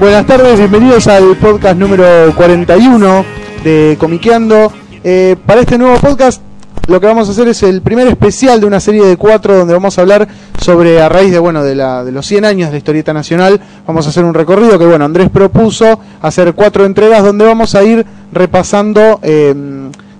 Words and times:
Buenas 0.00 0.24
tardes, 0.26 0.58
bienvenidos 0.58 1.06
al 1.08 1.36
podcast 1.36 1.76
número 1.78 2.34
41 2.34 3.24
de 3.62 3.96
Comiqueando. 4.00 4.72
Eh, 5.04 5.36
para 5.44 5.60
este 5.60 5.76
nuevo 5.76 5.94
podcast 5.98 6.40
lo 6.88 6.98
que 6.98 7.06
vamos 7.06 7.28
a 7.28 7.32
hacer 7.32 7.48
es 7.48 7.62
el 7.62 7.82
primer 7.82 8.06
especial 8.08 8.60
de 8.60 8.66
una 8.66 8.80
serie 8.80 9.04
de 9.04 9.18
cuatro 9.18 9.58
donde 9.58 9.74
vamos 9.74 9.98
a 9.98 10.00
hablar 10.00 10.26
sobre, 10.58 11.02
a 11.02 11.10
raíz 11.10 11.30
de, 11.30 11.38
bueno, 11.38 11.62
de, 11.62 11.74
la, 11.74 12.02
de 12.02 12.12
los 12.12 12.24
100 12.26 12.46
años 12.46 12.68
de 12.68 12.72
la 12.72 12.78
historieta 12.78 13.12
nacional, 13.12 13.60
vamos 13.86 14.06
a 14.06 14.08
hacer 14.08 14.24
un 14.24 14.32
recorrido 14.32 14.78
que 14.78 14.86
bueno, 14.86 15.04
Andrés 15.04 15.28
propuso 15.28 16.00
hacer 16.22 16.54
cuatro 16.54 16.86
entregas 16.86 17.22
donde 17.22 17.44
vamos 17.44 17.74
a 17.74 17.84
ir 17.84 18.06
repasando 18.32 19.20
eh, 19.22 19.54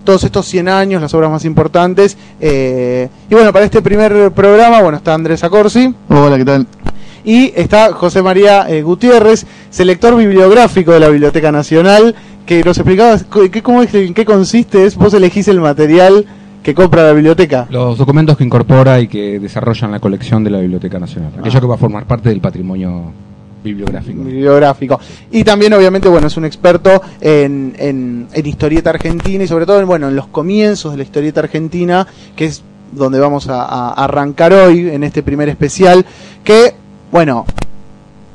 todos 0.05 0.25
estos 0.25 0.47
100 0.47 0.69
años, 0.69 1.01
las 1.01 1.15
obras 1.15 1.31
más 1.31 1.45
importantes. 1.47 2.19
eh, 2.39 3.09
y 3.31 3.35
bueno, 3.35 3.51
para 3.51 3.65
este 3.65 3.81
primer 3.81 4.31
programa, 4.33 4.83
bueno, 4.83 4.99
está 4.99 5.15
Andrés 5.15 5.43
Acorsi. 5.43 5.95
Hola, 6.11 6.37
¿qué 6.37 6.45
tal? 6.45 6.67
Y 7.25 7.53
está 7.55 7.93
José 7.93 8.23
María 8.23 8.67
eh, 8.69 8.83
Gutiérrez, 8.83 9.47
selector 9.71 10.17
bibliográfico 10.17 10.93
de 10.93 11.01
la 11.01 11.09
Biblioteca 11.09 11.53
Nacional, 11.53 12.15
que 12.47 12.63
nos 12.65 12.79
explicaba 12.79 13.19
co- 13.29 13.51
qué, 13.51 13.63
cómo 13.63 13.83
es, 13.83 13.95
en 13.95 14.15
qué 14.15 14.25
consiste, 14.25 14.85
es, 14.87 14.97
vos 14.97 15.13
elegís 15.15 15.49
el 15.49 15.61
material 15.61 16.25
que 16.63 16.75
compra 16.75 17.05
la 17.05 17.13
biblioteca. 17.13 17.67
Los 17.71 17.97
documentos 17.99 18.37
que 18.37 18.45
incorpora 18.45 19.01
y 19.01 19.09
que 19.09 19.39
desarrollan 19.41 19.91
la 19.93 20.01
colección 20.01 20.45
de 20.45 20.51
la 20.51 20.59
Biblioteca 20.61 20.99
Nacional. 20.99 21.33
Aquello 21.39 21.59
Ah. 21.59 21.61
que 21.61 21.67
va 21.67 21.75
a 21.75 21.79
formar 21.79 22.05
parte 22.07 22.29
del 22.29 22.41
patrimonio 22.41 23.13
bibliográfico. 23.63 24.23
bibliográfico. 24.25 24.99
Y 25.31 25.45
también, 25.45 25.73
obviamente, 25.75 26.09
bueno, 26.09 26.27
es 26.27 26.37
un 26.39 26.45
experto 26.47 27.03
en, 27.21 27.75
en, 27.79 28.27
en 28.33 28.47
historieta 28.47 28.91
argentina 28.91 29.45
y 29.45 29.47
sobre 29.47 29.67
todo, 29.67 29.81
en, 29.81 29.87
bueno, 29.87 30.09
en 30.09 30.17
los 30.17 30.27
comienzos 30.29 30.93
de 30.93 30.99
la 30.99 31.03
historieta 31.05 31.41
argentina, 31.41 32.07
que 32.37 32.47
es 32.47 32.63
donde 32.93 33.21
vamos 33.21 33.49
a, 33.49 33.63
a 33.65 33.91
arrancar 34.05 34.53
hoy 34.53 34.89
en 34.89 35.05
este 35.05 35.23
primer 35.23 35.49
especial, 35.49 36.05
que, 36.43 36.75
bueno, 37.11 37.47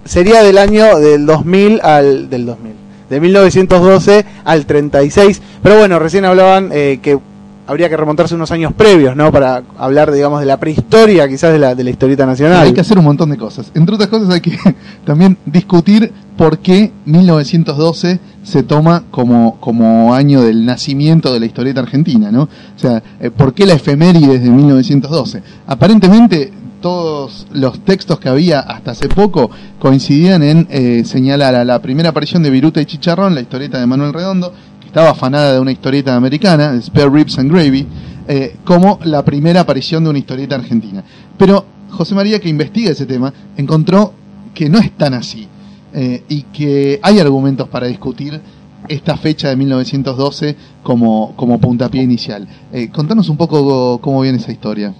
sería 0.03 0.43
del 0.43 0.57
año 0.57 0.97
del 0.97 1.25
2000 1.25 1.81
al... 1.83 2.29
del 2.29 2.45
2000, 2.45 2.73
de 3.09 3.19
1912 3.19 4.25
al 4.43 4.65
36. 4.65 5.41
Pero 5.61 5.77
bueno, 5.77 5.99
recién 5.99 6.25
hablaban 6.25 6.69
eh, 6.71 6.99
que 7.01 7.19
habría 7.67 7.89
que 7.89 7.97
remontarse 7.97 8.35
unos 8.35 8.51
años 8.51 8.73
previos, 8.73 9.15
¿no? 9.15 9.31
Para 9.31 9.63
hablar, 9.77 10.11
digamos, 10.11 10.39
de 10.39 10.45
la 10.45 10.57
prehistoria, 10.59 11.27
quizás 11.27 11.51
de 11.51 11.59
la, 11.59 11.75
de 11.75 11.83
la 11.83 11.89
historieta 11.89 12.25
nacional. 12.25 12.65
Hay 12.65 12.73
que 12.73 12.81
hacer 12.81 12.97
un 12.97 13.05
montón 13.05 13.29
de 13.29 13.37
cosas. 13.37 13.71
Entre 13.73 13.95
otras 13.95 14.09
cosas 14.09 14.29
hay 14.29 14.41
que 14.41 14.57
también 15.05 15.37
discutir 15.45 16.11
por 16.37 16.59
qué 16.59 16.91
1912 17.05 18.19
se 18.43 18.63
toma 18.63 19.03
como, 19.09 19.59
como 19.59 20.13
año 20.13 20.41
del 20.41 20.65
nacimiento 20.65 21.33
de 21.33 21.39
la 21.39 21.45
historieta 21.45 21.81
argentina, 21.81 22.31
¿no? 22.31 22.43
O 22.43 22.79
sea, 22.79 23.01
eh, 23.19 23.31
¿por 23.31 23.53
qué 23.53 23.65
la 23.65 23.73
efemérides 23.73 24.43
de 24.43 24.49
1912? 24.49 25.41
Aparentemente 25.65 26.51
todos 26.85 27.47
los 27.51 27.79
textos 27.79 28.19
que 28.19 28.29
había 28.29 28.59
hasta 28.59 28.91
hace 28.91 29.09
poco 29.09 29.49
coincidían 29.79 30.43
en 30.43 30.67
eh, 30.69 31.01
señalar 31.03 31.55
a 31.55 31.65
la 31.65 31.81
primera 31.81 32.09
aparición 32.09 32.43
de 32.43 32.51
Viruta 32.51 32.79
y 32.79 32.85
Chicharrón, 32.85 33.33
la 33.33 33.41
historieta 33.41 33.79
de 33.79 33.87
Manuel 33.87 34.13
Redondo, 34.13 34.53
que 34.79 34.85
estaba 34.85 35.09
afanada 35.09 35.53
de 35.53 35.59
una 35.59 35.71
historieta 35.71 36.15
americana, 36.15 36.79
Spare 36.79 37.09
Ribs 37.09 37.39
and 37.39 37.51
Gravy, 37.51 37.87
eh, 38.27 38.57
como 38.63 38.99
la 39.03 39.25
primera 39.25 39.61
aparición 39.61 40.03
de 40.03 40.11
una 40.11 40.19
historieta 40.19 40.53
argentina. 40.53 41.03
Pero 41.39 41.65
José 41.89 42.13
María, 42.13 42.39
que 42.39 42.49
investiga 42.49 42.91
ese 42.91 43.07
tema, 43.07 43.33
encontró 43.57 44.13
que 44.53 44.69
no 44.69 44.77
es 44.77 44.95
tan 44.95 45.15
así 45.15 45.47
eh, 45.91 46.23
y 46.29 46.43
que 46.43 46.99
hay 47.01 47.17
argumentos 47.17 47.67
para 47.67 47.87
discutir 47.87 48.39
esta 48.87 49.17
fecha 49.17 49.49
de 49.49 49.55
1912 49.55 50.55
como, 50.83 51.33
como 51.35 51.59
puntapié 51.59 52.03
inicial. 52.03 52.47
Contanos 52.91 53.27
un 53.29 53.37
poco 53.37 53.99
cómo 54.01 54.21
viene 54.21 54.37
esa 54.37 54.51
historia. 54.51 54.93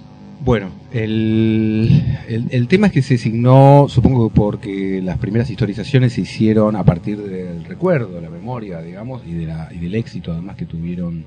Bueno, 0.46 0.70
el, 0.92 1.90
el, 2.28 2.68
tema 2.68 2.86
es 2.86 2.92
que 2.92 3.02
se 3.02 3.18
signó, 3.18 3.86
supongo 3.88 4.28
que 4.28 4.36
porque 4.36 5.02
las 5.02 5.18
primeras 5.18 5.50
historizaciones 5.50 6.12
se 6.12 6.20
hicieron 6.20 6.76
a 6.76 6.84
partir 6.84 7.18
del 7.18 7.64
recuerdo, 7.64 8.20
la 8.20 8.30
memoria, 8.30 8.80
digamos, 8.80 9.26
y, 9.26 9.32
de 9.32 9.46
la, 9.46 9.68
y 9.74 9.78
del 9.78 9.96
éxito 9.96 10.30
además 10.30 10.54
que 10.54 10.64
tuvieron 10.64 11.24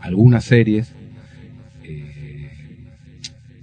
algunas 0.00 0.44
series. 0.44 0.92
Eh, 1.82 2.50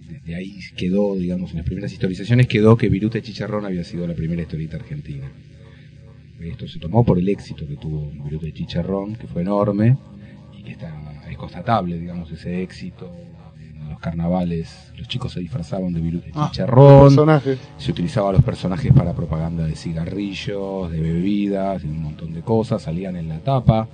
desde 0.09 0.35
ahí 0.37 0.57
quedó, 0.75 1.15
digamos, 1.15 1.51
en 1.51 1.57
las 1.57 1.67
primeras 1.67 1.93
historizaciones 1.93 2.47
quedó 2.47 2.75
que 2.75 2.89
Viruta 2.89 3.19
y 3.19 3.21
Chicharrón 3.21 3.63
había 3.63 3.83
sido 3.83 4.07
la 4.07 4.15
primera 4.15 4.41
historieta 4.41 4.77
argentina. 4.77 5.31
Esto 6.39 6.67
se 6.67 6.79
tomó 6.79 7.05
por 7.05 7.19
el 7.19 7.29
éxito 7.29 7.67
que 7.67 7.75
tuvo 7.75 8.09
Viruta 8.23 8.47
y 8.47 8.53
Chicharrón, 8.53 9.17
que 9.17 9.27
fue 9.27 9.43
enorme, 9.43 9.97
y 10.57 10.63
que 10.63 10.71
está, 10.71 11.21
es 11.29 11.37
constatable, 11.37 11.99
digamos, 11.99 12.31
ese 12.31 12.63
éxito. 12.63 13.15
Los 13.95 14.01
carnavales 14.01 14.91
los 14.97 15.07
chicos 15.07 15.31
se 15.31 15.39
disfrazaban 15.39 15.93
de 15.93 16.01
y 16.01 16.21
Ah, 16.33 16.49
Chicharrón, 16.51 17.15
se 17.77 17.91
utilizaban 17.91 18.33
los 18.33 18.43
personajes 18.43 18.91
para 18.91 19.13
propaganda 19.13 19.65
de 19.65 19.73
cigarrillos, 19.73 20.91
de 20.91 20.99
bebidas, 20.99 21.81
de 21.81 21.87
un 21.87 22.03
montón 22.03 22.33
de 22.33 22.41
cosas, 22.41 22.81
salían 22.81 23.15
en 23.15 23.29
la 23.29 23.39
tapa, 23.39 23.87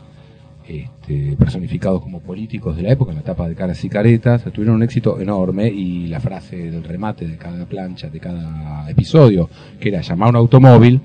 este, 0.68 1.36
personificados 1.38 2.02
como 2.02 2.20
políticos 2.20 2.76
de 2.78 2.82
la 2.82 2.92
época, 2.94 3.12
en 3.12 3.18
la 3.18 3.24
tapa 3.24 3.48
de 3.48 3.54
caras 3.54 3.84
y 3.84 3.90
caretas, 3.90 4.44
tuvieron 4.46 4.78
un 4.78 4.84
éxito 4.84 5.20
enorme 5.20 5.68
y 5.68 6.08
la 6.08 6.20
frase 6.20 6.72
del 6.72 6.84
remate 6.84 7.28
de 7.28 7.38
cada 7.38 7.66
plancha, 7.66 8.10
de 8.10 8.20
cada 8.20 8.90
episodio, 8.90 9.52
que 9.80 9.90
era 9.90 10.02
llamar 10.02 10.30
a 10.30 10.32
un 10.32 10.36
automóvil, 10.38 11.00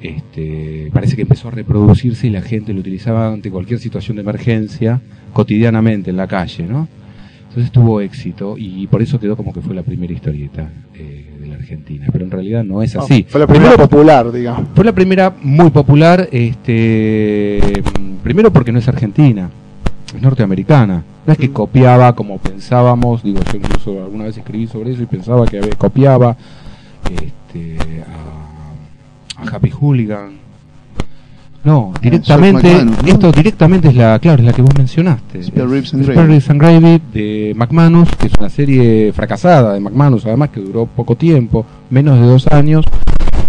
este, 0.00 0.90
parece 0.92 1.14
que 1.14 1.22
empezó 1.22 1.48
a 1.48 1.52
reproducirse 1.52 2.26
y 2.26 2.30
la 2.30 2.42
gente 2.42 2.72
lo 2.72 2.80
utilizaba 2.80 3.32
ante 3.32 3.48
cualquier 3.48 3.78
situación 3.78 4.16
de 4.16 4.22
emergencia, 4.22 5.00
cotidianamente 5.32 6.10
en 6.10 6.16
la 6.16 6.26
calle, 6.26 6.64
¿no? 6.64 6.88
Entonces 7.48 7.72
tuvo 7.72 8.00
éxito 8.00 8.56
y 8.58 8.86
por 8.88 9.00
eso 9.00 9.18
quedó 9.18 9.36
como 9.36 9.52
que 9.52 9.60
fue 9.60 9.74
la 9.74 9.82
primera 9.82 10.12
historieta 10.12 10.70
eh, 10.94 11.34
de 11.40 11.46
la 11.46 11.54
Argentina, 11.54 12.06
pero 12.12 12.24
en 12.24 12.30
realidad 12.30 12.62
no 12.62 12.82
es 12.82 12.94
así. 12.94 13.24
Fue 13.28 13.40
la 13.40 13.46
primera 13.46 13.76
popular, 13.76 14.30
digamos. 14.30 14.68
Fue 14.74 14.84
la 14.84 14.92
primera 14.92 15.34
muy 15.42 15.70
popular, 15.70 16.28
este, 16.30 17.82
primero 18.22 18.52
porque 18.52 18.70
no 18.70 18.78
es 18.78 18.86
argentina, 18.86 19.48
es 20.14 20.20
norteamericana. 20.20 21.02
No 21.26 21.32
es 21.32 21.38
que 21.38 21.50
copiaba 21.50 22.14
como 22.14 22.38
pensábamos, 22.38 23.22
digo, 23.22 23.40
yo 23.50 23.58
incluso 23.58 24.02
alguna 24.02 24.24
vez 24.24 24.36
escribí 24.36 24.66
sobre 24.66 24.92
eso 24.92 25.02
y 25.02 25.06
pensaba 25.06 25.46
que 25.46 25.60
copiaba 25.76 26.36
este, 27.10 27.78
a, 29.36 29.42
a 29.42 29.56
Happy 29.56 29.70
Hooligan. 29.70 30.47
No, 31.64 31.92
directamente, 32.00 32.62
George 32.68 32.84
McManus, 32.84 33.02
¿no? 33.04 33.08
esto 33.12 33.32
directamente 33.32 33.88
es 33.88 33.96
la, 33.96 34.18
claro, 34.20 34.40
es 34.42 34.46
la 34.46 34.52
que 34.52 34.62
vos 34.62 34.70
mencionaste. 34.78 35.42
Spare 35.42 35.66
Ribs 35.66 35.92
and 35.92 36.06
Gravy. 36.06 36.32
Ribs 36.34 36.50
and 36.50 36.60
Gravy 36.60 37.02
de 37.12 37.52
McManus, 37.56 38.08
que 38.16 38.28
es 38.28 38.32
una 38.38 38.48
serie 38.48 39.12
fracasada 39.12 39.74
de 39.74 39.80
McManus, 39.80 40.24
además 40.24 40.50
que 40.50 40.60
duró 40.60 40.86
poco 40.86 41.16
tiempo, 41.16 41.66
menos 41.90 42.18
de 42.20 42.26
dos 42.26 42.46
años, 42.46 42.84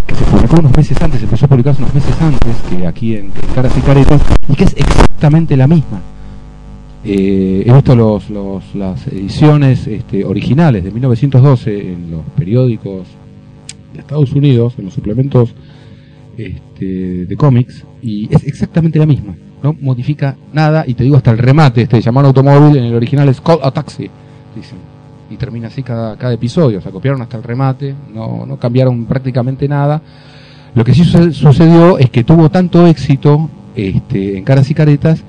que 0.07 0.15
se 0.15 0.23
publicó 0.25 0.59
unos 0.59 0.75
meses 0.75 0.99
antes, 1.01 1.21
empezó 1.21 1.45
a 1.45 1.49
publicarse 1.49 1.81
unos 1.83 1.93
meses 1.93 2.15
antes 2.19 2.55
que 2.69 2.87
aquí 2.87 3.15
en, 3.15 3.25
en 3.25 3.31
Caras 3.55 3.73
y 3.77 3.81
Caretas, 3.81 4.21
y 4.49 4.53
que 4.55 4.63
es 4.63 4.75
exactamente 4.75 5.55
la 5.55 5.67
misma. 5.67 6.01
Eh, 7.05 7.63
he 7.65 7.71
visto 7.73 7.95
los, 7.95 8.29
los- 8.29 8.75
las 8.75 9.07
ediciones 9.07 9.87
este, 9.87 10.25
originales 10.25 10.83
de 10.83 10.91
1912 10.91 11.93
en 11.93 12.11
los 12.11 12.21
periódicos 12.35 13.07
de 13.93 13.99
Estados 13.99 14.33
Unidos, 14.33 14.73
en 14.77 14.85
los 14.85 14.93
suplementos 14.95 15.53
este, 16.37 17.25
de 17.25 17.35
cómics, 17.37 17.85
y 18.01 18.33
es 18.33 18.43
exactamente 18.45 18.99
la 18.99 19.05
misma. 19.05 19.35
No 19.61 19.75
modifica 19.79 20.35
nada, 20.53 20.85
y 20.87 20.93
te 20.93 21.03
digo 21.03 21.17
hasta 21.17 21.31
el 21.31 21.37
remate, 21.37 21.81
este, 21.81 21.99
llamar 22.01 22.25
automóvil, 22.25 22.77
en 22.77 22.85
el 22.85 22.95
original 22.95 23.27
es 23.29 23.41
Call 23.41 23.59
a 23.61 23.71
Taxi, 23.71 24.09
dicen. 24.55 24.77
Y 25.29 25.35
termina 25.35 25.67
así 25.67 25.83
cada, 25.83 26.17
cada 26.17 26.33
episodio, 26.33 26.79
o 26.79 26.81
sea, 26.81 26.91
copiaron 26.91 27.21
hasta 27.21 27.37
el 27.37 27.43
remate, 27.43 27.93
no, 28.13 28.45
no 28.45 28.57
cambiaron 28.57 29.05
prácticamente 29.05 29.67
nada. 29.67 30.01
Lo 30.73 30.83
que 30.83 30.93
sí 30.93 31.03
suce- 31.03 31.33
sucedió 31.33 31.97
es 31.99 32.09
que 32.09 32.23
tuvo 32.23 32.49
tanto 32.49 32.87
éxito 32.87 33.49
este, 33.75 34.37
en 34.37 34.43
Caras 34.43 34.69
y 34.71 34.73
Caretas 34.73 35.23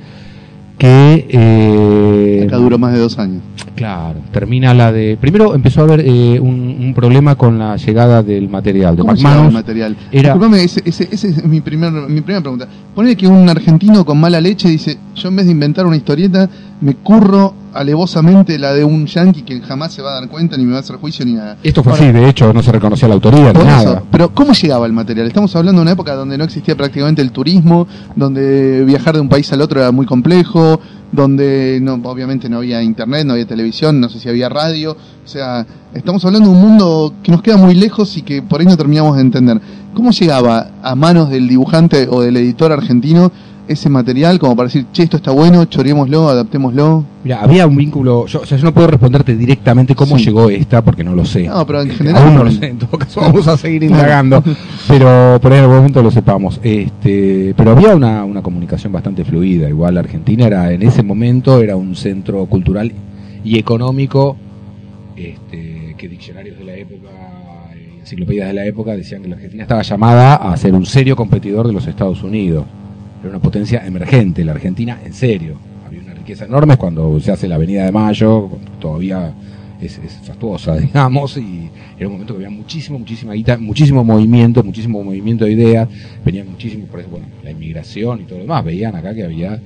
que... 0.80 1.26
eh, 1.28 2.44
Acá 2.46 2.56
duró 2.56 2.78
más 2.78 2.92
de 2.94 2.98
dos 2.98 3.18
años. 3.18 3.42
Claro, 3.74 4.18
termina 4.32 4.72
la 4.74 4.90
de... 4.92 5.16
Primero 5.20 5.54
empezó 5.54 5.80
a 5.80 5.84
haber 5.84 6.00
eh, 6.00 6.40
un, 6.40 6.76
un 6.80 6.94
problema 6.94 7.34
con 7.34 7.58
la 7.58 7.76
llegada 7.76 8.22
del 8.22 8.48
material 8.48 8.96
de 8.96 9.02
¿Cómo 9.02 9.14
llegaba 9.14 9.46
el 9.46 9.52
material? 9.52 9.96
Era- 10.10 10.32
Disculpame, 10.34 10.64
ese, 10.64 10.82
ese, 10.84 11.08
ese 11.10 11.28
es 11.28 11.44
mi, 11.44 11.60
primer, 11.60 11.92
mi 11.92 12.20
primera 12.22 12.40
pregunta. 12.40 12.66
Ponele 12.94 13.16
que 13.16 13.26
un 13.28 13.48
argentino 13.48 14.04
con 14.04 14.18
mala 14.18 14.40
leche 14.40 14.68
dice, 14.68 14.98
yo 15.14 15.28
en 15.28 15.36
vez 15.36 15.46
de 15.46 15.52
inventar 15.52 15.86
una 15.86 15.96
historieta, 15.96 16.48
me 16.80 16.94
curro 16.94 17.54
alevosamente 17.74 18.58
la 18.58 18.72
de 18.72 18.84
un 18.84 19.06
yankee 19.06 19.42
que 19.42 19.60
jamás 19.60 19.92
se 19.92 20.02
va 20.02 20.12
a 20.12 20.20
dar 20.20 20.28
cuenta 20.28 20.56
ni 20.56 20.64
me 20.64 20.72
va 20.72 20.78
a 20.78 20.80
hacer 20.80 20.96
juicio 20.96 21.24
ni 21.24 21.34
nada. 21.34 21.56
Esto 21.62 21.82
fue 21.82 21.92
Ahora, 21.92 22.04
así, 22.04 22.12
de 22.12 22.28
hecho, 22.28 22.52
no 22.52 22.62
se 22.62 22.72
reconocía 22.72 23.08
la 23.08 23.14
autoría 23.14 23.52
ni 23.52 23.60
eso, 23.60 23.64
nada. 23.64 24.02
pero 24.10 24.32
¿cómo 24.34 24.52
llegaba 24.52 24.86
el 24.86 24.92
material? 24.92 25.26
Estamos 25.26 25.54
hablando 25.56 25.80
de 25.80 25.82
una 25.82 25.92
época 25.92 26.14
donde 26.14 26.36
no 26.38 26.44
existía 26.44 26.76
prácticamente 26.76 27.22
el 27.22 27.32
turismo, 27.32 27.86
donde 28.16 28.84
viajar 28.84 29.14
de 29.14 29.20
un 29.20 29.28
país 29.28 29.52
al 29.52 29.60
otro 29.60 29.80
era 29.80 29.92
muy 29.92 30.06
complejo, 30.06 30.80
donde 31.12 31.80
no, 31.82 31.94
obviamente 32.04 32.48
no 32.48 32.58
había 32.58 32.82
internet, 32.82 33.26
no 33.26 33.32
había 33.32 33.46
televisión, 33.46 34.00
no 34.00 34.08
sé 34.08 34.18
si 34.20 34.28
había 34.28 34.48
radio. 34.48 34.92
O 34.92 35.28
sea, 35.28 35.66
estamos 35.94 36.24
hablando 36.24 36.50
de 36.50 36.54
un 36.54 36.60
mundo 36.60 37.14
que 37.22 37.32
nos 37.32 37.42
queda 37.42 37.56
muy 37.56 37.74
lejos 37.74 38.16
y 38.16 38.22
que 38.22 38.42
por 38.42 38.60
ahí 38.60 38.66
no 38.66 38.76
terminamos 38.76 39.16
de 39.16 39.22
entender. 39.22 39.60
¿Cómo 39.94 40.12
llegaba 40.12 40.70
a 40.82 40.94
manos 40.94 41.30
del 41.30 41.48
dibujante 41.48 42.06
o 42.08 42.20
del 42.22 42.36
editor 42.36 42.70
argentino 42.72 43.32
ese 43.70 43.88
material 43.88 44.38
como 44.38 44.56
para 44.56 44.66
decir, 44.66 44.86
che, 44.92 45.04
esto 45.04 45.16
está 45.18 45.30
bueno, 45.30 45.64
choreémoslo, 45.64 46.28
adaptémoslo? 46.28 47.04
Mira, 47.24 47.40
había 47.42 47.66
un 47.66 47.76
vínculo. 47.76 48.26
Yo, 48.26 48.40
o 48.40 48.46
sea, 48.46 48.58
yo 48.58 48.64
no 48.64 48.74
puedo 48.74 48.88
responderte 48.88 49.36
directamente 49.36 49.94
cómo 49.94 50.18
Sí. 50.18 50.24
llegó 50.24 50.50
esta, 50.50 50.82
porque 50.82 51.04
no 51.04 51.14
lo 51.14 51.24
sé. 51.24 51.44
No, 51.46 51.66
pero 51.66 51.82
en 51.82 51.90
Este, 51.90 51.98
general- 52.04 52.22
Aún 52.24 52.34
no 52.34 52.44
lo 52.44 52.50
sé, 52.50 52.66
en 52.66 52.78
todo 52.78 52.98
caso 52.98 53.20
vamos 53.22 53.46
a 53.46 53.56
seguir 53.56 53.82
indagando, 53.84 54.42
pero 54.88 55.38
por 55.40 55.52
ahí 55.52 55.58
en 55.58 55.64
algún 55.64 55.76
momento 55.78 56.02
lo 56.02 56.10
sepamos. 56.10 56.58
Este, 56.62 57.54
pero 57.56 57.72
había 57.72 57.94
una, 57.94 58.24
una 58.24 58.42
comunicación 58.42 58.92
bastante 58.92 59.24
fluida. 59.24 59.68
Igual 59.68 59.96
Argentina 59.98 60.46
era 60.46 60.72
en 60.72 60.82
ese 60.82 61.02
momento 61.02 61.60
era 61.62 61.76
un 61.76 61.94
centro 61.94 62.44
cultural 62.46 62.92
y 63.44 63.58
económico 63.58 64.36
este, 65.16 65.94
que 65.98 66.08
diccionarios 66.08 66.58
de 66.58 66.64
la 66.64 66.74
época, 66.74 67.08
eh, 67.74 67.98
enciclopedias 68.00 68.48
de 68.48 68.54
la 68.54 68.64
época 68.66 68.92
decían 68.96 69.22
que 69.22 69.28
la 69.28 69.36
Argentina 69.36 69.62
estaba 69.64 69.82
llamada 69.82 70.34
a 70.36 70.56
ser 70.56 70.74
un 70.74 70.86
serio 70.86 71.14
competidor 71.16 71.66
de 71.66 71.72
los 71.72 71.86
Estados 71.86 72.22
Unidos. 72.22 72.64
Era 73.20 73.28
una 73.28 73.38
potencia 73.38 73.86
emergente, 73.86 74.44
la 74.44 74.52
Argentina 74.52 74.98
en 75.04 75.12
serio. 75.12 75.58
Había 75.86 76.00
una 76.00 76.14
riqueza 76.14 76.46
enorme 76.46 76.76
cuando 76.76 77.20
se 77.20 77.30
hace 77.30 77.48
la 77.48 77.56
Avenida 77.56 77.84
de 77.84 77.92
Mayo, 77.92 78.48
todavía 78.80 79.34
es, 79.80 79.98
es 79.98 80.12
fastuosa, 80.22 80.76
digamos, 80.78 81.36
y 81.36 81.70
era 81.98 82.08
un 82.08 82.14
momento 82.14 82.34
que 82.34 82.44
había 82.44 82.56
muchísimo, 82.56 82.98
muchísima 82.98 83.34
guita, 83.34 83.58
muchísimo 83.58 84.04
movimiento, 84.04 84.62
muchísimo 84.62 85.02
movimiento 85.02 85.44
de 85.44 85.52
ideas, 85.52 85.88
venían 86.24 86.50
muchísimo, 86.50 86.86
por 86.86 87.00
eso, 87.00 87.10
bueno, 87.10 87.26
la 87.42 87.50
inmigración 87.50 88.22
y 88.22 88.24
todo 88.24 88.38
lo 88.38 88.44
demás, 88.44 88.64
veían 88.64 88.94
acá 88.96 89.14
que 89.14 89.24
había, 89.24 89.60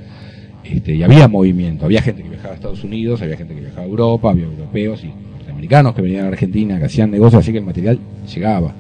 este, 0.65 0.95
y 0.95 1.03
había 1.03 1.29
movimiento, 1.29 1.85
había 1.85 2.03
gente 2.03 2.23
que 2.23 2.31
viajaba 2.31 2.53
a 2.53 2.57
Estados 2.57 2.83
Unidos, 2.83 3.23
había 3.23 3.37
gente 3.37 3.55
que 3.55 3.61
viajaba 3.61 3.83
a 3.83 3.89
Europa, 3.89 4.31
había 4.31 4.45
europeos 4.45 5.05
y 5.05 5.13
norteamericanos 5.33 5.95
que 5.95 6.03
venían 6.03 6.25
a 6.25 6.29
Argentina, 6.29 6.79
que 6.79 6.87
hacían 6.87 7.11
negocios, 7.11 7.43
así 7.43 7.53
que 7.53 7.59
el 7.59 7.65
material 7.65 7.99
llegaba. 8.33 8.75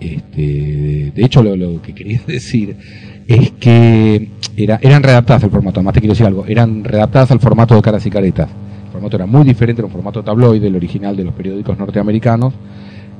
Este, 0.00 1.12
de 1.14 1.24
hecho, 1.24 1.42
lo, 1.42 1.56
lo 1.56 1.80
que 1.80 1.94
quería 1.94 2.20
decir 2.26 2.76
es 3.26 3.50
que 3.52 4.30
era, 4.56 4.78
eran 4.82 5.02
redactadas 5.02 5.44
al 5.44 5.50
formato, 5.50 5.80
además 5.80 5.94
te 5.94 6.00
quiero 6.00 6.12
decir 6.12 6.26
algo, 6.26 6.44
eran 6.46 6.84
redactadas 6.84 7.30
al 7.30 7.40
formato 7.40 7.74
de 7.74 7.82
caras 7.82 8.04
y 8.06 8.10
caretas. 8.10 8.48
El 8.86 8.92
formato 8.92 9.16
era 9.16 9.26
muy 9.26 9.44
diferente, 9.44 9.80
era 9.80 9.86
un 9.86 9.92
formato 9.92 10.22
tabloide, 10.22 10.68
el 10.68 10.76
original 10.76 11.16
de 11.16 11.24
los 11.24 11.34
periódicos 11.34 11.78
norteamericanos, 11.78 12.54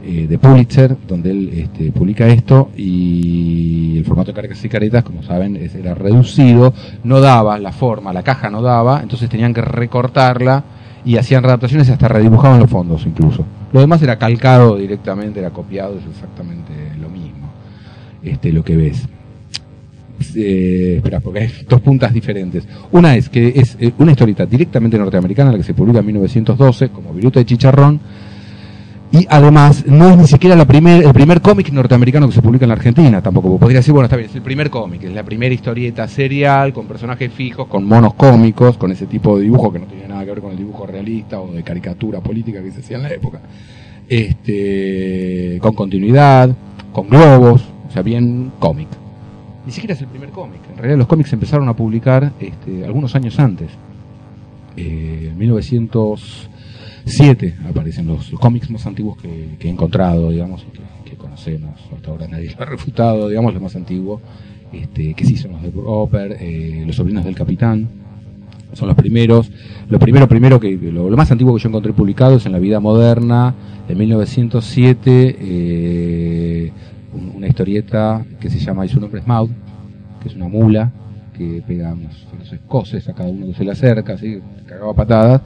eh, 0.06 0.26
de 0.28 0.38
Pulitzer, 0.38 0.96
donde 1.08 1.30
él 1.30 1.50
este, 1.54 1.90
publica 1.90 2.28
esto, 2.28 2.70
y 2.76 3.96
el 3.98 4.04
formato 4.04 4.32
de 4.32 4.40
caras 4.42 4.64
y 4.64 4.68
caretas, 4.68 5.02
como 5.02 5.22
saben, 5.22 5.56
era 5.56 5.94
reducido, 5.94 6.74
no 7.02 7.20
daba 7.20 7.58
la 7.58 7.72
forma, 7.72 8.12
la 8.12 8.22
caja 8.22 8.50
no 8.50 8.60
daba, 8.60 9.00
entonces 9.02 9.30
tenían 9.30 9.54
que 9.54 9.62
recortarla 9.62 10.62
y 11.04 11.16
hacían 11.16 11.42
redactaciones 11.42 11.88
y 11.88 11.92
hasta 11.92 12.08
redibujaban 12.08 12.60
los 12.60 12.70
fondos 12.70 13.04
incluso. 13.06 13.44
Lo 13.72 13.80
demás 13.80 14.02
era 14.02 14.18
calcado 14.18 14.76
directamente, 14.76 15.40
era 15.40 15.50
copiado, 15.50 15.98
es 15.98 16.04
exactamente 16.06 16.72
lo 17.00 17.08
mismo, 17.08 17.50
este, 18.22 18.52
lo 18.52 18.62
que 18.62 18.76
ves. 18.76 19.08
Eh, 20.34 20.94
espera, 20.96 21.20
porque 21.20 21.40
hay 21.40 21.50
dos 21.68 21.80
puntas 21.80 22.12
diferentes. 22.12 22.66
Una 22.92 23.16
es 23.16 23.28
que 23.28 23.52
es 23.54 23.76
eh, 23.80 23.92
una 23.98 24.12
historieta 24.12 24.46
directamente 24.46 24.98
norteamericana, 24.98 25.52
la 25.52 25.58
que 25.58 25.64
se 25.64 25.74
publica 25.74 26.00
en 26.00 26.06
1912, 26.06 26.88
como 26.90 27.12
Viruta 27.12 27.40
de 27.40 27.46
Chicharrón, 27.46 28.00
y 29.12 29.26
además 29.30 29.86
no 29.86 30.10
es 30.10 30.16
ni 30.16 30.26
siquiera 30.26 30.56
la 30.56 30.64
primer, 30.64 31.04
el 31.04 31.12
primer 31.12 31.40
cómic 31.40 31.70
norteamericano 31.70 32.26
que 32.26 32.34
se 32.34 32.42
publica 32.42 32.64
en 32.64 32.70
la 32.70 32.74
Argentina, 32.74 33.22
tampoco. 33.22 33.58
Podría 33.58 33.78
decir, 33.78 33.92
bueno, 33.92 34.06
está 34.06 34.16
bien, 34.16 34.28
es 34.28 34.34
el 34.34 34.42
primer 34.42 34.70
cómic, 34.70 35.04
es 35.04 35.12
la 35.12 35.22
primera 35.22 35.54
historieta 35.54 36.08
serial, 36.08 36.72
con 36.72 36.86
personajes 36.86 37.32
fijos, 37.32 37.68
con 37.68 37.84
monos 37.84 38.14
cómicos, 38.14 38.76
con 38.76 38.90
ese 38.90 39.06
tipo 39.06 39.36
de 39.36 39.44
dibujo 39.44 39.72
que 39.72 39.78
no 39.78 39.86
tiene 39.86 40.08
nada 40.08 40.24
que 40.24 40.30
ver 40.30 40.40
con 40.40 40.50
el 40.50 40.56
dibujo 40.56 40.86
realista 40.86 41.40
o 41.40 41.52
de 41.52 41.62
caricatura 41.62 42.20
política 42.20 42.60
que 42.60 42.72
se 42.72 42.80
hacía 42.80 42.96
en 42.96 43.02
la 43.04 43.12
época. 43.12 43.40
Este, 44.08 45.58
con 45.60 45.74
continuidad, 45.74 46.50
con 46.92 47.08
globos, 47.08 47.62
o 47.88 47.90
sea, 47.92 48.02
bien 48.02 48.50
cómic. 48.58 48.88
Ni 49.66 49.72
siquiera 49.72 49.94
es 49.94 50.00
el 50.00 50.08
primer 50.08 50.30
cómic. 50.30 50.60
En 50.70 50.76
realidad 50.76 50.98
los 50.98 51.06
cómics 51.06 51.32
empezaron 51.32 51.68
a 51.68 51.74
publicar 51.74 52.32
este, 52.38 52.84
algunos 52.84 53.14
años 53.14 53.38
antes. 53.38 53.70
Eh, 54.76 55.28
en 55.30 55.38
1907 55.38 57.56
aparecen 57.68 58.06
los, 58.06 58.30
cómics 58.32 58.68
más 58.70 58.86
antiguos 58.86 59.18
que, 59.18 59.56
he 59.60 59.68
encontrado, 59.68 60.30
digamos, 60.30 60.64
que, 60.64 60.80
que 61.10 61.16
conocemos. 61.16 61.80
Hasta 61.94 62.10
ahora 62.10 62.26
nadie 62.28 62.54
lo 62.56 62.62
ha 62.62 62.66
refutado, 62.66 63.28
digamos, 63.28 63.54
lo 63.54 63.60
más 63.60 63.76
antiguo. 63.76 64.20
Este, 64.74 65.14
que 65.14 65.24
sí 65.24 65.36
son 65.36 65.52
los 65.52 65.62
de 65.62 65.70
Roper, 65.70 66.36
eh, 66.40 66.82
los 66.86 66.96
sobrinos 66.96 67.24
del 67.24 67.34
capitán. 67.34 67.88
Son 68.72 68.88
los 68.88 68.96
primeros. 68.96 69.50
Lo 69.88 70.00
primero, 70.00 70.26
primero 70.26 70.58
que 70.58 70.76
lo, 70.76 71.08
más 71.10 71.30
antiguo 71.30 71.54
que 71.54 71.62
yo 71.62 71.68
encontré 71.68 71.92
publicado 71.92 72.36
es 72.36 72.46
en 72.46 72.52
la 72.52 72.58
vida 72.58 72.80
moderna 72.80 73.54
de 73.86 73.94
1907. 73.94 75.36
eh, 75.40 76.72
un- 77.14 77.32
una 77.36 77.46
historieta 77.48 78.24
que 78.40 78.50
se 78.50 78.58
llama, 78.58 78.84
y 78.84 78.88
su 78.88 79.00
nombre 79.00 79.20
es 79.20 79.26
Maud, 79.26 79.50
que 80.22 80.28
es 80.28 80.34
una 80.36 80.48
mula 80.48 80.90
que 81.36 81.62
pega 81.66 81.92
unos 81.92 82.26
feroces 82.30 82.60
coces 82.68 83.08
a 83.08 83.12
cada 83.14 83.28
uno 83.28 83.46
que 83.46 83.54
se 83.54 83.64
le 83.64 83.72
acerca, 83.72 84.14
así, 84.14 84.38
cagaba 84.66 84.94
patadas. 84.94 85.42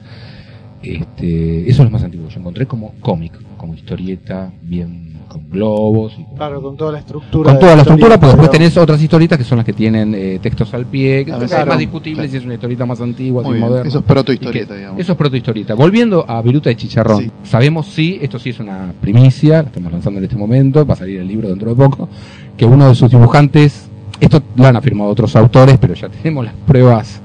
Este, 0.81 1.69
eso 1.69 1.81
es 1.83 1.85
lo 1.85 1.89
más 1.89 2.03
antiguo 2.03 2.29
yo 2.29 2.39
encontré 2.39 2.65
como 2.65 2.93
cómic, 3.01 3.33
como 3.57 3.73
historieta, 3.73 4.51
bien 4.61 5.08
con 5.29 5.49
globos 5.49 6.13
y 6.19 6.23
con, 6.25 6.35
Claro, 6.35 6.61
con 6.61 6.75
toda 6.75 6.91
la 6.91 6.99
estructura. 6.99 7.51
con 7.51 7.59
toda 7.59 7.75
la 7.75 7.81
estructura, 7.83 8.17
pero 8.19 8.31
después 8.33 8.51
tenés 8.51 8.75
otras 8.75 9.01
historietas 9.01 9.37
que 9.37 9.43
son 9.45 9.57
las 9.59 9.65
que 9.65 9.73
tienen 9.73 10.13
eh, 10.15 10.39
textos 10.41 10.73
al 10.73 10.85
pie, 10.85 11.23
que 11.23 11.31
es 11.31 11.37
más 11.65 11.77
discutible 11.77 12.15
Claro. 12.23 12.31
si 12.31 12.37
es 12.37 12.43
una 12.45 12.55
historieta 12.55 12.85
más 12.85 12.99
antigua, 12.99 13.43
Muy 13.43 13.51
si 13.53 13.57
bien, 13.57 13.69
moderna. 13.69 13.87
eso 13.89 13.99
es 13.99 14.05
protohistorieta, 14.05 14.75
digamos. 14.75 14.99
Eso 14.99 15.11
es 15.13 15.17
protohistorieta. 15.17 15.75
Volviendo 15.75 16.25
a 16.27 16.41
Viruta 16.41 16.69
de 16.69 16.75
Chicharrón, 16.75 17.23
Sí. 17.23 17.31
sabemos 17.43 17.85
sí, 17.87 18.17
esto 18.21 18.39
sí 18.39 18.49
es 18.49 18.59
una 18.59 18.91
primicia, 18.99 19.61
la 19.61 19.67
estamos 19.69 19.91
lanzando 19.91 20.17
en 20.17 20.23
este 20.25 20.35
momento, 20.35 20.85
va 20.85 20.95
a 20.95 20.97
salir 20.97 21.19
el 21.21 21.27
libro 21.27 21.47
dentro 21.47 21.69
de 21.69 21.75
poco, 21.75 22.09
que 22.57 22.65
uno 22.65 22.89
de 22.89 22.95
sus 22.95 23.09
dibujantes, 23.11 23.87
esto 24.19 24.41
lo 24.55 24.65
han 24.65 24.75
afirmado 24.75 25.09
otros 25.11 25.35
autores, 25.35 25.77
pero 25.79 25.93
ya 25.93 26.09
tenemos 26.09 26.43
las 26.43 26.53
pruebas 26.67 27.21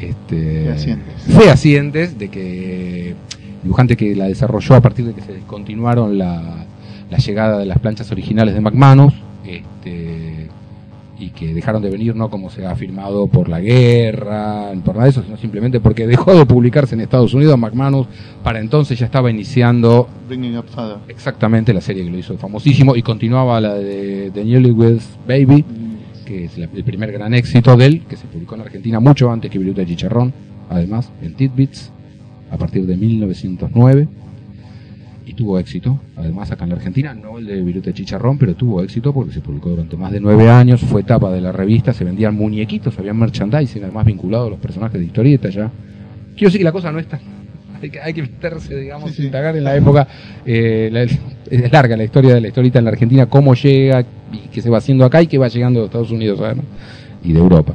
este, 0.00 0.64
Fehacientes. 0.64 1.14
fehacientes 1.28 2.18
de 2.18 2.28
que 2.28 3.08
el 3.10 3.16
dibujante 3.62 3.96
que 3.96 4.14
la 4.16 4.26
desarrolló 4.26 4.74
a 4.74 4.80
partir 4.80 5.04
de 5.06 5.14
que 5.14 5.20
se 5.22 5.32
descontinuaron 5.32 6.18
la, 6.18 6.66
la 7.14 7.18
llegada 7.18 7.58
de 7.58 7.66
las 7.66 7.78
planchas 7.78 8.10
originales 8.10 8.54
de 8.54 8.60
McManus, 8.60 9.14
este, 9.46 10.48
y 11.16 11.28
que 11.30 11.54
dejaron 11.54 11.80
de 11.80 11.90
venir 11.90 12.16
no 12.16 12.28
como 12.28 12.50
se 12.50 12.66
ha 12.66 12.72
afirmado 12.72 13.28
por 13.28 13.48
la 13.48 13.60
guerra, 13.60 14.72
por 14.84 14.94
nada 14.96 15.04
de 15.04 15.10
eso, 15.10 15.22
sino 15.22 15.36
simplemente 15.36 15.78
porque 15.78 16.08
dejó 16.08 16.34
de 16.34 16.44
publicarse 16.44 16.96
en 16.96 17.02
Estados 17.02 17.32
Unidos. 17.34 17.56
McManus 17.56 18.08
para 18.42 18.58
entonces 18.58 18.98
ya 18.98 19.06
estaba 19.06 19.30
iniciando 19.30 20.08
Bringing 20.28 20.58
Up 20.58 20.64
Father. 20.68 20.96
exactamente 21.08 21.72
la 21.72 21.80
serie 21.80 22.04
que 22.04 22.10
lo 22.10 22.18
hizo 22.18 22.36
famosísimo 22.36 22.96
y 22.96 23.02
continuaba 23.02 23.60
la 23.60 23.74
de 23.74 24.32
The 24.34 24.44
Newlyweds 24.44 25.18
Baby, 25.28 25.64
que 26.24 26.46
es 26.46 26.58
la- 26.58 26.68
el 26.74 26.82
primer 26.82 27.12
gran 27.12 27.32
éxito 27.32 27.76
de 27.76 27.86
él, 27.86 28.02
que 28.08 28.16
se 28.16 28.26
publicó 28.26 28.56
en 28.56 28.62
Argentina 28.62 28.98
mucho 28.98 29.30
antes 29.30 29.50
que 29.52 29.58
Viruta 29.60 29.82
de 29.82 29.86
Chicharrón, 29.86 30.32
además 30.68 31.10
en 31.22 31.34
Tidbits, 31.34 31.92
a 32.50 32.56
partir 32.56 32.86
de 32.86 32.96
1909. 32.96 34.08
Y 35.34 35.36
tuvo 35.36 35.58
éxito, 35.58 35.98
además 36.16 36.50
acá 36.52 36.64
en 36.64 36.70
la 36.70 36.76
Argentina, 36.76 37.12
no 37.14 37.38
el 37.38 37.46
de 37.46 37.60
Viruta 37.60 37.92
Chicharrón, 37.92 38.38
pero 38.38 38.54
tuvo 38.54 38.82
éxito 38.82 39.12
porque 39.12 39.32
se 39.32 39.40
publicó 39.40 39.70
durante 39.70 39.96
más 39.96 40.12
de 40.12 40.20
nueve 40.20 40.48
años, 40.48 40.80
fue 40.80 41.02
tapa 41.02 41.32
de 41.32 41.40
la 41.40 41.50
revista, 41.50 41.92
se 41.92 42.04
vendían 42.04 42.34
muñequitos, 42.36 42.98
había 42.98 43.12
merchandising, 43.14 43.82
además 43.82 44.04
vinculado 44.06 44.46
a 44.46 44.50
los 44.50 44.58
personajes 44.60 45.00
de 45.00 45.06
historieta 45.06 45.48
ya. 45.48 45.70
Quiero 46.36 46.48
decir 46.48 46.58
que 46.60 46.64
la 46.64 46.72
cosa 46.72 46.92
no 46.92 46.98
es 46.98 47.06
tan... 47.08 47.20
Hay 47.82 47.90
que, 47.90 48.00
hay 48.00 48.14
que 48.14 48.22
meterse, 48.22 48.76
digamos, 48.76 49.10
Sí, 49.10 49.24
indagar 49.26 49.56
en 49.56 49.64
la 49.64 49.76
época. 49.76 50.06
eh, 50.46 50.88
la- 50.90 51.02
es 51.02 51.70
larga 51.72 51.96
la 51.98 52.04
historia 52.04 52.32
de 52.34 52.40
la 52.40 52.48
historieta 52.48 52.78
en 52.78 52.84
la 52.86 52.90
Argentina, 52.92 53.26
cómo 53.26 53.54
llega 53.54 54.00
y 54.32 54.48
qué 54.50 54.62
se 54.62 54.70
va 54.70 54.78
haciendo 54.78 55.04
acá 55.04 55.20
y 55.20 55.26
qué 55.26 55.36
va 55.36 55.48
llegando 55.48 55.80
de 55.80 55.86
Estados 55.86 56.10
Unidos 56.10 56.40
además, 56.42 56.64
y 57.22 57.32
de 57.34 57.38
Europa. 57.40 57.74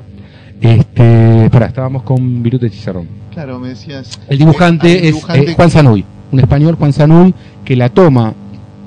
Este, 0.62 1.50
para, 1.52 1.68
estábamos 1.68 2.02
con 2.04 2.42
Viruta 2.42 2.66
de 2.66 2.72
Chicharrón. 2.72 3.08
Claro, 3.32 3.60
me 3.60 3.70
decías. 3.70 4.20
El 4.28 4.40
dibujante 4.40 5.10
El 5.10 5.14
es 5.16 5.24
eh, 5.36 5.54
Juan 5.56 5.70
Sanuy, 5.70 6.04
un 6.32 6.40
español 6.40 6.76
Juan 6.76 6.94
Sanuy 6.94 7.34
que 7.66 7.76
la 7.76 7.90
toma, 7.90 8.34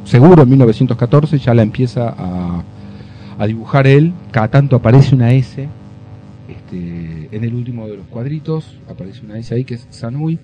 seguro 0.04 0.42
en 0.42 0.48
1914, 0.48 1.38
ya 1.38 1.54
la 1.54 1.62
empieza 1.62 2.14
a, 2.16 2.64
dibujar 3.46 3.88
él, 3.88 4.12
cada 4.30 4.48
tanto 4.48 4.76
aparece 4.76 5.16
una 5.16 5.32
S, 5.32 5.66
este, 6.48 7.28
en 7.32 7.44
el 7.44 7.54
último 7.54 7.88
de 7.88 7.96
los 7.96 8.06
cuadritos 8.06 8.78
aparece 8.88 9.24
una 9.24 9.36
S 9.36 9.52
ahí 9.52 9.64
que 9.64 9.74
es 9.74 9.86
Sanuy. 9.90 10.38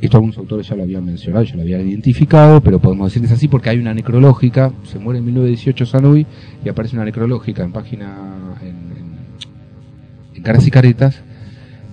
Esto 0.00 0.16
algunos 0.16 0.36
autores 0.38 0.66
ya 0.66 0.74
lo 0.74 0.82
habían 0.82 1.04
mencionado, 1.04 1.44
ya 1.44 1.54
lo 1.54 1.62
habían 1.62 1.86
identificado, 1.86 2.60
pero 2.62 2.80
podemos 2.80 3.08
decir 3.08 3.20
que 3.20 3.26
es 3.26 3.32
así 3.32 3.48
porque 3.48 3.68
hay 3.68 3.78
una 3.78 3.94
necrológica, 3.94 4.72
se 4.84 4.98
muere 4.98 5.18
en 5.18 5.26
1918 5.26 5.86
Sanuy 5.86 6.26
y 6.64 6.68
aparece 6.68 6.96
una 6.96 7.04
necrológica 7.04 7.62
en 7.62 7.70
página, 7.70 8.16
en 8.62 10.42
Caras 10.42 10.66
y 10.66 10.70
Caretas, 10.70 11.20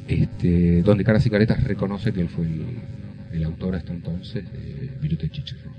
este, 0.08 0.82
donde 0.84 1.04
Caras 1.04 1.26
y 1.26 1.30
Caretas 1.30 1.64
reconoce 1.64 2.14
que 2.14 2.22
él 2.22 2.30
fue 2.30 2.46
el, 2.46 2.66
el 3.32 3.44
autor 3.44 3.76
hasta 3.76 3.94
entonces 3.94 4.44
de 4.52 4.92
Viruta 5.02 5.26
y 5.26 5.30
Chicharrón. 5.30 5.74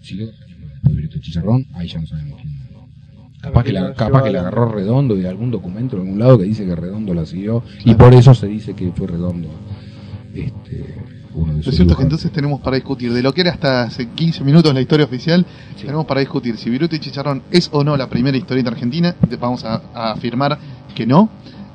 Si 0.00 0.14
lo 0.16 0.26
después 0.26 0.44
de 0.82 0.92
Viruta 0.94 1.20
Chicharrón, 1.20 1.66
ahí 1.74 1.88
ya 1.88 2.00
no 2.00 2.06
sabemos 2.06 2.40
quién. 2.40 2.62
Capaz 3.40 3.64
que, 3.64 3.72
la, 3.72 3.92
capaz 3.94 4.22
que 4.22 4.30
la 4.30 4.40
agarró 4.40 4.70
Redondo 4.70 5.16
de 5.16 5.28
algún 5.28 5.50
documento 5.50 5.96
de 5.96 6.02
algún 6.02 6.18
lado 6.18 6.38
que 6.38 6.44
dice 6.44 6.64
que 6.64 6.76
Redondo 6.76 7.12
la 7.12 7.26
siguió 7.26 7.64
y 7.84 7.94
por 7.96 8.14
eso 8.14 8.34
se 8.34 8.46
dice 8.46 8.74
que 8.74 8.92
fue 8.92 9.08
Redondo 9.08 9.48
este, 10.32 10.94
uno 11.34 11.54
de 11.54 11.62
sus 11.62 11.74
cierto 11.74 11.94
es 11.94 11.96
que 11.98 12.02
entonces 12.04 12.30
tenemos 12.30 12.60
para 12.60 12.76
discutir. 12.76 13.12
De 13.12 13.22
lo 13.22 13.32
que 13.32 13.40
era 13.40 13.50
hasta 13.50 13.82
hace 13.82 14.08
15 14.08 14.44
minutos 14.44 14.72
la 14.72 14.80
historia 14.80 15.06
oficial, 15.06 15.44
tenemos 15.80 16.06
para 16.06 16.20
discutir 16.20 16.56
si 16.56 16.70
Viruta 16.70 16.94
y 16.94 17.00
Chicharrón 17.00 17.42
es 17.50 17.68
o 17.72 17.82
no 17.82 17.96
la 17.96 18.08
primera 18.08 18.36
historieta 18.36 18.70
argentina, 18.70 19.16
vamos 19.40 19.64
a, 19.64 19.82
a 19.94 20.12
afirmar 20.12 20.58
que 20.94 21.06
no. 21.06 21.28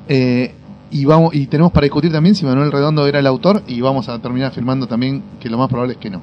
Eh, 0.08 0.54
y 0.92 1.06
vamos 1.06 1.36
y 1.36 1.48
tenemos 1.48 1.72
para 1.72 1.86
discutir 1.86 2.12
también 2.12 2.36
si 2.36 2.46
Manuel 2.46 2.72
Redondo 2.72 3.06
era 3.08 3.20
el 3.20 3.28
autor 3.28 3.62
y 3.68 3.82
vamos 3.82 4.08
a 4.10 4.20
terminar 4.20 4.50
afirmando 4.52 4.88
también 4.88 5.22
que 5.40 5.50
lo 5.50 5.58
más 5.58 5.68
probable 5.70 5.94
es 5.94 6.00
que 6.00 6.10
no. 6.10 6.22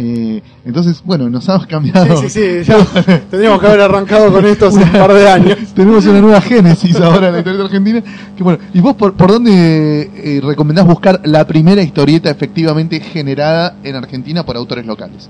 Eh, 0.00 0.40
entonces, 0.64 1.02
bueno, 1.04 1.28
nos 1.28 1.48
hemos 1.48 1.66
cambiado. 1.66 2.16
Sí, 2.18 2.28
sí, 2.28 2.62
sí, 2.62 2.70
ya 2.70 2.84
tendríamos 3.30 3.58
que 3.60 3.66
haber 3.66 3.80
arrancado 3.80 4.32
con 4.32 4.44
esto 4.46 4.66
hace 4.68 4.80
un 4.84 4.92
par 4.92 5.12
de 5.12 5.28
años. 5.28 5.56
Tenemos 5.74 6.06
una 6.06 6.20
nueva 6.20 6.40
génesis 6.40 7.00
ahora 7.00 7.28
en 7.28 7.32
la 7.32 7.38
historieta 7.40 7.64
argentina. 7.64 8.02
Que 8.36 8.42
bueno, 8.44 8.60
¿y 8.72 8.78
vos 8.80 8.94
por, 8.94 9.14
por 9.14 9.32
dónde 9.32 10.08
eh, 10.14 10.40
recomendás 10.44 10.86
buscar 10.86 11.20
la 11.24 11.44
primera 11.48 11.82
historieta 11.82 12.30
efectivamente 12.30 13.00
generada 13.00 13.74
en 13.82 13.96
Argentina 13.96 14.44
por 14.46 14.56
autores 14.56 14.86
locales? 14.86 15.28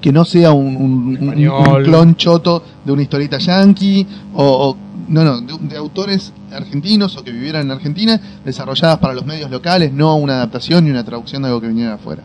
Que 0.00 0.10
no 0.12 0.24
sea 0.24 0.52
un, 0.52 0.76
un- 0.76 1.06
un- 1.08 1.28
Español. 1.28 1.78
un 1.78 1.82
clon 1.84 2.16
choto 2.16 2.62
de 2.84 2.92
una 2.92 3.02
historieta 3.02 3.36
yankee 3.38 4.06
o, 4.34 4.44
o- 4.70 4.76
no, 5.08 5.24
no, 5.24 5.40
de, 5.40 5.76
autores 5.76 6.32
argentinos 6.52 7.16
o 7.16 7.24
que 7.24 7.32
vivieran 7.32 7.62
en 7.62 7.70
Argentina, 7.70 8.20
desarrolladas 8.44 8.98
para 8.98 9.14
los 9.14 9.26
medios 9.26 9.50
locales, 9.50 9.92
no 9.92 10.16
una 10.16 10.34
adaptación 10.34 10.84
ni 10.84 10.90
una 10.90 11.04
traducción 11.04 11.42
de 11.42 11.48
algo 11.48 11.60
que 11.60 11.68
viniera 11.68 11.94
afuera. 11.94 12.22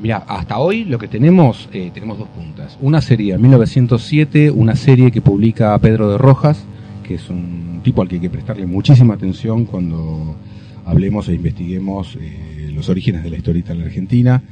Mira, 0.00 0.24
hasta 0.26 0.58
hoy 0.58 0.84
lo 0.84 0.98
que 0.98 1.08
tenemos, 1.08 1.68
eh, 1.72 1.90
tenemos 1.94 2.18
dos 2.18 2.28
puntas. 2.28 2.76
Una 2.80 3.00
sería 3.00 3.38
1907, 3.38 4.50
una 4.50 4.74
serie 4.74 5.10
que 5.10 5.20
publica 5.20 5.78
Pedro 5.78 6.10
de 6.10 6.18
Rojas, 6.18 6.64
que 7.06 7.14
es 7.14 7.30
un 7.30 7.80
tipo 7.84 8.02
al 8.02 8.08
que 8.08 8.16
hay 8.16 8.20
que 8.20 8.30
prestarle 8.30 8.66
muchísima 8.66 9.14
atención 9.14 9.64
cuando 9.64 10.36
hablemos 10.84 11.28
e 11.28 11.34
investiguemos 11.34 12.16
eh, 12.20 12.70
los 12.74 12.88
orígenes 12.88 13.22
de 13.22 13.30
la 13.30 13.36
historieta 13.36 13.72
en 13.72 13.78
la 13.78 13.84
Argentina, 13.84 14.42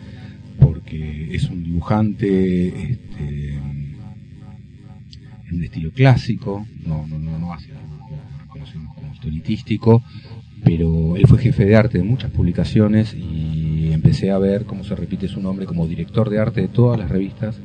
porque 0.61 1.35
es 1.35 1.45
un 1.51 1.65
dibujante 1.65 2.93
este, 2.93 3.59
en 5.53 5.59
un 5.59 5.65
estilo 5.65 5.91
clásico, 5.93 6.67
no, 6.87 7.07
no, 7.07 7.19
no, 7.19 7.39
no 7.39 7.53
hace 7.53 7.69
lo 7.69 8.49
conocemos 8.49 8.95
como 8.95 9.13
historietístico, 9.13 10.03
pero 10.65 11.17
él 11.17 11.27
fue 11.27 11.39
jefe 11.39 11.65
de 11.65 11.77
arte 11.77 11.99
de 11.99 12.05
muchas 12.05 12.31
publicaciones 12.31 13.15
y 13.15 13.93
empecé 13.93 14.31
a 14.31 14.39
ver 14.39 14.65
cómo 14.65 14.85
se 14.85 14.95
repite 14.95 15.29
su 15.29 15.41
nombre 15.41 15.67
como 15.67 15.87
director 15.87 16.31
de 16.31 16.39
arte 16.39 16.63
de 16.63 16.69
todas 16.69 16.99
las 16.99 17.11
revistas, 17.11 17.57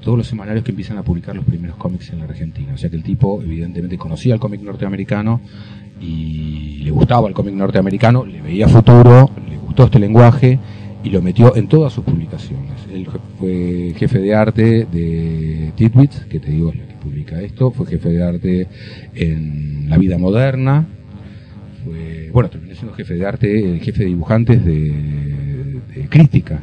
todos 0.00 0.18
los 0.18 0.26
semanarios 0.26 0.64
que 0.64 0.70
empiezan 0.70 0.98
a 0.98 1.02
publicar 1.02 1.36
los 1.36 1.44
primeros 1.44 1.76
cómics 1.76 2.10
en 2.10 2.18
la 2.18 2.24
Argentina. 2.24 2.72
O 2.74 2.78
sea 2.78 2.90
que 2.90 2.96
el 2.96 3.02
tipo 3.02 3.40
evidentemente 3.42 3.96
conocía 3.98 4.34
el 4.34 4.40
cómic 4.40 4.62
norteamericano 4.62 5.40
y 6.00 6.78
le 6.82 6.90
gustaba 6.90 7.28
el 7.28 7.34
cómic 7.34 7.54
norteamericano, 7.54 8.24
le 8.24 8.40
veía 8.40 8.68
futuro, 8.68 9.30
le 9.48 9.56
gustó 9.58 9.84
este 9.84 9.98
lenguaje 9.98 10.58
y 11.04 11.10
lo 11.10 11.22
metió 11.22 11.54
en 11.56 11.68
todas 11.68 11.92
sus 11.92 12.04
publicaciones. 12.04 12.72
Él 12.92 13.06
fue 13.38 13.94
jefe 13.96 14.18
de 14.18 14.34
arte 14.34 14.86
de 14.90 15.72
Titwits, 15.76 16.24
que 16.24 16.40
te 16.40 16.50
digo 16.50 16.72
que 17.02 17.08
publica 17.08 17.40
esto, 17.40 17.70
fue 17.70 17.86
jefe 17.86 18.10
de 18.10 18.22
arte 18.22 18.66
en 19.14 19.88
La 19.88 19.98
Vida 19.98 20.18
Moderna, 20.18 20.86
fue, 21.84 22.30
bueno, 22.32 22.50
terminó 22.50 22.74
siendo 22.74 22.94
jefe 22.94 23.14
de 23.14 23.26
arte, 23.26 23.80
jefe 23.80 24.00
de 24.00 24.08
dibujantes 24.08 24.64
de, 24.64 25.22
Crítica, 26.08 26.60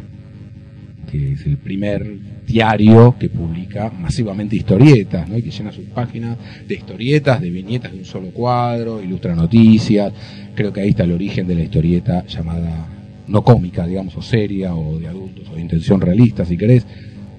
que 1.10 1.34
es 1.34 1.46
el 1.46 1.58
primer 1.58 2.06
diario 2.46 3.16
que 3.20 3.30
publica 3.30 3.90
masivamente 3.90 4.56
historietas, 4.56 5.28
¿no? 5.28 5.38
y 5.38 5.44
que 5.44 5.50
llena 5.50 5.72
sus 5.72 5.86
páginas 5.86 6.38
de 6.68 6.76
historietas, 6.76 7.42
de 7.42 7.50
viñetas 7.50 7.92
de 7.92 8.00
un 8.00 8.06
solo 8.06 8.32
cuadro, 8.32 9.02
ilustra 9.02 9.36
noticias. 9.36 10.12
Creo 10.56 10.74
que 10.74 10.82
ahí 10.82 10.90
está 10.90 11.04
el 11.04 11.14
origen 11.14 11.48
de 11.48 11.56
la 11.56 11.64
historieta 11.64 12.26
llamada 12.28 12.88
no 13.28 13.44
cómica, 13.44 13.88
digamos, 13.88 14.16
o 14.18 14.22
seria, 14.22 14.76
o 14.76 15.00
de 15.00 15.08
adultos, 15.08 15.48
o 15.50 15.56
de 15.56 15.62
intención 15.62 16.02
realista, 16.02 16.46
si 16.46 16.58
querés. 16.58 16.86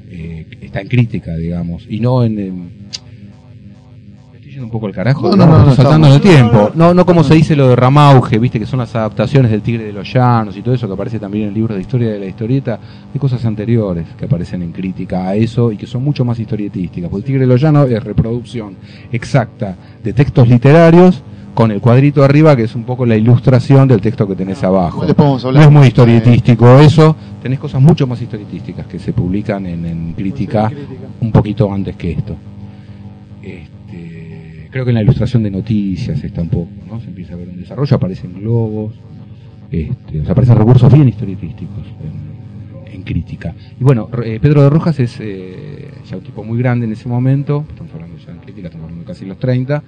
Eh, 0.08 0.46
está 0.60 0.80
en 0.80 0.88
crítica, 0.88 1.36
digamos, 1.36 1.86
y 1.88 2.00
no 2.00 2.24
en... 2.24 2.79
estoy 4.50 4.54
yendo 4.54 4.66
un 4.66 4.70
poco 4.70 4.86
al 4.86 4.92
carajo, 4.92 5.30
No, 5.30 5.36
no, 5.36 5.46
no, 5.46 5.66
no, 5.66 5.74
saltando 5.74 6.08
en 6.08 6.14
el 6.14 6.18
estamos- 6.20 6.50
tiempo. 6.50 6.70
No, 6.74 6.92
no 6.92 7.06
como 7.06 7.22
se 7.22 7.34
dice 7.34 7.54
lo 7.54 7.68
de 7.68 7.76
Ramauge, 7.76 8.38
viste 8.38 8.58
que 8.58 8.66
son 8.66 8.80
las 8.80 8.94
adaptaciones 8.96 9.50
del 9.50 9.62
Tigre 9.62 9.84
de 9.84 9.92
los 9.92 10.12
Llanos 10.12 10.56
y 10.56 10.62
todo 10.62 10.74
eso 10.74 10.86
que 10.88 10.94
aparece 10.94 11.18
también 11.18 11.48
en 11.48 11.54
libros 11.54 11.76
de 11.76 11.82
historia 11.82 12.10
de 12.10 12.18
la 12.18 12.26
historieta, 12.26 12.78
hay 13.12 13.20
cosas 13.20 13.44
anteriores 13.44 14.06
que 14.18 14.24
aparecen 14.24 14.62
en 14.62 14.72
crítica 14.72 15.28
a 15.28 15.34
eso 15.36 15.70
y 15.70 15.76
que 15.76 15.86
son 15.86 16.02
mucho 16.02 16.24
más 16.24 16.38
historietísticas. 16.38 17.08
Porque 17.10 17.20
el 17.20 17.24
Tigre 17.26 17.40
de 17.42 17.46
los 17.46 17.60
Llanos 17.60 17.88
es 17.90 18.02
reproducción 18.02 18.76
exacta 19.12 19.76
de 20.02 20.12
textos 20.12 20.48
literarios 20.48 21.22
con 21.54 21.70
el 21.70 21.80
cuadrito 21.80 22.24
arriba 22.24 22.56
que 22.56 22.64
es 22.64 22.74
un 22.74 22.84
poco 22.84 23.04
la 23.06 23.16
ilustración 23.16 23.86
del 23.86 24.00
texto 24.00 24.26
que 24.26 24.34
tenés 24.34 24.62
abajo. 24.64 25.04
No 25.16 25.36
hablar. 25.36 25.64
es 25.64 25.70
muy 25.70 25.86
historietístico 25.88 26.78
eso, 26.80 27.14
tenés 27.42 27.58
cosas 27.58 27.80
mucho 27.80 28.06
más 28.06 28.20
historietísticas 28.20 28.86
que 28.86 28.98
se 28.98 29.12
publican 29.12 29.66
en, 29.66 29.84
en 29.86 30.12
crítica 30.14 30.70
un 31.20 31.30
poquito 31.30 31.72
antes 31.72 31.94
que 31.96 32.12
esto. 32.12 32.34
Este, 33.42 33.79
creo 34.70 34.84
que 34.84 34.90
en 34.90 34.94
la 34.94 35.02
ilustración 35.02 35.42
de 35.42 35.50
noticias 35.50 36.22
está 36.22 36.42
un 36.42 36.48
poco, 36.48 36.70
¿no? 36.88 37.00
Se 37.00 37.08
empieza 37.08 37.34
a 37.34 37.36
ver 37.36 37.48
un 37.48 37.56
desarrollo, 37.56 37.96
aparecen 37.96 38.34
globos, 38.34 38.94
este, 39.70 40.22
aparecen 40.30 40.56
recursos 40.56 40.92
bien 40.92 41.08
historietísticos 41.08 41.86
en, 42.04 42.30
crítica. 43.02 43.54
Y 43.80 43.82
bueno, 43.82 44.10
eh, 44.22 44.38
Pedro 44.42 44.62
de 44.62 44.68
Rojas 44.68 45.00
es 45.00 45.16
eh, 45.20 45.88
ya 46.08 46.18
un 46.18 46.22
tipo 46.22 46.44
muy 46.44 46.58
grande 46.58 46.84
en 46.84 46.92
ese 46.92 47.08
momento, 47.08 47.64
estamos 47.68 47.92
hablando 47.94 48.18
ya 48.18 48.30
en 48.30 48.38
crítica, 48.38 48.66
estamos 48.68 48.84
hablando 48.84 49.06
casi 49.06 49.24
los 49.24 49.38
30. 49.38 49.82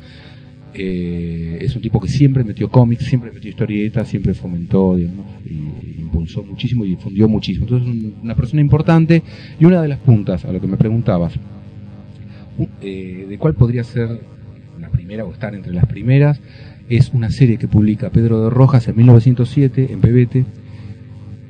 eh, 0.75 1.59
es 1.61 1.77
un 1.77 1.83
tipo 1.83 2.01
que 2.01 2.09
siempre 2.09 2.43
metió 2.43 2.71
cómics, 2.71 3.05
siempre 3.05 3.31
metió 3.31 3.51
historietas, 3.51 4.09
siempre 4.09 4.33
fomentó, 4.33 4.97
digamos, 4.97 5.27
y 5.45 6.01
impulsó 6.01 6.43
muchísimo 6.43 6.85
y 6.87 6.89
difundió 6.97 7.29
muchísimo. 7.29 7.67
Entonces, 7.67 7.87
un- 7.89 8.15
una 8.23 8.35
persona 8.35 8.63
importante 8.63 9.23
y 9.61 9.65
una 9.67 9.83
de 9.83 9.89
las 9.89 9.99
puntas 9.99 10.47
a 10.47 10.53
lo 10.53 10.59
que 10.61 10.67
me 10.67 10.79
preguntabas, 10.79 11.35
eh, 12.81 13.27
de 13.29 13.39
cuál 13.39 13.55
podría 13.55 13.85
ser 13.85 14.21
primera 15.13 15.25
o 15.27 15.33
estar 15.33 15.55
entre 15.55 15.75
las 15.75 15.85
primeras, 15.87 16.41
es 16.89 17.11
una 17.13 17.31
serie 17.31 17.59
que 17.59 17.69
publica 17.69 18.09
Pedro 18.09 18.45
de 18.45 18.51
Rojas 18.51 18.89
en 18.89 18.97
1907 18.97 19.93
en 19.93 20.01
PBT, 20.01 20.47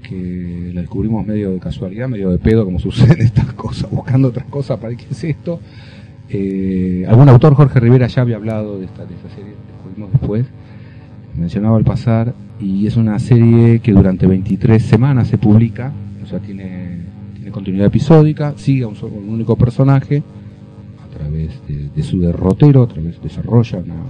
que 0.09 0.73
la 0.75 0.81
descubrimos 0.81 1.25
medio 1.25 1.53
de 1.53 1.61
casualidad, 1.61 2.09
medio 2.09 2.31
de 2.31 2.39
pedo, 2.39 2.65
como 2.65 2.79
suceden 2.81 3.21
estas 3.21 3.53
cosas, 3.53 3.89
buscando 3.91 4.29
otras 4.29 4.47
cosas 4.47 4.81
para 4.81 4.97
qué 4.97 5.05
es 5.09 5.25
esto. 5.25 5.61
Eh, 6.29 7.05
algún 7.07 7.29
autor, 7.29 7.55
Jorge 7.55 7.79
Rivera, 7.79 8.09
ya 8.09 8.23
había 8.23 8.35
hablado 8.35 8.81
de 8.81 8.87
esta, 8.87 9.05
de 9.05 9.15
esta 9.15 9.29
serie, 9.29 9.53
descubrimos 9.71 10.11
después, 10.11 10.47
mencionaba 11.37 11.77
al 11.77 11.85
pasar, 11.85 12.35
y 12.59 12.89
es 12.89 12.97
una 12.97 13.21
serie 13.21 13.79
que 13.79 13.93
durante 13.93 14.27
23 14.27 14.83
semanas 14.83 15.29
se 15.29 15.39
publica, 15.39 15.93
o 16.21 16.27
sea, 16.27 16.41
tiene, 16.41 16.99
tiene 17.35 17.53
continuidad 17.53 17.87
episódica, 17.87 18.55
sigue 18.57 18.83
a 18.83 18.89
un, 18.89 18.97
solo, 18.97 19.15
un 19.15 19.29
único 19.29 19.55
personaje, 19.55 20.25
través 21.33 21.67
de, 21.69 21.89
de 21.95 22.03
su 22.03 22.19
derrotero, 22.21 22.83
a 22.83 22.89
través 22.89 23.21
desarrolla 23.23 23.79
una, 23.79 24.03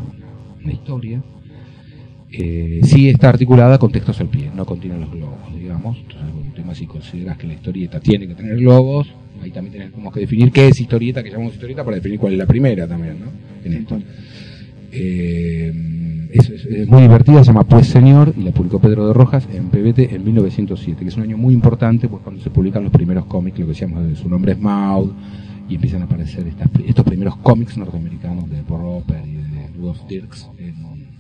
una 0.63 0.73
historia. 0.73 1.23
Eh, 2.35 2.81
sí 2.85 3.09
está 3.11 3.29
articulada 3.29 3.79
con 3.79 3.93
textos 3.93 4.19
al 4.21 4.29
pie, 4.29 4.51
no 4.57 4.65
contiene 4.65 4.99
los 4.99 5.11
globos, 5.11 5.55
digamos. 5.55 5.99
Entonces, 5.99 6.47
el 6.47 6.53
tema 6.55 6.75
si 6.75 6.87
consideras 6.87 7.37
que 7.37 7.47
la 7.47 7.53
historieta 7.55 8.01
tiene 8.01 8.27
que 8.27 8.35
tener 8.35 8.57
globos, 8.57 9.09
ahí 9.43 9.51
también 9.51 9.91
tenemos 9.91 10.13
que 10.15 10.21
definir 10.21 10.51
qué 10.51 10.69
es 10.69 10.81
historieta, 10.81 11.23
que 11.23 11.31
llamamos 11.31 11.53
historieta, 11.55 11.85
para 11.85 11.97
definir 11.97 12.19
cuál 12.19 12.33
es 12.33 12.39
la 12.39 12.47
primera 12.47 12.87
también, 12.89 13.17
¿no? 13.21 13.27
En 13.65 13.73
esto. 13.75 13.99
Eh, 14.93 15.73
es, 16.33 16.49
es- 16.49 16.65
es 16.67 16.89
muy 16.89 17.03
divertida, 17.03 17.41
se 17.45 17.49
llama 17.49 17.65
Pues 17.65 17.87
Señor, 17.87 18.33
y 18.37 18.43
la 18.43 18.53
publicó 18.53 18.79
Pedro 18.79 19.07
de 19.07 19.13
Rojas 19.13 19.47
en 19.53 19.69
PBT 19.69 20.15
en 20.15 20.25
1907, 20.25 21.03
que 21.03 21.09
es 21.09 21.17
un 21.19 21.25
año 21.25 21.37
muy 21.37 21.53
importante, 21.53 22.09
pues 22.09 22.23
cuando 22.23 22.43
se 22.43 22.49
publican 22.51 22.83
los 22.85 22.93
primeros 22.93 23.27
cómics, 23.27 23.59
lo 23.59 23.67
que 23.67 23.73
decíamos, 23.73 24.07
de 24.07 24.17
su 24.17 24.29
nombre 24.31 24.53
es 24.53 24.59
Maud, 24.59 25.11
y 25.69 25.75
empiezan 25.77 26.03
a 26.03 26.07
aparecer 26.07 26.47
estas- 26.47 26.69
estos 26.87 27.05
primeros 27.05 27.37
cómics 27.37 27.77
norteamericanos 27.77 28.49
de 28.51 28.63
Paul 28.63 28.81
Roper 28.83 29.23
y 29.27 29.35
de 29.37 29.69
Rudolf 29.79 29.99
Dirks 30.09 30.49
en, 30.59 30.75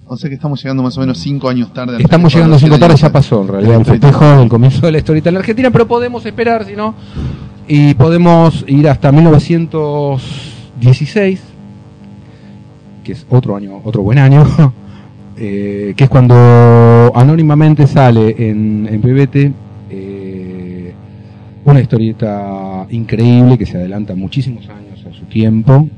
O 0.06 0.16
sea 0.16 0.28
que 0.28 0.34
estamos 0.34 0.60
llegando 0.62 0.82
más 0.82 0.96
o 0.98 1.00
menos 1.00 1.16
5 1.18 1.48
años 1.48 1.72
tarde. 1.72 1.96
Estamos 2.02 2.34
llegando 2.34 2.58
cinco 2.58 2.74
100 2.76 2.80
tarde, 2.80 2.96
ya 3.00 3.12
pasó 3.12 3.40
en 3.42 3.48
realidad 3.48 3.76
el 3.78 3.84
festejo 3.86 4.24
del 4.36 4.48
comienzo 4.48 4.84
de 4.84 4.92
la 4.92 4.98
historieta 4.98 5.30
en 5.30 5.34
la 5.34 5.40
Argentina, 5.40 5.70
pero 5.70 5.86
podemos 5.88 6.26
esperar, 6.26 6.64
si 6.66 6.74
no, 6.76 6.94
y 7.66 7.94
podemos 7.94 8.64
ir 8.68 8.88
hasta 8.88 9.10
1916, 9.12 11.40
que 13.04 13.12
es 13.12 13.26
otro 13.30 13.56
año, 13.56 13.80
otro 13.84 14.02
buen 14.02 14.18
año, 14.18 14.44
eh, 15.36 15.94
que 15.96 16.04
es 16.04 16.10
cuando 16.10 17.12
anónimamente 17.14 17.86
sale 17.86 18.34
en, 18.50 18.88
en 18.90 19.00
PBT 19.00 19.36
eh, 19.90 20.94
una 21.64 21.80
historieta 21.80 22.71
increíble 22.92 23.58
que 23.58 23.66
se 23.66 23.78
adelanta 23.78 24.14
muchísimos 24.14 24.68
años 24.68 25.04
a 25.06 25.12
su 25.12 25.24
tiempo, 25.26 25.88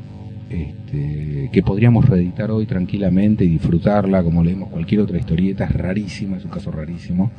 este, 0.49 1.51
que 1.53 1.63
podríamos 1.63 2.09
reeditar 2.09 2.51
hoy 2.51 2.67
tranquilamente 2.67 3.45
y 3.45 3.49
disfrutarla 3.49 4.23
como 4.23 4.45
leemos 4.45 4.69
cualquier 4.69 5.01
otra 5.01 5.19
historieta, 5.19 5.65
es 5.65 5.73
rarísima, 5.73 6.37
es 6.37 6.45
un 6.45 6.51
caso 6.51 6.71
rarísimo. 6.71 7.31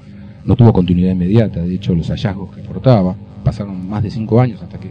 No 0.43 0.55
tuvo 0.55 0.73
continuidad 0.73 1.11
inmediata, 1.11 1.61
de 1.61 1.73
hecho 1.73 1.95
los 1.95 2.09
hallazgos 2.09 2.53
que 2.53 2.61
aportaba 2.61 3.15
pasaron 3.43 3.87
más 3.87 4.03
de 4.03 4.11
cinco 4.11 4.41
años 4.41 4.61
hasta 4.61 4.79
que 4.79 4.89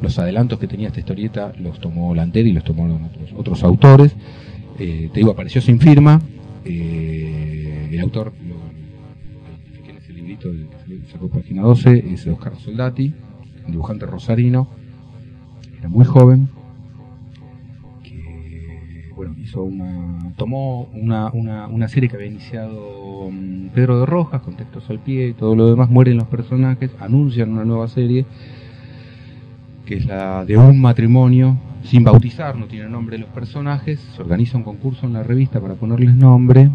los 0.00 0.18
adelantos 0.18 0.58
que 0.58 0.66
tenía 0.66 0.88
esta 0.88 1.00
historieta 1.00 1.52
los 1.60 1.78
tomó 1.80 2.14
Lanteri 2.14 2.50
y 2.50 2.52
los 2.52 2.64
tomaron 2.64 3.08
otros, 3.36 3.62
autores. 3.62 4.14
Eh, 4.78 5.10
te 5.12 5.20
digo, 5.20 5.30
apareció 5.30 5.60
sin 5.60 5.78
firma. 5.78 6.20
eh, 6.64 7.88
el 7.92 8.00
autor, 8.00 8.32
lo, 8.48 8.54
que 9.84 9.98
es 9.98 10.08
el 10.08 10.16
librito 10.16 10.48
que 10.50 11.12
sacó 11.12 11.28
página 11.28 11.62
12, 11.62 12.14
es 12.14 12.26
Oscar 12.26 12.56
Soldati, 12.56 13.12
un 13.66 13.72
dibujante 13.72 14.06
rosarino. 14.06 14.68
Era 15.78 15.88
muy 15.88 16.04
joven. 16.04 16.48
Que, 18.02 19.10
bueno, 19.14 19.34
hizo 19.38 19.62
una. 19.62 20.32
tomó 20.36 20.84
una, 20.92 21.30
una, 21.32 21.88
serie 21.88 22.08
que 22.08 22.16
había 22.16 22.28
iniciado 22.28 23.28
mm, 23.30 23.68
Pedro 23.68 24.00
de 24.00 24.06
Rojas, 24.06 24.42
con 24.42 24.56
textos 24.56 24.88
al 24.90 25.00
pie 25.00 25.28
y 25.28 25.34
todo 25.34 25.56
lo 25.56 25.68
demás. 25.68 25.90
Mueren 25.90 26.16
los 26.16 26.28
personajes, 26.28 26.90
anuncian 27.00 27.52
una 27.52 27.64
nueva 27.64 27.88
serie 27.88 28.26
que 29.84 29.96
es 29.96 30.06
la 30.06 30.44
de 30.44 30.56
un 30.56 30.80
matrimonio 30.80 31.58
sin 31.84 32.04
bautizar, 32.04 32.56
no 32.56 32.66
tiene 32.66 32.88
nombre 32.88 33.18
los 33.18 33.28
personajes, 33.30 33.98
se 34.14 34.22
organiza 34.22 34.56
un 34.56 34.64
concurso 34.64 35.06
en 35.06 35.14
la 35.14 35.22
revista 35.22 35.60
para 35.60 35.74
ponerles 35.74 36.14
nombre 36.14 36.70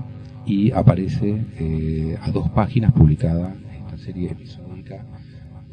y 0.46 0.72
aparece 0.72 1.46
eh, 1.60 2.18
a 2.22 2.32
dos 2.32 2.50
páginas 2.50 2.92
publicada 2.92 3.56
esta 3.78 3.98
serie 3.98 4.32
episódica, 4.32 4.67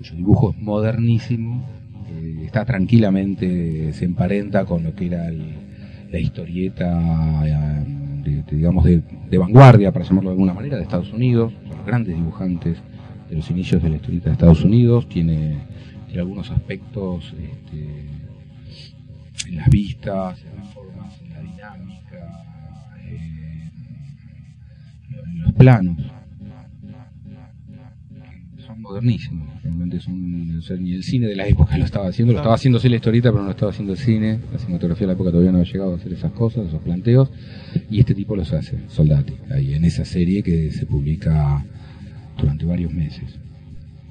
cuyo 0.04 0.16
dibujo 0.16 0.50
es 0.50 0.58
modernísimo, 0.58 1.66
eh, 2.08 2.42
está 2.44 2.64
tranquilamente, 2.66 3.92
se 3.94 4.04
emparenta 4.04 4.66
con 4.66 4.84
lo 4.84 4.94
que 4.94 5.06
era 5.06 5.30
la 5.30 6.18
historieta, 6.18 7.42
eh, 7.46 7.84
de, 8.22 8.42
digamos, 8.54 8.84
de, 8.84 9.02
vanguardia, 9.38 9.92
para 9.92 10.04
llamarlo 10.04 10.30
de 10.30 10.34
alguna 10.34 10.54
manera, 10.54 10.76
de 10.76 10.82
Estados 10.82 11.12
Unidos, 11.12 11.52
los 11.68 11.84
grandes 11.86 12.14
dibujantes 12.14 12.78
de 13.28 13.36
los 13.36 13.50
inicios 13.50 13.82
de 13.82 13.88
la 13.88 13.96
historieta 13.96 14.26
de 14.26 14.32
Estados 14.32 14.62
Unidos, 14.62 15.08
tiene 15.08 15.56
tiene 16.06 16.20
algunos 16.20 16.50
aspectos 16.50 17.34
este, 17.36 18.06
en 19.48 19.56
las 19.56 19.68
vistas, 19.68 20.40
en 20.44 20.56
las 20.56 20.68
formas, 20.72 21.20
en 21.20 21.30
la 21.30 21.40
dinámica, 21.40 22.44
eh, 23.08 23.70
en 25.08 25.38
los 25.40 25.52
planos. 25.54 26.23
Modernísimos, 28.94 29.62
realmente 29.62 29.98
o 29.98 30.62
sea, 30.62 30.76
ni 30.76 30.92
el 30.94 31.02
cine 31.02 31.26
de 31.26 31.36
la 31.36 31.46
época 31.48 31.76
lo 31.76 31.84
estaba 31.84 32.08
haciendo, 32.08 32.32
lo 32.32 32.38
estaba 32.38 32.54
haciendo 32.54 32.78
sí 32.78 32.88
la 32.88 32.96
historieta, 32.96 33.30
pero 33.30 33.40
no 33.40 33.46
lo 33.46 33.50
estaba 33.50 33.70
haciendo 33.70 33.92
el 33.92 33.98
cine, 33.98 34.38
la 34.52 34.58
cinematografía 34.58 35.00
de 35.00 35.06
la 35.08 35.12
época 35.14 35.30
todavía 35.30 35.50
no 35.52 35.58
había 35.58 35.72
llegado 35.72 35.92
a 35.92 35.96
hacer 35.96 36.12
esas 36.12 36.32
cosas, 36.32 36.68
esos 36.68 36.80
planteos, 36.82 37.30
y 37.90 38.00
este 38.00 38.14
tipo 38.14 38.36
los 38.36 38.52
hace, 38.52 38.78
Soldati, 38.88 39.34
ahí 39.52 39.74
en 39.74 39.84
esa 39.84 40.04
serie 40.04 40.42
que 40.42 40.70
se 40.70 40.86
publica 40.86 41.64
durante 42.38 42.64
varios 42.64 42.92
meses. 42.92 43.38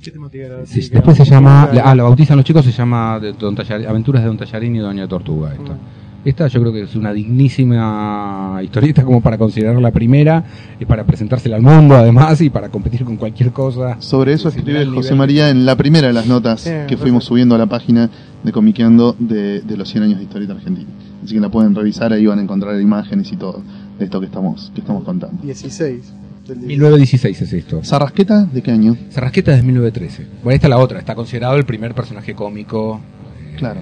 ¿Qué 0.01 0.11
temática 0.11 0.45
era? 0.45 0.65
Sí, 0.65 0.89
después 0.91 1.15
se 1.15 1.23
llama, 1.23 1.63
ah, 1.83 1.95
lo 1.95 2.03
bautizan 2.03 2.35
los 2.35 2.45
chicos, 2.45 2.65
se 2.65 2.73
llama 2.73 3.19
de 3.21 3.31
Don 3.31 3.55
Tallarín- 3.55 3.87
Aventuras 3.87 4.21
de 4.21 4.27
Don 4.27 4.37
Tallarín 4.37 4.75
y 4.75 4.79
Doña 4.79 5.07
Tortuga. 5.07 5.53
Esta. 5.53 5.77
Esta 6.25 6.47
yo 6.47 6.61
creo 6.61 6.71
que 6.73 6.81
es 6.83 6.95
una 6.95 7.11
dignísima 7.13 8.59
historieta 8.63 9.03
como 9.03 9.21
para 9.21 9.37
considerar 9.37 9.75
la 9.81 9.91
primera, 9.91 10.43
y 10.79 10.85
para 10.85 11.03
presentársela 11.05 11.55
al 11.55 11.61
mundo 11.61 11.95
además 11.95 12.39
y 12.41 12.49
para 12.49 12.69
competir 12.69 13.03
con 13.03 13.17
cualquier 13.17 13.51
cosa. 13.51 13.97
Sobre 13.99 14.33
eso 14.33 14.49
escribe 14.49 14.85
José 14.85 15.11
nivel- 15.11 15.15
María 15.17 15.49
en 15.49 15.65
la 15.65 15.75
primera 15.75 16.07
de 16.07 16.13
las 16.13 16.27
notas 16.27 16.61
Sí, 16.61 16.71
que 16.87 16.97
fuimos 16.97 17.23
subiendo 17.25 17.55
a 17.55 17.57
la 17.57 17.65
página 17.67 18.09
de 18.43 18.51
Comiqueando 18.51 19.15
de, 19.19 19.61
de 19.61 19.77
los 19.77 19.89
100 19.89 20.03
años 20.03 20.17
de 20.19 20.23
historieta 20.23 20.53
argentina. 20.53 20.87
Así 21.23 21.33
que 21.35 21.39
la 21.39 21.49
pueden 21.49 21.73
revisar, 21.75 22.11
ahí 22.13 22.25
van 22.25 22.39
a 22.39 22.41
encontrar 22.43 22.79
imágenes 22.81 23.31
y 23.31 23.37
todo 23.37 23.61
de 23.97 24.05
esto 24.05 24.19
que 24.19 24.25
estamos, 24.25 24.71
que 24.73 24.81
estamos 24.81 25.03
contando. 25.03 25.41
16. 25.43 26.13
del 26.47 26.57
1916 26.59 27.41
es 27.41 27.53
esto. 27.53 27.83
¿Sarrasqueta 27.83 28.43
de 28.45 28.61
qué 28.61 28.71
año? 28.71 28.97
Sarrasqueta 29.09 29.51
es 29.51 29.57
de 29.57 29.63
1913. 29.63 30.27
Bueno, 30.43 30.55
esta 30.55 30.67
es 30.67 30.69
la 30.69 30.77
otra, 30.77 30.99
está 30.99 31.15
considerado 31.15 31.55
el 31.55 31.63
primer 31.65 31.93
personaje 31.93 32.33
cómico. 32.33 32.99
eh, 32.99 33.55
Claro. 33.57 33.81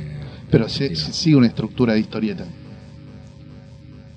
Pero 0.51 0.67
se, 0.69 0.95
se 0.95 1.13
sigue 1.13 1.35
una 1.37 1.47
estructura 1.47 1.93
de 1.93 1.99
historieta. 2.01 2.45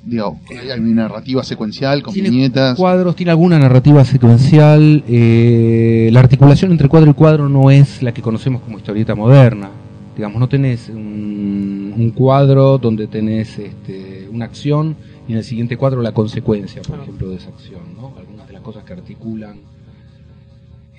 Digo, 0.04 0.38
hay 0.50 0.78
una 0.80 1.02
narrativa 1.04 1.42
secuencial 1.42 2.02
con 2.02 2.12
Tiene 2.12 2.28
viñetas. 2.28 2.76
cuadros, 2.76 3.16
tiene 3.16 3.30
alguna 3.30 3.58
narrativa 3.58 4.04
secuencial. 4.04 5.02
eh, 5.08 6.10
la 6.12 6.20
articulación 6.20 6.72
entre 6.72 6.88
cuadro 6.90 7.10
y 7.12 7.14
cuadro 7.14 7.48
no 7.48 7.70
es 7.70 8.02
la 8.02 8.12
que 8.12 8.20
conocemos 8.20 8.60
como 8.62 8.76
historieta 8.76 9.14
moderna. 9.14 9.70
Digamos, 10.14 10.38
no 10.38 10.48
tenés 10.48 10.90
un, 10.90 11.94
un 11.96 12.10
cuadro 12.10 12.76
donde 12.78 13.06
tenés 13.06 13.58
este, 13.58 14.28
una 14.30 14.44
acción 14.44 14.94
y 15.26 15.32
en 15.32 15.38
el 15.38 15.44
siguiente 15.44 15.76
cuadro 15.78 16.02
la 16.02 16.12
consecuencia, 16.12 16.82
por 16.82 17.00
ejemplo, 17.00 17.30
de 17.30 17.36
esa 17.36 17.48
acción. 17.48 17.80
¿no? 17.96 18.12
Algunas 18.18 18.46
de 18.46 18.52
las 18.52 18.62
cosas 18.62 18.84
que 18.84 18.92
articulan. 18.92 19.56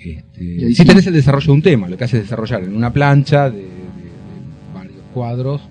Este, 0.04 0.44
Y 0.44 0.64
ahí 0.64 0.74
si 0.74 0.82
sí. 0.82 0.84
tenés 0.84 1.06
el 1.06 1.14
desarrollo 1.14 1.46
de 1.46 1.52
un 1.52 1.62
tema, 1.62 1.88
lo 1.88 1.96
que 1.96 2.04
hace 2.04 2.16
es 2.18 2.24
desarrollar 2.24 2.64
en 2.64 2.74
una 2.76 2.92
plancha 2.92 3.48
de, 3.50 3.66
cuadros 5.16 5.62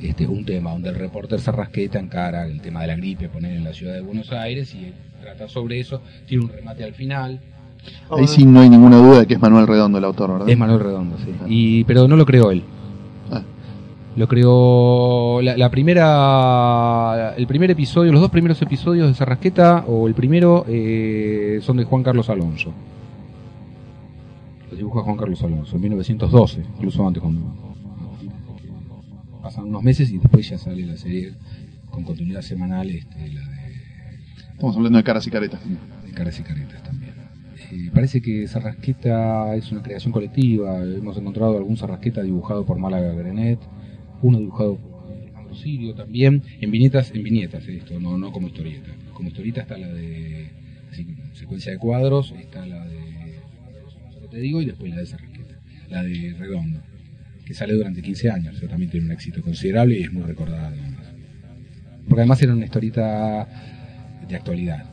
este, 0.00 0.24
un 0.28 0.44
tema 0.44 0.70
donde 0.70 0.90
el 0.90 0.94
reporter 0.94 1.40
Sarrasqueta 1.40 1.98
encara 1.98 2.46
el 2.46 2.60
tema 2.60 2.82
de 2.82 2.86
la 2.86 2.96
gripe, 2.96 3.28
poner 3.28 3.56
en 3.56 3.64
la 3.64 3.72
ciudad 3.72 3.94
de 3.94 4.02
Buenos 4.02 4.30
Aires 4.30 4.72
y 4.72 4.92
trata 5.20 5.48
sobre 5.48 5.80
eso, 5.80 6.00
tiene 6.26 6.44
un 6.44 6.50
remate 6.50 6.84
al 6.84 6.94
final. 6.94 7.40
Ahí 8.10 8.28
sí 8.28 8.44
no 8.44 8.60
hay 8.60 8.70
ninguna 8.70 8.98
duda 8.98 9.20
de 9.20 9.26
que 9.26 9.34
es 9.34 9.40
Manuel 9.40 9.66
Redondo 9.66 9.98
el 9.98 10.04
autor, 10.04 10.32
¿verdad? 10.32 10.48
Es 10.48 10.56
Manuel 10.56 10.80
Redondo, 10.80 11.16
sí. 11.18 11.32
Y, 11.48 11.84
pero 11.84 12.06
no 12.06 12.16
lo 12.16 12.24
creó 12.24 12.52
él. 12.52 12.62
Ah. 13.32 13.42
Lo 14.14 14.28
creó 14.28 15.42
la, 15.42 15.56
la 15.56 15.70
primera, 15.70 17.34
el 17.36 17.46
primer 17.48 17.72
episodio, 17.72 18.12
los 18.12 18.20
dos 18.20 18.30
primeros 18.30 18.62
episodios 18.62 19.08
de 19.08 19.14
Sarrasqueta 19.14 19.84
o 19.88 20.06
el 20.06 20.14
primero 20.14 20.64
eh, 20.68 21.58
son 21.62 21.78
de 21.78 21.84
Juan 21.84 22.04
Carlos 22.04 22.30
Alonso. 22.30 22.72
Los 24.70 24.78
dibuja 24.78 25.02
Juan 25.02 25.16
Carlos 25.16 25.42
Alonso 25.42 25.74
en 25.74 25.82
1912, 25.82 26.62
incluso 26.76 27.06
antes 27.06 27.22
cuando 27.22 27.63
pasan 29.44 29.66
unos 29.66 29.82
meses 29.82 30.10
y 30.10 30.16
después 30.16 30.48
ya 30.48 30.56
sale 30.56 30.86
la 30.86 30.96
serie 30.96 31.34
con 31.90 32.02
continuidad 32.02 32.40
semanal, 32.40 32.88
este, 32.88 33.28
la 33.28 33.46
de 33.46 33.74
Estamos 34.52 34.74
hablando 34.76 34.96
de 34.96 35.04
caras 35.04 35.26
y 35.26 35.30
caretas. 35.30 35.60
de 36.04 36.12
caras 36.12 36.40
y 36.40 36.42
caretas 36.42 36.82
también. 36.82 37.12
Eh, 37.70 37.90
parece 37.92 38.22
que 38.22 38.48
Sarrasqueta 38.48 39.54
es 39.54 39.70
una 39.70 39.82
creación 39.82 40.12
colectiva. 40.12 40.82
Hemos 40.82 41.18
encontrado 41.18 41.58
algún 41.58 41.76
Sarrasqueta 41.76 42.22
dibujado 42.22 42.64
por 42.64 42.78
Málaga 42.78 43.12
Grenet, 43.12 43.58
uno 44.22 44.38
dibujado 44.38 44.76
por 44.76 45.12
Alejandro 45.12 45.54
Sirio 45.54 45.94
también, 45.94 46.42
en 46.60 46.70
viñetas, 46.70 47.10
en 47.14 47.22
viñetas 47.22 47.68
esto, 47.68 48.00
no, 48.00 48.16
no 48.16 48.32
como 48.32 48.46
historieta. 48.46 48.92
Como 49.12 49.28
historieta 49.28 49.60
está 49.60 49.76
la 49.76 49.92
de 49.92 50.52
secuencia 51.34 51.72
de 51.72 51.78
cuadros, 51.78 52.32
está 52.38 52.64
la 52.64 52.86
de 52.86 53.40
te 54.30 54.40
digo, 54.40 54.62
y 54.62 54.64
después 54.66 54.90
la 54.90 54.96
de 54.96 55.06
Sarrasqueta, 55.06 55.60
la 55.90 56.02
de 56.02 56.34
Redondo, 56.38 56.80
que 57.44 57.54
sale 57.54 57.74
durante 57.74 58.00
15 58.02 58.30
años, 58.30 58.54
pero 58.58 58.70
también 58.70 58.90
tiene 58.90 59.06
un 59.06 59.12
éxito 59.12 59.42
considerable 59.42 59.98
y 59.98 60.02
es 60.02 60.12
muy 60.12 60.22
recordada 60.22 60.68
además. 60.68 61.06
Porque 62.08 62.20
además 62.20 62.42
era 62.42 62.52
una 62.54 62.64
historieta 62.64 63.46
de 64.28 64.36
actualidad. 64.36 64.84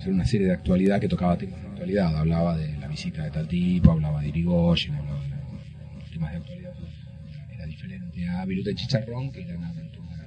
Era 0.00 0.12
una 0.12 0.24
serie 0.24 0.46
de 0.46 0.52
actualidad 0.54 1.00
que 1.00 1.08
tocaba 1.08 1.36
temas 1.36 1.60
de 1.60 1.68
actualidad. 1.68 2.16
Hablaba 2.16 2.56
de 2.56 2.76
la 2.78 2.88
visita 2.88 3.24
de 3.24 3.30
tal 3.30 3.48
tipo, 3.48 3.90
hablaba 3.90 4.20
de 4.20 4.28
Irigoyen, 4.28 4.94
hablaba 4.94 5.20
de 5.22 5.28
los 5.98 6.10
temas 6.10 6.30
de 6.32 6.36
actualidad. 6.38 6.72
Era 7.54 7.66
diferente 7.66 8.28
a 8.28 8.44
Viruta 8.44 8.70
y 8.70 8.74
Chicharrón, 8.74 9.32
que 9.32 9.42
eran 9.42 9.64
aventuras. 9.64 10.18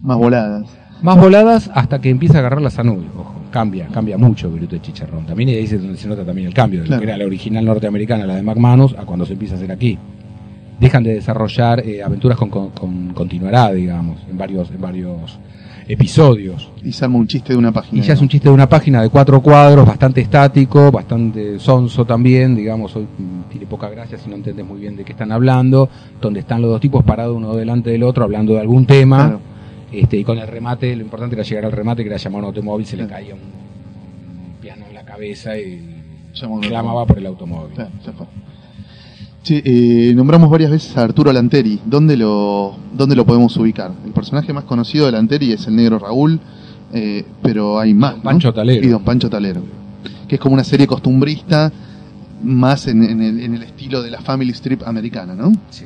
Más 0.00 0.18
voladas. 0.18 0.68
Más 1.02 1.18
voladas 1.18 1.70
hasta 1.74 2.00
que 2.00 2.08
empieza 2.10 2.36
a 2.36 2.40
agarrar 2.40 2.60
la 2.62 2.70
Sanui. 2.70 3.06
Ojo, 3.16 3.44
cambia, 3.50 3.86
cambia 3.88 4.16
mucho 4.18 4.50
Viruta 4.50 4.76
y 4.76 4.80
Chicharrón. 4.80 5.26
También 5.26 5.50
ahí 5.50 5.64
es 5.64 5.72
donde 5.72 5.96
se 5.96 6.08
nota 6.08 6.24
también 6.24 6.48
el 6.48 6.54
cambio 6.54 6.80
de 6.80 6.86
Claro. 6.86 7.00
lo 7.00 7.06
que 7.06 7.10
era 7.10 7.18
la 7.18 7.26
original 7.26 7.64
norteamericana, 7.64 8.26
la 8.26 8.36
de 8.36 8.42
McManus, 8.42 8.94
a 8.94 9.04
cuando 9.04 9.24
se 9.26 9.34
empieza 9.34 9.54
a 9.54 9.58
hacer 9.58 9.70
aquí. 9.72 9.98
Dejan 10.80 11.02
de 11.04 11.14
desarrollar 11.14 11.80
eh, 11.80 12.02
aventuras 12.02 12.36
con, 12.38 12.50
con- 12.50 12.70
con 12.70 13.08
continuará, 13.14 13.72
digamos, 13.72 14.18
en 14.28 14.36
varios, 14.36 14.70
en 14.70 14.80
varios 14.80 15.38
episodios. 15.88 16.70
Y 16.84 16.92
se 16.92 17.04
arma 17.04 17.16
un 17.18 17.26
chiste 17.26 17.52
de 17.52 17.58
una 17.58 17.72
página. 17.72 18.02
Y 18.02 18.06
ya 18.06 18.14
es 18.14 18.20
un 18.20 18.28
chiste 18.28 18.48
de 18.48 18.54
una 18.54 18.68
página 18.68 19.00
de 19.02 19.08
cuatro 19.08 19.40
cuadros, 19.40 19.86
bastante 19.86 20.20
estático, 20.20 20.90
bastante 20.90 21.58
sonso 21.58 22.04
también, 22.04 22.54
digamos, 22.56 22.94
hoy 22.96 23.04
mm, 23.04 23.50
tiene 23.50 23.66
poca 23.66 23.88
gracia 23.88 24.18
si 24.18 24.28
no 24.28 24.36
entiendes 24.36 24.66
muy 24.66 24.80
bien 24.80 24.96
de 24.96 25.04
qué 25.04 25.12
están 25.12 25.32
hablando, 25.32 25.88
donde 26.20 26.40
están 26.40 26.60
los 26.60 26.70
dos 26.70 26.80
tipos 26.80 27.04
parados 27.04 27.36
uno 27.36 27.54
delante 27.54 27.90
del 27.90 28.02
otro 28.02 28.24
hablando 28.24 28.52
de 28.54 28.60
algún 28.60 28.84
tema, 28.86 29.16
Claro. 29.28 29.40
este, 29.92 30.16
y 30.18 30.24
con 30.24 30.38
el 30.38 30.46
remate, 30.48 30.94
lo 30.96 31.02
importante 31.02 31.36
era 31.36 31.44
llegar 31.44 31.64
al 31.66 31.72
remate, 31.72 32.02
que 32.02 32.08
era 32.10 32.18
llamar 32.18 32.40
a 32.40 32.40
un 32.40 32.46
automóvil, 32.48 32.84
se 32.86 32.96
le 32.96 33.06
caía 33.06 33.34
un 33.34 34.60
piano 34.60 34.84
en 34.88 34.94
la 34.94 35.04
cabeza 35.04 35.56
y 35.58 35.92
Llamó 36.34 36.60
clamaba 36.60 37.06
por 37.06 37.16
el 37.16 37.24
automóvil. 37.26 37.74
Claro, 37.74 37.90
ya 38.04 38.12
fue. 38.12 38.26
Che, 39.46 39.62
eh, 39.64 40.12
nombramos 40.12 40.50
varias 40.50 40.72
veces 40.72 40.96
a 40.96 41.04
Arturo 41.04 41.32
Lanteri. 41.32 41.78
¿Dónde 41.86 42.16
lo, 42.16 42.74
¿Dónde 42.92 43.14
lo 43.14 43.24
podemos 43.24 43.56
ubicar? 43.56 43.92
El 44.04 44.10
personaje 44.10 44.52
más 44.52 44.64
conocido 44.64 45.06
de 45.06 45.12
Lanteri 45.12 45.52
es 45.52 45.68
el 45.68 45.76
negro 45.76 46.00
Raúl, 46.00 46.40
eh, 46.92 47.24
pero 47.42 47.78
hay 47.78 47.94
más. 47.94 48.14
Don 48.14 48.18
¿no? 48.18 48.24
Pancho 48.24 48.52
Talero. 48.52 48.84
Y 48.84 48.88
Don 48.88 49.04
Pancho 49.04 49.30
Talero. 49.30 49.62
Que 50.26 50.34
es 50.34 50.40
como 50.40 50.54
una 50.54 50.64
serie 50.64 50.88
costumbrista, 50.88 51.70
más 52.42 52.88
en, 52.88 53.04
en 53.04 53.22
el, 53.22 53.40
en 53.40 53.54
el 53.54 53.62
estilo 53.62 54.02
de 54.02 54.10
la 54.10 54.20
Family 54.20 54.50
Strip 54.50 54.82
americana, 54.84 55.36
¿no? 55.36 55.52
Sí, 55.70 55.84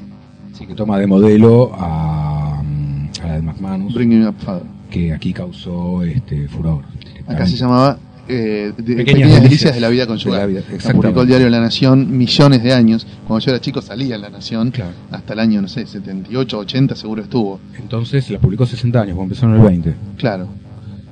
sí, 0.54 0.66
que 0.66 0.74
toma 0.74 0.98
de 0.98 1.06
modelo 1.06 1.70
a, 1.74 2.62
mm, 2.64 3.08
a 3.22 3.26
la 3.26 3.34
de 3.34 3.42
McManus, 3.42 3.92
Bring 3.92 4.20
Me 4.20 4.26
Up 4.26 4.36
Father. 4.38 4.62
que 4.88 5.12
aquí 5.12 5.34
causó 5.34 6.02
este 6.02 6.48
furor. 6.48 6.84
Acá 7.26 7.46
se 7.46 7.58
llamaba 7.58 7.98
eh, 8.30 8.72
de- 8.76 8.96
Pequeñas 8.96 9.04
Pequeñas, 9.14 9.42
Delicias 9.42 9.74
de 9.74 9.80
la 9.80 9.88
Vida 9.88 10.06
Conyugal. 10.06 10.32
de 10.32 10.38
la 10.38 10.46
vida, 10.46 10.92
publicó 10.92 11.22
el 11.22 11.28
diario 11.28 11.50
La 11.50 11.60
Nación 11.60 12.16
millones 12.16 12.62
de 12.62 12.72
años. 12.72 13.06
Cuando 13.26 13.44
yo 13.44 13.50
era 13.52 13.60
chico 13.60 13.82
salía 13.82 14.14
en 14.14 14.20
La 14.22 14.30
Nación. 14.30 14.70
Claro. 14.70 14.92
Hasta 15.10 15.32
el 15.34 15.40
año, 15.40 15.60
no 15.62 15.68
sé, 15.68 15.86
78, 15.86 16.58
80 16.58 16.94
seguro 16.96 17.22
estuvo. 17.22 17.60
Entonces 17.78 18.30
la 18.30 18.38
publicó 18.38 18.66
60 18.66 19.00
años, 19.00 19.16
cuando 19.16 19.34
empezó 19.34 19.46
en 19.46 19.54
el 19.54 19.60
20. 19.60 19.94
Claro. 20.16 20.48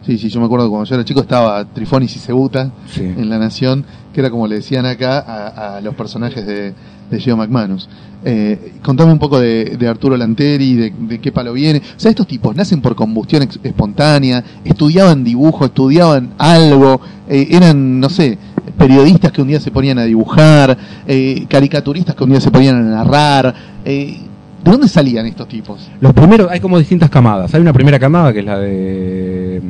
Sí, 0.08 0.16
sí, 0.16 0.30
yo 0.30 0.40
me 0.40 0.46
acuerdo 0.46 0.64
que 0.64 0.70
cuando 0.70 0.86
yo 0.88 0.94
era 0.94 1.04
chico 1.04 1.20
estaba 1.20 1.66
Trifonis 1.66 2.16
y 2.16 2.18
Cebuta 2.18 2.70
Sí. 2.86 3.02
en 3.02 3.28
La 3.28 3.38
Nación, 3.38 3.84
que 4.14 4.20
era 4.20 4.30
como 4.30 4.46
le 4.46 4.54
decían 4.54 4.86
acá 4.86 5.18
a, 5.18 5.76
a 5.76 5.80
los 5.82 5.94
personajes 5.94 6.46
de, 6.46 6.72
de 7.10 7.20
Geo 7.20 7.36
McManus. 7.36 7.90
Eh, 8.24 8.72
contame 8.82 9.12
un 9.12 9.18
poco 9.18 9.38
de, 9.38 9.76
de 9.78 9.86
Arturo 9.86 10.16
Lanteri, 10.16 10.74
de, 10.76 10.94
de 10.98 11.18
qué 11.20 11.30
palo 11.30 11.52
viene. 11.52 11.80
O 11.80 12.00
sea, 12.00 12.08
estos 12.08 12.26
tipos 12.26 12.56
nacen 12.56 12.80
por 12.80 12.94
combustión 12.94 13.42
ex- 13.42 13.60
espontánea, 13.62 14.42
estudiaban 14.64 15.22
dibujo, 15.24 15.66
estudiaban 15.66 16.30
algo, 16.38 17.02
eh, 17.28 17.46
eran, 17.50 18.00
no 18.00 18.08
sé, 18.08 18.38
periodistas 18.78 19.30
que 19.30 19.42
un 19.42 19.48
día 19.48 19.60
se 19.60 19.70
ponían 19.70 19.98
a 19.98 20.04
dibujar, 20.04 20.74
eh, 21.06 21.44
caricaturistas 21.50 22.14
que 22.14 22.24
un 22.24 22.30
día 22.30 22.40
se 22.40 22.50
ponían 22.50 22.76
a 22.76 22.80
narrar. 22.96 23.54
eh, 23.84 24.16
¿De 24.64 24.72
dónde 24.72 24.88
salían 24.88 25.24
estos 25.26 25.46
tipos? 25.48 25.88
Los 26.00 26.12
primeros, 26.12 26.50
hay 26.50 26.58
como 26.60 26.78
distintas 26.78 27.08
camadas. 27.10 27.54
Hay 27.54 27.60
una 27.60 27.72
primera 27.72 27.98
camada 27.98 28.32
que 28.32 28.40
es 28.40 28.44
la 28.44 28.58
de. 28.58 29.62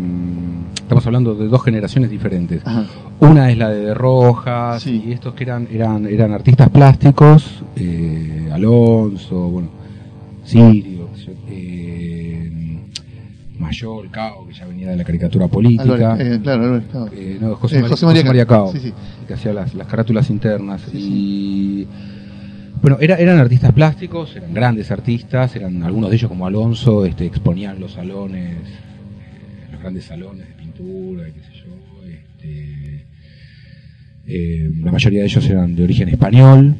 Estamos 0.88 1.04
hablando 1.06 1.34
de 1.34 1.48
dos 1.48 1.62
generaciones 1.62 2.08
diferentes. 2.10 2.62
Ajá. 2.66 2.86
Una 3.20 3.50
es 3.50 3.58
la 3.58 3.68
de, 3.68 3.84
de 3.84 3.92
Rojas 3.94 4.82
Sí. 4.82 5.02
y 5.06 5.12
estos 5.12 5.34
que 5.34 5.44
eran 5.44 5.68
eran 5.70 6.06
eran 6.06 6.32
artistas 6.32 6.70
plásticos, 6.70 7.62
eh, 7.76 8.48
Alonso, 8.50 9.36
bueno, 9.50 9.68
Sirio, 10.44 11.10
eh, 11.50 12.80
Mayor, 13.58 14.10
Cao, 14.10 14.46
que 14.46 14.54
ya 14.54 14.64
venía 14.64 14.88
de 14.88 14.96
la 14.96 15.04
caricatura 15.04 15.46
política. 15.48 15.82
Álvarez, 15.82 16.36
eh, 16.38 16.40
claro, 16.42 16.64
Álvarez 16.64 16.84
Cao. 16.90 17.08
Eh, 17.12 17.36
no, 17.38 17.54
José, 17.56 17.74
María, 17.76 17.88
José 17.90 18.06
María 18.06 18.20
José 18.22 18.28
María 18.28 18.46
Cao. 18.46 18.64
Cao, 18.64 18.72
Sí, 18.72 18.78
sí. 18.88 18.94
que 19.26 19.34
hacía 19.34 19.52
las, 19.52 19.74
las 19.74 19.86
carátulas 19.88 20.30
internas. 20.30 20.82
y 20.94 21.86
bueno, 22.80 22.96
era- 22.98 23.16
eran 23.16 23.38
artistas 23.38 23.72
plásticos, 23.72 24.34
eran 24.36 24.54
grandes 24.54 24.90
artistas, 24.90 25.54
eran 25.54 25.82
algunos 25.82 26.08
de 26.08 26.16
ellos 26.16 26.30
como 26.30 26.46
Alonso, 26.46 27.04
este, 27.04 27.26
exponían 27.26 27.78
los 27.78 27.92
salones, 27.92 28.56
los 29.70 29.80
grandes 29.82 30.04
salones 30.06 30.46
Este, 30.78 33.04
eh, 34.26 34.70
la 34.80 34.92
mayoría 34.92 35.20
de 35.20 35.26
ellos 35.26 35.50
eran 35.50 35.74
de 35.74 35.82
origen 35.82 36.08
español, 36.08 36.76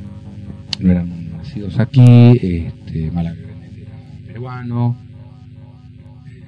no 0.78 0.90
eran 0.90 1.32
nacidos 1.32 1.78
aquí, 1.80 2.38
este, 2.40 3.06
era 3.06 3.34
peruano, 4.26 4.96
eh, 6.28 6.42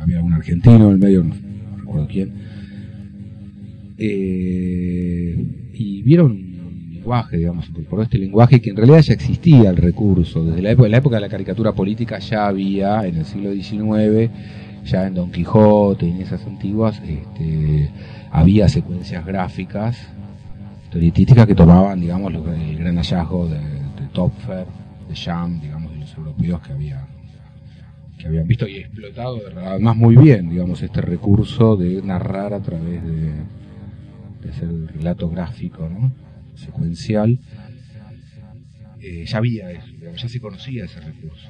había 0.00 0.22
un 0.22 0.34
argentino 0.34 0.86
en 0.86 0.92
el 0.92 0.98
medio, 0.98 1.24
no, 1.24 1.34
no 1.34 1.76
recuerdo 1.78 2.06
quién. 2.06 2.32
Eh, 3.98 5.46
y 5.72 6.02
vieron 6.02 6.30
un 6.30 6.90
lenguaje, 6.92 7.38
digamos, 7.38 7.68
incorporó 7.68 8.02
este 8.02 8.18
lenguaje 8.18 8.60
que 8.60 8.70
en 8.70 8.76
realidad 8.76 9.00
ya 9.00 9.14
existía 9.14 9.70
el 9.70 9.76
recurso. 9.76 10.44
Desde 10.44 10.62
la 10.62 10.70
época, 10.70 10.88
la 10.88 10.98
época 10.98 11.16
de 11.16 11.22
la 11.22 11.28
caricatura 11.28 11.72
política 11.72 12.20
ya 12.20 12.46
había, 12.46 13.04
en 13.04 13.16
el 13.16 13.24
siglo 13.24 13.52
XIX, 13.52 14.30
ya 14.84 15.06
en 15.06 15.14
Don 15.14 15.30
Quijote 15.30 16.06
y 16.06 16.10
en 16.10 16.20
esas 16.22 16.44
antiguas, 16.46 17.00
este, 17.06 17.90
había 18.30 18.68
secuencias 18.68 19.24
gráficas, 19.24 19.96
historietísticas 20.84 21.46
que 21.46 21.54
tomaban, 21.54 22.00
digamos, 22.00 22.32
lo- 22.32 22.52
el 22.52 22.78
gran 22.78 22.96
hallazgo 22.96 23.48
de, 23.48 23.60
Topfer, 24.12 24.66
de 25.08 25.16
Jam, 25.16 25.60
digamos, 25.60 25.92
de 25.92 25.98
los 25.98 26.14
europeos 26.16 26.60
que 26.62 26.72
habían 26.72 27.06
que 28.18 28.28
habían 28.28 28.46
visto 28.46 28.68
y 28.68 28.76
explotado 28.76 29.40
además 29.66 29.96
muy 29.96 30.14
bien, 30.16 30.48
digamos, 30.48 30.80
este 30.82 31.00
recurso 31.00 31.76
de 31.76 32.00
narrar 32.00 32.54
a 32.54 32.60
través 32.60 33.02
de, 33.02 33.32
de 34.40 34.50
hacer 34.50 34.68
el 34.68 34.86
relato 34.88 35.28
gráfico, 35.28 35.88
¿no? 35.88 36.12
secuencial. 36.54 37.40
Eh, 39.00 39.24
ya 39.26 39.38
había 39.38 39.70
eso, 39.72 39.88
ya 40.16 40.28
se 40.28 40.40
conocía 40.40 40.84
ese 40.84 41.00
recurso. 41.00 41.48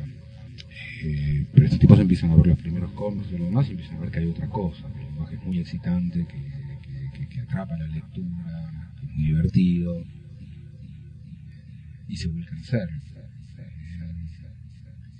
Eh, 1.06 1.46
pero 1.52 1.66
estos 1.66 1.78
tipos 1.80 1.98
empiezan 2.00 2.30
a 2.30 2.36
ver 2.36 2.46
los 2.46 2.58
primeros 2.58 2.90
cómics 2.92 3.26
y 3.30 3.36
lo 3.36 3.44
demás 3.44 3.66
y 3.68 3.72
empiezan 3.72 3.96
a 3.96 4.00
ver 4.00 4.10
que 4.10 4.18
hay 4.20 4.26
otra 4.26 4.48
cosa, 4.48 4.84
que 4.94 5.00
el 5.00 5.06
lenguaje 5.08 5.34
es 5.34 5.42
muy 5.44 5.58
excitante, 5.58 6.18
que, 6.26 6.38
que- 6.82 7.10
que- 7.18 7.28
que 7.28 7.40
atrapa 7.40 7.76
la 7.76 7.86
lectura, 7.88 8.90
que 8.98 9.06
es 9.06 9.12
muy 9.12 9.24
divertido 9.26 10.02
y 12.08 12.16
se 12.16 12.28
vuelve 12.28 12.46
a 12.46 12.50
crecer. 12.50 12.88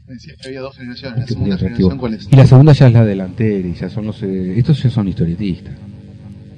Decía 0.07 0.35
que 0.40 0.49
había 0.49 0.61
dos 0.61 0.77
generaciones. 0.77 1.18
La 1.18 1.25
Que 1.27 1.33
es 1.33 1.38
muy 1.38 1.47
segunda 1.51 1.55
atractivo. 1.57 1.88
generación, 1.90 1.99
¿cuál 1.99 2.14
es? 2.14 2.29
Y 2.33 2.37
la 2.37 2.47
segunda 2.47 2.73
ya 2.75 2.87
es 2.88 2.92
la 2.92 3.05
delantera, 3.05 3.68
y 3.68 3.73
ya 3.75 3.88
son 3.90 4.07
los, 4.07 4.23
eh, 4.23 4.59
estos 4.59 4.83
ya 4.83 4.90
son 4.90 5.09
historietistas. 5.09 5.75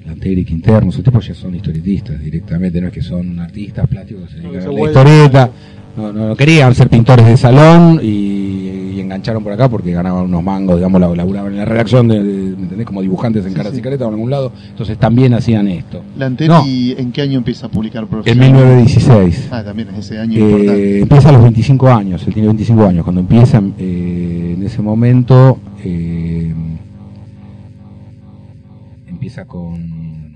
Lantera 0.05 0.39
y 0.39 0.45
Quinterno, 0.45 0.89
esos 0.89 1.03
tipos 1.03 1.27
ya 1.27 1.33
son 1.33 1.55
historietistas 1.55 2.19
directamente, 2.19 2.79
no 2.81 2.87
es 2.87 2.93
que 2.93 3.01
son 3.01 3.39
artistas 3.39 3.87
plásticos 3.87 4.23
que 4.29 4.35
se 4.35 4.41
dedican 4.41 4.61
a 4.67 4.71
la 4.71 4.79
historieta. 4.81 5.51
No, 5.97 6.13
no, 6.13 6.27
no 6.29 6.35
querían 6.35 6.75
ser 6.75 6.89
pintores 6.89 7.25
de 7.25 7.37
salón 7.37 7.99
y, 8.03 8.66
y 8.97 9.01
engancharon 9.01 9.43
por 9.43 9.51
acá 9.53 9.69
porque 9.69 9.91
ganaban 9.91 10.25
unos 10.25 10.43
mangos, 10.43 10.77
digamos, 10.77 10.99
la- 10.99 11.13
laburaban 11.15 11.51
en 11.51 11.57
la 11.59 11.65
redacción, 11.65 12.07
de, 12.07 12.19
¿me 12.21 12.63
entendés? 12.63 12.85
Como 12.85 13.01
dibujantes 13.01 13.43
en 13.45 13.51
Sí, 13.51 13.55
caras 13.57 13.73
sí. 13.73 13.79
y 13.79 13.81
caretas 13.81 14.05
o 14.05 14.09
en 14.09 14.13
algún 14.15 14.29
lado. 14.29 14.51
Entonces 14.69 14.97
también 14.97 15.33
hacían 15.33 15.67
esto. 15.67 16.01
Lanteri, 16.17 16.95
¿en 16.97 17.11
qué 17.11 17.21
año 17.21 17.37
empieza 17.37 17.67
a 17.67 17.69
publicar 17.69 18.03
En 18.03 18.09
profesionalmente? 18.09 18.65
1916. 18.65 19.49
Ah, 19.51 19.63
también 19.63 19.89
es 19.89 19.97
ese 19.99 20.19
año 20.19 20.37
Eh, 20.37 20.39
importante. 20.41 20.99
empieza 21.01 21.29
a 21.29 21.31
los 21.31 21.43
25 21.43 21.87
años, 21.89 22.27
él 22.27 22.33
tiene 22.33 22.47
25 22.47 22.83
años. 22.85 23.03
Cuando 23.03 23.21
empieza 23.21 23.61
eh, 23.77 24.53
en 24.57 24.63
ese 24.63 24.81
momento, 24.81 25.59
eh, 25.83 26.53
empieza 29.07 29.45
con, 29.45 30.35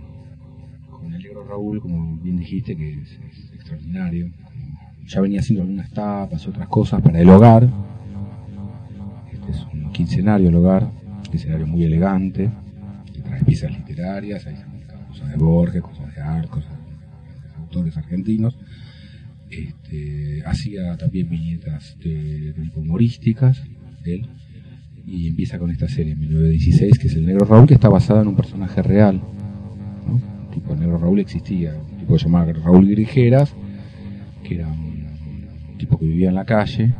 con 0.89 1.13
el 1.13 1.21
negro 1.21 1.43
Raúl, 1.47 1.82
como 1.82 2.17
bien 2.17 2.38
dijiste, 2.38 2.76
que 2.76 2.93
es, 2.93 3.10
es 3.12 3.54
extraordinario. 3.54 4.28
Ya 5.08 5.19
venía 5.19 5.39
haciendo 5.39 5.63
algunas 5.63 5.89
tapas, 5.91 6.47
otras 6.47 6.67
cosas 6.69 7.02
para 7.02 7.19
el 7.19 7.30
hogar. 7.30 7.67
Quincenario 9.91 10.49
el 10.49 10.56
hogar, 10.56 10.84
un 10.84 11.21
quincenario 11.23 11.67
muy 11.67 11.84
elegante, 11.84 12.49
que 13.13 13.21
trae 13.21 13.43
piezas 13.43 13.71
literarias, 13.71 14.45
hay 14.47 14.56
cosas 15.08 15.30
de 15.30 15.38
Borges, 15.38 15.82
cosas 15.82 16.15
de 16.15 16.21
Art, 16.21 16.49
cosas 16.49 16.71
de 16.71 17.56
autores 17.62 17.97
argentinos 17.97 18.58
este, 19.51 20.41
hacía 20.45 20.97
también 20.97 21.30
viñetas 21.30 21.97
de, 21.99 22.54
de 22.54 22.71
humorísticas, 22.75 23.62
él, 24.06 24.27
y 25.06 25.27
empieza 25.27 25.60
con 25.60 25.71
esta 25.71 25.88
serie 25.88 26.13
en 26.13 26.19
1916, 26.19 26.99
que 26.99 27.08
es 27.08 27.15
El 27.15 27.25
Negro 27.25 27.45
Raúl, 27.45 27.67
que 27.67 27.73
está 27.73 27.89
basada 27.89 28.21
en 28.21 28.30
un 28.30 28.36
personaje 28.36 28.82
real. 28.82 29.21
Un 30.08 30.51
tipo, 30.51 30.73
el 30.73 30.80
Negro 30.80 30.97
Raúl 30.97 31.19
existía, 31.19 31.75
un 31.75 31.97
tipo 31.97 32.15
llamado 32.17 32.54
Raúl 32.54 32.88
Grijeras, 32.88 33.54
que 34.43 34.56
era 34.56 34.67
un 34.67 35.77
tipo 35.77 35.97
que 35.97 36.06
vivía 36.06 36.30
en 36.30 36.36
la 36.36 36.45
calle 36.45 36.93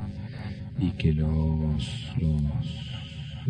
y 0.82 0.90
que 0.92 1.14
los, 1.14 2.12
los 2.20 2.42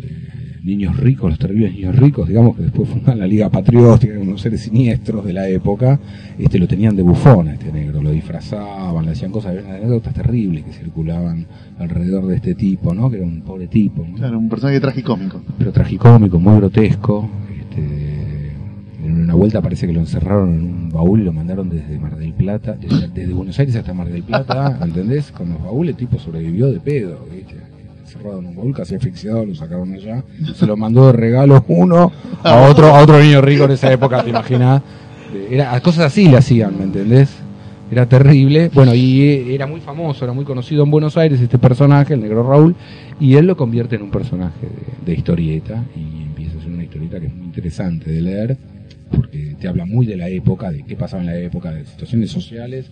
eh, 0.02 0.58
niños 0.62 0.96
ricos, 0.96 1.30
los 1.30 1.38
terribles 1.38 1.72
niños 1.72 1.96
ricos, 1.96 2.28
digamos 2.28 2.56
que 2.56 2.62
después 2.62 2.88
fundan 2.88 3.18
la 3.18 3.26
Liga 3.26 3.48
Patriótica, 3.48 4.18
unos 4.18 4.40
seres 4.40 4.60
siniestros 4.60 5.24
de 5.24 5.32
la 5.32 5.48
época, 5.48 5.98
este 6.38 6.58
lo 6.58 6.68
tenían 6.68 6.94
de 6.94 7.02
bufón 7.02 7.48
a 7.48 7.54
este 7.54 7.72
negro, 7.72 8.02
lo 8.02 8.10
disfrazaban, 8.10 9.04
le 9.04 9.12
hacían 9.12 9.32
cosas, 9.32 9.56
había 9.56 9.74
anécdotas 9.76 10.14
terribles 10.14 10.64
que 10.64 10.72
circulaban 10.72 11.46
alrededor 11.78 12.26
de 12.26 12.36
este 12.36 12.54
tipo, 12.54 12.94
¿no? 12.94 13.10
Que 13.10 13.16
era 13.16 13.26
un 13.26 13.40
pobre 13.42 13.66
tipo, 13.66 14.06
¿no? 14.06 14.14
Claro, 14.16 14.38
un 14.38 14.48
personaje 14.48 14.80
tragicómico. 14.80 15.42
pero 15.58 15.72
tragicómico, 15.72 16.38
muy 16.38 16.56
grotesco. 16.56 17.28
Una 19.32 19.38
vuelta 19.38 19.62
parece 19.62 19.86
que 19.86 19.94
lo 19.94 20.00
encerraron 20.00 20.52
en 20.52 20.60
un 20.60 20.90
baúl 20.90 21.22
y 21.22 21.24
lo 21.24 21.32
mandaron 21.32 21.70
desde 21.70 21.98
Mar 21.98 22.18
del 22.18 22.34
Plata, 22.34 22.76
desde, 22.78 23.08
desde 23.08 23.32
Buenos 23.32 23.58
Aires 23.58 23.74
hasta 23.76 23.94
Mar 23.94 24.10
del 24.10 24.22
Plata, 24.22 24.78
¿entendés? 24.82 25.32
Con 25.32 25.48
los 25.48 25.62
baúles 25.64 25.92
el 25.92 25.96
tipo 25.96 26.18
sobrevivió 26.18 26.70
de 26.70 26.78
pedo, 26.78 27.18
¿viste? 27.34 27.56
Encerrado 28.02 28.40
en 28.40 28.48
un 28.48 28.56
baúl, 28.56 28.74
casi 28.74 28.94
asfixiado, 28.94 29.46
lo 29.46 29.54
sacaron 29.54 29.90
allá, 29.94 30.22
se 30.54 30.66
lo 30.66 30.76
mandó 30.76 31.06
de 31.06 31.12
regalo 31.14 31.64
uno 31.66 32.12
a 32.42 32.68
otro, 32.68 32.88
a 32.88 33.00
otro 33.00 33.18
niño 33.22 33.40
rico 33.40 33.64
en 33.64 33.70
esa 33.70 33.90
época, 33.90 34.22
te 34.22 34.28
imaginas. 34.28 34.82
Era, 35.50 35.80
cosas 35.80 36.08
así 36.08 36.28
le 36.28 36.36
hacían, 36.36 36.76
¿me 36.76 36.84
entendés? 36.84 37.30
Era 37.90 38.04
terrible. 38.04 38.70
Bueno, 38.74 38.94
y 38.94 39.22
eh, 39.22 39.54
era 39.54 39.66
muy 39.66 39.80
famoso, 39.80 40.26
era 40.26 40.34
muy 40.34 40.44
conocido 40.44 40.84
en 40.84 40.90
Buenos 40.90 41.16
Aires 41.16 41.40
este 41.40 41.56
personaje, 41.56 42.12
el 42.12 42.20
negro 42.20 42.46
Raúl, 42.46 42.74
y 43.18 43.36
él 43.36 43.46
lo 43.46 43.56
convierte 43.56 43.96
en 43.96 44.02
un 44.02 44.10
personaje 44.10 44.60
de, 44.60 45.10
de 45.10 45.18
historieta 45.18 45.82
y 45.96 46.24
empieza 46.24 46.58
a 46.58 46.60
ser 46.60 46.70
una 46.70 46.84
historieta 46.84 47.18
que 47.18 47.28
es 47.28 47.34
muy 47.34 47.46
interesante 47.46 48.10
de 48.10 48.20
leer 48.20 48.58
porque 49.12 49.54
te 49.60 49.68
habla 49.68 49.84
muy 49.86 50.06
de 50.06 50.16
la 50.16 50.28
época, 50.28 50.70
de 50.72 50.82
qué 50.82 50.96
pasaba 50.96 51.22
en 51.22 51.26
la 51.28 51.36
época, 51.38 51.70
de 51.70 51.84
situaciones 51.86 52.30
sociales 52.30 52.86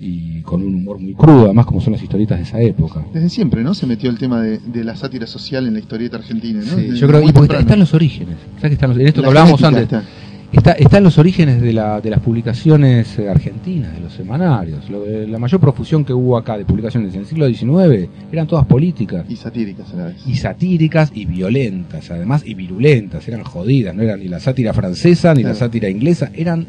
y 0.00 0.42
con 0.42 0.62
un 0.62 0.74
humor 0.76 0.98
muy 1.00 1.12
crudo, 1.14 1.46
además 1.46 1.66
como 1.66 1.80
son 1.80 1.92
las 1.92 2.02
historietas 2.02 2.38
de 2.38 2.44
esa 2.44 2.60
época. 2.62 3.04
Desde 3.12 3.28
siempre, 3.30 3.62
¿no? 3.64 3.74
Se 3.74 3.84
metió 3.86 4.08
el 4.10 4.16
tema 4.18 4.40
de, 4.40 4.58
de 4.58 4.84
la 4.84 4.94
sátira 4.94 5.26
social 5.26 5.66
en 5.66 5.74
la 5.74 5.80
historieta 5.80 6.16
argentina, 6.18 6.60
¿no? 6.60 6.76
Sí, 6.76 6.82
Desde 6.82 6.96
yo 6.98 7.08
creo, 7.08 7.20
muy 7.20 7.30
y 7.30 7.32
porque 7.32 7.48
temprano. 7.48 7.60
están 7.62 7.78
los 7.80 7.94
orígenes, 7.94 8.36
¿sabes 8.56 8.70
que 8.70 8.74
están 8.74 8.90
los- 8.90 8.98
en 9.00 9.06
esto 9.08 9.20
La 9.20 9.24
que 9.26 9.28
hablábamos 9.30 9.62
antes. 9.62 9.82
está. 9.82 10.02
Está, 10.50 10.72
están 10.72 11.04
los 11.04 11.18
orígenes 11.18 11.60
de, 11.60 11.74
la, 11.74 12.00
de 12.00 12.08
las 12.08 12.20
publicaciones 12.20 13.18
eh, 13.18 13.28
argentinas, 13.28 13.92
de 13.92 14.00
los 14.00 14.14
semanarios. 14.14 14.88
Lo 14.88 15.04
la 15.06 15.38
mayor 15.38 15.60
profusión 15.60 16.06
que 16.06 16.14
hubo 16.14 16.38
acá 16.38 16.56
de 16.56 16.64
publicaciones 16.64 17.12
en 17.14 17.20
el 17.20 17.26
siglo 17.26 17.46
XIX 17.46 18.08
eran 18.32 18.46
todas 18.46 18.64
políticas. 18.64 19.26
Y 19.28 19.36
satíricas 19.36 19.92
a 19.92 19.96
la 19.96 20.04
vez. 20.06 20.16
y 20.26 20.36
satíricas 20.36 21.10
y 21.14 21.26
violentas, 21.26 22.10
además, 22.10 22.42
y 22.46 22.54
virulentas, 22.54 23.28
eran 23.28 23.44
jodidas, 23.44 23.94
no 23.94 24.02
eran 24.02 24.20
ni 24.20 24.28
la 24.28 24.40
sátira 24.40 24.72
francesa 24.72 25.34
ni 25.34 25.42
la 25.42 25.54
sátira 25.54 25.90
inglesa, 25.90 26.30
eran 26.34 26.66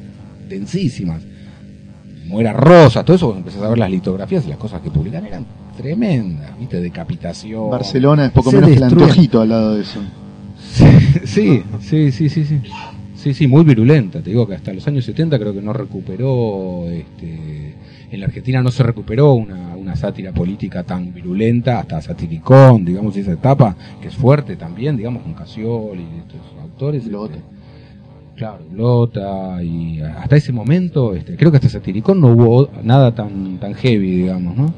densísimas. 0.49 1.23
Como 2.27 2.41
era 2.41 2.51
rosa, 2.51 3.03
todo 3.05 3.15
eso, 3.15 3.27
cuando 3.27 3.39
empezás 3.39 3.63
a 3.63 3.69
ver 3.69 3.77
las 3.77 3.89
litografías 3.89 4.45
y 4.45 4.49
las 4.49 4.57
cosas 4.57 4.81
que 4.81 4.91
publican 4.91 5.25
eran 5.25 5.45
tremendas, 5.77 6.59
¿viste? 6.59 6.81
Decapitación. 6.81 7.71
Barcelona 7.71 8.25
es 8.25 8.31
poco 8.31 8.51
menos 8.51 8.69
que 8.69 8.75
el 8.75 8.83
anteojito 8.83 9.41
al 9.41 9.49
lado 9.49 9.75
de 9.75 9.81
eso. 9.83 10.01
Sí, 11.23 11.63
sí, 11.79 12.11
sí, 12.11 12.29
sí, 12.29 12.29
sí. 12.29 12.45
Sí, 12.45 12.61
sí, 13.33 13.47
muy 13.47 13.63
virulenta. 13.63 14.21
Te 14.21 14.29
digo 14.29 14.47
que 14.47 14.55
hasta 14.55 14.73
los 14.73 14.87
años 14.87 15.05
70 15.05 15.37
creo 15.37 15.53
que 15.53 15.61
no 15.61 15.73
recuperó, 15.73 16.85
este, 16.89 17.75
en 18.11 18.19
la 18.19 18.27
Argentina 18.27 18.61
no 18.61 18.71
se 18.71 18.81
recuperó 18.83 19.33
una, 19.33 19.75
una 19.75 19.95
sátira 19.95 20.31
política 20.31 20.83
tan 20.83 21.13
virulenta, 21.13 21.79
hasta 21.79 22.01
Satiricón, 22.01 22.85
digamos, 22.85 23.15
esa 23.17 23.33
etapa, 23.33 23.75
que 24.01 24.07
es 24.07 24.15
fuerte 24.15 24.55
también, 24.55 24.95
digamos, 24.95 25.23
con 25.23 25.33
Casioli 25.33 26.01
y 26.01 26.19
estos 26.19 26.39
autores. 26.61 27.05
Lota. 27.07 27.35
este, 27.35 27.45
claro, 28.37 28.63
Lota, 28.73 29.61
y 29.63 29.99
hasta 29.99 30.37
ese 30.37 30.53
momento, 30.53 31.13
este, 31.13 31.35
creo 31.35 31.51
que 31.51 31.57
hasta 31.57 31.69
Satiricón 31.69 32.21
no 32.21 32.27
hubo 32.27 32.71
nada 32.83 33.13
tan, 33.13 33.59
tan 33.59 33.73
heavy, 33.73 34.17
digamos, 34.17 34.55
¿no? 34.55 34.73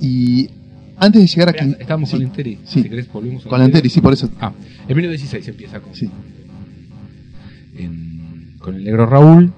Y 0.00 0.48
antes 0.96 1.22
de 1.22 1.26
llegar 1.26 1.52
Mirá, 1.52 1.64
aquí. 1.64 1.76
Estamos 1.80 2.08
sí, 2.08 2.16
con 2.16 2.24
Lanteri, 2.24 2.58
sí. 2.64 2.82
si 2.82 2.88
querés 2.88 3.12
volvemos 3.12 3.44
a 3.46 3.48
Con 3.48 3.58
Lanteri, 3.58 3.88
sí, 3.88 4.00
por 4.00 4.12
eso. 4.12 4.30
Ah, 4.40 4.52
en 4.88 4.96
1916 4.96 5.48
empieza 5.48 5.80
con, 5.80 5.92
Sí. 5.94 6.08
Con 8.58 8.74
el 8.74 8.84
negro 8.84 9.06
Raúl. 9.06 9.52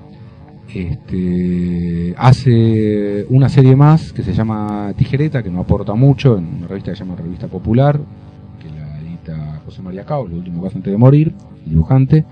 Este, 0.72 2.14
hace 2.16 3.26
una 3.28 3.48
serie 3.48 3.74
más 3.74 4.12
que 4.12 4.22
se 4.22 4.32
llama 4.32 4.92
Tijereta, 4.96 5.42
que 5.42 5.50
no 5.50 5.60
aporta 5.60 5.94
mucho, 5.94 6.38
en 6.38 6.46
una 6.46 6.68
revista 6.68 6.92
que 6.92 6.96
se 6.96 7.04
llama 7.04 7.16
Revista 7.16 7.48
Popular, 7.48 7.98
que 8.60 8.68
la 8.68 9.00
edita 9.00 9.62
José 9.64 9.82
María 9.82 10.04
Cao, 10.04 10.26
el 10.26 10.34
último 10.34 10.62
caso 10.62 10.76
antes 10.76 10.92
de 10.92 10.96
morir, 10.96 11.34
dibujante. 11.66 12.24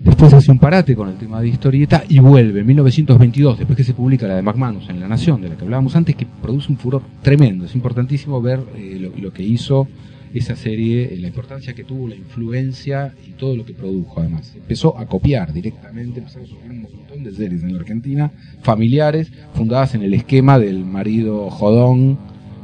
Después 0.00 0.32
hace 0.32 0.50
un 0.50 0.58
parate 0.58 0.94
con 0.94 1.08
el 1.08 1.16
tema 1.16 1.40
de 1.40 1.48
historieta 1.48 2.04
y 2.08 2.18
vuelve 2.18 2.60
en 2.60 2.66
1922, 2.66 3.58
después 3.58 3.76
que 3.76 3.84
se 3.84 3.94
publica 3.94 4.26
la 4.26 4.36
de 4.36 4.42
McManus 4.42 4.88
en 4.88 5.00
La 5.00 5.08
Nación, 5.08 5.40
de 5.40 5.50
la 5.50 5.56
que 5.56 5.64
hablábamos 5.64 5.96
antes, 5.96 6.16
que 6.16 6.26
produce 6.26 6.70
un 6.70 6.78
furor 6.78 7.02
tremendo. 7.22 7.64
Es 7.64 7.74
importantísimo 7.74 8.40
ver 8.40 8.60
eh, 8.76 9.10
lo 9.16 9.32
que 9.32 9.42
hizo 9.42 9.88
esa 10.32 10.54
serie, 10.56 11.16
la 11.18 11.26
importancia 11.28 11.74
que 11.74 11.84
tuvo, 11.84 12.08
la 12.08 12.14
influencia 12.14 13.14
y 13.26 13.32
todo 13.32 13.56
lo 13.56 13.64
que 13.64 13.74
produjo 13.74 14.20
además. 14.20 14.52
Empezó 14.54 14.96
a 14.96 15.06
copiar 15.06 15.52
directamente, 15.52 16.20
empezaron 16.20 16.46
a 16.46 16.48
surgir 16.48 16.70
un 16.70 16.82
montón 16.82 17.24
de 17.24 17.32
series 17.32 17.62
en 17.62 17.74
la 17.74 17.80
Argentina, 17.80 18.32
familiares, 18.62 19.32
fundadas 19.54 19.94
en 19.94 20.02
el 20.02 20.14
esquema 20.14 20.58
del 20.58 20.84
marido 20.84 21.50
jodón, 21.50 22.18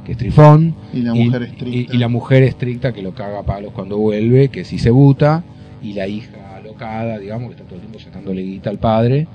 que 0.05 0.13
es 0.13 0.19
trifón, 0.19 0.77
Y 0.93 1.03
la 1.03 1.15
mujer 1.15 1.43
estricta. 1.43 1.93
y, 1.93 1.97
y 1.97 1.99
la 1.99 2.09
mujer 2.09 2.43
estricta 2.45 2.93
que 2.93 3.03
lo 3.03 3.15
caga 3.15 3.41
a 3.41 3.43
palos 3.43 3.73
cuando 3.73 3.99
vuelve, 3.99 4.49
que 4.49 4.65
si 4.65 4.79
se 4.79 4.91
buta, 4.91 5.43
y 5.83 5.95
la 5.95 6.07
hija 6.07 6.57
alocada, 6.57 7.19
digamos, 7.19 7.49
que 7.49 7.55
está 7.57 7.65
todo 7.65 7.77
el 7.77 7.81
tiempo 7.81 7.99
sacándole 7.99 8.43
guita 8.43 8.71
al 8.71 8.79
padre. 8.79 9.27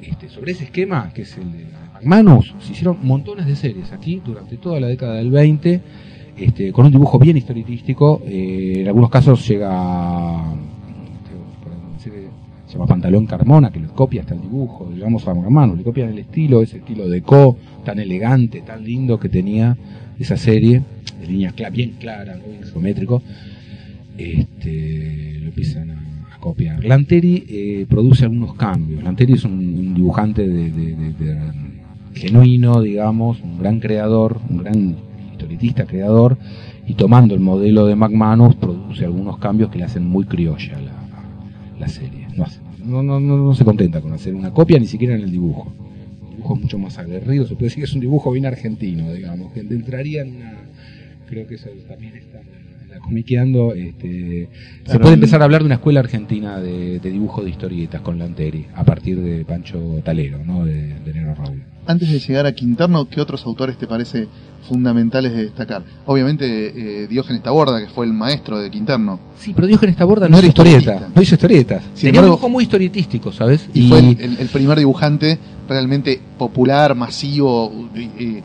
Este, 0.00 0.28
sobre 0.28 0.52
ese 0.52 0.64
esquema, 0.64 1.10
que 1.12 1.22
es 1.22 1.36
el 1.36 1.50
de 1.50 1.66
McManus, 1.94 2.54
se 2.60 2.72
hicieron 2.72 2.98
montones 3.02 3.46
de 3.46 3.56
series 3.56 3.90
aquí 3.92 4.22
durante 4.24 4.56
toda 4.56 4.78
la 4.78 4.86
década 4.86 5.14
del 5.14 5.30
20, 5.30 5.80
este, 6.36 6.72
con 6.72 6.86
un 6.86 6.92
dibujo 6.92 7.18
bien 7.18 7.36
historietístico. 7.36 8.22
eh, 8.26 8.80
en 8.80 8.86
algunos 8.88 9.10
casos 9.10 9.46
llega. 9.48 10.54
llama 12.72 12.86
Pantalón 12.86 13.26
Carmona, 13.26 13.70
que 13.70 13.80
le 13.80 13.86
copia 13.86 14.22
hasta 14.22 14.34
el 14.34 14.40
dibujo, 14.42 14.90
digamos, 14.92 15.26
a 15.28 15.34
McManus, 15.34 15.78
le 15.78 15.84
copian 15.84 16.08
el 16.10 16.18
estilo, 16.18 16.62
ese 16.62 16.78
estilo 16.78 17.08
de 17.08 17.22
Co, 17.22 17.56
tan 17.84 17.98
elegante, 18.00 18.60
tan 18.62 18.84
lindo 18.84 19.18
que 19.20 19.28
tenía 19.28 19.76
esa 20.18 20.36
serie, 20.36 20.82
de 21.20 21.26
línea 21.26 21.52
cla- 21.54 21.70
bien 21.70 21.92
clara, 21.98 22.34
¿no? 22.36 22.42
bien 22.50 22.64
geométrico, 22.64 23.22
este, 24.18 25.38
lo 25.40 25.48
empiezan 25.48 25.90
a, 25.92 26.02
copiar. 26.40 26.84
Lanteri 26.84 27.44
eh, 27.48 27.86
produce 27.88 28.24
algunos 28.24 28.54
cambios. 28.54 29.02
Lanteri 29.02 29.32
es 29.34 29.44
un, 29.44 29.94
dibujante 29.94 30.46
de- 30.46 30.84
genuino, 32.14 32.82
digamos, 32.82 33.40
un 33.42 33.58
gran 33.58 33.78
creador, 33.80 34.40
un 34.48 34.58
gran 34.58 34.96
historietista 35.56 35.84
creador, 35.86 36.36
y 36.86 36.94
tomando 36.94 37.34
el 37.34 37.40
modelo 37.40 37.86
de 37.86 37.96
McManus 37.96 38.54
produce 38.56 39.04
algunos 39.04 39.38
cambios 39.38 39.70
que 39.70 39.78
le 39.78 39.84
hacen 39.84 40.04
muy 40.06 40.24
criolla 40.24 40.78
la, 40.80 40.92
la 41.80 41.88
serie. 41.88 42.28
No, 42.36 42.44
hace- 42.44 42.60
no, 42.84 43.02
no, 43.02 43.18
no, 43.18 43.36
no 43.36 43.54
se 43.54 43.64
contenta 43.64 44.00
con 44.00 44.12
hacer 44.12 44.34
una 44.34 44.52
copia 44.52 44.78
ni 44.78 44.86
siquiera 44.86 45.14
en 45.16 45.22
el 45.22 45.30
dibujo. 45.30 45.72
El 46.30 46.36
dibujo 46.36 46.54
es 46.54 46.60
mucho 46.62 46.78
más 46.78 46.98
aguerrido, 46.98 47.46
se 47.46 47.54
puede 47.54 47.66
decir 47.66 47.78
que 47.82 47.84
es 47.86 47.94
un 47.94 48.00
dibujo 48.00 48.30
bien 48.30 48.46
argentino, 48.46 49.12
digamos, 49.12 49.52
que 49.52 49.60
entraría 49.60 50.22
en 50.22 50.36
una... 50.36 50.52
Creo 51.28 51.46
que 51.48 51.56
eso 51.56 51.68
también 51.88 52.14
está 52.14 52.38
en 52.38 52.88
la 52.90 53.00
comiqueando. 53.00 53.74
Este, 53.74 54.48
se 54.78 54.84
Claro, 54.84 55.00
puede 55.00 55.14
el- 55.14 55.18
empezar 55.18 55.40
a 55.42 55.44
hablar 55.46 55.62
de 55.62 55.66
una 55.66 55.74
escuela 55.74 55.98
argentina 55.98 56.60
de, 56.60 57.00
de 57.00 57.10
dibujo 57.10 57.42
de 57.42 57.50
historietas 57.50 58.00
con 58.02 58.16
Lanteri, 58.20 58.66
a 58.76 58.84
partir 58.84 59.20
de 59.20 59.44
Pancho 59.44 59.80
Talero, 60.04 60.44
¿no? 60.44 60.64
de, 60.64 60.94
de 61.00 61.12
Negro 61.14 61.34
Raúl. 61.34 61.64
Antes 61.88 62.12
de 62.12 62.20
llegar 62.20 62.46
a 62.46 62.52
Quinterno, 62.52 63.08
¿qué 63.08 63.20
otros 63.20 63.44
autores 63.44 63.76
te 63.76 63.88
parece 63.88 64.28
fundamentales 64.66 65.32
de 65.32 65.44
destacar? 65.44 65.82
Obviamente 66.04 66.44
eh, 67.04 67.06
Diógenes 67.08 67.42
Taborda, 67.42 67.80
que 67.80 67.88
fue 67.88 68.06
el 68.06 68.12
maestro 68.12 68.58
de 68.58 68.70
Quinterno, 68.70 69.18
Sí, 69.38 69.52
pero 69.54 69.66
Diógenes 69.66 69.96
Taborda 69.96 70.26
No 70.28 70.32
no, 70.32 70.38
era 70.38 70.46
historieta, 70.48 71.08
no 71.14 71.22
hizo 71.22 71.34
historietas. 71.34 71.82
Sin 71.94 72.06
Tenía 72.08 72.20
embargo- 72.20 72.34
un 72.34 72.38
dibujo 72.38 72.48
muy 72.48 72.64
historietístico, 72.64 73.32
¿sabes? 73.32 73.68
y, 73.74 73.88
fue 73.88 73.98
el, 74.00 74.20
el- 74.20 74.36
el 74.38 74.48
primer 74.48 74.78
dibujante 74.78 75.38
realmente 75.68 76.20
popular, 76.38 76.94
masivo, 76.94 77.72
eh, 77.94 78.42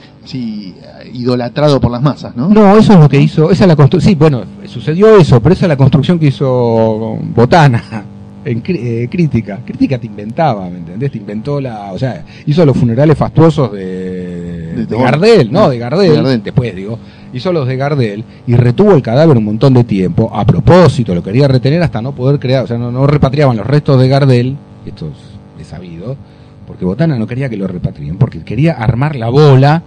idolatrado 1.14 1.80
por 1.80 1.92
las 1.92 2.02
masas, 2.02 2.36
¿no? 2.36 2.50
No, 2.50 2.78
eso 2.78 2.94
es 2.94 3.00
lo 3.00 3.10
que 3.10 3.20
hizo, 3.22 3.52
esa 3.52 3.64
es 3.64 3.68
la 3.68 3.76
construcción, 3.76 4.12
sí, 4.12 4.16
bueno, 4.16 4.44
sucedió 4.66 5.18
eso, 5.18 5.42
pero 5.42 5.54
esa 5.54 5.66
es 5.66 5.70
la 5.70 5.78
construcción 5.78 6.20
que 6.20 6.28
hizo 6.28 7.18
Botana 7.36 7.84
en 8.46 8.64
eh, 8.68 9.08
crítica. 9.10 9.60
Crítica 9.66 10.00
te 10.00 10.08
inventaba, 10.08 10.70
¿me 10.70 10.80
entendés? 10.80 11.12
Te 11.12 11.18
inventó 11.20 11.62
la, 11.62 11.92
o 11.94 12.00
sea, 12.00 12.26
hizo 12.46 12.66
los 12.66 12.76
funerales 12.78 13.18
fastuosos 13.18 13.72
de, 13.72 14.51
De 14.88 14.96
de. 14.96 15.04
Gardel, 15.04 15.52
no, 15.52 15.70
de 15.70 15.78
Gardel, 15.78 16.10
De 16.10 16.16
Gardel. 16.16 16.44
después 16.44 16.76
digo, 16.76 17.00
hizo 17.34 17.52
los 17.54 17.68
de 17.68 17.78
Gardel 17.78 18.24
y 18.48 18.56
retuvo 18.56 18.94
el 18.94 19.02
cadáver 19.02 19.38
un 19.38 19.46
montón 19.46 19.74
de 19.74 19.84
tiempo, 19.84 20.32
a 20.34 20.46
propósito, 20.46 21.16
lo 21.16 21.24
quería 21.24 21.48
retener 21.48 21.82
hasta 21.84 22.02
no 22.02 22.14
poder 22.14 22.40
crear, 22.40 22.64
o 22.64 22.68
sea, 22.68 22.78
no, 22.78 22.92
no 22.92 23.08
repatriaban 23.08 23.58
los 23.58 23.66
restos 23.66 24.00
de 24.00 24.08
Gardel, 24.08 24.58
esto 24.86 25.12
es, 25.60 25.68
sabido, 25.68 26.18
porque 26.66 26.84
Botana 26.86 27.18
no 27.18 27.28
quería 27.28 27.48
que 27.48 27.56
lo 27.56 27.68
repatrien, 27.68 28.18
porque 28.18 28.44
quería 28.44 28.74
armar 28.74 29.16
la 29.16 29.30
bola 29.30 29.84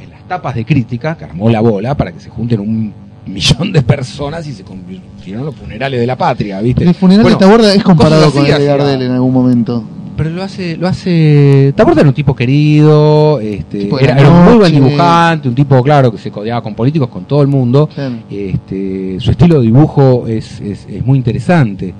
en 0.00 0.10
las 0.10 0.22
tapas 0.28 0.54
de 0.54 0.64
crítica, 0.64 1.16
que 1.16 1.24
armó 1.24 1.48
la 1.50 1.60
bola 1.60 1.96
para 1.96 2.12
que 2.12 2.20
se 2.20 2.28
junten 2.28 2.60
un 2.60 2.92
millón 3.26 3.72
de 3.72 3.82
personas 3.82 4.46
y 4.46 4.52
se 4.52 4.62
convirtieron 4.62 5.46
los 5.46 5.54
funerales 5.54 5.98
de 5.98 6.06
la 6.06 6.16
patria, 6.16 6.60
¿viste? 6.60 6.84
El 6.84 6.94
funeral 6.94 7.22
Bueno, 7.22 7.38
de 7.38 7.44
Taborda 7.44 7.74
es 7.74 7.82
comparado 7.82 8.30
con 8.30 8.44
el 8.44 8.58
de. 8.58 8.64
Gardel 8.64 9.02
en 9.02 9.12
algún 9.12 9.32
momento. 9.32 9.82
Pero 10.16 10.30
lo 10.30 10.42
hace, 10.44 10.76
lo 10.76 10.86
hace. 10.86 11.72
Taborda 11.76 12.00
era 12.02 12.08
un 12.08 12.14
tipo 12.14 12.36
querido, 12.36 13.40
este, 13.40 13.88
era, 14.00 14.30
un 14.30 14.44
muy 14.44 14.54
buen 14.58 14.72
dibujante, 14.72 15.48
un 15.48 15.54
tipo, 15.56 15.82
claro, 15.82 16.12
que 16.12 16.18
se 16.18 16.30
codeaba 16.30 16.62
con 16.62 16.74
políticos, 16.74 17.08
con 17.08 17.24
todo 17.24 17.42
el 17.42 17.48
mundo. 17.48 17.88
Claro. 17.92 18.14
Este, 18.30 19.18
su 19.18 19.30
estilo 19.32 19.56
de 19.56 19.62
dibujo 19.66 20.26
es, 20.28 20.60
es, 20.60 20.86
es 20.88 21.04
muy 21.04 21.18
interesante, 21.18 21.92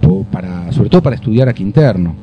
po- 0.00 0.24
para, 0.30 0.70
sobre 0.70 0.88
todo 0.90 1.02
para 1.02 1.16
estudiar 1.16 1.48
a 1.48 1.52
Quinterno. 1.52 2.14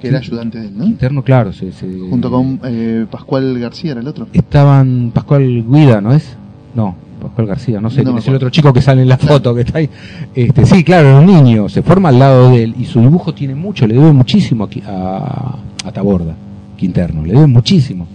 Que 0.00 0.08
era 0.08 0.18
ayudante 0.18 0.60
de 0.60 0.66
él, 0.68 0.78
¿no? 0.78 0.84
Quinterno, 0.84 1.22
claro, 1.24 1.52
se, 1.52 1.72
se- 1.72 1.88
Junto 2.10 2.30
con 2.30 2.60
eh, 2.64 3.06
Pascual 3.10 3.58
García, 3.58 3.92
era 3.92 4.02
el 4.02 4.06
otro. 4.08 4.28
estaban 4.32 5.10
Pascual 5.12 5.64
Guida, 5.68 6.00
¿no 6.00 6.12
es? 6.12 6.36
No, 6.76 6.94
Pascual 7.24 7.46
García, 7.48 7.80
no 7.80 7.90
sé, 7.90 7.98
No 8.02 8.10
quién 8.10 8.18
es 8.18 8.28
el 8.28 8.34
otro 8.36 8.50
chico 8.50 8.72
que 8.72 8.80
sale 8.80 9.02
en 9.02 9.08
la 9.08 9.18
foto 9.18 9.54
que 9.54 9.62
está 9.62 9.78
ahí. 9.78 9.90
Este, 10.34 10.64
sí, 10.66 10.84
claro, 10.84 11.08
era 11.08 11.18
un 11.20 11.26
niño, 11.26 11.68
se 11.68 11.82
forma 11.82 12.08
al 12.10 12.18
lado 12.18 12.50
de 12.50 12.62
él 12.64 12.74
y 12.78 12.84
su 12.84 13.00
dibujo 13.00 13.34
tiene 13.34 13.54
mucho, 13.54 13.86
le 13.86 13.94
debe 13.94 14.12
muchísimo 14.12 14.64
a, 14.64 14.70
Qui- 14.70 14.82
a, 14.86 15.58
a 15.84 15.92
Taborda, 15.92 16.34
Quinterno, 16.76 17.24
le 17.24 17.32
debe 17.34 17.46
muchísimo. 17.46 18.06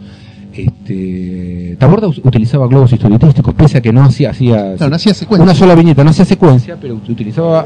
Este, 0.52 1.76
Taborda 1.80 2.08
utilizaba 2.08 2.67
globos 2.67 2.91
historietísticos, 2.91 3.54
pese 3.54 3.78
a 3.78 3.82
que 3.82 3.93
no 3.93 4.04
hacía, 4.04 4.32
hacía 4.32 4.76
no 4.89 4.95
hacía 4.95 5.13
secuencia. 5.13 5.43
una 5.43 5.56
sola 5.56 5.76
viñeta, 5.76 6.04
no 6.04 6.10
hacía 6.10 6.26
secuencia, 6.26 6.76
pero 6.80 6.95
ut- 6.95 7.10
utilizaba 7.10 7.65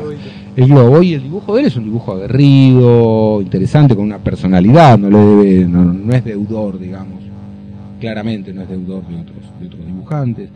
el 0.55 0.67
globo 0.67 1.01
y 1.01 1.13
el 1.13 1.23
dibujo 1.23 1.55
de 1.55 1.61
él 1.61 1.67
es 1.67 1.75
un 1.75 1.85
dibujo 1.85 2.11
aguerrido, 2.13 3.41
interesante, 3.41 3.95
con 3.95 4.03
una 4.05 4.17
personalidad, 4.19 4.97
no 4.99 5.09
le 5.09 5.17
debe, 5.17 5.65
no, 5.65 5.83
no 5.85 6.13
es 6.13 6.23
deudor, 6.23 6.79
digamos, 6.79 7.21
claramente 7.99 8.53
no 8.53 8.61
es 8.61 8.69
deudor 8.69 9.07
de 9.07 9.15
otros, 9.21 9.37
de 9.59 9.67
otros 9.67 9.85
dibujantes. 9.85 10.49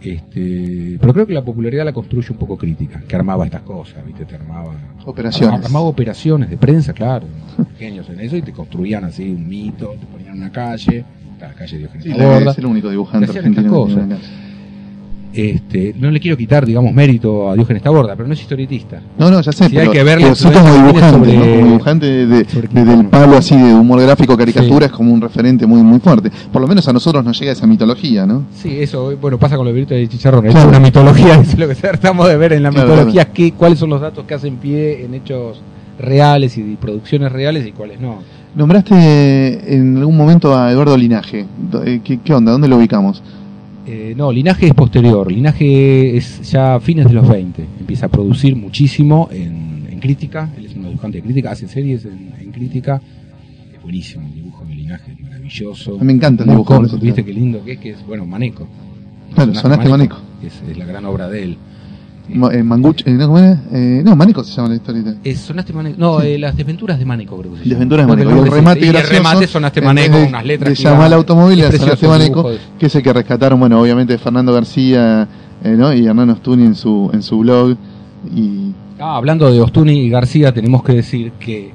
Este, 0.00 0.96
pero 1.00 1.12
creo 1.12 1.26
que 1.26 1.32
la 1.34 1.44
popularidad 1.44 1.84
la 1.84 1.92
construye 1.92 2.30
un 2.30 2.38
poco 2.38 2.56
crítica, 2.56 3.02
que 3.06 3.16
armaba 3.16 3.44
estas 3.44 3.62
cosas, 3.62 4.04
¿viste? 4.06 4.24
Te 4.24 4.36
armaba 4.36 4.74
Operaciones. 5.04 5.64
Armaba 5.64 5.86
operaciones 5.86 6.50
de 6.50 6.56
prensa, 6.56 6.92
claro, 6.92 7.26
genios 7.78 8.08
en 8.10 8.20
eso, 8.20 8.36
y 8.36 8.42
te 8.42 8.52
construían 8.52 9.04
así 9.04 9.28
un 9.28 9.48
mito, 9.48 9.94
te 9.98 10.06
ponían 10.06 10.36
una 10.36 10.52
calle, 10.52 11.04
la 11.40 11.52
calle 11.54 11.78
Diógenes 11.78 12.04
Sí, 12.04 12.10
Taborda. 12.12 12.50
es 12.52 12.58
el 12.58 12.66
único 12.66 12.90
dibujante 12.90 13.26
estas 13.26 13.36
argentino. 13.44 13.70
cosas. 13.72 14.08
Este, 15.32 15.94
no 15.98 16.10
le 16.10 16.18
quiero 16.20 16.36
quitar, 16.36 16.64
digamos, 16.64 16.92
mérito 16.92 17.50
a 17.50 17.54
Diógenes 17.54 17.82
Taborda, 17.82 18.16
pero 18.16 18.26
no 18.26 18.34
es 18.34 18.40
historietista. 18.40 19.00
No, 19.18 19.30
no, 19.30 19.40
ya 19.40 19.52
sé. 19.52 19.68
Sí, 19.68 19.76
hay 19.78 19.88
que 19.90 20.02
ver 20.02 20.18
la 20.20 20.26
pero 20.28 20.34
sí 20.34 20.48
como 20.48 20.72
dibujante, 20.72 21.10
sobre- 21.18 21.36
¿no? 21.36 21.40
Como 21.44 21.66
dibujante 21.66 22.06
de, 22.06 22.26
de- 22.44 22.84
del 22.84 23.06
palo 23.06 23.36
así 23.36 23.54
de 23.56 23.74
humor 23.74 24.00
gráfico, 24.00 24.36
caricatura, 24.36 24.86
es 24.86 24.92
como 24.92 25.12
un 25.12 25.20
referente 25.20 25.66
muy 25.66 25.82
muy 25.82 25.98
fuerte. 26.00 26.30
Por 26.52 26.62
lo 26.62 26.66
menos 26.68 26.88
a 26.88 26.92
nosotros 26.92 27.24
nos 27.24 27.38
llega 27.38 27.52
esa 27.52 27.66
mitología, 27.66 28.26
¿no? 28.26 28.44
Sí, 28.54 28.78
eso, 28.80 29.16
bueno, 29.20 29.38
pasa 29.38 29.56
con 29.56 29.66
los 29.66 29.74
libritos 29.74 29.96
de 29.98 30.08
Chicharrón. 30.08 30.46
Es 30.46 30.52
Claro. 30.52 30.70
una 30.70 30.80
mitología, 30.80 31.34
es 31.40 31.58
lo 31.58 31.68
que 31.68 31.74
tratamos 31.74 32.26
de 32.26 32.36
ver 32.36 32.54
en 32.54 32.62
la 32.62 32.70
Claro, 32.70 32.88
mitología, 32.94 33.26
qué- 33.32 33.52
cuáles 33.52 33.78
son 33.78 33.90
los 33.90 34.00
datos 34.00 34.24
que 34.24 34.34
hacen 34.34 34.56
pie 34.56 35.04
en 35.04 35.14
hechos 35.14 35.60
reales 35.98 36.56
y 36.56 36.76
producciones 36.80 37.30
reales 37.32 37.66
y 37.66 37.72
cuáles 37.72 38.00
no. 38.00 38.18
Nombraste 38.54 39.74
en 39.74 39.96
algún 39.98 40.16
momento 40.16 40.56
a 40.56 40.70
Eduardo 40.72 40.96
Linaje. 40.96 41.44
Eh, 41.84 42.00
¿Qué, 42.02 42.18
qué 42.24 42.32
onda? 42.34 42.50
¿Dónde 42.52 42.66
lo 42.68 42.76
ubicamos? 42.76 43.22
Eh, 43.90 44.12
no, 44.14 44.30
Linaje 44.30 44.66
es 44.66 44.74
posterior. 44.74 45.32
Linaje 45.32 46.14
es 46.16 46.50
ya 46.50 46.74
a 46.74 46.80
fines 46.80 47.06
de 47.06 47.14
los 47.14 47.26
20. 47.26 47.64
Empieza 47.80 48.06
a 48.06 48.08
producir 48.10 48.54
muchísimo 48.54 49.30
en, 49.32 49.88
en 49.90 49.98
crítica. 49.98 50.50
Él 50.58 50.66
es 50.66 50.76
un 50.76 50.84
dibujante 50.84 51.18
de 51.18 51.24
crítica, 51.24 51.52
hace 51.52 51.68
series 51.68 52.04
en, 52.04 52.34
en 52.38 52.52
crítica. 52.52 53.00
Es 53.74 53.82
buenísimo 53.82 54.26
el 54.26 54.34
dibujo 54.34 54.64
de 54.66 54.74
Linaje, 54.74 55.12
es 55.12 55.20
maravilloso. 55.20 55.98
Me 56.00 56.12
encanta 56.12 56.44
el 56.44 56.50
dibujo, 56.50 56.80
¿Viste 57.00 57.24
qué 57.24 57.32
lindo 57.32 57.64
que 57.64 57.72
es? 57.72 57.78
Que 57.78 57.90
es, 57.92 58.06
bueno, 58.06 58.26
Maneco. 58.26 58.68
Claro, 59.34 59.54
Sonaste 59.54 59.88
Maneco. 59.88 60.18
es 60.42 60.76
la 60.76 60.84
gran 60.84 61.06
obra 61.06 61.28
de 61.30 61.44
él. 61.44 61.56
Ma- 62.34 62.52
eh, 62.52 62.62
Manguch, 62.62 63.06
eh, 63.06 63.10
¿no, 63.12 63.26
¿cómo 63.26 63.38
era? 63.38 63.60
Eh, 63.72 64.02
no, 64.04 64.14
Maneco 64.16 64.44
se 64.44 64.54
llama 64.54 64.68
la 64.70 64.74
historieta. 64.76 65.14
Es 65.24 65.38
Sonaste 65.40 65.72
Maneco. 65.72 65.96
No, 65.98 66.20
eh, 66.20 66.38
las 66.38 66.56
desventuras 66.56 66.98
de 66.98 67.04
Maneco, 67.04 67.36
creo 67.38 67.54
que 67.54 67.62
se. 67.62 67.68
Desventuras 67.68 68.06
de 68.06 68.12
Maneco. 68.16 68.30
Y 68.30 68.38
el 68.46 68.50
remate. 68.52 68.80
Y 68.86 68.88
el 68.88 69.02
remate 69.08 69.46
Sonaste 69.46 69.80
Maneco, 69.80 70.16
de- 70.16 70.24
unas 70.26 70.44
letras. 70.44 70.78
Llamar 70.78 70.96
iban- 70.98 71.06
al 71.06 71.12
automóvil 71.14 71.64
a 71.64 71.72
Sonaste 71.72 72.06
Maneco, 72.08 72.50
que 72.78 72.86
es 72.86 72.94
el 72.94 73.02
que 73.02 73.12
rescataron, 73.12 73.58
bueno, 73.60 73.80
obviamente 73.80 74.16
Fernando 74.18 74.52
García 74.52 75.26
eh, 75.64 75.70
¿no? 75.76 75.92
y 75.92 76.06
Hernán 76.06 76.30
Ostuni 76.30 76.64
en 76.64 76.74
su, 76.74 77.10
en 77.12 77.22
su 77.22 77.38
blog. 77.38 77.76
Y 78.34 78.72
Ah, 79.00 79.16
hablando 79.16 79.50
de 79.50 79.60
Ostuni 79.60 80.00
y 80.06 80.10
García, 80.10 80.52
tenemos 80.52 80.82
que 80.82 80.92
decir 80.92 81.30
que 81.38 81.70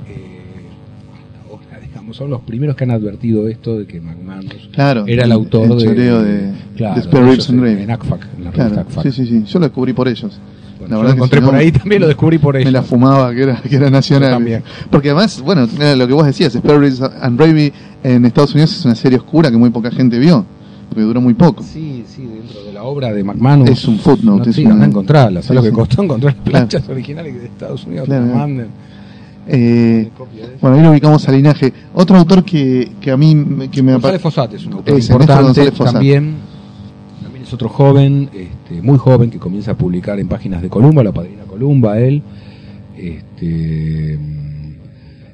son 2.14 2.30
los 2.30 2.42
primeros 2.42 2.76
que 2.76 2.84
han 2.84 2.92
advertido 2.92 3.48
esto 3.48 3.78
de 3.80 3.86
que 3.86 4.00
McManus 4.00 4.70
claro, 4.72 5.06
era 5.08 5.26
el 5.26 5.32
autor 5.32 5.72
el 5.72 5.78
de, 5.78 5.94
de, 5.96 6.52
claro, 6.76 6.96
de 6.96 7.02
Spare 7.04 7.32
Ribs 7.32 7.50
and 7.50 7.66
en, 7.66 7.80
en 7.80 7.92
ACFAC, 7.92 8.28
en 8.38 8.44
la 8.46 8.52
Claro, 8.52 8.80
ACFAC. 8.82 9.04
sí, 9.04 9.12
sí, 9.12 9.26
sí. 9.26 9.44
Yo 9.46 9.60
lo 9.60 9.66
descubrí 9.66 9.94
por 9.94 10.08
ellos. 10.08 10.40
Bueno, 10.80 10.98
La 10.98 11.02
yo 11.02 11.04
lo 11.04 11.10
que 11.10 11.16
encontré 11.16 11.40
si 11.40 11.46
no, 11.46 11.52
por 11.52 11.60
ahí, 11.60 11.72
también 11.72 12.02
lo 12.02 12.08
descubrí 12.08 12.38
por 12.40 12.56
ellos. 12.58 12.66
Me 12.66 12.72
la 12.72 12.84
fumaba, 12.84 13.34
que 13.34 13.44
era, 13.44 13.62
que 13.62 13.76
era 13.76 13.90
nacional. 13.90 14.64
Porque 14.92 15.10
además, 15.12 15.42
bueno, 15.42 15.68
lo 15.96 16.08
que 16.08 16.14
vos 16.14 16.26
decías, 16.26 16.54
Spare 16.54 16.80
Ribs 16.80 17.02
and 17.02 17.38
Gravy 17.40 17.72
en 18.04 18.26
Estados 18.26 18.54
Unidos 18.54 18.72
es 18.78 18.84
una 18.86 18.96
serie 18.96 19.18
oscura 19.18 19.50
que 19.50 19.56
muy 19.58 19.70
poca 19.70 19.90
gente 19.92 20.20
vio, 20.20 20.46
porque 20.90 21.02
duró 21.04 21.22
muy 21.22 21.34
poco. 21.36 21.64
Sí, 21.64 22.04
sí, 22.06 22.26
dentro 22.28 22.64
de 22.66 22.74
la 22.74 22.84
obra 22.84 23.14
de 23.14 23.24
McManus. 23.24 23.70
Es 23.70 23.88
un 23.88 23.98
footnote, 23.98 24.44
No, 24.46 24.50
es 24.50 24.56
sí, 24.58 24.66
una- 24.66 24.74
anda 24.74 24.86
a 24.86 24.90
encontrarla. 24.90 25.42
Sí, 25.42 25.48
¿Sabes 25.48 25.64
lo 25.64 25.70
que 25.70 25.74
costó 25.74 26.04
encontrar 26.04 26.34
las 26.36 26.44
Claro. 26.44 26.68
planchas 26.68 26.90
originales 26.90 27.34
de 27.40 27.46
Estados 27.46 27.86
Unidos? 27.86 28.06
Claro, 28.06 28.22
que 28.24 28.28
la 28.28 28.34
claro. 28.34 28.48
manden. 28.50 28.68
Eh, 29.48 30.10
bueno, 30.62 30.78
ahí 30.78 30.84
lo 30.84 30.92
ubicamos 30.92 31.28
a 31.28 31.32
Linaje. 31.32 31.74
Otro 31.94 32.18
autor 32.18 32.44
que, 32.46 32.90
que 33.02 33.12
a 33.12 33.18
mí 33.18 33.36
me- 33.36 33.70
que 33.70 33.82
me 33.84 33.92
González 33.94 34.22
Fossat 34.22 34.54
es 34.54 34.66
un 34.66 34.74
autor 34.74 35.00
importante 35.00 35.72
Fossat. 35.72 35.94
también. 35.94 36.36
También 37.22 37.44
es 37.44 37.54
otro 37.54 37.68
joven, 37.70 38.30
este, 38.34 38.82
muy 38.82 38.98
joven, 38.98 39.30
que 39.30 39.40
comienza 39.40 39.72
a 39.72 39.78
publicar 39.78 40.20
en 40.20 40.28
páginas 40.28 40.62
de 40.62 40.70
Columba, 40.70 41.04
la 41.04 41.12
padrina 41.12 41.44
Columba, 41.44 42.00
él. 42.00 42.22
Este, 42.98 44.18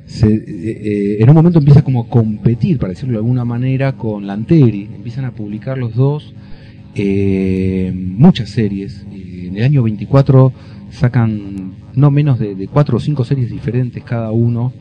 se- 0.06 0.28
eh, 0.28 0.42
eh, 0.48 1.18
en 1.20 1.30
un 1.30 1.36
momento 1.36 1.60
empieza 1.60 1.84
como 1.84 2.02
a 2.02 2.08
competir, 2.08 2.80
para 2.80 2.90
decirlo 2.94 3.14
de 3.14 3.18
alguna 3.20 3.46
manera, 3.46 3.92
con 3.94 4.26
Lanteri. 4.26 4.90
Empiezan 4.96 5.26
a 5.26 5.32
publicar 5.32 5.78
los 5.78 5.96
dos 5.96 6.34
eh, 6.96 7.94
muchas 7.96 8.50
series. 8.50 9.06
En 9.12 9.56
el 9.58 9.64
año 9.64 9.84
24 9.84 10.52
sacan 10.92 11.74
no 11.96 12.12
menos 12.12 12.40
de, 12.40 12.56
de 12.56 12.68
cuatro 12.68 12.98
o 12.98 13.00
cinco 13.00 13.24
series 13.24 13.50
diferentes 13.50 14.04
cada 14.04 14.32
uno. 14.32 14.74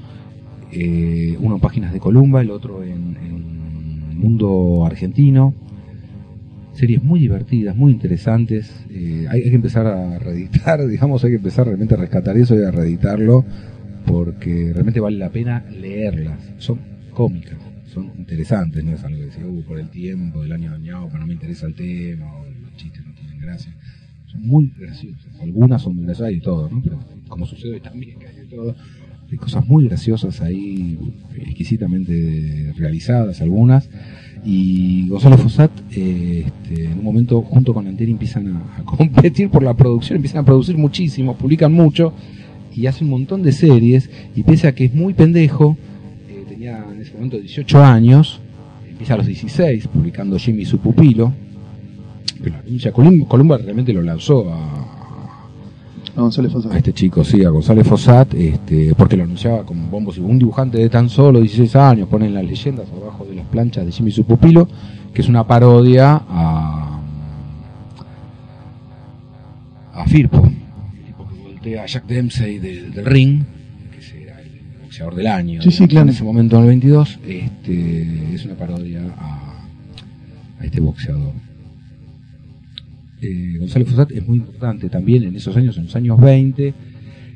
Eh, 0.71 1.37
uno 1.41 1.55
en 1.55 1.61
páginas 1.61 1.93
de 1.93 2.01
Columba, 2.01 2.41
el 2.43 2.51
otro 2.51 2.83
en, 2.85 3.17
Mundo 4.17 4.85
Argentino. 4.85 5.55
Series 6.73 7.03
muy 7.03 7.21
divertidas, 7.21 7.77
muy 7.77 7.93
interesantes. 7.93 8.85
Eh, 8.91 9.27
hay, 9.29 9.43
que 9.43 9.55
empezar 9.55 9.87
a 9.87 10.19
reeditar, 10.19 10.87
digamos, 10.89 11.25
hay 11.25 11.31
que 11.31 11.37
empezar 11.37 11.67
realmente 11.67 11.95
a 11.95 11.99
rescatar 11.99 12.37
eso 12.37 12.59
y 12.59 12.65
a 12.65 12.71
reeditarlo 12.71 13.45
porque 14.07 14.71
realmente 14.73 15.01
vale 15.01 15.19
la 15.19 15.31
pena 15.31 15.65
leerlas. 15.71 16.39
Son 16.59 16.79
cómicas, 17.13 17.59
son 17.93 18.13
interesantes, 18.17 18.85
no 18.85 18.93
es 18.93 19.05
algo 19.05 19.19
que 19.19 19.27
decir, 19.27 19.45
"Uh, 19.45 19.63
por 19.65 19.79
el 19.79 19.89
tiempo 19.91 20.43
del 20.43 20.53
año 20.53 20.71
dañado, 20.71 21.07
pero 21.09 21.21
no 21.21 21.27
me 21.27 21.35
interesa 21.35 21.67
el 21.67 21.75
tema, 21.75 22.27
los 22.63 22.75
chistes 22.77 23.05
no 23.07 23.13
tienen 23.15 23.39
gracia. 23.39 23.75
Muy 24.35 24.73
graciosas. 24.79 25.41
Algunas 25.41 25.83
son 25.83 25.99
hay 26.25 26.37
de 26.37 26.41
todo, 26.41 26.69
¿no? 26.69 26.83
Pero 26.83 26.99
como 27.29 27.47
sucede 27.47 27.81
también, 27.81 28.19
que 28.19 28.27
hay 28.27 28.37
de 28.37 28.45
todo. 28.45 28.75
Cosas 29.39 29.67
muy 29.67 29.87
graciosas 29.87 30.41
ahí, 30.41 30.99
exquisitamente 31.37 32.73
realizadas 32.77 33.43
algunas. 33.43 33.91
Y 34.45 35.09
Gonzalo 35.09 35.37
Fossat, 35.37 35.71
eh, 35.91 36.45
este, 36.47 36.85
en 36.85 36.99
un 36.99 37.05
momento, 37.05 37.43
junto 37.43 37.75
con 37.75 37.87
Anteri, 37.87 38.13
empiezan 38.13 38.49
a, 38.49 38.79
a 38.79 38.85
competir 38.85 39.51
por 39.51 39.63
la 39.63 39.75
producción, 39.75 40.17
empiezan 40.17 40.43
a 40.43 40.45
producir 40.47 40.79
muchísimo, 40.79 41.37
publican 41.37 41.73
mucho 41.73 42.15
y 42.79 42.87
hace 42.87 43.05
un 43.05 43.11
montón 43.11 43.43
de 43.43 43.53
series. 43.53 44.09
Y 44.37 44.45
pese 44.45 44.69
a 44.69 44.75
que 44.75 44.85
es 44.87 44.95
muy 44.95 45.13
pendejo, 45.13 45.77
eh, 46.29 46.45
tenía 46.49 46.85
en 46.91 47.01
ese 47.01 47.13
momento 47.15 47.39
18 47.39 47.85
años, 47.85 48.41
empieza 48.89 49.15
a 49.15 49.17
los 49.17 49.27
16, 49.27 49.89
publicando 49.89 50.39
Jimmy 50.39 50.63
y 50.63 50.67
su 50.67 50.79
pupilo. 50.79 51.33
Colum- 52.93 53.27
Columba 53.27 53.59
realmente 53.59 53.93
lo 53.93 54.03
lanzó 54.03 54.51
a, 54.53 54.57
a 56.17 56.21
González 56.21 56.53
Fossat. 56.53 56.73
a 56.73 56.77
este 56.79 56.93
chico, 56.93 57.25
sí, 57.25 57.45
a 57.45 57.51
González 57.51 57.87
Fossat, 57.87 58.35
este, 58.35 58.95
porque 58.97 59.17
lo 59.17 59.25
anunciaba 59.25 59.65
como 59.65 59.87
bombos 59.89 60.17
y 60.19 60.21
un 60.21 60.39
dibujante 60.39 60.79
de 60.79 60.89
tan 60.89 61.09
solo 61.09 61.41
16 61.41 61.77
años, 61.77 62.09
ponen 62.09 62.35
las 62.35 62.45
leyendas 62.45 62.87
abajo 62.91 63.25
de 63.25 63.37
las 63.37 63.47
planchas 63.47 63.87
de 63.87 63.93
Jimmy 63.93 64.11
y 64.11 64.13
su 64.13 64.25
pupilo, 64.25 64.69
que 65.15 65.23
es 65.23 65.29
una 65.29 65.47
parodia 65.47 66.23
a 66.29 66.85
a 69.95 70.05
Firpo, 70.07 70.45
el 70.47 71.05
tipo 71.07 71.27
que 71.29 71.35
voltea 71.43 71.83
a 71.83 71.87
Jack 71.87 72.07
Dempsey 72.07 72.59
del, 72.59 72.93
del 72.93 73.05
ring, 73.05 73.43
que 73.93 74.01
será 74.01 74.41
el 74.41 74.61
boxeador 74.83 75.15
del 75.17 75.27
año, 75.27 75.61
Sí, 75.63 75.71
sí, 75.73 75.89
claro. 75.89 76.05
en 76.09 76.15
ese 76.15 76.23
momento 76.25 76.57
en 76.57 76.63
el 76.63 76.69
22, 76.69 77.19
este, 77.27 78.35
es 78.35 78.45
una 78.45 78.55
parodia 78.55 79.01
a, 79.19 79.65
a 80.61 80.65
este 80.65 80.81
boxeador. 80.81 81.33
Eh, 83.21 83.57
González 83.59 83.89
Fossat 83.89 84.13
es 84.13 84.27
muy 84.27 84.39
importante 84.39 84.89
también 84.89 85.25
en 85.25 85.35
esos 85.37 85.57
años, 85.57 85.77
en 85.77 85.85
los 85.85 85.97
años 85.97 86.21
20, 86.21 86.75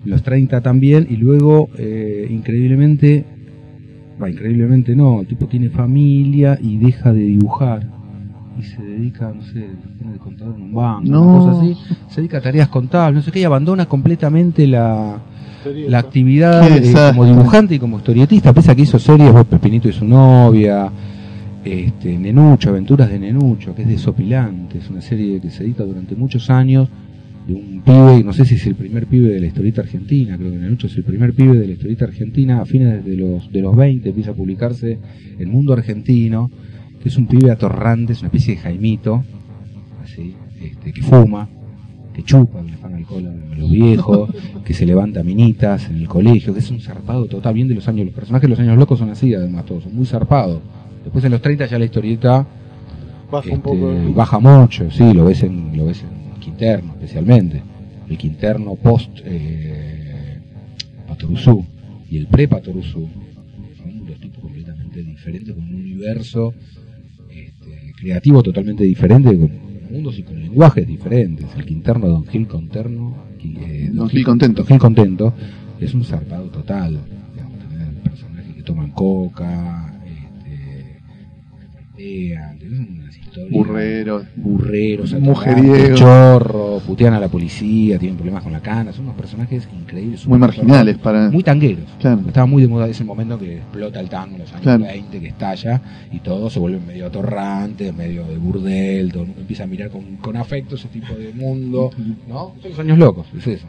los 0.05 0.23
30 0.23 0.61
también, 0.61 1.07
y 1.11 1.17
luego, 1.17 1.69
eh, 1.79 2.27
increíblemente, 2.31 3.25
va, 4.21 4.31
increíblemente 4.31 4.95
no, 4.95 5.21
el 5.21 5.27
tipo 5.27 5.47
tiene 5.47 5.71
familia 5.71 6.59
y 6.61 6.79
deja 6.79 7.13
de 7.13 7.21
dibujar 7.21 7.87
y 8.59 8.63
se 8.63 8.83
dedica, 8.83 9.33
no 9.35 9.43
sé, 9.43 9.67
tiene 9.99 10.13
de 10.13 10.19
contador 10.19 10.55
en 10.57 10.63
un 10.63 10.75
banco, 10.75 11.03
No. 11.11 11.23
una 11.23 11.39
cosa 11.53 11.61
así, 11.63 11.77
se 12.09 12.21
dedica 12.21 12.39
a 12.39 12.41
tareas 12.43 12.69
contables, 12.69 13.17
no 13.17 13.23
sé 13.23 13.33
qué, 13.33 13.41
y 13.41 13.45
abandona 13.45 13.87
completamente 13.87 14.67
la, 14.67 15.19
la 15.89 15.99
actividad 15.99 16.71
eh, 16.77 16.93
como 17.11 17.25
dibujante 17.25 17.75
y 17.75 17.79
como 17.79 17.97
historietista, 17.99 18.53
pese 18.53 18.71
a 18.71 18.75
que 18.75 18.83
hizo 18.83 18.99
series, 18.99 19.33
vos, 19.33 19.47
Pepinito 19.47 19.89
y 19.89 19.93
su 19.93 20.05
novia, 20.05 20.91
este, 21.65 22.19
Nenucho, 22.19 22.71
Aventuras 22.71 23.09
de 23.11 23.19
Nenucho, 23.19 23.75
que 23.75 23.83
es 23.83 23.89
desopilante, 23.89 24.79
es 24.79 24.91
una 24.91 25.01
serie 25.01 25.41
que 25.41 25.51
se 25.51 25.65
edita 25.65 25.85
durante 25.85 26.17
muchos 26.17 26.51
años 26.51 26.89
de 27.47 27.55
un 27.55 27.83
pibe, 27.83 28.23
no 28.25 28.33
sé 28.33 28.45
si 28.45 28.55
es 28.55 28.67
el 28.67 28.75
primer 28.75 29.07
pibe 29.07 29.29
de 29.29 29.41
la 29.41 29.47
historieta 29.47 29.81
argentina, 29.81 30.37
creo 30.37 30.51
que 30.51 30.59
Nenucho 30.59 30.87
es 30.87 30.97
el 30.97 31.05
primer 31.05 31.35
pibe 31.35 31.59
de 31.59 31.67
la 31.67 31.73
historieta 31.73 32.05
argentina, 32.05 32.61
a 32.61 32.65
fines 32.65 33.05
de 33.05 33.17
los, 33.17 33.51
de 33.51 33.61
los 33.61 33.77
20 33.77 34.09
empieza 34.09 34.33
a 34.33 34.35
publicarse 34.35 34.99
El 35.39 35.49
Mundo 35.49 35.73
Argentino, 35.73 36.51
que 37.03 37.09
es 37.09 37.17
un 37.17 37.27
pibe 37.27 37.51
atorrante, 37.51 38.13
es 38.13 38.21
una 38.21 38.29
especie 38.29 38.55
de 38.55 38.61
Jaimito, 38.61 39.25
así, 40.03 40.35
este, 40.61 40.93
que 40.93 41.03
fuma, 41.03 41.49
que 42.13 42.23
chupa, 42.23 42.63
que 42.65 42.73
le 42.73 42.77
paga 42.77 42.97
alcohol 42.97 43.27
a 43.27 43.57
los 43.57 43.71
viejos, 43.71 44.31
que 44.65 44.75
se 44.75 44.87
levanta 44.87 45.23
minitas 45.23 45.89
en 45.89 45.97
el 45.97 46.09
colegio, 46.09 46.53
que 46.53 46.61
es 46.61 46.71
un 46.71 46.81
zarpado 46.81 47.27
total, 47.27 47.55
bien 47.55 47.69
de 47.69 47.75
los 47.75 47.89
años, 47.89 48.07
los 48.07 48.15
personajes 48.15 48.43
de 48.43 48.51
los 48.51 48.59
años 48.61 48.79
locos 48.79 48.99
son 48.99 49.11
así 49.11 49.35
además 49.35 49.65
todos, 49.65 49.85
son 49.85 49.95
muy 49.95 50.07
zarpados. 50.07 50.61
Después 51.03 51.25
en 51.25 51.33
los 51.33 51.43
30 51.43 51.67
ya 51.67 51.79
la 51.79 51.85
historieta 51.85 52.47
Baja 53.33 53.49
un 53.49 53.55
este, 53.55 53.63
poco. 53.63 53.93
¿eh? 53.93 54.13
baja 54.15 54.39
mucho, 54.39 54.91
sí, 54.91 55.15
lo 55.15 55.25
ves 55.25 55.43
en, 55.43 55.75
lo 55.75 55.87
ves 55.87 56.03
en 56.03 56.39
Quinterno 56.39 56.93
especialmente. 56.93 57.63
El 58.11 58.19
Quinterno 58.19 58.75
post 58.75 59.21
eh, 59.25 60.39
Patoruzú 61.09 61.65
y 62.11 62.19
el 62.19 62.27
pre 62.27 62.47
Patoruzú 62.47 63.09
son 63.79 64.07
dos 64.07 64.21
tipos 64.21 64.39
completamente 64.39 65.03
diferentes, 65.03 65.55
con 65.55 65.65
un 65.65 65.75
universo 65.77 66.53
este, 67.31 67.93
creativo 67.99 68.43
totalmente 68.43 68.85
diferente, 68.85 69.31
con 69.31 69.51
mundos 69.91 70.19
y 70.19 70.25
con 70.25 70.39
lenguajes 70.39 70.87
diferentes. 70.87 71.47
El 71.57 71.65
Quinterno 71.65 72.09
Don 72.09 72.27
Gil 72.27 72.47
Conterno, 72.47 73.17
eh, 73.43 73.89
Don 73.95 74.11
Gil 74.11 74.25
Contento. 74.25 74.61
Don 74.63 74.69
Gil 74.69 74.79
Contento 74.79 75.35
es 75.81 75.95
un 75.95 76.05
zarpado 76.05 76.49
total. 76.51 76.99
Digamos, 77.33 77.59
personajes 78.05 78.55
que 78.57 78.63
toman 78.63 78.91
coca, 78.91 79.92
unas 82.03 83.51
burreros, 83.51 84.25
Mujeriego. 84.37 85.73
atorrantes, 85.75 85.95
chorro, 85.99 86.79
putean 86.87 87.15
a 87.15 87.21
la 87.21 87.29
policía, 87.29 87.99
tienen 87.99 88.17
problemas 88.17 88.43
con 88.43 88.53
la 88.53 88.61
cana, 88.61 88.93
son 88.93 89.05
unos 89.07 89.17
personajes 89.17 89.69
increíbles. 89.73 90.27
Muy 90.27 90.39
marginales 90.39 90.99
para. 90.99 91.31
muy 91.31 91.43
tangueros. 91.43 91.85
Claro. 92.01 92.23
Estaba 92.27 92.47
muy 92.47 92.63
de 92.63 92.69
moda 92.69 92.89
ese 92.89 93.05
momento 93.05 93.39
que 93.39 93.59
explota 93.59 94.01
el 94.01 94.09
tango 94.09 94.35
en 94.35 94.41
los 94.43 94.51
años 94.53 94.63
Claro. 94.63 94.85
20, 94.85 95.21
que 95.21 95.29
estalla 95.29 95.81
y 96.13 96.19
todo 96.21 96.51
se 96.51 96.59
vuelve 96.59 96.81
medio 96.81 97.07
atorrante, 97.07 97.93
medio 97.93 98.25
de 98.27 98.37
burdel, 98.37 99.11
todo 99.13 99.23
el 99.23 99.29
mundo 99.29 99.41
empieza 99.43 99.65
a 99.65 99.67
mirar 99.67 99.91
con, 99.91 100.17
con 100.17 100.37
afecto 100.37 100.75
ese 100.77 100.89
tipo 100.89 101.15
de 101.15 101.33
mundo, 101.33 101.91
¿no? 102.29 102.55
Son 102.63 102.71
los 102.71 102.79
años 102.79 102.99
locos, 102.99 103.27
es 103.37 103.47
eso. 103.47 103.67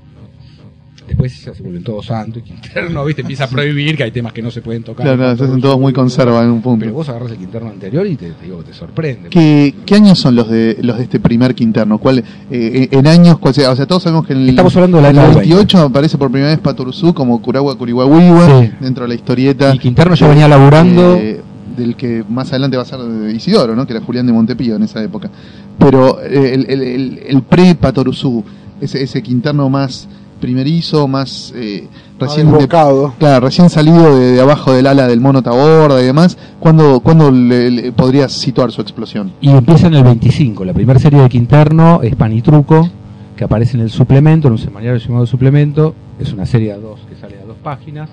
Después 1.07 1.33
se 1.33 1.51
vuelven 1.61 1.83
todos 1.83 2.05
santos 2.05 2.41
y 2.45 2.49
Quinterno, 2.51 3.03
¿viste? 3.05 3.21
Empieza 3.21 3.43
a 3.45 3.47
prohibir 3.47 3.97
que 3.97 4.03
hay 4.03 4.11
temas 4.11 4.31
que 4.33 4.41
no 4.41 4.49
se 4.51 4.61
pueden 4.61 4.83
tocar. 4.83 5.03
Claro, 5.05 5.17
claro, 5.17 5.37
se 5.37 5.43
hacen 5.43 5.61
todos 5.61 5.79
muy 5.79 5.93
conserva 5.93 6.41
en 6.43 6.49
un 6.49 6.61
punto. 6.61 6.79
Pero 6.81 6.93
vos 6.93 7.09
agarras 7.09 7.31
el 7.31 7.37
Quinterno 7.37 7.69
anterior 7.69 8.07
y 8.07 8.15
te, 8.15 8.31
te 8.31 8.45
digo 8.45 8.59
que 8.59 8.65
te 8.65 8.73
sorprende. 8.73 9.29
¿Qué, 9.29 9.75
qué 9.85 9.95
años 9.95 10.19
son 10.19 10.35
los 10.35 10.49
de 10.49 10.77
los 10.81 10.97
de 10.97 11.03
este 11.03 11.19
primer 11.19 11.53
Quinterno? 11.55 11.97
¿Cuál, 11.97 12.23
eh, 12.51 12.87
en 12.91 13.07
años, 13.07 13.37
cuál 13.39 13.53
sea? 13.53 13.71
O 13.71 13.75
sea, 13.75 13.85
todos 13.85 14.03
sabemos 14.03 14.25
que 14.25 14.33
en 14.33 14.39
el, 14.39 14.49
Estamos 14.49 14.75
hablando 14.75 14.97
de 14.97 15.03
la 15.03 15.09
en 15.09 15.15
el 15.17 15.21
década 15.23 15.39
28 15.41 15.79
aparece 15.79 16.17
por 16.17 16.31
primera 16.31 16.51
vez 16.51 16.59
Patoruzú 16.59 17.13
como 17.13 17.41
Curagua 17.41 17.77
Curihuahuiwa 17.77 18.61
Sí. 18.61 18.71
dentro 18.79 19.03
de 19.03 19.09
la 19.09 19.15
historieta. 19.15 19.73
Y 19.75 19.79
Quinterno 19.79 20.15
ya 20.15 20.27
venía 20.27 20.47
laburando. 20.47 21.15
eh, 21.17 21.41
del 21.77 21.95
que 21.95 22.23
más 22.29 22.49
adelante 22.51 22.77
va 22.77 22.83
a 22.83 22.85
ser 22.85 22.99
Isidoro, 23.33 23.75
¿no? 23.75 23.87
Que 23.87 23.93
era 23.93 24.05
Julián 24.05 24.27
de 24.27 24.31
Montepío 24.31 24.75
en 24.75 24.83
esa 24.83 25.03
época. 25.03 25.31
Pero 25.79 26.21
eh, 26.21 26.53
el, 26.53 26.65
el, 26.69 26.81
el, 26.83 27.19
el 27.25 27.41
pre-Patoruzú, 27.41 28.43
ese, 28.79 29.01
ese 29.01 29.23
Quinterno 29.23 29.69
más 29.69 30.07
primerizo, 30.43 31.07
más 31.07 31.53
eh, 31.55 31.87
recién 32.19 32.51
de-. 32.51 32.67
Claro, 32.67 33.13
recién 33.39 33.69
salido 33.69 34.19
de, 34.19 34.33
de 34.33 34.41
abajo 34.41 34.73
del 34.73 34.87
ala 34.87 35.07
del 35.07 35.21
mono 35.21 35.41
Taborda 35.41 36.01
y 36.01 36.05
demás, 36.05 36.37
¿cuándo, 36.59 36.99
cuándo 36.99 37.31
le, 37.31 37.71
le 37.71 37.91
podrías 37.93 38.33
situar 38.33 38.69
su 38.73 38.81
explosión? 38.81 39.31
Y 39.39 39.49
empieza 39.51 39.87
en 39.87 39.93
el 39.93 40.03
25. 40.03 40.65
La 40.65 40.73
primera 40.73 40.99
serie 40.99 41.21
de 41.21 41.29
Quinterno 41.29 42.01
es 42.03 42.13
Pan 42.17 42.33
y 42.33 42.41
Truco, 42.41 42.89
que 43.37 43.45
aparece 43.45 43.77
en 43.77 43.83
el 43.83 43.89
suplemento, 43.89 44.49
en 44.49 44.53
un 44.53 44.59
semanario 44.59 44.97
llamado 44.97 45.25
Suplemento. 45.25 45.95
Es 46.19 46.33
una 46.33 46.45
serie 46.45 46.73
a 46.73 46.77
dos 46.77 46.99
que 47.09 47.15
sale 47.15 47.39
a 47.41 47.45
dos 47.45 47.57
páginas, 47.63 48.09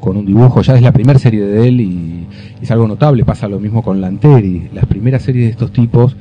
con 0.00 0.16
un 0.16 0.24
dibujo. 0.24 0.62
Ya 0.62 0.76
es 0.76 0.82
la 0.82 0.92
primera 0.92 1.18
serie 1.18 1.44
de 1.44 1.68
él 1.68 1.80
y 1.82 2.26
es 2.62 2.70
algo 2.70 2.88
notable. 2.88 3.22
Pasa 3.26 3.48
lo 3.48 3.60
mismo 3.60 3.82
con 3.82 4.00
Lanteri. 4.00 4.70
Las 4.72 4.86
primeras 4.86 5.22
series 5.22 5.44
de 5.44 5.50
estos 5.50 5.72
tipos. 5.72 6.16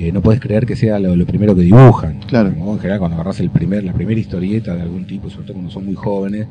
Eh, 0.00 0.12
no 0.12 0.22
puedes 0.22 0.40
creer 0.40 0.64
que 0.64 0.76
sea 0.76 0.98
lo, 0.98 1.14
lo 1.14 1.26
primero 1.26 1.54
que 1.54 1.62
dibujan. 1.62 2.20
Claro. 2.26 2.54
Como 2.54 2.72
en 2.72 2.78
general, 2.78 3.00
cuando 3.00 3.16
agarras 3.16 3.40
el 3.40 3.50
primer, 3.50 3.84
la 3.84 3.92
primera 3.92 4.18
historieta 4.18 4.74
de 4.74 4.82
algún 4.82 5.06
tipo, 5.06 5.28
sobre 5.28 5.46
todo 5.46 5.54
cuando 5.54 5.70
son 5.70 5.84
muy 5.84 5.94
jóvenes, 5.94 6.46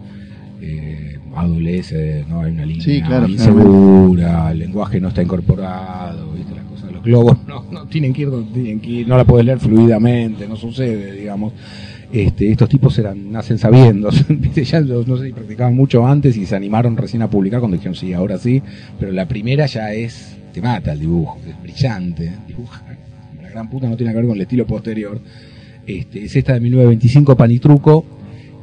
eh, 0.61 1.17
adolece, 1.35 2.25
¿no? 2.27 2.41
Hay 2.41 2.51
una 2.51 2.65
línea 2.65 2.83
Sí, 2.83 3.01
claro, 3.01 3.27
insegura, 3.27 4.51
el 4.51 4.59
lenguaje 4.59 4.99
no 4.99 5.07
está 5.07 5.23
incorporado, 5.23 6.33
¿viste? 6.33 6.53
Las 6.53 6.65
cosas, 6.65 6.91
los 6.91 7.03
globos 7.03 7.37
no, 7.47 7.65
no 7.71 7.87
tienen 7.87 8.13
que 8.13 8.23
ir 8.23 8.29
donde 8.29 8.51
tienen 8.51 8.79
que 8.79 8.89
ir, 8.89 9.07
no 9.07 9.17
la 9.17 9.23
puedes 9.23 9.45
leer 9.45 9.59
fluidamente, 9.59 10.47
no 10.47 10.55
sucede, 10.55 11.13
digamos. 11.13 11.53
Este, 12.11 12.51
estos 12.51 12.69
tipos 12.69 12.97
eran, 12.97 13.31
nacen 13.31 13.59
sabiendo, 13.59 14.09
ya 14.55 14.81
no, 14.81 15.03
no 15.03 15.17
sé 15.17 15.27
si 15.27 15.31
practicaban 15.31 15.75
mucho 15.75 16.05
antes 16.07 16.37
y 16.37 16.45
se 16.45 16.55
animaron 16.55 16.97
recién 16.97 17.21
a 17.21 17.29
publicar 17.29 17.59
cuando 17.59 17.77
dijeron 17.77 17.95
sí, 17.95 18.13
ahora 18.13 18.37
sí, 18.39 18.63
pero 18.99 19.11
la 19.11 19.27
primera 19.27 19.67
ya 19.67 19.93
es, 19.93 20.35
te 20.51 20.59
mata 20.59 20.93
el 20.93 20.99
dibujo, 20.99 21.37
es 21.47 21.61
brillante, 21.61 22.31
dibuja, 22.47 22.83
gran 23.67 23.89
no 23.89 23.97
tiene 23.97 24.11
que 24.11 24.17
ver 24.17 24.27
con 24.27 24.35
el 24.35 24.41
estilo 24.41 24.65
posterior. 24.65 25.19
Este, 25.85 26.25
es 26.25 26.35
esta 26.35 26.53
de 26.53 26.59
1925, 26.59 27.35
Panitruco, 27.35 28.05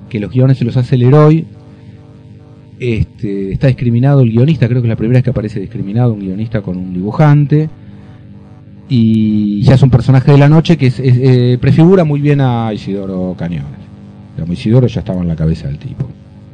que 0.09 0.21
los 0.21 0.31
guiones 0.31 0.59
se 0.59 0.65
los 0.65 0.77
hace 0.77 0.95
el 0.95 1.03
héroe, 1.03 1.45
este, 2.79 3.53
está 3.53 3.69
discriminado 3.69 4.21
el 4.21 4.31
guionista, 4.31 4.69
creo 4.69 4.83
que 4.83 4.87
es 4.87 4.91
la 4.91 4.97
primera 4.97 5.19
vez 5.19 5.25
que 5.25 5.31
aparece 5.31 5.61
discriminado 5.61 6.13
un 6.13 6.21
guionista 6.21 6.63
con 6.63 6.77
un 6.77 6.93
dibujante. 6.93 7.69
Y 8.89 9.63
ya 9.63 9.75
es 9.75 9.83
un 9.83 9.91
personaje 9.91 10.31
de 10.31 10.39
la 10.39 10.49
noche 10.49 10.77
que 10.77 10.93
eh, 10.97 11.59
prefigura 11.61 12.05
muy 12.05 12.21
bien 12.21 12.41
a 12.41 12.73
Isidoro 12.73 13.35
Cañones. 13.37 13.81
Isidoro 14.53 14.87
ya 14.87 15.01
estaba 15.01 15.23
en 15.23 15.29
la 15.29 15.35
cabeza 15.35 15.67
del 15.67 15.79
tipo. 15.79 16.07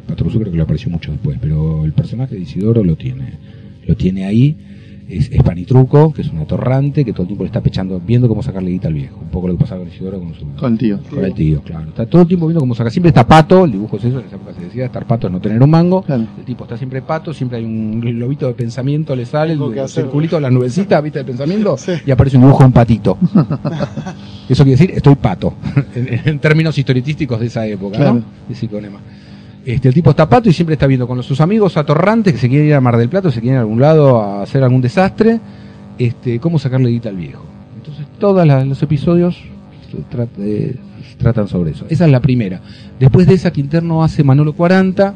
Patrusú 0.09 0.39
creo 0.39 0.51
que 0.51 0.57
lo 0.57 0.65
apareció 0.65 0.91
mucho 0.91 1.13
después, 1.13 1.37
pero 1.41 1.85
el 1.85 1.93
personaje 1.93 2.37
de 2.37 2.41
Isidoro 2.41 2.83
lo 2.83 2.97
tiene, 2.97 3.35
lo 3.87 3.95
tiene 3.97 4.25
ahí. 4.25 4.57
Es, 5.09 5.31
es 5.31 5.43
Panitruco, 5.43 6.13
que 6.13 6.23
es 6.23 6.29
un 6.31 6.39
atorrante, 6.39 7.05
que 7.05 7.13
todo 7.13 7.23
el 7.23 7.29
tiempo 7.29 7.45
le 7.45 7.49
está 7.49 7.61
pechando, 7.61 8.01
viendo 8.01 8.29
cómo 8.29 8.43
sacarle 8.43 8.71
guita 8.71 8.89
al 8.89 8.95
viejo. 8.95 9.19
Un 9.21 9.29
poco 9.29 9.49
lo 9.49 9.55
que 9.57 9.61
pasaba 9.61 9.81
con 9.81 9.89
Isidoro 9.93 10.19
con 10.21 10.35
su, 10.35 10.47
Con 10.59 10.73
el 10.73 10.79
tío. 10.79 10.99
con 11.11 11.25
el 11.25 11.35
tío, 11.35 11.61
claro. 11.63 11.89
Está 11.89 12.07
todo 12.07 12.23
el 12.23 12.29
tiempo 12.29 12.47
viendo 12.47 12.61
cómo 12.61 12.75
saca. 12.75 12.89
Siempre 12.91 13.09
está 13.09 13.27
pato, 13.27 13.65
el 13.65 13.73
dibujo 13.73 13.97
es 13.99 14.05
eso, 14.05 14.21
en 14.21 14.27
esa 14.27 14.37
época 14.37 14.55
se 14.55 14.65
decía, 14.65 14.87
estar 14.87 15.07
pato 15.07 15.27
es 15.27 15.33
no 15.33 15.41
tener 15.41 15.63
un 15.63 15.69
mango. 15.71 16.03
Claro. 16.03 16.25
El 16.39 16.45
tipo 16.45 16.65
está 16.65 16.77
siempre 16.79 17.03
pato, 17.03 17.35
siempre 17.35 17.59
hay 17.59 17.65
un 17.65 18.01
globito 18.01 18.47
de 18.47 18.55
pensamiento, 18.55 19.15
le 19.15 19.27
sale, 19.27 19.53
el, 19.53 19.61
el 19.79 19.89
circulito, 19.89 20.41
la 20.41 20.51
nubecita, 20.51 21.01
viste, 21.01 21.19
de 21.19 21.25
pensamiento, 21.27 21.77
Sí. 21.83 21.93
y 22.07 22.11
aparece 22.11 22.37
un 22.39 22.45
dibujo 22.45 22.65
en 22.65 22.73
patito. 22.73 23.19
eso 24.49 24.65
quiere 24.65 24.79
decir, 24.79 24.91
estoy 24.93 25.15
pato, 25.17 25.55
en, 25.95 26.21
en 26.29 26.39
términos 26.39 26.77
historietísticos 26.79 27.41
de 27.41 27.47
esa 27.47 27.67
época, 27.67 27.97
Claro. 27.99 28.15
¿no? 28.15 28.23
De 28.49 28.55
psiconema. 28.55 28.99
Este, 29.65 29.89
el 29.89 29.95
tipo 29.95 30.11
está 30.11 30.29
pato 30.29 30.49
y 30.49 30.53
siempre 30.53 30.75
está 30.75 30.87
viendo 30.89 31.07
con 31.07 31.23
sus 31.23 31.41
amigos 31.41 31.77
atorrantes 31.77 32.33
que 32.33 32.39
se 32.41 32.49
quieren 32.49 32.67
ir 32.69 32.75
a 32.75 32.81
Mar 32.81 32.97
del 32.97 33.09
Plata, 33.09 33.29
o 33.29 33.31
se 33.31 33.41
quieren 33.41 33.55
ir 33.55 33.59
a 33.59 33.61
algún 33.63 33.81
lado 33.81 34.21
a 34.21 34.43
hacer 34.43 34.63
algún 34.65 34.81
desastre, 34.81 35.39
este, 35.99 36.41
cómo 36.41 36.59
sacarle 36.59 36.91
guita 36.91 37.11
al 37.11 37.17
viejo. 37.17 37.45
Entonces, 37.77 38.07
todos 38.19 38.47
los 38.47 38.83
episodios 38.83 39.39
tra- 40.11 40.27
tratan 41.19 41.47
sobre 41.47 41.71
eso. 41.73 41.85
Esa 41.89 42.07
es 42.07 42.11
la 42.11 42.21
primera. 42.21 42.61
Después 42.99 43.27
de 43.29 43.35
esa, 43.35 43.53
Quinterno 43.53 44.03
hace 44.03 44.25
Manolo 44.25 44.53
40, 44.55 45.15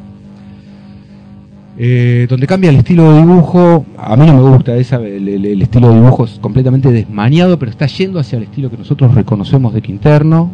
eh, 1.79 2.25
donde 2.29 2.47
cambia 2.47 2.69
el 2.69 2.77
estilo 2.77 3.11
de 3.13 3.19
dibujo. 3.19 3.85
A 3.97 4.15
mí 4.15 4.25
no 4.25 4.33
me 4.33 4.49
gusta 4.49 4.75
esa, 4.75 4.95
el, 4.97 5.27
el- 5.27 5.45
el 5.45 5.61
estilo 5.61 5.89
de 5.89 5.95
dibujo 5.95 6.25
es 6.25 6.39
completamente 6.39 6.91
desmañado, 6.91 7.59
pero 7.59 7.69
está 7.71 7.85
yendo 7.87 8.19
hacia 8.19 8.37
el 8.37 8.43
estilo 8.43 8.69
que 8.71 8.77
nosotros 8.77 9.13
reconocemos 9.13 9.73
de 9.73 9.81
Quinterno. 9.81 10.49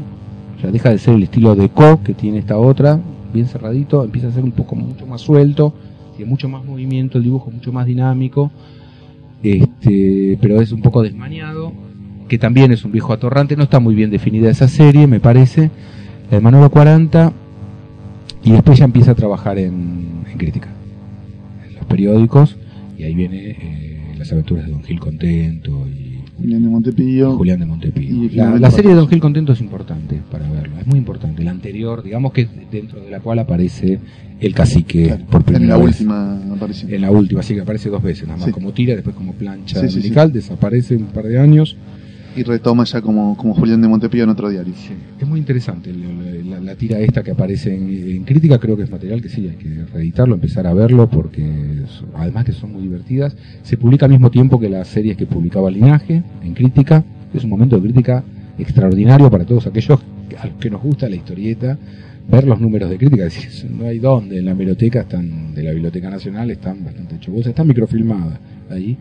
O 0.57 0.61
sea, 0.61 0.71
deja 0.71 0.89
de 0.89 0.97
ser 0.97 1.15
el 1.15 1.23
estilo 1.23 1.55
de 1.55 1.69
Co 1.69 2.01
que 2.03 2.13
tiene 2.13 2.39
esta 2.39 2.57
otra, 2.57 2.99
bien 3.33 3.47
cerradito, 3.47 4.03
empieza 4.03 4.27
a 4.27 4.31
ser 4.31 4.43
un 4.43 4.51
poco 4.51 4.75
mucho 4.75 5.05
más 5.05 5.21
suelto, 5.21 5.73
tiene 6.15 6.29
mucho 6.29 6.47
más 6.47 6.63
movimiento, 6.63 7.17
el 7.17 7.23
dibujo 7.23 7.51
mucho 7.51 7.71
más 7.71 7.85
dinámico, 7.85 8.51
este, 9.41 10.37
pero 10.41 10.61
es 10.61 10.71
un 10.71 10.81
poco 10.81 11.01
desmañado, 11.01 11.73
que 12.27 12.37
también 12.37 12.71
es 12.71 12.85
un 12.85 12.91
viejo 12.91 13.11
atorrante, 13.11 13.57
no 13.57 13.63
está 13.63 13.79
muy 13.79 13.95
bien 13.95 14.09
definida 14.11 14.49
esa 14.49 14.67
serie, 14.67 15.07
me 15.07 15.19
parece, 15.19 15.71
la 16.29 16.37
de 16.37 16.41
Manolo 16.41 16.69
40, 16.69 17.33
y 18.43 18.51
después 18.51 18.79
ya 18.79 18.85
empieza 18.85 19.11
a 19.11 19.15
trabajar 19.15 19.57
en, 19.57 20.23
en 20.31 20.37
crítica, 20.37 20.69
en 21.67 21.75
los 21.75 21.85
periódicos, 21.85 22.57
y 22.97 23.03
ahí 23.03 23.15
viene 23.15 23.49
eh, 23.49 24.15
las 24.17 24.31
aventuras 24.31 24.65
de 24.65 24.71
Don 24.71 24.83
Gil 24.83 24.99
Contento 24.99 25.85
y 25.87 26.12
Julián 26.37 26.63
de 26.63 26.69
Montepío. 26.69 27.37
Julián 27.37 27.59
de 27.59 27.65
Montepío. 27.65 28.29
La, 28.59 28.71
serie 28.71 28.89
de 28.91 28.95
Don. 28.97 29.07
Gil 29.07 29.19
Contento 29.19 29.53
es 29.53 29.61
importante 29.61 30.19
para 30.31 30.49
verlo, 30.49 30.77
es 30.79 30.87
muy 30.87 30.97
importante. 30.97 31.43
La 31.43 31.51
anterior, 31.51 32.03
digamos 32.03 32.33
que 32.33 32.41
es 32.41 32.49
dentro 32.71 32.99
de 33.01 33.09
la 33.11 33.19
cual 33.19 33.39
aparece 33.39 33.99
el 34.39 34.53
cacique 34.53 35.05
Claro, 35.07 35.25
por 35.27 35.43
primera 35.43 35.63
en 35.63 35.69
la 35.69 35.77
vez. 35.77 35.99
última 35.99 36.39
aparición. 36.53 36.91
En 36.93 37.01
la 37.01 37.11
última, 37.11 37.43
sí 37.43 37.53
que 37.53 37.61
aparece 37.61 37.89
dos 37.89 38.01
veces, 38.03 38.23
nada 38.27 38.37
más 38.37 38.47
Sí. 38.47 38.51
como 38.51 38.71
tira, 38.73 38.95
después 38.95 39.15
como 39.15 39.33
plancha 39.33 39.79
Sí, 39.79 39.87
dominical, 39.95 40.33
desaparece 40.33 40.95
un 40.95 41.05
par 41.05 41.25
de 41.25 41.39
años. 41.39 41.77
Y 42.35 42.43
retoma 42.43 42.83
ya 42.85 43.01
como, 43.01 43.37
como 43.37 43.53
Julián 43.53 43.81
de 43.81 43.87
Montepío 43.87 44.23
en 44.23 44.29
otro 44.29 44.49
diario. 44.49 44.73
Es 45.19 45.27
muy 45.27 45.39
interesante 45.39 45.91
la, 45.93 46.75
tira 46.75 46.99
esta 46.99 47.21
que 47.23 47.31
aparece 47.31 47.75
en, 47.75 47.89
en 47.89 48.23
crítica, 48.23 48.57
creo 48.57 48.75
que 48.75 48.83
es 48.83 48.89
material 48.91 49.21
que 49.21 49.29
sí, 49.29 49.47
hay 49.47 49.55
que 49.55 49.85
reeditarlo, 49.93 50.33
empezar 50.33 50.65
a 50.65 50.73
verlo, 50.73 51.07
porque 51.09 51.43
además 52.15 52.45
que 52.45 52.51
son 52.51 52.73
muy 52.73 52.81
divertidas. 52.83 53.35
Se 53.61 53.77
publica 53.77 54.05
al 54.05 54.11
mismo 54.11 54.31
tiempo 54.31 54.59
que 54.59 54.69
las 54.69 54.87
series 54.87 55.15
que 55.15 55.25
publicaba 55.27 55.69
Linaje 55.69 56.23
en 56.43 56.53
crítica, 56.53 57.03
es 57.33 57.43
un 57.43 57.51
momento 57.51 57.75
de 57.75 57.83
crítica 57.83 58.23
extraordinario 58.57 59.29
para 59.29 59.45
todos 59.45 59.67
aquellos 59.67 59.99
que- 60.29 60.37
a 60.37 60.45
los 60.47 60.55
que 60.57 60.69
nos 60.69 60.81
gusta 60.81 61.07
la 61.09 61.15
historieta, 61.15 61.77
ver 62.31 62.45
los 62.45 62.59
números 62.59 62.89
de 62.89 62.97
crítica, 62.97 63.23
decir, 63.25 63.69
no 63.71 63.85
hay 63.85 63.99
dónde, 63.99 64.39
en 64.39 64.45
la 64.45 64.53
biblioteca 64.53 65.01
están, 65.01 65.53
de 65.53 65.63
la 65.63 65.71
Biblioteca 65.71 66.09
Nacional 66.09 66.49
están 66.49 66.83
bastante 66.83 67.19
chocosas, 67.19 67.47
están 67.47 67.67
microfilmadas 67.67 68.39
ahí, 68.71 68.97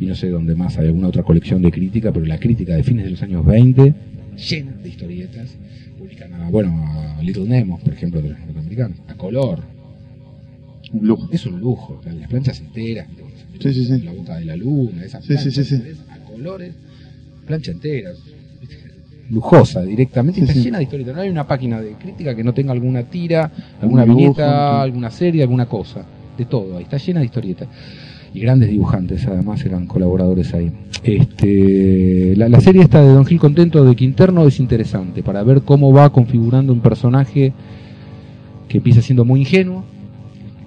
y 0.00 0.06
no 0.06 0.14
sé 0.14 0.28
dónde 0.30 0.54
más 0.54 0.76
hay 0.78 0.86
alguna 0.86 1.08
otra 1.08 1.22
colección 1.22 1.62
de 1.62 1.70
crítica, 1.70 2.12
pero 2.12 2.26
la 2.26 2.38
crítica 2.38 2.74
de 2.74 2.82
fines 2.82 3.04
de 3.04 3.10
los 3.12 3.22
años 3.22 3.44
20, 3.44 3.94
llena 4.48 4.72
de 4.72 4.88
historietas, 4.88 5.56
publican 5.98 6.32
a, 6.34 6.50
bueno, 6.50 6.84
a 7.18 7.22
Little 7.22 7.44
Nemo, 7.48 7.78
por 7.78 7.92
ejemplo, 7.92 8.20
de 8.20 8.30
los 8.30 8.38
norteamericanos, 8.40 8.98
a 9.08 9.14
color, 9.14 9.60
Un 10.92 11.06
lujo. 11.06 11.28
es 11.32 11.46
un 11.46 11.60
lujo, 11.60 12.00
las 12.04 12.28
planchas 12.28 12.60
enteras, 12.60 13.06
Sí, 13.60 13.72
sí, 13.72 13.84
sí. 13.84 14.00
la 14.02 14.12
boca 14.12 14.36
de 14.36 14.44
la 14.46 14.56
luna, 14.56 15.04
esas 15.04 15.24
planchas 15.24 15.72
a 16.10 16.18
colores, 16.24 16.74
plancha 17.46 17.70
entera, 17.70 18.10
lujosa 19.30 19.82
directamente, 19.82 20.40
está 20.40 20.52
llena 20.54 20.78
de 20.78 20.84
historietas, 20.84 21.14
no 21.14 21.22
hay 21.22 21.30
una 21.30 21.46
página 21.46 21.80
de 21.80 21.92
crítica 21.92 22.34
que 22.34 22.44
no 22.44 22.52
tenga 22.52 22.72
alguna 22.72 23.04
tira, 23.04 23.50
alguna 23.80 24.04
viñeta, 24.04 24.82
alguna 24.82 25.10
serie, 25.10 25.42
alguna 25.42 25.66
cosa, 25.66 26.04
de 26.36 26.44
todo, 26.46 26.76
ahí 26.76 26.82
está 26.82 26.98
llena 26.98 27.20
de 27.20 27.26
historietas. 27.26 27.68
Y 28.34 28.40
grandes 28.40 28.68
dibujantes, 28.68 29.26
además 29.28 29.64
eran 29.64 29.86
colaboradores 29.86 30.52
ahí. 30.54 30.72
Este, 31.04 32.34
la, 32.36 32.48
la 32.48 32.60
serie 32.60 32.82
esta 32.82 33.00
de 33.00 33.08
Don 33.12 33.24
Gil 33.24 33.38
Contento 33.38 33.84
de 33.84 33.94
Quinterno 33.94 34.44
es 34.46 34.58
interesante 34.58 35.22
para 35.22 35.42
ver 35.44 35.62
cómo 35.62 35.92
va 35.92 36.10
configurando 36.10 36.72
un 36.72 36.80
personaje 36.80 37.52
que 38.68 38.78
empieza 38.78 39.02
siendo 39.02 39.24
muy 39.24 39.40
ingenuo, 39.40 39.84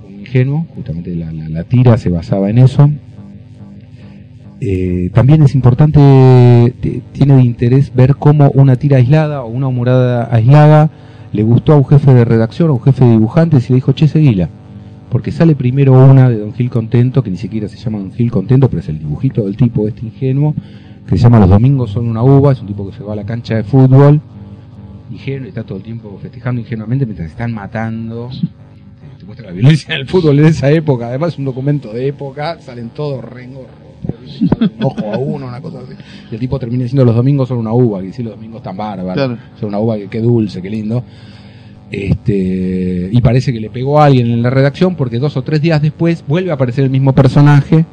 muy 0.04 0.22
ingenuo, 0.22 0.66
justamente 0.76 1.14
la, 1.16 1.32
la- 1.34 1.64
tira 1.66 1.98
se 1.98 2.10
basaba 2.10 2.50
en 2.50 2.58
eso, 2.60 2.90
Eh, 4.60 5.12
también 5.14 5.44
es 5.44 5.54
importante, 5.54 6.00
te- 6.82 7.02
tiene 7.12 7.36
de 7.36 7.44
interés 7.44 7.94
ver 7.94 8.16
cómo 8.16 8.50
una 8.56 8.76
tira 8.76 8.98
aislada 8.98 9.44
o 9.44 9.50
una 9.50 9.68
humorada 9.68 10.30
aislada 10.34 10.90
le 11.32 11.44
gustó 11.44 11.74
a 11.74 11.78
un 11.78 11.86
jefe 11.86 12.12
de 12.16 12.26
redacción, 12.26 12.70
a 12.70 12.74
un 12.74 12.82
jefe 12.82 13.06
de 13.06 13.12
dibujantes 13.12 13.70
y 13.70 13.74
le 13.74 13.76
dijo, 13.76 13.92
che, 13.94 14.08
seguila. 14.08 14.50
Porque 15.10 15.32
sale 15.32 15.56
primero 15.56 15.94
una 15.94 16.30
de 16.30 16.38
Don 16.40 16.54
Gil 16.54 16.70
Contento, 16.70 17.24
que 17.24 17.30
ni 17.32 17.38
siquiera 17.38 17.68
se 17.68 17.78
llama 17.78 18.00
Don 18.00 18.12
Gil 18.12 18.30
Contento, 18.30 18.70
pero 18.70 18.82
es 18.82 18.90
el 18.90 19.00
dibujito 19.00 19.46
del 19.46 19.56
tipo 19.56 19.88
este 19.88 20.06
ingenuo, 20.06 20.54
que 21.08 21.16
se 21.18 21.24
llama 21.24 21.40
Los 21.40 21.50
Domingos 21.50 21.92
son 21.92 22.08
una 22.10 22.22
uva, 22.24 22.52
es 22.52 22.60
un 22.62 22.68
tipo 22.68 22.90
que 22.90 22.96
se 22.98 23.04
va 23.04 23.14
a 23.14 23.16
la 23.16 23.26
cancha 23.26 23.56
de 23.56 23.64
fútbol, 23.64 24.20
ingenuo, 25.10 25.46
y 25.46 25.50
está 25.50 25.64
todo 25.64 25.78
el 25.78 25.84
tiempo 25.84 26.18
festejando 26.22 26.60
ingenuamente 26.60 27.06
mientras 27.06 27.28
se 27.30 27.32
están 27.32 27.54
matando. 27.54 28.30
Te 29.18 29.26
muestra 29.26 29.48
la 29.48 29.54
violencia 29.54 29.96
del 29.96 30.08
fútbol 30.08 30.36
de 30.38 30.48
esa 30.50 30.70
época, 30.72 31.08
además 31.08 31.34
es 31.34 31.40
un 31.40 31.46
documento 31.46 31.94
de 31.94 32.08
época, 32.10 32.60
salen 32.60 32.90
todos 32.90 33.24
rengorros, 33.24 33.70
ojo 34.82 35.14
a 35.14 35.18
uno, 35.18 35.48
una 35.48 35.62
cosa 35.62 35.80
así. 35.80 35.94
Y 36.30 36.34
el 36.36 36.40
tipo 36.42 36.60
termina 36.60 36.84
diciendo 36.84 37.06
los 37.06 37.16
domingos 37.16 37.48
son 37.48 37.60
una 37.60 37.72
uva, 37.72 38.02
que 38.02 38.08
decir 38.08 38.26
los 38.26 38.36
domingos 38.36 38.62
tan 38.62 38.76
bárbaros, 38.76 39.14
Claro. 39.14 39.38
son 39.58 39.70
una 39.70 39.80
uva 39.80 39.96
que 39.98 40.08
qué 40.10 40.20
dulce, 40.20 40.62
qué 40.62 40.70
lindo. 40.70 41.02
Este, 41.92 43.10
y 43.12 43.22
parece 43.22 43.54
que 43.54 43.62
le 43.62 43.70
pegó 43.70 44.02
a 44.02 44.06
alguien 44.06 44.28
en 44.28 44.44
la 44.44 44.50
redacción 44.50 44.96
porque 44.96 45.20
dos 45.20 45.38
o 45.38 45.44
tres 45.44 45.62
días 45.62 45.82
después 45.82 46.24
vuelve 46.28 46.52
a 46.52 46.56
aparecer 46.56 46.84
el 46.84 46.90
mismo 46.90 47.14
personaje 47.14 47.86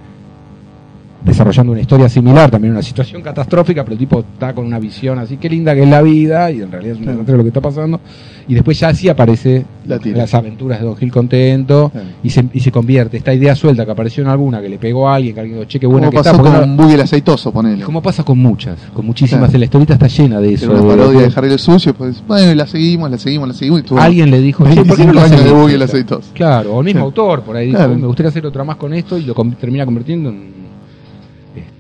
desarrollando 1.25 1.73
una 1.73 1.81
historia 1.81 2.09
similar, 2.09 2.51
también 2.51 2.73
una 2.75 2.83
situación 2.83 3.23
catastrófica, 3.23 3.83
pero 3.83 3.95
el 3.95 3.99
tipo 3.99 4.21
está 4.21 4.53
con 4.55 4.67
una 4.67 4.79
visión 4.79 5.19
así, 5.19 5.39
qué 5.39 5.49
linda 5.49 5.75
que 5.75 5.83
es 5.83 5.89
la 5.89 6.03
vida, 6.03 6.51
y 6.51 6.61
en 6.61 6.71
realidad 6.71 6.95
es 6.97 7.01
un 7.01 7.07
desastre 7.07 7.37
lo 7.37 7.43
que 7.43 7.49
está 7.49 7.61
pasando, 7.63 8.01
y 8.47 8.53
después 8.55 8.79
ya 8.79 8.93
sí 8.95 9.09
aparece 9.09 9.65
La 9.87 9.99
las 10.05 10.35
aventuras 10.35 10.81
de 10.81 10.85
Don 10.85 10.97
Gil 10.97 11.11
Contento, 11.11 11.91
y, 12.23 12.29
se, 12.31 12.45
y 12.53 12.61
se 12.61 12.71
convierte, 12.71 13.17
esta 13.17 13.33
idea 13.33 13.57
suelta 13.57 13.87
que 13.87 13.93
apareció 13.93 14.23
en 14.23 14.29
alguna, 14.29 14.61
que 14.61 14.69
le 14.69 14.77
pegó 14.79 15.09
a 15.09 15.15
alguien, 15.15 15.35
que 15.35 15.41
alguien 15.41 15.59
dijo, 15.61 15.69
che, 15.69 15.81
qué 15.81 15.87
buena 15.87 16.09
Como 16.09 16.11
que 16.11 16.17
está, 16.19 16.33
pasó 16.33 16.43
porque 16.43 16.59
con 16.61 16.77
Buggy 16.77 16.95
el 16.95 17.01
aceitoso, 17.01 17.53
ponele. 17.53 17.83
como 17.85 18.03
pasa 18.03 18.23
con 18.23 18.39
muchas, 18.39 18.79
con 18.93 19.07
muchísimas, 19.07 19.49
Claro. 19.49 19.59
la 19.61 19.65
historieta 19.65 19.95
está 19.95 20.07
llena 20.09 20.41
de 20.41 20.53
eso. 20.55 20.71
Era 20.73 20.83
una 20.83 20.95
parodia 20.97 21.21
de 21.23 21.33
Harry 21.35 21.51
el 21.53 21.59
Sucio, 21.59 21.95
pues 21.95 22.23
bueno, 22.29 22.55
la 22.55 22.67
seguimos, 22.67 23.11
la 23.11 23.17
seguimos, 23.19 23.49
la 23.49 23.55
seguimos. 23.55 23.81
Y 23.81 23.83
estuvo 23.85 23.99
Alguien 23.99 24.31
le 24.31 24.41
dijo, 24.43 24.65
che, 24.69 24.75
¿por 24.85 24.97
qué 24.97 25.05
25 25.05 25.07
no 25.07 25.13
lo 25.15 25.21
hacen 25.23 25.45
de? 25.45 25.51
Buggy 25.53 25.75
el 25.75 25.83
aceitoso. 25.83 26.31
Claro, 26.35 26.75
o 26.75 26.81
el 26.81 26.85
mismo 26.85 27.01
autor 27.03 27.43
por 27.43 27.57
ahí 27.57 27.69
dijo, 27.69 27.79
Claro. 27.79 27.95
me 27.97 28.07
gustaría 28.07 28.29
hacer 28.29 28.45
otra 28.45 28.63
más 28.65 28.77
con 28.77 28.93
esto 28.93 29.17
y 29.17 29.23
lo 29.23 29.35
com- 29.35 29.53
termina 29.55 29.87
convirtiendo 29.87 30.29
en, 30.29 30.64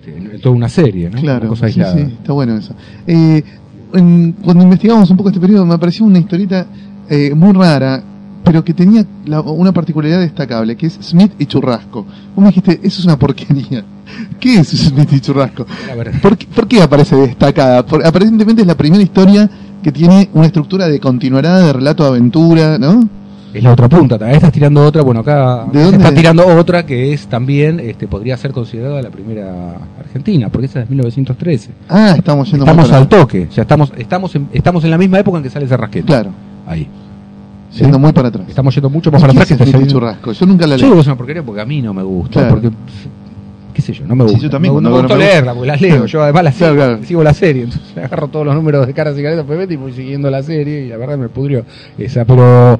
este, 0.07 0.38
toda 0.38 0.55
una 0.55 0.68
serie, 0.68 1.07
¿no? 1.07 1.12
Una 1.12 1.20
Claro, 1.20 1.48
cosa 1.48 1.68
sí, 1.68 1.80
está 1.80 2.32
bueno 2.32 2.57
eso. 2.57 2.74
Eh, 3.07 3.42
en- 3.94 4.32
cuando 4.42 4.62
investigamos 4.64 5.11
un 5.11 5.16
poco 5.16 5.28
este 5.30 5.40
periodo 5.40 5.64
me 5.66 5.78
pareció 5.78 6.05
una 6.05 6.18
historieta 6.18 6.66
eh, 7.09 7.32
muy 7.34 7.52
rara, 7.52 8.02
pero 8.42 8.64
que 8.64 8.74
tenía 8.74 9.05
la- 9.26 9.40
una 9.40 9.72
particularidad 9.72 10.20
destacable, 10.20 10.76
que 10.76 10.86
es 10.86 10.98
Smith 11.00 11.32
y 11.38 11.46
Churrasco. 11.46 12.02
Vos 12.34 12.42
me 12.42 12.46
dijiste, 12.48 12.80
eso 12.82 13.00
es 13.00 13.05
una 13.05 13.18
porquería. 13.18 13.84
¿Qué 14.40 14.59
es 14.59 14.68
Smith 14.68 15.12
y 15.12 15.20
Churrasco? 15.20 15.66
¿Por 16.22 16.36
qué, 16.36 16.46
por 16.46 16.68
qué 16.68 16.82
aparece 16.82 17.16
destacada? 17.16 17.84
Porque 17.86 18.07
aparentemente 18.07 18.62
es 18.62 18.68
la 18.68 18.76
primera 18.76 19.02
historia 19.02 19.48
que 19.82 19.92
tiene 19.92 20.28
una 20.34 20.46
estructura 20.46 20.88
de 20.88 20.98
continuará, 21.00 21.59
de 21.59 21.72
relato 21.72 22.02
de 22.05 22.09
aventura, 22.11 22.78
¿no? 22.78 23.09
Es 23.55 23.62
la 23.64 23.72
otra 23.72 23.88
punta, 23.88 24.18
también 24.18 24.36
estás 24.36 24.52
tirando 24.52 24.84
otra, 24.84 25.02
bueno, 25.02 25.20
acá 25.20 25.64
¿De 25.72 25.82
dónde? 25.82 25.98
está 25.98 26.12
tirando 26.14 26.46
otra 26.46 26.84
que 26.84 27.12
es 27.12 27.26
también, 27.28 27.78
este, 27.80 28.07
podría 28.09 28.36
ser 28.36 28.50
considerada 28.52 29.00
la 29.00 29.11
primera 29.11 29.76
argentina, 29.98 30.48
porque 30.48 30.66
esa 30.66 30.80
es 30.80 30.88
de 30.88 30.90
1913. 30.94 31.70
Ah, 31.88 32.14
estamos 32.18 32.50
yendo 32.50 32.64
Estamos 32.66 32.90
al 32.92 33.09
toque, 33.09 33.48
ya 33.55 33.62
estamos, 33.62 33.92
estamos 33.96 34.34
en, 34.34 34.48
estamos 34.52 34.84
en 34.84 34.90
la 34.90 34.98
misma 34.98 35.18
época 35.20 35.38
en 35.38 35.44
que 35.44 35.50
sale 35.50 35.66
ese 35.66 35.76
rasquete. 35.76 36.07
Claro, 36.07 36.30
Ahí. 36.66 36.88
yendo 37.76 37.94
¿Sí? 37.96 38.00
muy 38.00 38.12
para 38.12 38.28
atrás. 38.28 38.46
Estamos 38.48 38.74
yendo 38.74 38.90
mucho 38.90 39.11
¿Y 39.11 39.12
más 39.12 39.20
para 39.22 39.32
atrás 39.32 39.50
es 39.50 39.57
que 39.57 39.62
y 39.64 39.66
saliendo- 39.72 39.92
Churrasco? 39.92 40.32
Yo 40.32 40.46
nunca 40.46 40.66
la 40.66 40.76
Yo 40.76 40.80
leí. 40.80 40.84
digo 40.86 40.94
que 40.96 41.00
es 41.00 41.07
una 41.07 41.16
porquería 41.16 41.42
porque 41.42 41.61
a 41.61 41.66
mí 41.66 41.80
no 41.82 41.94
me 41.94 42.02
gusta, 42.02 42.40
Claro. 42.40 42.48
porque 42.55 42.70
qué 43.72 43.82
sé 43.82 43.92
yo, 43.92 44.07
no 44.07 44.14
me 44.14 44.24
Sí, 44.24 44.30
gusta. 44.30 44.42
yo 44.44 44.50
también, 44.50 44.74
no, 44.74 44.80
no 44.80 44.90
me 44.90 44.96
gusta 44.98 45.14
no 45.14 45.18
me 45.18 45.24
leerla, 45.26 45.52
porque 45.55 45.66
las 45.66 45.80
leo. 45.80 46.07
Yo 46.07 46.22
además 46.22 46.44
la 46.44 46.52
sigo, 46.52 46.74
Claro, 46.74 46.98
sigo 47.05 47.22
la 47.24 47.34
serie, 47.34 47.64
entonces 47.64 47.96
agarro 47.98 48.28
todos 48.28 48.46
los 48.46 48.55
números 48.55 48.86
de 48.86 48.94
cara 48.94 49.12
cigareta 49.14 49.42
Pepete 49.44 49.74
y 49.74 49.76
voy 49.76 49.92
siguiendo 49.92 50.30
la 50.30 50.42
serie 50.44 50.84
y 50.86 50.88
la 50.88 50.96
verdad 50.96 51.18
me 51.18 51.28
pudrió 51.28 51.64
esa, 51.98 52.24
pero 52.24 52.78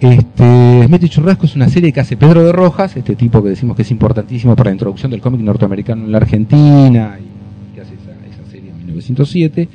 este 0.00 0.86
Smith 0.86 1.02
y 1.02 1.08
Churrasco 1.08 1.46
es 1.46 1.56
una 1.56 1.68
serie 1.68 1.92
que 1.92 2.00
hace 2.00 2.16
Pedro 2.16 2.44
de 2.44 2.52
Rojas, 2.52 2.96
este 2.96 3.16
tipo 3.16 3.42
que 3.42 3.50
decimos 3.50 3.76
que 3.76 3.82
es 3.82 3.90
importantísimo 3.90 4.56
para 4.56 4.70
la 4.70 4.74
introducción 4.74 5.10
del 5.10 5.20
cómic 5.20 5.40
norteamericano 5.40 6.04
en 6.04 6.12
la 6.12 6.18
Argentina 6.18 7.18
y 7.18 7.74
que 7.74 7.80
hace 7.80 7.94
esa, 7.94 8.50
serie 8.50 8.70
en 8.70 8.78
1907. 8.78 9.68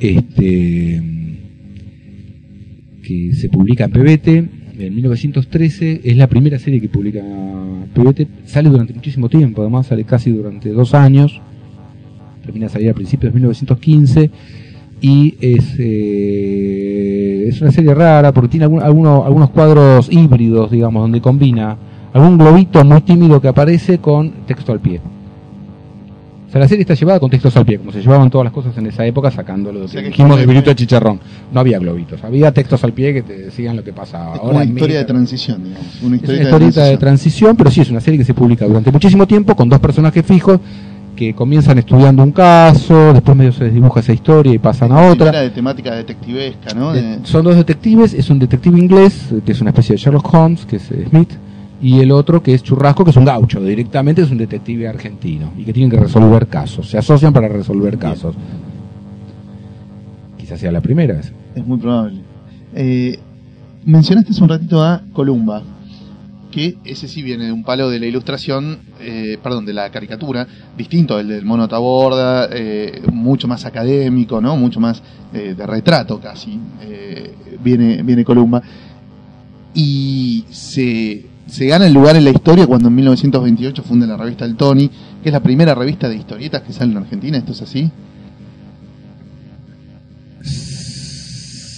Este 0.00 1.02
que 3.02 3.34
se 3.34 3.48
publica 3.48 3.84
en 3.84 3.90
Pebete 3.90 4.48
en 4.78 4.94
1913, 4.94 6.00
es 6.04 6.16
la 6.16 6.26
primera 6.26 6.58
serie 6.58 6.80
que 6.80 6.88
publica 6.88 7.22
Pebete, 7.94 8.26
sale 8.44 8.68
durante 8.70 8.94
muchísimo 8.94 9.28
tiempo, 9.28 9.62
además 9.62 9.86
sale 9.86 10.04
casi 10.04 10.30
durante 10.30 10.70
dos 10.70 10.94
años, 10.94 11.40
termina 12.42 12.66
de 12.66 12.72
salir 12.72 12.90
a 12.90 12.94
principios 12.94 13.32
de 13.32 13.38
1915 13.38 14.30
y 15.00 15.34
es, 15.40 15.74
eh, 15.78 16.71
es 17.52 17.60
una 17.62 17.70
serie 17.72 17.94
rara 17.94 18.32
porque 18.32 18.48
tiene 18.48 18.64
algún- 18.64 18.82
alguno- 18.82 19.24
algunos 19.24 19.50
cuadros 19.50 20.08
híbridos, 20.10 20.70
digamos, 20.70 21.02
donde 21.02 21.20
combina 21.20 21.76
algún 22.12 22.36
globito 22.38 22.84
muy 22.84 23.00
tímido 23.00 23.40
que 23.40 23.48
aparece 23.48 23.98
con 23.98 24.30
texto 24.46 24.72
al 24.72 24.80
pie. 24.80 25.00
O 26.48 26.52
sea, 26.52 26.60
la 26.60 26.68
serie 26.68 26.82
está 26.82 26.92
llevada 26.92 27.18
con 27.18 27.30
textos 27.30 27.56
al 27.56 27.64
pie, 27.64 27.78
como 27.78 27.92
se 27.92 28.02
llevaban 28.02 28.28
todas 28.28 28.44
las 28.44 28.52
cosas 28.52 28.76
en 28.76 28.86
esa 28.86 29.06
época, 29.06 29.30
sacándolo 29.30 29.78
de 29.78 29.84
O 29.86 29.88
sea 29.88 30.02
que 30.02 30.08
dijimos 30.08 30.38
Virito 30.46 30.68
de 30.68 30.76
Chicharrón. 30.76 31.18
No 31.50 31.60
había 31.60 31.78
globitos, 31.78 32.22
había 32.22 32.52
textos 32.52 32.84
al 32.84 32.92
pie 32.92 33.14
que 33.14 33.22
te 33.22 33.38
decían 33.38 33.74
lo 33.74 33.82
que 33.82 33.94
pasaba. 33.94 34.34
Es 34.34 34.40
como 34.40 34.52
Ahora 34.52 34.64
una 34.64 34.70
historia 34.74 34.98
de 34.98 35.04
transición, 35.06 35.64
digamos. 35.64 35.86
Una 35.86 35.94
es 35.96 36.02
una 36.02 36.16
historieta 36.16 36.42
historieta 36.44 36.80
de 36.84 36.96
transición. 36.98 36.98
transición, 36.98 37.56
pero 37.56 37.70
sí 37.70 37.80
es 37.80 37.90
una 37.90 38.00
serie 38.02 38.18
que 38.18 38.24
se 38.26 38.34
publica 38.34 38.66
durante 38.66 38.92
muchísimo 38.92 39.26
tiempo 39.26 39.56
con 39.56 39.70
dos 39.70 39.78
personajes 39.80 40.26
fijos 40.26 40.60
que 41.16 41.34
comienzan 41.34 41.78
estudiando 41.78 42.22
un 42.22 42.32
caso, 42.32 43.12
después 43.12 43.36
medio 43.36 43.52
se 43.52 43.64
desdibuja 43.64 44.00
esa 44.00 44.12
historia 44.12 44.52
y 44.54 44.58
pasan 44.58 44.92
a 44.92 45.08
otra. 45.10 45.30
de 45.30 45.50
temática 45.50 45.94
detectivesca, 45.94 46.74
¿no? 46.74 46.94
Eh, 46.94 47.02
De- 47.02 47.26
Son 47.26 47.44
dos 47.44 47.54
detectives, 47.56 48.14
es 48.14 48.30
un 48.30 48.38
detective 48.38 48.78
inglés, 48.78 49.28
que 49.44 49.52
es 49.52 49.60
una 49.60 49.70
especie 49.70 49.94
de 49.94 50.00
Sherlock 50.00 50.32
Holmes, 50.32 50.64
que 50.64 50.76
es 50.76 50.90
eh, 50.90 51.06
Smith, 51.10 51.30
y 51.82 51.98
el 52.00 52.12
otro 52.12 52.42
que 52.42 52.54
es 52.54 52.62
Churrasco, 52.62 53.04
que 53.04 53.10
es 53.10 53.16
un 53.16 53.24
gaucho, 53.24 53.60
directamente 53.62 54.22
es 54.22 54.30
un 54.30 54.38
detective 54.38 54.88
argentino, 54.88 55.52
y 55.58 55.64
que 55.64 55.72
tienen 55.72 55.90
que 55.90 55.98
resolver 55.98 56.46
casos, 56.46 56.88
se 56.88 56.96
asocian 56.96 57.32
para 57.32 57.48
resolver 57.48 57.98
casos. 57.98 58.34
Quizás 60.38 60.60
sea 60.60 60.72
la 60.72 60.80
primera 60.80 61.18
esa. 61.20 61.32
Es 61.54 61.66
muy 61.66 61.78
probable. 61.78 62.20
Eh, 62.74 63.18
mencionaste 63.84 64.30
hace 64.32 64.42
un 64.42 64.48
ratito 64.48 64.82
a 64.82 65.02
Columba, 65.12 65.62
que 66.52 66.76
ese 66.84 67.08
sí 67.08 67.22
viene 67.22 67.46
de 67.46 67.52
un 67.52 67.64
palo 67.64 67.90
de 67.90 67.98
la 67.98 68.06
ilustración, 68.06 68.78
eh, 69.00 69.38
perdón, 69.42 69.66
de 69.66 69.72
la 69.72 69.90
caricatura, 69.90 70.46
distinto 70.78 71.16
al 71.16 71.26
del 71.26 71.44
mono 71.44 71.66
Taborda, 71.66 72.48
eh, 72.52 73.02
mucho 73.12 73.48
más 73.48 73.64
académico, 73.64 74.40
¿no? 74.40 74.56
Mucho 74.56 74.78
más 74.78 75.02
eh, 75.34 75.54
de 75.56 75.66
retrato 75.66 76.20
casi, 76.20 76.60
eh, 76.82 77.34
viene, 77.60 78.04
viene 78.04 78.24
Columba. 78.24 78.62
Y 79.74 80.44
se, 80.50 81.26
se 81.46 81.66
gana 81.66 81.86
el 81.86 81.94
lugar 81.94 82.14
en 82.14 82.24
la 82.24 82.30
historia 82.30 82.68
cuando 82.68 82.86
en 82.86 82.94
1928 82.94 83.82
funda 83.82 84.06
la 84.06 84.16
revista 84.16 84.44
El 84.44 84.54
Tony, 84.54 84.88
que 84.88 85.30
es 85.30 85.32
la 85.32 85.42
primera 85.42 85.74
revista 85.74 86.08
de 86.08 86.14
historietas 86.14 86.62
que 86.62 86.72
sale 86.72 86.92
en 86.92 86.98
Argentina, 86.98 87.38
¿esto 87.38 87.52
es 87.52 87.62
así? 87.62 87.90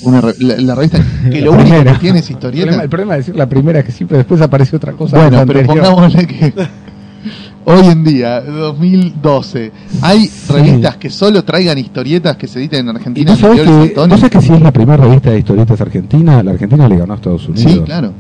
Una 0.05 0.21
re- 0.21 0.35
la, 0.41 0.57
la 0.61 0.75
revista 0.75 0.99
que 1.31 1.41
lo 1.41 1.53
único 1.53 1.83
que 1.85 1.93
tiene 2.01 2.19
es 2.21 2.29
El 2.29 2.35
historieta. 2.37 2.65
problema, 2.67 2.83
el 2.83 2.89
problema 2.89 3.13
de 3.15 3.19
decir 3.19 3.37
la 3.37 3.49
primera 3.49 3.79
es 3.81 3.85
que 3.87 3.93
siempre 3.93 4.19
después 4.19 4.41
aparece 4.41 4.77
otra 4.77 4.93
cosa. 4.93 5.17
Bueno, 5.17 5.43
pero 5.47 5.61
anterior. 5.61 5.67
pongámosle 5.91 6.27
que 6.27 6.53
hoy 7.67 7.87
en 7.87 8.05
día, 8.05 8.41
2012, 8.43 9.73
hay 10.03 10.27
Sí. 10.27 10.53
revistas 10.53 10.97
que 10.99 11.11
solo 11.11 11.43
traigan 11.45 11.79
historietas 11.79 12.37
que 12.37 12.47
se 12.47 12.59
editen 12.59 12.81
en 12.89 12.95
¿Y 12.95 12.97
Argentina. 12.99 13.35
tú 13.35 13.41
sabes, 13.41 14.31
que, 14.31 14.41
si 14.41 14.53
es 14.53 14.61
la 14.61 14.73
primera 14.73 15.03
revista 15.05 15.31
de 15.31 15.39
historietas 15.39 15.81
argentina, 15.81 16.43
la 16.43 16.51
Argentina 16.53 16.89
le 16.89 16.97
ganó 16.99 17.13
a 17.15 17.17
Estados 17.17 17.49
Unidos? 17.49 17.73
Sí, 17.73 17.81
claro, 17.81 18.13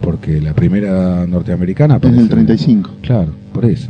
Porque 0.00 0.40
la 0.40 0.54
primera 0.54 1.26
norteamericana 1.26 1.96
en 1.96 2.00
aparece- 2.00 2.20
el 2.20 2.28
35. 2.28 2.90
Claro, 3.02 3.32
por 3.52 3.64
eso. 3.66 3.88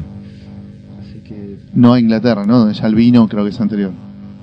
Así 1.00 1.20
que... 1.20 1.56
No 1.74 1.92
a 1.92 2.00
Inglaterra, 2.00 2.44
¿no? 2.46 2.58
Donde 2.58 2.74
ya 2.74 2.86
el 2.86 2.94
vino 2.94 3.28
creo 3.28 3.44
que 3.44 3.50
es 3.50 3.60
anterior. 3.60 3.92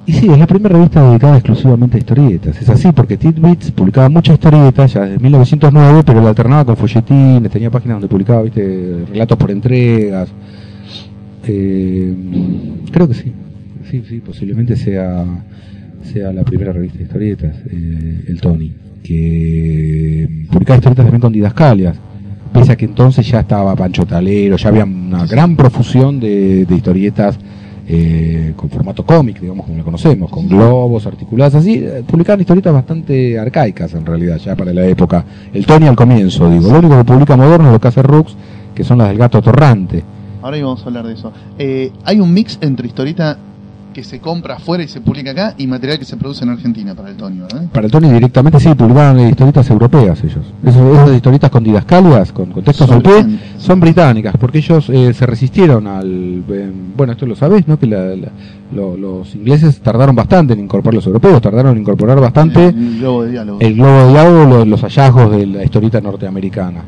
Y 0.06 0.12
sí, 0.12 0.28
es 0.30 0.38
la 0.38 0.48
primera 0.48 0.76
revista 0.76 1.08
dedicada 1.08 1.38
exclusivamente 1.38 1.96
a 1.96 2.00
historietas. 2.00 2.62
Es 2.62 2.68
así, 2.70 2.92
porque 2.92 3.16
Tidbits 3.16 3.72
publicaba 3.72 4.10
muchas 4.10 4.34
historietas 4.34 4.94
ya 4.94 5.02
desde 5.02 5.20
1909, 5.20 6.04
pero 6.06 6.22
la 6.22 6.30
alternaba 6.30 6.66
con 6.66 6.76
folletines, 6.76 7.50
tenía 7.50 7.72
páginas 7.72 7.96
donde 7.96 8.10
publicaba, 8.10 8.42
viste, 8.42 9.06
relatos 9.10 9.38
por 9.38 9.50
entregas. 9.50 10.30
Eh, 11.48 12.14
creo 12.92 13.08
que 13.08 13.14
sí. 13.14 13.32
Sí, 13.90 14.04
sí, 14.10 14.20
posiblemente 14.20 14.76
sea, 14.76 15.24
sea 16.12 16.34
la 16.34 16.44
primera 16.44 16.74
revista 16.74 16.98
de 16.98 17.04
historietas, 17.04 17.56
eh, 17.70 18.26
el 18.28 18.42
Tony, 18.42 18.74
que 19.04 20.48
publicaba 20.52 20.78
historietas 20.78 21.06
también 21.06 21.22
con 21.22 21.32
didascalias. 21.32 21.96
Pese 22.52 22.74
a 22.74 22.76
que 22.76 22.86
entonces 22.86 23.26
ya 23.28 23.40
estaba 23.40 23.76
Pancho 23.76 24.06
Talero, 24.06 24.58
ya 24.58 24.70
había 24.70 24.84
una 24.84 25.26
gran 25.26 25.56
profusión 25.56 26.20
de, 26.20 26.66
de 26.66 26.76
historietas 26.76 27.40
eh, 27.88 28.54
con 28.56 28.70
formato 28.70 29.06
cómic, 29.06 29.40
digamos 29.40 29.66
como 29.66 29.78
lo 29.78 29.84
conocemos, 29.84 30.30
con 30.30 30.48
globos 30.48 31.06
articulados 31.06 31.56
así, 31.56 31.76
eh, 31.84 32.04
publicaban 32.08 32.40
historietas 32.40 32.74
bastante 32.74 33.38
arcaicas 33.38 33.94
en 33.94 34.06
realidad, 34.06 34.38
ya 34.38 34.56
para 34.56 34.74
la 34.74 34.86
época. 34.86 35.26
El 35.54 35.66
Tony 35.66 35.88
al 35.88 35.96
comienzo, 35.96 36.50
digo, 36.50 36.72
lo 36.72 36.80
único 36.80 36.98
que 36.98 37.04
publica 37.04 37.36
moderno 37.36 37.68
es 37.68 37.74
lo 37.74 37.82
que 37.82 37.88
hace 37.88 38.02
Rux, 38.02 38.36
que 38.74 38.84
son 38.84 39.00
las 39.00 39.10
del 39.10 39.18
gato 39.18 39.42
torrante. 39.42 40.04
ahora 40.42 40.58
íbamos 40.58 40.82
a 40.84 40.86
hablar 40.86 41.08
de 41.08 41.14
eso. 41.14 41.32
Eh, 41.58 41.92
hay 42.06 42.20
un 42.20 42.34
mix 42.34 42.58
entre 42.62 42.88
historieta 42.88 43.38
que 43.94 44.04
se 44.04 44.20
compra 44.20 44.56
afuera 44.56 44.84
y 44.84 44.88
se 44.88 45.00
publica 45.02 45.32
acá 45.32 45.54
y 45.58 45.68
material 45.68 46.00
que 46.00 46.06
se 46.06 46.18
produce 46.18 46.44
en 46.44 46.50
Argentina 46.50 46.96
para 46.96 47.10
el 47.10 47.16
Tony, 47.16 47.40
¿verdad? 47.40 47.66
Para 47.72 47.86
el 47.86 47.92
Tony 47.92 48.10
directamente 48.12 48.60
sí, 48.60 48.74
publicaban 48.74 49.20
historietas 49.20 49.70
europeas 49.70 50.22
ellos. 50.24 50.44
Esos- 50.66 50.94
esas 50.98 51.16
historietas 51.16 51.50
con 51.52 51.64
didascalias, 51.64 52.32
con, 52.32 52.48
con 52.52 52.64
textos 52.64 52.90
británicas. 52.90 53.42
son 53.60 53.80
británicas, 53.80 54.36
porque 54.40 54.58
ellos 54.58 54.90
eh, 54.90 55.14
se 55.14 55.26
resistieron 55.26 55.88
al... 55.88 56.44
eh, 56.50 56.72
bueno, 56.98 57.14
esto 57.14 57.26
lo 57.26 57.36
sabés, 57.36 57.68
¿no? 57.68 57.78
Que 57.80 57.88
la- 57.88 58.16
la- 58.16 58.32
lo- 58.74 58.98
los 58.98 59.36
ingleses 59.36 59.80
tardaron 59.82 60.16
bastante 60.16 60.54
en 60.54 60.60
incorporar, 60.62 60.96
los 60.96 61.06
europeos 61.06 61.42
tardaron 61.42 61.74
en 61.74 61.82
incorporar 61.82 62.20
bastante 62.20 62.70
El 62.70 63.00
globo 63.00 63.24
de 63.24 63.32
diálogo. 63.32 63.60
el 63.62 63.76
globo 63.76 63.98
de 64.06 64.10
diálogo, 64.10 64.46
lo- 64.46 64.66
los 64.66 64.82
hallazgos 64.82 65.32
de 65.32 65.46
la 65.46 65.64
historieta 65.64 66.02
norteamericana. 66.02 66.82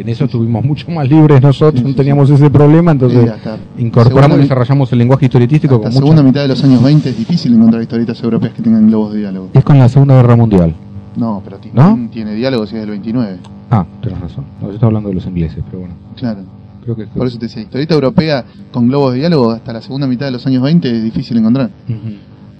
En 0.00 0.08
eso 0.08 0.24
estuvimos 0.24 0.64
mucho 0.64 0.90
más 0.90 1.08
libres 1.08 1.42
nosotros, 1.42 1.78
Sí, 1.80 1.82
no 1.84 1.90
sí. 1.90 1.94
teníamos 1.96 2.30
ese 2.30 2.48
problema, 2.48 2.92
entonces 2.92 3.30
incorporamos 3.78 4.22
segunda- 4.22 4.36
y 4.36 4.40
desarrollamos 4.42 4.92
el 4.92 4.98
lenguaje 4.98 5.26
historietístico 5.26 5.74
Hasta 5.74 5.84
con 5.84 5.92
segunda 5.92 6.22
mucha... 6.22 6.28
mitad 6.28 6.40
de 6.42 6.48
los 6.48 6.64
años 6.64 6.82
20 6.82 7.10
es 7.10 7.18
difícil 7.18 7.52
encontrar 7.54 7.82
historietas 7.82 8.22
europeas 8.22 8.54
que 8.54 8.62
tengan 8.62 8.86
globos 8.88 9.12
de 9.12 9.18
diálogo. 9.20 9.50
Es 9.52 9.62
con 9.64 9.78
la 9.78 9.88
Segunda 9.90 10.14
Guerra 10.14 10.36
Mundial. 10.36 10.74
No, 11.16 11.42
pero 11.44 11.58
¿No? 11.74 12.08
tiene 12.10 12.34
diálogo 12.34 12.66
si 12.66 12.76
es 12.76 12.80
del 12.80 12.90
29. 12.90 13.36
Ah, 13.70 13.84
tienes 14.00 14.20
razón. 14.20 14.44
No, 14.60 14.68
yo 14.68 14.74
estaba 14.74 14.88
hablando 14.88 15.10
de 15.10 15.16
los 15.16 15.26
ingleses, 15.26 15.62
pero 15.66 15.80
bueno. 15.80 15.94
Claro. 16.16 16.40
Creo 16.82 16.96
que... 16.96 17.04
Por 17.06 17.26
eso 17.26 17.38
te 17.38 17.44
decía, 17.46 17.62
historieta 17.62 17.92
europea 17.94 18.44
con 18.72 18.88
globos 18.88 19.12
de 19.12 19.18
diálogo 19.18 19.50
hasta 19.50 19.72
la 19.74 19.82
segunda 19.82 20.06
mitad 20.06 20.24
de 20.26 20.32
los 20.32 20.46
años 20.46 20.62
20 20.62 20.96
es 20.96 21.02
difícil 21.04 21.36
encontrar. 21.36 21.68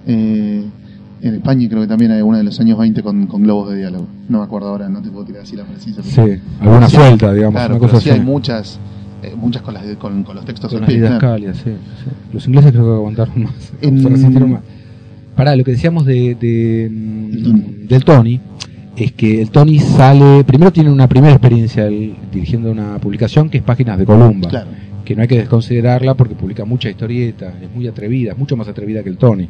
Eh, 0.05 0.63
en 1.21 1.35
España 1.35 1.67
creo 1.69 1.81
que 1.81 1.87
también 1.87 2.11
hay 2.11 2.17
alguna 2.17 2.39
de 2.39 2.43
los 2.43 2.59
años 2.59 2.77
20 2.79 3.01
con, 3.03 3.27
con 3.27 3.43
globos 3.43 3.69
de 3.71 3.77
diálogo. 3.77 4.07
No 4.29 4.39
me 4.39 4.43
acuerdo 4.43 4.69
ahora, 4.69 4.89
no 4.89 5.01
te 5.01 5.09
puedo 5.09 5.25
tirar 5.25 5.43
así 5.43 5.55
la 5.55 5.63
precisa. 5.63 6.01
Sí, 6.03 6.21
alguna 6.59 6.89
Sí, 6.89 6.95
suelta, 6.95 7.33
digamos, 7.33 7.53
Claro, 7.59 7.75
una 7.75 7.79
pero 7.81 7.91
cosa 7.91 8.01
sí 8.03 8.09
así. 8.09 8.19
hay 8.19 8.25
muchas, 8.25 8.79
eh, 9.23 9.33
muchas 9.35 9.61
con, 9.61 9.73
las 9.73 9.85
de- 9.85 9.95
con, 9.97 10.23
con 10.23 10.35
los 10.35 10.45
textos 10.45 10.71
Con 10.71 10.81
las 10.81 10.89
didascalias, 10.89 11.57
sí, 11.57 11.63
sí. 11.65 12.09
Los 12.33 12.47
ingleses 12.47 12.71
creo 12.71 12.85
que 12.85 12.91
aguantaron 12.91 13.43
más. 13.43 13.53
En- 13.81 14.01
Se 14.01 14.09
resistieron 14.09 14.51
más. 14.53 14.61
Pará, 15.35 15.55
lo 15.55 15.63
que 15.63 15.71
decíamos 15.71 16.05
de, 16.05 16.35
de, 16.35 16.89
mm, 16.91 17.31
El 17.33 17.43
Tony. 17.43 17.61
del 17.87 18.03
Tony 18.03 18.39
es 18.97 19.11
que 19.13 19.41
el 19.41 19.49
Tony 19.51 19.79
sale. 19.79 20.43
Primero 20.43 20.71
tiene 20.73 20.91
una 20.91 21.07
primera 21.07 21.33
experiencia 21.33 21.85
él 21.87 22.15
dirigiendo 22.31 22.71
una 22.71 22.97
publicación 22.99 23.49
que 23.49 23.59
es 23.59 23.63
Páginas 23.63 23.97
de 23.97 24.05
Columba. 24.05 24.49
Claro. 24.49 24.67
Que 25.05 25.15
no 25.15 25.21
hay 25.23 25.27
que 25.27 25.37
desconsiderarla 25.37 26.13
porque 26.15 26.35
publica 26.35 26.63
mucha 26.65 26.89
historieta, 26.89 27.53
es 27.61 27.73
muy 27.73 27.87
atrevida, 27.87 28.33
es 28.33 28.37
mucho 28.37 28.55
más 28.57 28.67
atrevida 28.67 29.01
que 29.03 29.09
el 29.09 29.17
Tony. 29.17 29.47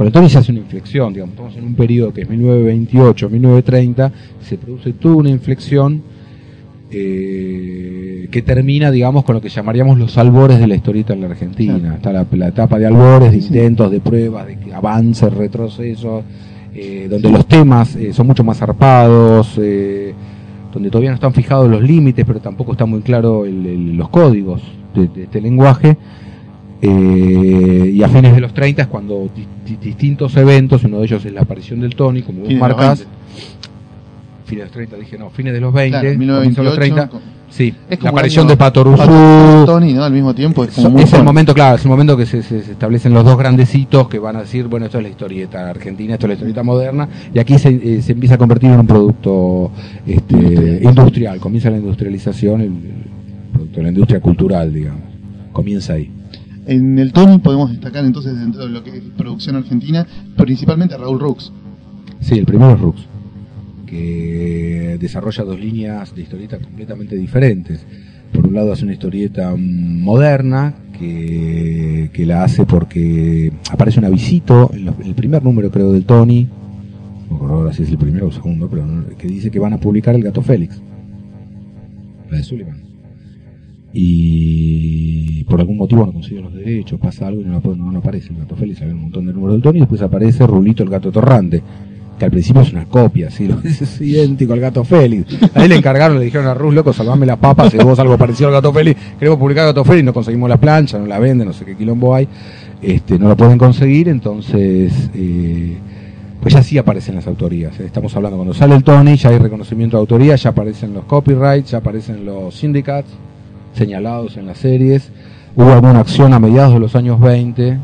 Con 0.00 0.06
el 0.06 0.14
Tony 0.14 0.30
se 0.30 0.38
hace 0.38 0.50
una 0.52 0.62
inflexión, 0.62 1.12
digamos, 1.12 1.34
estamos 1.34 1.56
en 1.58 1.64
un 1.64 1.74
periodo 1.74 2.10
que 2.14 2.22
es 2.22 2.28
1928-1930, 2.30 4.10
se 4.40 4.56
produce 4.56 4.94
toda 4.94 5.16
una 5.16 5.28
inflexión 5.28 6.00
eh, 6.90 8.26
que 8.30 8.40
termina, 8.40 8.90
digamos, 8.90 9.24
con 9.24 9.34
lo 9.34 9.42
que 9.42 9.50
llamaríamos 9.50 9.98
los 9.98 10.16
albores 10.16 10.58
de 10.58 10.66
la 10.68 10.74
historieta 10.74 11.12
en 11.12 11.20
la 11.20 11.26
Argentina. 11.26 11.78
Claro. 11.78 11.94
Está 11.96 12.12
la, 12.14 12.26
la 12.32 12.48
etapa 12.48 12.78
de 12.78 12.86
albores, 12.86 13.30
de 13.30 13.42
Sí. 13.42 13.48
intentos, 13.48 13.90
de 13.90 14.00
pruebas, 14.00 14.46
de 14.46 14.72
avances, 14.72 15.30
retrocesos, 15.34 16.24
eh, 16.74 17.06
donde 17.10 17.30
los 17.30 17.44
temas 17.44 17.94
eh, 17.96 18.14
son 18.14 18.26
mucho 18.26 18.42
más 18.42 18.56
zarpados, 18.56 19.54
donde 19.56 20.88
todavía 20.90 21.10
no 21.10 21.16
están 21.16 21.34
fijados 21.34 21.68
los 21.68 21.82
límites, 21.82 22.24
pero 22.24 22.40
tampoco 22.40 22.72
está 22.72 22.86
muy 22.86 23.02
claro 23.02 23.44
el- 23.44 23.66
el- 23.66 23.96
los 23.98 24.08
códigos 24.08 24.62
de, 24.94 25.08
de 25.08 25.24
este 25.24 25.42
lenguaje. 25.42 25.98
Eh, 26.82 27.92
y 27.94 28.02
a 28.02 28.08
fines 28.08 28.34
de 28.34 28.40
los 28.40 28.54
30 28.54 28.82
es 28.82 28.88
cuando 28.88 29.28
di- 29.36 29.46
di- 29.66 29.76
distintos 29.76 30.34
eventos, 30.36 30.82
uno 30.84 30.98
de 31.00 31.04
ellos 31.04 31.24
es 31.24 31.32
la 31.32 31.42
aparición 31.42 31.80
del 31.80 31.94
Tony, 31.94 32.22
como 32.22 32.40
vos 32.40 32.48
20. 32.48 33.04
fines 34.46 34.62
de 34.62 34.64
los 34.64 34.72
30, 34.72 34.96
dije 34.96 35.18
no, 35.18 35.30
fines 35.30 35.52
de 35.52 35.60
los 35.60 35.72
20, 35.72 36.00
Claro, 36.00 36.14
comienzo 36.14 36.62
de 36.62 36.68
los 36.68 36.78
1928, 36.78 36.80
30, 36.80 37.08
con- 37.08 37.20
sí, 37.50 37.74
Es 37.88 38.02
la 38.02 38.10
aparición 38.10 38.44
año- 38.44 38.50
de 38.50 38.56
Patoruzú, 38.56 38.96
Patoruzú, 38.96 39.66
Tony, 39.66 39.92
¿no? 39.92 40.04
Al 40.04 40.12
mismo 40.12 40.34
tiempo 40.34 40.64
es 40.64 40.74
como 40.74 40.98
es 40.98 41.12
el 41.12 41.22
momento, 41.22 41.54
claro, 41.54 41.76
es 41.76 41.84
el 41.84 41.90
momento 41.90 42.16
que 42.16 42.24
se, 42.26 42.42
se- 42.42 42.62
se 42.62 42.72
establecen 42.72 43.12
los 43.12 43.24
dos 43.24 43.36
grandecitos 43.38 44.08
que 44.08 44.18
van 44.18 44.36
a 44.36 44.40
decir, 44.40 44.66
bueno, 44.66 44.86
esto 44.86 44.96
es 44.98 45.04
la 45.04 45.10
historieta 45.10 45.68
argentina, 45.70 46.14
esto 46.14 46.26
es 46.26 46.28
la 46.30 46.34
historieta 46.34 46.62
moderna, 46.62 47.08
y 47.34 47.38
aquí 47.38 47.58
se, 47.58 47.68
eh, 47.68 48.02
se 48.02 48.12
empieza 48.12 48.34
a 48.36 48.38
convertir 48.38 48.70
en 48.70 48.80
un 48.80 48.86
producto 48.86 49.70
este, 50.06 50.34
Industrial. 50.34 50.82
industrial. 50.84 51.38
comienza 51.40 51.70
la 51.70 51.76
industrialización, 51.76 52.60
el, 52.62 52.66
el 52.68 53.52
producto 53.52 53.76
de 53.76 53.82
la 53.82 53.88
industria 53.90 54.20
cultural, 54.20 54.72
digamos, 54.72 55.02
comienza 55.52 55.92
ahí. 55.92 56.10
En 56.66 56.98
el 56.98 57.12
Tony 57.12 57.38
podemos 57.38 57.70
destacar 57.70 58.04
entonces 58.04 58.38
dentro 58.38 58.62
de 58.62 58.70
lo 58.70 58.84
que 58.84 58.90
es 58.90 59.02
producción 59.16 59.56
argentina, 59.56 60.06
principalmente 60.36 60.96
Raúl 60.96 61.20
Rux. 61.20 61.52
Sí, 62.20 62.38
el 62.38 62.44
primero 62.44 62.74
es 62.74 62.80
Rux, 62.80 63.00
que 63.86 64.98
desarrolla 65.00 65.44
dos 65.44 65.58
líneas 65.58 66.14
de 66.14 66.22
historieta 66.22 66.58
completamente 66.58 67.16
diferentes. 67.16 67.84
Por 68.32 68.46
un 68.46 68.54
lado 68.54 68.72
hace 68.72 68.84
una 68.84 68.92
historieta 68.92 69.54
moderna, 69.56 70.74
que, 70.98 72.10
que 72.12 72.26
la 72.26 72.44
hace 72.44 72.66
porque 72.66 73.52
aparece 73.70 73.98
un 73.98 74.04
avisito, 74.04 74.70
en, 74.74 74.88
el 75.04 75.14
primer 75.14 75.42
número 75.42 75.70
creo 75.70 75.92
del 75.92 76.04
Tony, 76.04 76.46
no 77.30 77.36
ahora 77.48 77.72
si 77.72 77.84
es 77.84 77.90
el 77.90 77.96
primero 77.96 78.26
o 78.26 78.32
segundo, 78.32 78.68
pero 78.68 78.84
que 79.16 79.26
dice 79.26 79.50
que 79.50 79.58
van 79.58 79.72
a 79.72 79.78
publicar 79.78 80.14
El 80.14 80.22
Gato 80.22 80.42
Félix, 80.42 80.80
la 82.30 82.36
de 82.36 82.44
Sullivan. 82.44 82.89
Y 83.92 85.44
por 85.44 85.60
algún 85.60 85.76
motivo 85.76 86.06
no 86.06 86.12
consiguen 86.12 86.44
los 86.44 86.54
derechos, 86.54 87.00
pasa 87.00 87.26
algo 87.26 87.40
y 87.40 87.44
no, 87.44 87.60
la 87.60 87.76
no, 87.76 87.98
aparece 87.98 88.32
el 88.32 88.38
Gato 88.38 88.54
Félix, 88.54 88.82
había 88.82 88.94
un 88.94 89.02
montón 89.02 89.26
de 89.26 89.32
números 89.32 89.54
del 89.54 89.62
Tony, 89.62 89.78
y 89.78 89.80
después 89.80 90.00
aparece 90.02 90.46
Rulito 90.46 90.82
el 90.82 90.90
Gato 90.90 91.10
Torrante 91.10 91.62
que 92.20 92.26
al 92.26 92.30
principio 92.30 92.60
es 92.62 92.72
una 92.72 92.84
copia, 92.84 93.30
¿sí? 93.30 93.48
es 93.64 94.00
idéntico 94.00 94.52
al 94.52 94.60
gato 94.60 94.84
Félix. 94.84 95.36
A 95.54 95.64
él 95.64 95.70
le 95.70 95.76
encargaron, 95.76 96.18
le 96.18 96.26
dijeron 96.26 96.46
a 96.46 96.54
Rus, 96.54 96.74
loco, 96.74 96.92
salvame 96.92 97.24
las 97.24 97.38
papas, 97.38 97.72
si 97.72 97.78
vos 97.78 97.98
algo 97.98 98.16
parecido 98.18 98.48
al 98.48 98.54
gato 98.54 98.72
Félix, 98.72 99.00
queremos 99.18 99.40
publicar 99.40 99.64
gato 99.64 99.82
Félix, 99.84 100.04
no 100.04 100.12
conseguimos 100.12 100.48
la 100.48 100.58
plancha, 100.58 100.98
no 100.98 101.06
la 101.06 101.18
venden, 101.18 101.48
no 101.48 101.54
sé 101.54 101.64
qué 101.64 101.74
quilombo 101.74 102.14
hay, 102.14 102.28
este, 102.82 103.18
no 103.18 103.26
lo 103.26 103.36
pueden 103.36 103.56
conseguir, 103.56 104.08
entonces, 104.08 105.10
eh, 105.14 105.78
pues 106.42 106.52
ya 106.52 106.62
sí 106.62 106.76
aparecen 106.76 107.14
las 107.14 107.26
autorías. 107.26 107.80
¿eh? 107.80 107.86
Estamos 107.86 108.14
hablando, 108.14 108.36
cuando 108.36 108.52
sale 108.52 108.76
el 108.76 108.84
Tony, 108.84 109.16
ya 109.16 109.30
hay 109.30 109.38
reconocimiento 109.38 109.96
de 109.96 110.02
autoría, 110.02 110.36
ya 110.36 110.50
aparecen 110.50 110.92
los 110.92 111.04
copyrights, 111.06 111.70
ya 111.70 111.78
aparecen 111.78 112.26
los 112.26 112.54
syndicates 112.54 113.10
señalados 113.74 114.36
en 114.36 114.46
las 114.46 114.58
series. 114.58 115.10
Hubo 115.56 115.72
alguna 115.72 116.00
acción 116.00 116.32
a 116.32 116.38
mediados 116.38 116.74
de 116.74 116.80
los 116.80 116.94
años 116.94 117.20
20, 117.20 117.78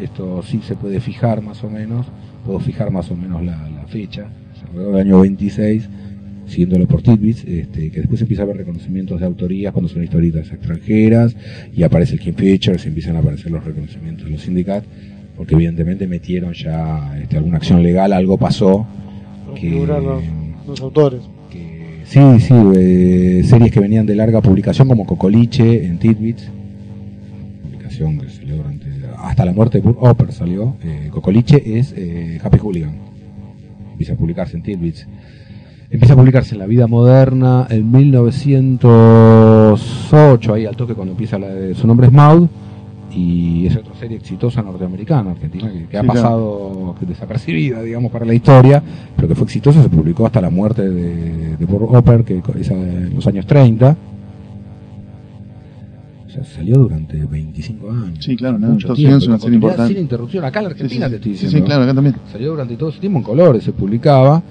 esto 0.00 0.42
sí 0.42 0.60
se 0.62 0.74
puede 0.74 1.00
fijar 1.00 1.42
más 1.42 1.62
o 1.64 1.70
menos, 1.70 2.06
puedo 2.44 2.58
fijar 2.60 2.90
más 2.90 3.10
o 3.10 3.16
menos 3.16 3.42
la, 3.42 3.68
la 3.68 3.84
fecha, 3.86 4.28
alrededor 4.68 4.96
del 4.96 5.06
año 5.06 5.20
26, 5.20 5.88
siguiéndolo 6.46 6.86
por 6.86 7.02
Tidbits, 7.02 7.44
este, 7.44 7.90
que 7.90 8.00
después 8.00 8.20
empieza 8.20 8.42
a 8.42 8.44
haber 8.44 8.58
reconocimientos 8.58 9.20
de 9.20 9.26
autoría 9.26 9.72
cuando 9.72 9.88
son 9.88 10.02
historietas 10.04 10.50
extranjeras 10.50 11.36
y 11.72 11.82
aparece 11.82 12.14
el 12.14 12.20
King 12.20 12.34
Features 12.34 12.84
y 12.84 12.88
empiezan 12.88 13.16
a 13.16 13.18
aparecer 13.20 13.50
los 13.50 13.64
reconocimientos 13.64 14.26
de 14.26 14.32
los 14.32 14.42
sindicatos, 14.42 14.88
porque 15.36 15.54
evidentemente 15.54 16.06
metieron 16.06 16.52
ya 16.52 17.18
este, 17.20 17.36
alguna 17.36 17.58
acción 17.58 17.82
legal, 17.82 18.12
algo 18.12 18.38
pasó 18.38 18.86
que, 19.54 19.86
los 20.66 20.80
autores. 20.80 21.22
Sí, 22.08 22.20
sí, 22.40 22.54
eh, 22.76 23.42
series 23.44 23.72
que 23.72 23.80
venían 23.80 24.06
de 24.06 24.14
larga 24.14 24.40
publicación 24.40 24.88
como 24.88 25.06
Cocoliche 25.06 25.84
en 25.84 25.98
Tidbits, 25.98 26.48
publicación 27.62 28.18
que 28.18 28.30
salió 28.30 28.56
durante 28.56 28.86
hasta 29.18 29.44
la 29.44 29.52
muerte 29.52 29.78
de 29.78 29.82
Burt 29.82 29.98
Hopper 30.00 30.32
salió. 30.32 30.76
Eh, 30.82 31.08
Cocoliche 31.10 31.78
es 31.78 31.92
eh, 31.96 32.40
Happy 32.42 32.58
Hooligan. 32.58 32.96
Empieza 33.92 34.12
a 34.12 34.16
publicarse 34.16 34.56
en 34.56 34.62
Tidbits. 34.62 35.06
Empieza 35.90 36.14
a 36.14 36.16
publicarse 36.16 36.54
en 36.54 36.60
La 36.60 36.66
Vida 36.66 36.86
Moderna 36.86 37.66
en 37.70 37.90
1908, 37.90 40.54
ahí 40.54 40.66
al 40.66 40.76
toque 40.76 40.94
cuando 40.94 41.12
empieza 41.12 41.38
la 41.38 41.48
su 41.74 41.86
nombre 41.86 42.08
es 42.08 42.12
Maud. 42.12 42.48
Y 43.16 43.66
es 43.66 43.74
otra 43.76 43.94
serie 43.94 44.18
exitosa 44.18 44.60
norteamericana, 44.62 45.30
argentina, 45.30 45.72
que, 45.72 45.86
que 45.86 45.96
ha 45.96 46.02
Sí, 46.02 46.06
claro. 46.06 46.08
pasado 46.08 46.94
desapercibida, 47.00 47.82
digamos, 47.82 48.12
para 48.12 48.26
la 48.26 48.34
historia, 48.34 48.82
pero 49.16 49.26
que 49.26 49.34
fue 49.34 49.44
exitosa, 49.44 49.82
se 49.82 49.88
publicó 49.88 50.26
hasta 50.26 50.40
la 50.42 50.50
muerte 50.50 50.86
de, 50.86 51.56
de 51.56 51.64
Burt 51.64 51.86
Hopper, 51.94 52.24
que 52.24 52.42
es 52.60 52.70
en 52.70 53.14
los 53.14 53.26
años 53.26 53.46
30. 53.46 53.96
O 56.26 56.30
sea, 56.30 56.44
salió 56.44 56.76
durante 56.76 57.16
25 57.16 57.90
años. 57.90 58.18
Sí, 58.24 58.36
claro. 58.36 58.58
Mucho 58.58 58.78
Estados 58.78 58.98
Unidos 58.98 59.22
es 59.22 59.28
una 59.28 59.38
serie 59.38 59.54
importante. 59.54 59.94
Sin 59.94 60.02
interrupción. 60.02 60.44
Acá 60.44 60.58
en 60.60 60.64
la 60.64 60.70
sí, 60.70 60.74
Argentina 60.74 61.06
sí. 61.06 61.10
te 61.10 61.16
estoy 61.16 61.32
diciendo. 61.32 61.56
sí, 61.58 61.62
claro, 61.64 61.82
acá 61.84 61.94
también. 61.94 62.16
Salió 62.30 62.50
durante 62.50 62.76
todo 62.76 62.90
ese 62.90 63.00
tiempo 63.00 63.18
en 63.18 63.24
colores, 63.24 63.64
se 63.64 63.72
publicaba. 63.72 64.42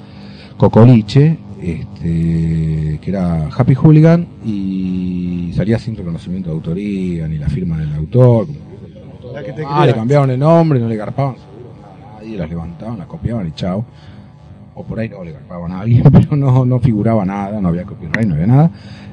Cocoliche, 0.57 1.37
este, 1.61 2.99
que 3.01 3.09
era 3.09 3.47
Happy 3.47 3.73
Hooligan, 3.75 4.27
y 4.45 5.51
salía 5.55 5.79
sin 5.79 5.95
reconocimiento 5.95 6.49
de 6.49 6.55
autoría, 6.55 7.27
ni 7.27 7.37
la 7.37 7.49
firma 7.49 7.77
del 7.77 7.93
autor. 7.93 8.47
como 9.21 9.33
La 9.33 9.43
que 9.43 9.53
te 9.53 9.63
Ah, 9.67 9.85
le 9.85 9.91
crea. 9.91 10.01
cambiaban 10.01 10.29
el 10.31 10.39
nombre, 10.39 10.79
no 10.79 10.87
le 10.87 10.95
garpaban 10.95 11.35
a 11.35 12.15
nadie, 12.21 12.37
las 12.37 12.49
levantaban, 12.49 12.97
las 12.97 13.07
copiaban 13.07 13.47
y 13.47 13.51
chao. 13.51 13.85
O 14.77 14.83
por 14.83 14.99
ahí 14.99 15.07
no 15.07 15.23
le 15.23 15.31
garpaban 15.31 15.71
a 15.71 15.79
alguien, 15.81 16.03
pero 16.11 16.35
no, 16.35 16.65
no 16.65 16.79
figuraba 16.79 17.25
nada, 17.25 17.61
no 17.61 17.69
había 17.69 17.83
copyright, 17.85 18.27
no 18.27 18.33
había 18.35 18.47
nada. 18.47 18.71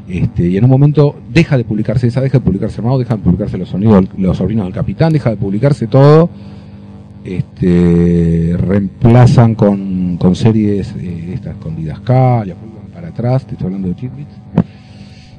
Este, 0.09 0.49
y 0.49 0.57
en 0.57 0.65
un 0.65 0.71
momento 0.71 1.15
deja 1.33 1.57
de 1.57 1.65
publicarse 1.65 2.09
esa, 2.09 2.21
deja 2.21 2.39
de 2.39 2.45
publicarse 2.45 2.83
Mao, 2.83 2.99
deja 2.99 3.17
de 3.17 3.23
publicarse 3.23 3.57
los 3.57 3.69
sonidos, 3.69 4.07
los 4.19 4.37
sobrinos 4.37 4.65
del 4.67 4.75
capitán, 4.75 5.13
deja 5.13 5.31
de 5.31 5.37
publicarse 5.37 5.87
todo. 5.87 6.29
Este, 7.25 8.57
reemplazan 8.59 9.55
con, 9.55 10.17
con 10.17 10.35
series 10.35 10.95
eh, 10.99 11.35
estas 11.35 11.57
con 11.57 11.77
vuelven 11.77 12.91
para 12.93 13.09
atrás, 13.09 13.47
te 13.47 13.53
estoy 13.53 13.67
hablando 13.67 13.89
de 13.89 13.95
Tidbits 13.95 14.35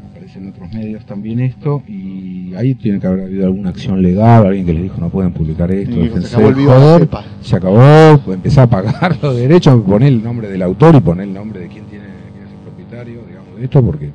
aparece 0.09 0.39
en 0.39 0.49
otros 0.49 0.71
medios 0.73 1.05
también 1.05 1.39
esto 1.39 1.83
y 1.87 2.53
ahí 2.55 2.75
tiene 2.75 2.99
que 2.99 3.07
haber 3.07 3.25
habido 3.25 3.45
alguna 3.45 3.69
acción 3.69 4.01
legal, 4.01 4.45
alguien 4.45 4.65
que 4.65 4.73
les 4.73 4.83
dijo 4.83 4.97
no 4.99 5.09
pueden 5.09 5.33
publicar 5.33 5.71
esto, 5.71 5.95
dijo, 5.95 6.21
se 6.21 6.35
acabó 6.35 6.49
el 6.49 6.55
de 6.55 6.61
vivo 6.61 6.73
de 6.73 6.79
joder". 6.79 7.01
cepa. 7.01 7.25
se 7.41 7.55
acabó, 7.55 8.33
empezó 8.33 8.61
a 8.61 8.67
pagar 8.67 9.17
los 9.21 9.35
derechos, 9.35 9.81
poner 9.81 10.09
el 10.09 10.23
nombre 10.23 10.49
del 10.49 10.61
autor 10.61 10.95
y 10.95 11.01
poner 11.01 11.27
el 11.27 11.33
nombre 11.33 11.61
de 11.61 11.67
quién 11.67 11.85
tiene, 11.85 12.05
quién 12.31 12.45
es 12.45 12.51
el 12.51 12.59
propietario, 12.59 13.21
digamos, 13.27 13.57
de 13.57 13.63
esto, 13.63 13.83
porque 13.83 14.11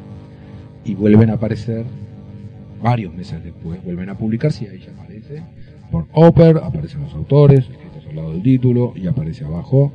y 0.84 0.94
vuelven 0.94 1.30
a 1.30 1.34
aparecer 1.34 1.84
varios 2.82 3.12
meses 3.12 3.42
después, 3.42 3.82
vuelven 3.84 4.08
a 4.08 4.16
publicarse 4.16 4.64
y 4.64 4.68
ahí 4.68 4.78
ya 4.78 4.92
aparece 4.92 5.42
por 5.91 6.07
Oper, 6.12 6.59
aparecen 6.59 7.03
los 7.03 7.14
autores, 7.14 7.61
escritos 7.61 8.07
al 8.09 8.16
lado 8.16 8.32
del 8.32 8.43
título 8.43 8.93
y 8.97 9.07
aparece 9.07 9.45
abajo 9.45 9.93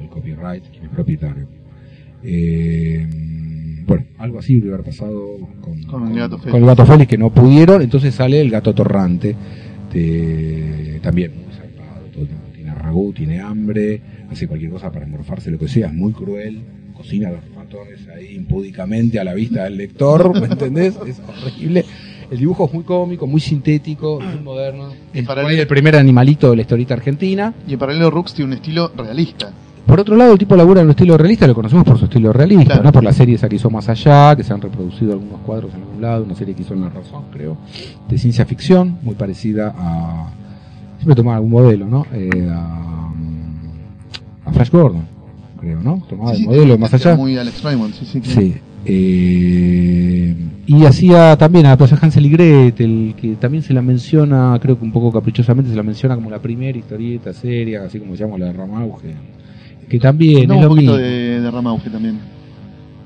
el 0.00 0.08
copyright, 0.08 0.64
quién 0.70 0.84
es 0.84 0.90
propietario. 0.90 1.46
Eh, 2.22 3.06
bueno, 3.86 4.04
algo 4.18 4.38
así 4.38 4.58
debe 4.60 4.74
haber 4.74 4.86
pasado 4.86 5.36
con, 5.60 5.82
Con 5.84 6.08
el 6.08 6.18
gato 6.18 6.36
con 6.36 6.40
Félix. 6.44 6.58
el 6.60 6.66
gato 6.66 6.86
Félix 6.86 7.08
que 7.10 7.18
no 7.18 7.30
pudieron, 7.30 7.82
entonces 7.82 8.14
sale 8.14 8.40
el 8.40 8.50
gato 8.50 8.74
torrante, 8.74 9.36
de- 9.92 10.98
también 11.02 11.32
muy 11.32 11.52
zarpado, 11.52 12.06
todo 12.12 12.26
tiene 12.54 12.74
ragú, 12.74 13.12
tiene 13.12 13.40
hambre, 13.40 14.00
hace 14.30 14.46
cualquier 14.48 14.70
cosa 14.70 14.90
para 14.90 15.06
morfarse, 15.06 15.50
lo 15.50 15.58
que 15.58 15.68
sea, 15.68 15.88
es 15.88 15.92
muy 15.94 16.12
cruel, 16.12 16.62
cocina 16.96 17.30
los 17.30 17.40
ratones 17.54 18.08
ahí 18.08 18.34
impúdicamente 18.36 19.18
a 19.20 19.24
la 19.24 19.34
vista 19.34 19.64
del 19.64 19.76
lector, 19.76 20.40
¿me 20.40 20.46
entendés? 20.46 20.98
Es 21.06 21.20
horrible. 21.20 21.84
El 22.34 22.40
dibujo 22.40 22.64
es 22.66 22.74
muy 22.74 22.82
cómico, 22.82 23.28
muy 23.28 23.40
sintético, 23.40 24.18
muy 24.20 24.42
moderno. 24.42 24.88
Y 25.14 25.20
Es 25.20 25.24
para 25.26 25.42
por 25.42 25.52
el- 25.52 25.66
primer 25.68 25.94
animalito 25.94 26.50
de 26.50 26.56
la 26.56 26.62
historieta 26.62 26.94
argentina. 26.94 27.54
Y 27.68 27.74
en 27.74 27.78
paralelo 27.78 28.10
Rux 28.10 28.34
tiene 28.34 28.50
un 28.50 28.56
estilo 28.58 28.90
realista. 28.96 29.52
Por 29.86 30.00
otro 30.00 30.16
lado, 30.16 30.32
el 30.32 30.38
tipo 30.38 30.56
labura 30.56 30.80
en 30.80 30.88
un 30.88 30.90
estilo 30.90 31.16
realista, 31.16 31.46
lo 31.46 31.54
conocemos 31.54 31.84
por 31.84 31.96
su 31.96 32.06
estilo 32.06 32.32
realista, 32.32 32.64
Claro. 32.64 32.82
¿no? 32.82 32.90
Por 32.92 33.04
la 33.04 33.12
serie 33.12 33.36
esa 33.36 33.48
que 33.48 33.54
hizo 33.54 33.70
Más 33.70 33.88
Allá, 33.88 34.34
que 34.34 34.42
se 34.42 34.52
han 34.52 34.60
reproducido 34.60 35.12
algunos 35.12 35.40
cuadros 35.42 35.72
en 35.74 35.82
algún 35.82 36.02
lado, 36.02 36.24
una 36.24 36.34
serie 36.34 36.54
que 36.56 36.62
hizo 36.62 36.74
en 36.74 36.80
La 36.80 36.88
Razón, 36.88 37.22
creo, 37.32 37.56
de 38.08 38.18
ciencia 38.18 38.44
ficción, 38.46 38.98
muy 39.02 39.14
parecida 39.14 39.72
a... 39.78 40.30
Siempre 40.96 41.14
tomaba 41.14 41.36
algún 41.36 41.52
modelo, 41.52 41.86
¿no? 41.86 42.04
Eh, 42.12 42.48
a, 42.50 43.12
a 44.46 44.52
Flash 44.52 44.70
Gordon, 44.70 45.06
creo, 45.60 45.80
¿no? 45.80 46.02
Tomaba 46.08 46.30
Sí, 46.34 46.38
el 46.38 46.42
sí, 46.42 46.46
modelo 46.48 46.72
de 46.72 46.78
Más 46.78 46.94
Allá. 46.94 47.14
Muy 47.14 47.38
Alex 47.38 47.62
Raymond, 47.62 47.94
sí, 47.94 48.06
sí. 48.06 48.20
claro. 48.20 48.40
Sí. 48.40 48.54
Eh, 48.86 50.34
y 50.66 50.84
hacía 50.86 51.36
también 51.36 51.66
a 51.66 51.76
Plaza 51.76 51.98
Hansel 52.00 52.26
y 52.26 52.30
Gretel, 52.30 53.14
que 53.20 53.34
también 53.36 53.62
se 53.62 53.74
la 53.74 53.82
menciona, 53.82 54.58
creo 54.60 54.78
que 54.78 54.84
un 54.84 54.92
poco 54.92 55.12
caprichosamente, 55.12 55.70
se 55.70 55.76
la 55.76 55.82
menciona 55.82 56.14
como 56.14 56.30
la 56.30 56.38
primera 56.40 56.76
historieta 56.78 57.32
seria, 57.32 57.84
así 57.84 57.98
como 57.98 58.14
llamamos 58.14 58.40
la 58.40 58.46
de 58.46 58.52
Ramauge. 58.54 59.14
Que 59.88 59.98
también 59.98 60.48
No, 60.48 60.54
es 60.54 60.58
un 60.60 60.62
lo 60.64 60.68
poquito 60.70 60.92
mismo. 60.92 60.96
de, 61.06 61.40
de 61.40 61.50
Ramauge 61.50 61.90
también. 61.90 62.18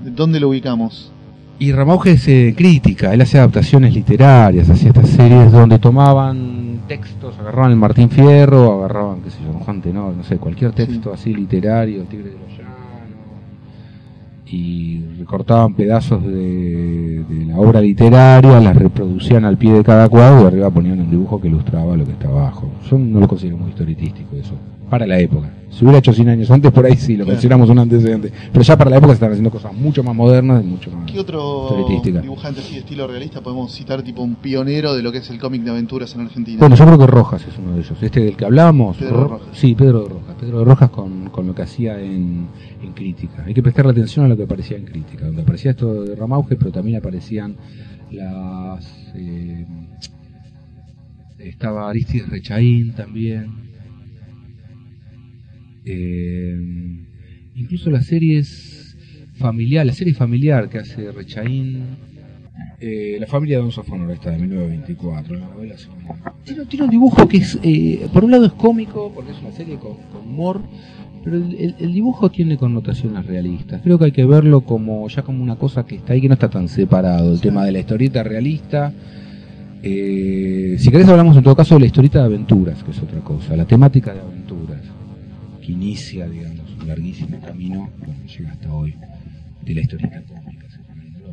¿De 0.05 0.11
¿Dónde 0.13 0.39
lo 0.39 0.49
ubicamos? 0.51 1.11
Y 1.59 1.73
Ramauge 1.73 2.13
es 2.13 2.29
eh, 2.29 2.55
crítica, 2.57 3.13
él 3.13 3.21
hace 3.21 3.39
adaptaciones 3.39 3.93
literarias, 3.93 4.71
hacía 4.71 4.91
estas 4.91 5.09
series 5.11 5.51
donde 5.51 5.81
tomaban 5.81 6.83
textos, 6.87 7.37
agarraban 7.41 7.73
el 7.73 7.77
Martín 7.77 8.09
Fierro, 8.11 8.79
agarraban, 8.79 9.23
qué 9.23 9.31
sé 9.31 9.39
yo, 9.45 9.53
Juan 9.59 9.83
Tenor, 9.83 10.15
no 10.17 10.23
sé, 10.23 10.37
cualquier 10.37 10.71
texto 10.71 11.13
así 11.13 11.35
literario, 11.35 12.03
el 12.03 12.07
Tigre 12.07 12.31
de 12.31 12.37
los 12.39 12.49
Llanos, 12.57 12.58
y 14.51 15.05
recortaban 15.19 15.75
pedazos 15.75 16.25
de, 16.25 17.25
la 17.47 17.59
obra 17.59 17.81
literaria, 17.81 18.61
las 18.61 18.77
reproducían 18.77 19.45
al 19.45 19.59
pie 19.59 19.73
de 19.73 19.85
cada 19.85 20.09
cuadro 20.09 20.45
y 20.45 20.47
arriba 20.47 20.71
ponían 20.71 21.01
un 21.01 21.11
dibujo 21.11 21.41
que 21.41 21.49
ilustraba 21.49 21.97
lo 21.97 22.05
que 22.05 22.13
está 22.13 22.29
abajo. 22.29 22.71
Yo 22.91 22.99
no 22.99 23.21
lo 23.21 23.29
considero 23.29 23.59
muy 23.59 23.71
historietístico 23.71 24.37
eso, 24.37 24.55
para 24.89 25.07
la 25.07 25.19
época. 25.21 25.51
Si 25.71 25.85
hubiera 25.85 25.99
hecho 25.99 26.13
100 26.13 26.29
años 26.31 26.51
antes, 26.51 26.73
por 26.73 26.85
ahí 26.87 26.97
sí, 26.97 27.13
lo 27.17 27.25
Claro. 27.25 27.37
consideramos 27.37 27.69
un 27.71 27.79
antecedente. 27.79 28.33
Pero 28.53 28.63
ya 28.65 28.77
para 28.77 28.91
la 28.91 28.97
época 28.97 29.13
se 29.13 29.15
están 29.15 29.31
haciendo 29.31 29.51
cosas 29.51 29.73
mucho 29.75 30.03
más 30.03 30.15
modernas 30.15 30.65
y 30.65 30.67
mucho 30.67 30.91
más... 30.91 31.11
¿Qué 31.11 31.21
otro 31.21 31.87
dibujante 32.23 32.61
así 32.61 32.73
de 32.75 32.81
estilo 32.81 33.07
realista 33.07 33.41
podemos 33.43 33.73
citar 33.73 34.03
tipo 34.03 34.23
un 34.23 34.37
pionero 34.37 34.95
de 34.95 35.03
lo 35.03 35.13
que 35.13 35.19
es 35.19 35.29
el 35.31 35.39
cómic 35.39 35.63
de 35.63 35.71
aventuras 35.71 36.15
en 36.15 36.23
Argentina? 36.23 36.59
Bueno, 36.59 36.75
yo 36.75 36.85
creo 36.87 36.99
que 36.99 37.07
Rojas 37.07 37.47
es 37.47 37.59
uno 37.59 37.73
de 37.75 37.81
ellos. 37.81 37.97
Este 38.03 38.21
del 38.21 38.37
que 38.37 38.45
hablábamos. 38.47 38.97
Pedro 38.97 39.17
Ro- 39.17 39.29
Rojas. 39.29 39.49
Sí, 39.53 39.75
Pedro 39.75 40.03
de 40.05 40.09
Rojas. 40.09 40.35
Pedro 40.41 40.59
de 40.61 40.65
Rojas 40.65 40.91
con, 40.91 41.29
con 41.31 41.47
lo 41.47 41.55
que 41.55 41.63
hacía 41.63 42.01
en, 42.01 42.49
en 42.83 42.93
crítica. 42.95 43.45
Hay 43.47 43.53
que 43.55 43.63
prestarle 43.63 43.93
atención 43.93 44.25
a 44.25 44.29
lo 44.29 44.37
que 44.37 44.45
aparecía 44.45 44.79
en 44.79 44.85
crítica. 44.87 45.27
Donde 45.27 45.43
aparecía 45.43 45.73
esto 45.73 46.03
de 46.03 46.17
Ramauge, 46.17 46.57
pero 46.57 46.73
también 46.73 46.97
aparecían 46.99 47.57
las. 48.11 48.85
eh, 49.15 49.67
estaba 51.39 51.89
Aristides 51.91 52.29
Rechaín 52.29 52.95
también. 52.95 53.68
Eh, 55.89 56.57
incluso 57.55 57.91
las 57.91 58.07
series 58.07 58.97
familiar, 59.37 59.87
la 59.87 59.93
serie 59.93 60.15
familiar 60.15 60.69
que 60.69 60.79
hace 60.79 61.11
Rechaín. 61.13 61.83
Eh, 62.81 63.17
la 63.19 63.27
familia 63.27 63.57
de 63.57 63.63
Don 63.63 63.73
Sofonor, 63.73 64.11
esta 64.13 64.31
de 64.31 64.39
1924, 64.39 65.35
la 65.35 65.47
novela 65.49 65.77
son- 65.79 65.95
tiene, 66.69 66.85
un 66.85 66.91
dibujo 66.91 67.27
que 67.29 67.39
es, 67.39 67.59
eh, 67.63 68.07
por 68.13 68.25
un 68.25 68.31
lado 68.31 68.47
es 68.47 68.53
cómico, 68.53 69.11
porque 69.13 69.33
es 69.33 69.41
una 69.41 69.51
serie 69.53 69.77
con, 69.79 69.97
humor, 70.25 70.61
pero 71.25 71.37
el 71.37 71.93
dibujo 71.93 72.31
tiene 72.31 72.57
connotaciones 72.57 73.27
realistas. 73.27 73.81
Creo 73.83 73.99
que 73.99 74.07
hay 74.07 74.13
que 74.13 74.25
verlo 74.25 74.61
como 74.61 75.09
ya 75.09 75.23
como 75.23 75.43
una 75.43 75.57
cosa 75.57 75.85
que 75.85 75.97
está 75.97 76.13
ahí, 76.13 76.21
que 76.21 76.29
no 76.29 76.35
está 76.35 76.49
tan 76.49 76.69
separado. 76.69 77.33
El 77.33 77.41
tema 77.41 77.65
de 77.65 77.73
la 77.73 77.81
historieta 77.81 78.23
realista. 78.23 78.93
Eh, 79.83 80.77
si 80.79 80.91
querés 80.91 81.09
hablamos 81.09 81.37
en 81.37 81.43
todo 81.43 81.55
caso 81.55 81.75
de 81.75 81.81
la 81.81 81.87
historieta 81.87 82.19
de 82.21 82.25
aventuras, 82.27 82.83
que 82.83 82.91
es 82.91 82.99
otra 83.01 83.21
cosa, 83.21 83.57
la 83.57 83.65
temática 83.65 84.13
de 84.13 84.21
aventuras, 84.21 84.38
que 85.69 85.73
inicia, 85.73 86.27
digamos, 86.27 86.71
un 86.81 86.89
larguísimo 86.89 87.39
camino, 87.41 87.91
bueno, 87.99 88.15
llega 88.27 88.53
hasta 88.53 88.73
hoy, 88.73 88.95
de 89.67 89.75
la 89.75 89.81
historieta 89.83 90.23
cómica, 90.23 90.67
separándolo 90.71 91.33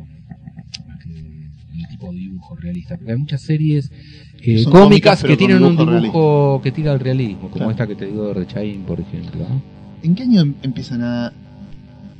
más 0.86 0.98
que 1.02 1.10
el 1.10 1.88
tipo 1.88 2.12
de 2.12 2.18
dibujo 2.18 2.54
realista. 2.56 2.96
Porque 2.98 3.12
hay 3.12 3.18
muchas 3.18 3.40
series 3.40 3.90
eh, 4.42 4.64
cómicas 4.70 5.22
que 5.24 5.38
tienen 5.38 5.64
un 5.64 5.74
dibujo 5.76 6.60
que 6.62 6.70
tira 6.70 6.92
al 6.92 7.00
realismo, 7.00 7.48
como 7.48 7.54
Claro. 7.54 7.70
esta 7.70 7.86
que 7.86 7.94
te 7.94 8.04
digo 8.06 8.28
de 8.28 8.34
Rechaín, 8.34 8.82
por 8.82 9.00
ejemplo. 9.00 9.46
¿no? 9.48 9.62
¿En 10.02 10.14
qué 10.14 10.24
año 10.24 10.42
em- 10.42 10.54
empiezan 10.62 11.02
a 11.02 11.32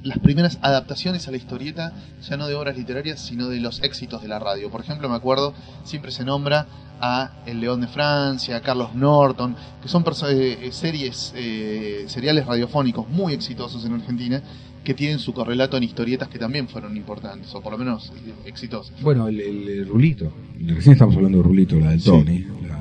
las 0.07 0.19
primeras 0.19 0.59
adaptaciones 0.63 1.27
a 1.29 1.31
la 1.31 1.37
historieta, 1.37 1.93
ya 2.29 2.37
no 2.37 2.47
de 2.47 2.55
obras 2.55 2.77
literarias, 2.77 3.21
sino 3.21 3.49
de 3.49 3.61
los 3.61 3.83
éxitos 3.83 4.23
de 4.23 4.29
la 4.29 4.39
radio? 4.39 4.71
Por 4.71 4.81
ejemplo, 4.81 5.09
me 5.09 5.17
acuerdo, 5.17 5.53
siempre 5.85 6.11
se 6.13 6.25
nombra 6.25 6.67
a 7.01 7.33
El 7.47 7.61
León 7.61 7.81
de 7.83 7.89
Francia, 7.89 8.57
a 8.57 8.61
Carlos 8.61 8.95
Norton, 8.95 9.55
que 9.83 9.89
son 9.89 10.03
eh, 10.31 10.59
eh, 10.63 10.73
series, 10.73 11.33
eh, 11.37 12.05
seriales 12.07 12.47
radiofónicos 12.47 13.09
muy 13.09 13.33
exitosos 13.35 13.85
en 13.85 13.95
Argentina, 13.95 14.43
que 14.83 14.95
tienen 14.95 15.19
su 15.19 15.33
correlato 15.35 15.77
en 15.77 15.83
historietas 15.83 16.29
que 16.29 16.39
también 16.39 16.69
fueron 16.69 16.97
importantes, 16.97 17.53
o 17.55 17.61
por 17.61 17.73
lo 17.73 17.79
menos 17.79 18.13
eh, 18.25 18.33
exitosos. 18.47 18.95
Bueno, 19.03 19.27
el, 19.29 19.41
el- 19.41 19.69
el 19.69 19.89
Rulito. 19.89 20.33
Recién 20.61 20.93
estamos 20.93 21.17
hablando 21.17 21.39
de 21.39 21.45
Rulito, 21.45 21.79
la 21.81 21.91
del 21.91 22.01
Sí. 22.01 22.09
Tony. 22.09 22.39
La, 22.69 22.77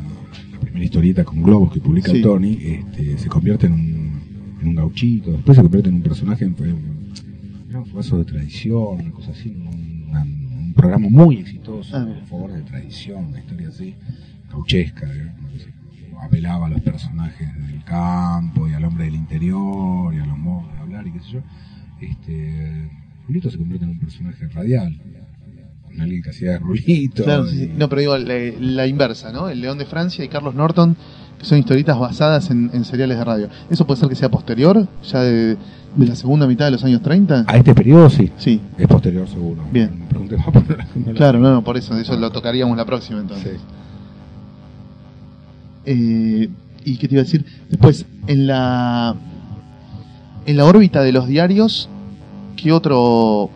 la 0.53 0.59
primera 0.61 0.86
historieta 0.86 1.23
con 1.26 1.41
globos 1.41 1.73
que 1.73 1.80
publica 1.82 2.11
Sí. 2.11 2.17
el 2.17 2.23
Tony. 2.23 2.57
Este, 2.61 3.17
se 3.17 3.28
convierte 3.28 3.65
en 3.65 3.73
un, 3.73 4.57
en 4.61 4.67
un 4.67 4.76
gauchito. 4.76 5.32
Después 5.32 5.55
se 5.57 5.61
convierte 5.63 5.89
en 5.89 5.95
un 5.95 6.03
personaje, 6.03 6.45
en, 6.45 6.55
en 6.59 6.94
un 7.80 7.86
de 8.17 8.26
tradición, 8.26 8.99
una 9.01 9.11
cosa 9.11 9.32
así. 9.32 9.49
Un, 9.49 10.05
una- 10.09 10.23
un 10.23 10.73
programa 10.76 11.07
muy 11.09 11.38
exitoso. 11.38 11.95
Ah, 11.95 12.05
a 12.21 12.26
favor 12.26 12.51
de 12.53 12.61
tradición, 12.63 13.26
una 13.26 13.39
historia 13.39 13.69
así. 13.69 13.95
Que 14.93 15.32
apelaba 16.21 16.67
a 16.67 16.69
los 16.69 16.82
personajes 16.82 17.47
del 17.67 17.84
campo 17.84 18.67
y 18.67 18.73
al 18.73 18.84
hombre 18.86 19.05
del 19.05 19.15
interior 19.15 20.13
y 20.13 20.19
a 20.19 20.26
los 20.26 20.38
modos 20.38 20.71
de 20.73 20.80
hablar 20.80 21.07
y 21.07 21.11
qué 21.11 21.19
sé 21.19 21.32
yo. 21.32 21.39
Este, 22.01 22.89
Rulito 23.28 23.49
se 23.49 23.57
convierte 23.57 23.86
en 23.86 23.91
un 23.91 23.99
personaje 23.99 24.47
radial 24.49 24.99
con 25.95 26.01
alguien 26.03 26.21
que 26.21 26.29
hacía 26.29 26.51
de 26.51 26.59
Rulito. 26.59 27.23
Claro, 27.23 27.47
sí, 27.47 27.57
sí. 27.59 27.71
No, 27.77 27.89
pero 27.89 28.01
digo 28.01 28.17
la, 28.17 28.33
la 28.59 28.87
inversa, 28.87 29.31
¿no? 29.31 29.49
El 29.49 29.61
León 29.61 29.77
de 29.77 29.85
Francia 29.85 30.23
y 30.23 30.27
Carlos 30.29 30.53
Norton, 30.55 30.95
que 31.39 31.45
son 31.45 31.57
historietas 31.57 31.97
basadas 31.99 32.49
en, 32.51 32.69
en 32.73 32.85
seriales 32.85 33.17
de 33.17 33.23
radio. 33.23 33.49
¿Eso 33.69 33.85
puede 33.87 33.99
ser 33.99 34.09
que 34.09 34.15
sea 34.15 34.29
posterior, 34.29 34.87
ya 35.09 35.21
de, 35.21 35.57
de 35.95 36.05
la 36.07 36.15
segunda 36.15 36.47
mitad 36.47 36.65
de 36.65 36.71
los 36.71 36.83
años 36.83 37.01
30? 37.01 37.45
A 37.47 37.57
este 37.57 37.73
periodo 37.73 38.09
sí, 38.09 38.31
Sí, 38.37 38.61
es 38.77 38.87
posterior 38.87 39.27
seguro. 39.27 39.63
Bien. 39.71 40.05
Más 40.37 40.45
por 40.53 40.77
la- 40.77 40.87
no 40.95 41.05
la- 41.07 41.13
claro, 41.13 41.39
no, 41.39 41.51
no, 41.53 41.63
por 41.63 41.77
eso, 41.77 41.97
eso 41.97 42.15
lo 42.17 42.31
tocaríamos 42.31 42.75
la 42.77 42.85
próxima 42.85 43.19
entonces. 43.19 43.57
Sí. 43.59 43.63
Eh, 45.85 46.49
¿Y 46.83 46.97
qué 46.97 47.07
te 47.07 47.15
iba 47.15 47.21
a 47.21 47.25
decir? 47.25 47.45
Después, 47.69 48.05
en 48.27 48.47
la 48.47 49.15
en 50.45 50.57
la 50.57 50.65
órbita 50.65 51.01
de 51.01 51.11
los 51.11 51.27
diarios, 51.27 51.89
¿qué 52.55 52.71
otro 52.71 53.49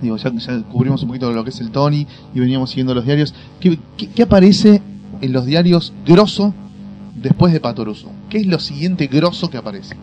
digo, 0.00 0.16
ya, 0.16 0.30
cubrimos 0.70 1.02
un 1.02 1.08
poquito 1.08 1.30
lo 1.32 1.42
que 1.44 1.50
es 1.50 1.60
el 1.60 1.70
Tony 1.70 2.06
y 2.34 2.40
veníamos 2.40 2.70
siguiendo 2.70 2.94
los 2.94 3.04
diarios. 3.04 3.34
¿Qué, 3.60 3.78
qué- 3.96 4.22
aparece 4.22 4.82
en 5.20 5.32
los 5.32 5.46
diarios 5.46 5.92
grosso 6.06 6.54
después 7.14 7.52
de 7.52 7.60
Patoruso? 7.60 8.10
¿Qué 8.28 8.38
es 8.38 8.46
lo 8.46 8.58
siguiente 8.58 9.06
grosso 9.06 9.48
que 9.50 9.56
aparece? 9.56 9.96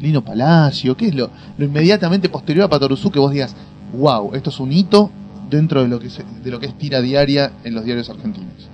Lino 0.00 0.24
Palacio, 0.24 0.96
¿qué 0.96 1.08
es 1.08 1.14
lo, 1.14 1.30
lo 1.56 1.64
inmediatamente 1.64 2.28
posterior 2.28 2.66
a 2.66 2.68
Patoruzú 2.68 3.10
que 3.10 3.18
vos 3.18 3.32
digas, 3.32 3.56
wow, 3.98 4.34
esto 4.34 4.50
es 4.50 4.60
un 4.60 4.72
hito 4.72 5.10
dentro 5.50 5.82
de 5.82 5.88
lo 5.88 5.98
que, 5.98 6.08
de 6.44 6.50
lo 6.50 6.60
que 6.60 6.66
es 6.66 6.78
tira 6.78 7.00
diaria 7.00 7.50
en 7.64 7.74
los 7.74 7.84
diarios 7.84 8.08
argentinos? 8.08 8.68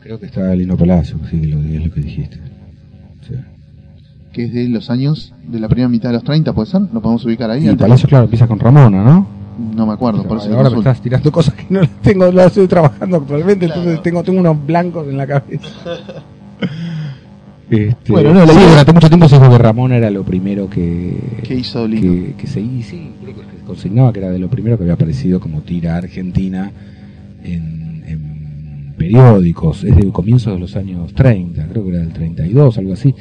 Creo 0.00 0.18
que 0.20 0.26
está 0.26 0.54
Lino 0.54 0.76
Palacio, 0.76 1.18
sí, 1.30 1.44
lo, 1.46 1.60
es 1.62 1.84
lo 1.86 1.92
que 1.92 2.00
dijiste. 2.00 2.40
Que 4.34 4.44
es 4.44 4.52
de 4.52 4.68
los 4.68 4.90
años 4.90 5.32
de 5.46 5.60
la 5.60 5.68
primera 5.68 5.88
mitad 5.88 6.08
de 6.10 6.16
los 6.16 6.24
30, 6.24 6.52
¿puede 6.52 6.68
ser? 6.68 6.82
¿Lo 6.92 7.00
podemos 7.00 7.24
ubicar 7.24 7.50
ahí? 7.50 7.64
Y 7.64 7.68
antes? 7.68 7.80
Palacio, 7.82 8.08
claro, 8.08 8.24
empieza 8.24 8.46
con 8.46 8.58
Ramona, 8.58 9.02
¿no? 9.02 9.26
No 9.76 9.86
me 9.86 9.92
acuerdo, 9.92 10.24
por 10.24 10.38
eso 10.38 10.52
ahora 10.54 10.68
me 10.68 10.78
estás 10.78 11.00
tirando 11.00 11.30
cosas 11.30 11.54
que 11.54 11.64
no 11.70 11.80
las 11.80 11.90
tengo, 12.02 12.30
las 12.32 12.48
estoy 12.48 12.66
trabajando 12.66 13.18
actualmente, 13.18 13.66
Claro. 13.66 13.80
entonces 13.82 14.02
tengo, 14.02 14.22
tengo 14.24 14.40
unos 14.40 14.66
blancos 14.66 15.06
en 15.08 15.16
la 15.16 15.26
cabeza. 15.26 15.68
Este, 17.70 18.12
Bueno, 18.12 18.34
no, 18.34 18.40
la 18.44 18.52
sí, 18.52 18.58
idea- 18.58 18.68
durante 18.70 18.92
mucho 18.92 19.08
tiempo 19.08 19.28
se 19.28 19.38
dijo 19.38 19.50
que 19.50 19.58
Ramón 19.58 19.92
era 19.92 20.10
lo 20.10 20.22
primero 20.22 20.68
que, 20.68 21.16
¿Qué 21.44 21.54
hizo 21.54 21.88
Lino? 21.88 22.02
que, 22.02 22.34
que 22.36 22.46
se 22.46 22.60
y 22.60 22.82
sí, 22.82 23.10
creo 23.22 23.34
que 23.34 23.40
se 23.58 23.64
consignaba 23.64 24.12
que 24.12 24.18
era 24.20 24.30
de 24.30 24.38
lo 24.38 24.48
primero 24.50 24.76
que 24.76 24.82
había 24.84 24.94
aparecido 24.94 25.40
como 25.40 25.62
tira 25.62 25.96
argentina 25.96 26.70
en, 27.42 28.04
en 28.06 28.94
periódicos, 28.98 29.82
es 29.82 29.96
de 29.96 30.12
comienzos 30.12 30.52
de 30.52 30.58
los 30.60 30.76
años 30.76 31.14
30, 31.14 31.66
creo 31.68 31.82
que 31.84 31.88
era 31.90 31.98
del 32.00 32.12
32, 32.12 32.78
algo 32.78 32.92
así. 32.92 33.14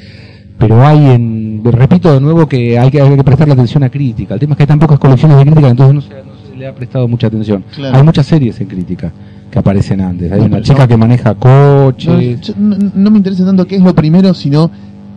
Pero 0.68 0.86
hay 0.86 0.97
en, 1.11 1.61
repito 1.61 2.14
de 2.14 2.22
nuevo 2.22 2.47
que 2.47 2.80
hay 2.80 2.89
que, 2.89 3.01
hay 3.01 3.16
que 3.18 3.24
prestarle 3.24 3.53
atención 3.53 3.84
a 3.84 3.89
crítica. 3.89 4.34
El 4.36 4.39
tema 4.39 4.53
es 4.53 4.57
que 4.57 4.64
hay 4.64 4.68
tan 4.68 4.80
pocas 4.80 4.97
colecciones 4.97 5.38
de 5.38 5.43
crítica, 5.43 5.68
entonces 5.70 5.93
no 5.95 6.01
se, 6.01 6.07
no 6.24 6.32
se 6.49 6.55
le 6.55 6.68
ha 6.68 6.74
prestado 6.74 7.05
mucha 7.09 7.28
atención. 7.28 7.66
Claro. 7.76 7.97
Hay 7.97 8.03
muchas 8.03 8.26
series 8.26 8.61
en 8.61 8.68
crítica 8.68 9.11
que 9.51 9.59
aparecen 9.59 9.99
antes. 9.99 10.32
Hay 10.32 10.39
No, 10.39 10.45
una 10.45 10.61
chica 10.61 10.88
que 10.88 10.95
maneja 10.95 11.36
coches. 11.36 12.55
no, 12.57 12.78
no 12.95 13.11
me 13.11 13.18
interesa 13.18 13.45
tanto 13.45 13.66
qué 13.68 13.76
es 13.76 13.82
lo 13.82 13.93
primero, 13.93 14.34
sino 14.34 14.72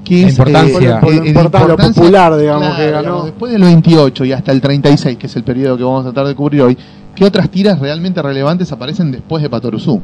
qué 0.05 0.25
es 0.25 0.31
importancia. 0.37 0.99
Por 1.01 1.13
eh, 1.13 1.17
importante, 1.29 1.59
lo 1.59 1.65
importancia- 1.75 2.03
popular, 2.03 2.37
digamos, 2.39 2.63
Claro, 2.67 2.77
que 2.85 2.91
ganó. 2.91 3.25
después 3.27 3.53
del 3.53 3.63
28 3.63 4.25
y 4.25 4.33
hasta 4.33 4.51
el 4.51 4.61
36, 4.61 5.17
que 5.17 5.27
es 5.29 5.37
el 5.37 5.45
periodo 5.45 5.77
que 5.77 5.85
vamos 5.85 6.01
a 6.01 6.05
tratar 6.13 6.27
de 6.27 6.35
cubrir 6.35 6.63
hoy, 6.63 6.77
¿qué 7.15 7.25
otras 7.25 7.49
tiras 7.51 7.79
realmente 7.79 8.21
relevantes 8.21 8.73
aparecen 8.73 9.13
después 9.13 9.45
de 9.45 9.49
Patoruzú? 9.49 10.03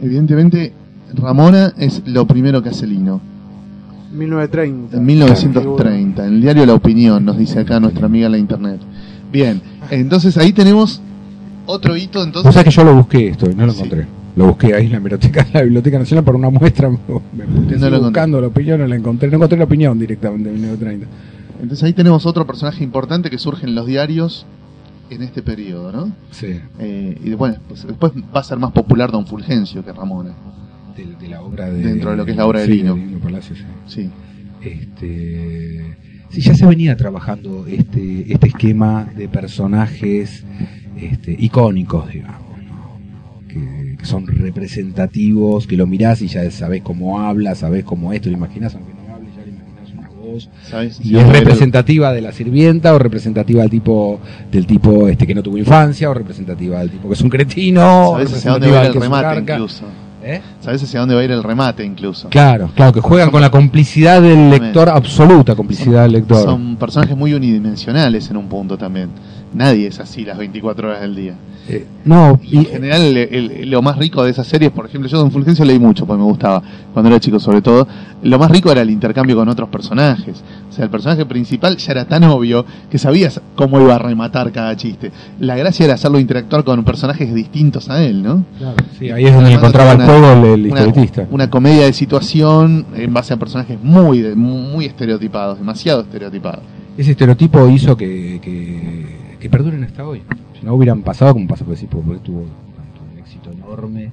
Evidentemente, 0.00 0.72
Ramona 1.16 1.72
es 1.78 2.02
lo 2.06 2.26
primero 2.26 2.62
que 2.62 2.70
hace 2.70 2.86
Lino. 2.86 3.20
1930. 4.12 4.96
En 4.96 5.04
1930, 5.04 6.26
en 6.26 6.34
el 6.34 6.40
diario 6.40 6.66
La 6.66 6.74
Opinión, 6.74 7.24
nos 7.24 7.36
dice 7.36 7.60
acá 7.60 7.80
nuestra 7.80 8.06
amiga 8.06 8.26
en 8.26 8.32
la 8.32 8.38
internet. 8.38 8.80
Bien, 9.32 9.60
entonces 9.90 10.36
ahí 10.38 10.52
tenemos 10.52 11.00
otro 11.66 11.96
hito, 11.96 12.22
entonces... 12.22 12.52
sabés 12.54 12.66
que 12.66 12.70
yo 12.70 12.84
lo 12.84 12.94
busqué 12.94 13.28
esto 13.28 13.50
y 13.50 13.54
no 13.54 13.66
lo 13.66 13.72
Sí. 13.72 13.78
encontré. 13.78 14.06
Lo 14.36 14.46
busqué 14.48 14.74
ahí 14.74 14.86
en 14.86 14.92
la 14.92 14.98
biblioteca, 14.98 15.46
la 15.52 15.62
biblioteca 15.62 15.98
nacional 15.98 16.24
para 16.24 16.38
una 16.38 16.50
muestra. 16.50 16.88
Me, 16.90 16.98
me 17.32 17.44
puse 17.46 17.78
No 17.78 17.90
lo 17.90 18.00
buscando 18.00 18.40
la 18.40 18.48
opinión, 18.48 18.80
no 18.80 18.86
la 18.86 18.96
encontré. 18.96 19.28
No 19.30 19.36
encontré 19.36 19.58
la 19.58 19.64
opinión 19.64 19.98
directamente 19.98 20.48
de 20.50 20.54
1930. 20.56 21.06
Entonces 21.62 21.82
ahí 21.84 21.92
tenemos 21.92 22.26
otro 22.26 22.46
personaje 22.46 22.82
importante 22.84 23.30
que 23.30 23.38
surge 23.38 23.66
en 23.66 23.74
los 23.74 23.86
diarios 23.86 24.44
en 25.10 25.22
este 25.22 25.42
periodo, 25.42 25.92
¿no? 25.92 26.12
Sí, 26.30 26.58
Eh, 26.78 27.18
y 27.24 27.32
bueno, 27.34 27.56
pues 27.68 27.86
después 27.86 28.12
va 28.34 28.40
a 28.40 28.44
ser 28.44 28.58
más 28.58 28.72
popular 28.72 29.10
Don 29.12 29.26
Fulgencio 29.26 29.84
que 29.84 29.92
Ramona. 29.92 30.32
De, 30.96 31.16
de 31.20 31.28
la 31.28 31.42
obra 31.42 31.70
de. 31.70 31.82
Dentro 31.82 32.10
de 32.10 32.16
lo 32.16 32.24
que 32.24 32.32
es 32.32 32.36
la 32.36 32.46
obra 32.46 32.60
de 32.60 32.66
sí, 32.66 32.72
Lino. 32.72 32.98
Palacio, 33.22 33.56
sí. 33.86 34.10
Este, 34.62 35.96
sí, 36.30 36.40
ya 36.40 36.54
se 36.54 36.66
venía 36.66 36.96
trabajando 36.96 37.66
este, 37.66 38.32
este 38.32 38.48
esquema 38.48 39.08
de 39.14 39.28
personajes 39.28 40.44
este, 41.00 41.36
icónicos, 41.38 42.08
digamos, 42.10 42.58
¿no? 42.62 43.46
que, 43.46 43.96
que 43.98 44.06
son 44.06 44.26
representativos, 44.26 45.66
que 45.66 45.76
lo 45.76 45.86
mirás 45.86 46.22
y 46.22 46.28
ya 46.28 46.50
sabés 46.50 46.82
cómo 46.82 47.20
habla, 47.20 47.54
sabés 47.54 47.84
cómo 47.84 48.12
esto, 48.12 48.30
lo 48.30 48.36
imaginás, 48.36 48.74
aunque 48.74 48.94
no 48.94 49.14
hable, 49.14 49.28
ya 49.36 49.44
le 49.44 49.50
imaginás 49.50 49.92
una 49.92 50.08
voz. 50.08 50.50
¿Sabes? 50.62 51.00
Y 51.04 51.16
es 51.18 51.28
representativa 51.28 52.12
de 52.12 52.22
la 52.22 52.32
sirvienta 52.32 52.94
o 52.94 52.98
representativa 52.98 53.60
del 53.62 53.70
tipo 53.70 54.18
del 54.50 54.66
tipo 54.66 55.08
este 55.08 55.26
que 55.26 55.34
no 55.34 55.42
tuvo 55.42 55.58
infancia 55.58 56.08
o 56.08 56.14
representativa 56.14 56.78
del 56.80 56.90
tipo 56.90 57.08
que 57.08 57.14
es 57.14 57.20
un 57.20 57.28
cretino 57.28 58.10
o 58.10 58.12
¿Sabes 58.14 58.32
hacia 58.32 58.52
dónde 58.52 58.68
representativa 58.68 58.76
va 58.76 58.82
del 58.82 58.92
que 58.92 58.98
el 58.98 59.04
es 59.04 59.08
un 59.08 59.14
remate 59.14 59.52
incluso? 59.52 60.03
¿Eh? 60.24 60.40
¿Sabes 60.60 60.82
hacia 60.82 61.00
dónde 61.00 61.14
va 61.14 61.20
a 61.20 61.24
ir 61.24 61.30
el 61.32 61.42
remate 61.42 61.84
incluso? 61.84 62.30
Claro, 62.30 62.70
claro, 62.74 62.94
que 62.94 63.00
juegan 63.00 63.30
con 63.30 63.42
la 63.42 63.50
complicidad 63.50 64.22
del 64.22 64.48
lector, 64.48 64.88
absoluta 64.88 65.54
complicidad 65.54 66.04
del 66.04 66.12
lector. 66.12 66.44
Son 66.44 66.76
personajes 66.76 67.14
muy 67.14 67.34
unidimensionales 67.34 68.30
en 68.30 68.38
un 68.38 68.48
punto 68.48 68.78
también. 68.78 69.10
Nadie 69.52 69.86
es 69.86 70.00
así 70.00 70.24
las 70.24 70.38
24 70.38 70.88
horas 70.88 71.02
del 71.02 71.14
día. 71.14 71.34
Eh, 71.66 71.86
no, 72.04 72.38
Y 72.42 72.58
en 72.58 72.64
general 72.66 73.00
el- 73.16 73.16
el- 73.34 73.70
lo 73.70 73.80
más 73.80 73.96
rico 73.96 74.22
de 74.22 74.30
esas 74.30 74.46
series, 74.46 74.70
por 74.70 74.84
ejemplo, 74.84 75.08
yo 75.08 75.16
Don 75.16 75.30
Fulgencio 75.30 75.64
leí 75.64 75.78
mucho, 75.78 76.04
porque 76.04 76.18
me 76.18 76.26
gustaba, 76.28 76.62
cuando 76.92 77.08
era 77.10 77.18
chico 77.18 77.40
sobre 77.40 77.62
todo, 77.62 77.88
lo 78.22 78.38
más 78.38 78.50
rico 78.50 78.70
era 78.70 78.82
el 78.82 78.90
intercambio 78.90 79.34
con 79.36 79.48
otros 79.48 79.70
personajes. 79.70 80.42
O 80.68 80.72
sea, 80.72 80.84
el 80.84 80.90
personaje 80.90 81.24
principal 81.24 81.78
ya 81.78 81.92
era 81.92 82.04
tan 82.04 82.22
obvio 82.24 82.66
que 82.90 82.98
sabías 82.98 83.40
cómo 83.56 83.80
iba 83.80 83.94
a 83.94 83.98
rematar 83.98 84.52
cada 84.52 84.76
chiste. 84.76 85.10
La 85.40 85.56
gracia 85.56 85.86
era 85.86 85.94
hacerlo 85.94 86.18
interactuar 86.18 86.64
con 86.64 86.84
personajes 86.84 87.32
distintos 87.34 87.88
a 87.88 88.02
él, 88.04 88.22
¿no? 88.22 88.44
sí, 88.98 89.10
ahí 89.10 89.24
es 89.24 89.34
donde 89.34 89.52
encontraba 89.52 89.92
el 89.92 89.96
una- 89.96 90.06
juego 90.06 90.32
el, 90.32 90.44
el 90.66 90.70
Una, 90.72 90.80
historietista. 90.80 91.26
una 91.30 91.48
comedia 91.48 91.86
de 91.86 91.94
situación 91.94 92.84
en 92.94 93.14
base 93.14 93.32
a 93.32 93.38
personajes 93.38 93.78
muy, 93.82 94.20
de- 94.20 94.34
muy 94.34 94.84
estereotipados, 94.84 95.58
demasiado 95.58 96.02
estereotipados. 96.02 96.60
Ese 96.98 97.12
estereotipo 97.12 97.66
hizo 97.68 97.96
que, 97.96 98.38
que, 98.42 99.23
que 99.44 99.50
perduren 99.50 99.84
hasta 99.84 100.08
hoy. 100.08 100.22
Si 100.58 100.64
no 100.64 100.72
hubieran 100.72 101.02
pasado, 101.02 101.34
como 101.34 101.46
pasó, 101.46 101.66
por 101.66 101.74
decir, 101.74 101.86
porque 101.90 102.18
tuvo 102.20 102.44
tanto 102.44 103.02
un 103.12 103.18
éxito 103.18 103.52
enorme, 103.52 104.10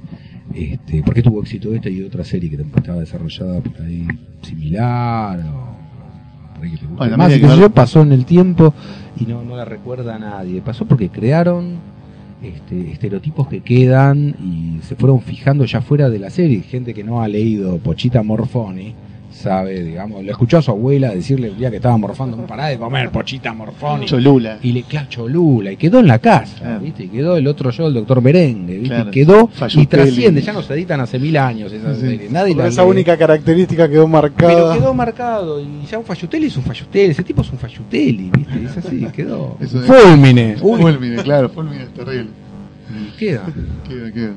este, 0.53 1.01
porque 1.03 1.23
tuvo 1.23 1.39
éxito 1.39 1.73
esta 1.73 1.89
y 1.89 2.03
otra 2.03 2.25
serie 2.25 2.49
que 2.49 2.61
estaba 2.61 2.99
desarrollada 2.99 3.61
por 3.61 3.81
ahí 3.81 4.05
similar, 4.41 5.39
o 5.39 6.53
por 6.53 6.65
ahí 6.65 6.71
que 6.71 6.77
te 6.79 6.85
Bueno, 6.85 7.15
más, 7.15 7.31
que 7.31 7.39
yo, 7.39 7.69
pasó 7.69 8.01
en 8.01 8.11
el 8.11 8.25
tiempo 8.25 8.73
y 9.17 9.23
no, 9.23 9.41
no 9.41 9.55
la 9.55 9.63
recuerda 9.63 10.17
a 10.17 10.19
nadie. 10.19 10.59
Pasó 10.59 10.85
porque 10.85 11.07
crearon 11.07 11.77
este, 12.43 12.91
estereotipos 12.91 13.47
que 13.47 13.61
quedan 13.61 14.35
y 14.37 14.81
se 14.83 14.97
fueron 14.97 15.21
fijando 15.21 15.63
ya 15.63 15.81
fuera 15.81 16.09
de 16.09 16.19
la 16.19 16.29
serie. 16.29 16.59
Gente 16.59 16.93
que 16.93 17.05
no 17.05 17.21
ha 17.21 17.29
leído 17.29 17.77
Pochita 17.77 18.21
Morfoni 18.21 18.95
sabe, 19.41 19.83
digamos, 19.83 20.23
lo 20.23 20.31
escuchó 20.31 20.59
a 20.59 20.61
su 20.61 20.71
abuela 20.71 21.09
decirle 21.13 21.47
el 21.49 21.57
día 21.57 21.69
que 21.69 21.75
estaba 21.77 21.97
morfando, 21.97 22.37
no 22.37 22.45
pará 22.47 22.67
de 22.67 22.77
comer 22.77 23.09
Pochita 23.09 23.53
Morfoni. 23.53 24.05
Cholula. 24.05 24.57
Y 24.61 24.71
le 24.71 24.83
claro, 24.83 25.07
Cholula, 25.09 25.71
y 25.73 25.77
quedó 25.77 25.99
en 25.99 26.07
la 26.07 26.19
casa, 26.19 26.57
Claro. 26.59 26.79
¿viste? 26.79 27.03
Y 27.03 27.07
quedó 27.09 27.35
el 27.35 27.47
otro 27.47 27.71
yo, 27.71 27.87
el 27.87 27.93
doctor 27.95 28.21
Merengue, 28.21 28.73
¿viste? 28.77 28.87
Claro. 28.95 29.09
Y 29.09 29.11
quedó 29.11 29.49
y 29.75 29.85
trasciende, 29.87 30.41
ya 30.41 30.53
no 30.53 30.61
se 30.61 30.73
editan 30.75 31.01
hace 31.01 31.19
mil 31.19 31.35
años 31.37 31.71
esas 31.73 31.97
Sí. 31.97 32.01
series. 32.03 32.31
Nadie 32.31 32.55
esa 32.67 32.83
lee. 32.83 32.89
única 32.89 33.17
característica 33.17 33.89
quedó 33.89 34.03
Pero 34.05 34.07
marcada. 34.07 34.73
quedó 34.77 34.93
marcado, 34.93 35.59
y 35.61 35.85
ya 35.89 35.97
un 35.99 36.05
Fayutelli 36.05 36.47
es 36.47 36.57
un 36.57 36.63
Fayutelli, 36.63 37.11
ese 37.11 37.23
tipo 37.23 37.41
es 37.41 37.51
un 37.51 37.57
Fayutelli, 37.59 38.29
¿viste? 38.31 38.63
Es 38.63 38.77
así, 38.77 39.05
quedó. 39.13 39.57
Es- 39.59 39.71
Fulmine, 39.71 40.55
uy, 40.61 40.81
Fulmine, 40.81 41.23
claro, 41.23 41.49
Fulmine 41.49 41.83
es 41.83 41.93
terrible. 41.93 42.29
y 42.91 43.17
queda. 43.17 43.43
Queda, 43.87 44.11
queda. 44.11 44.33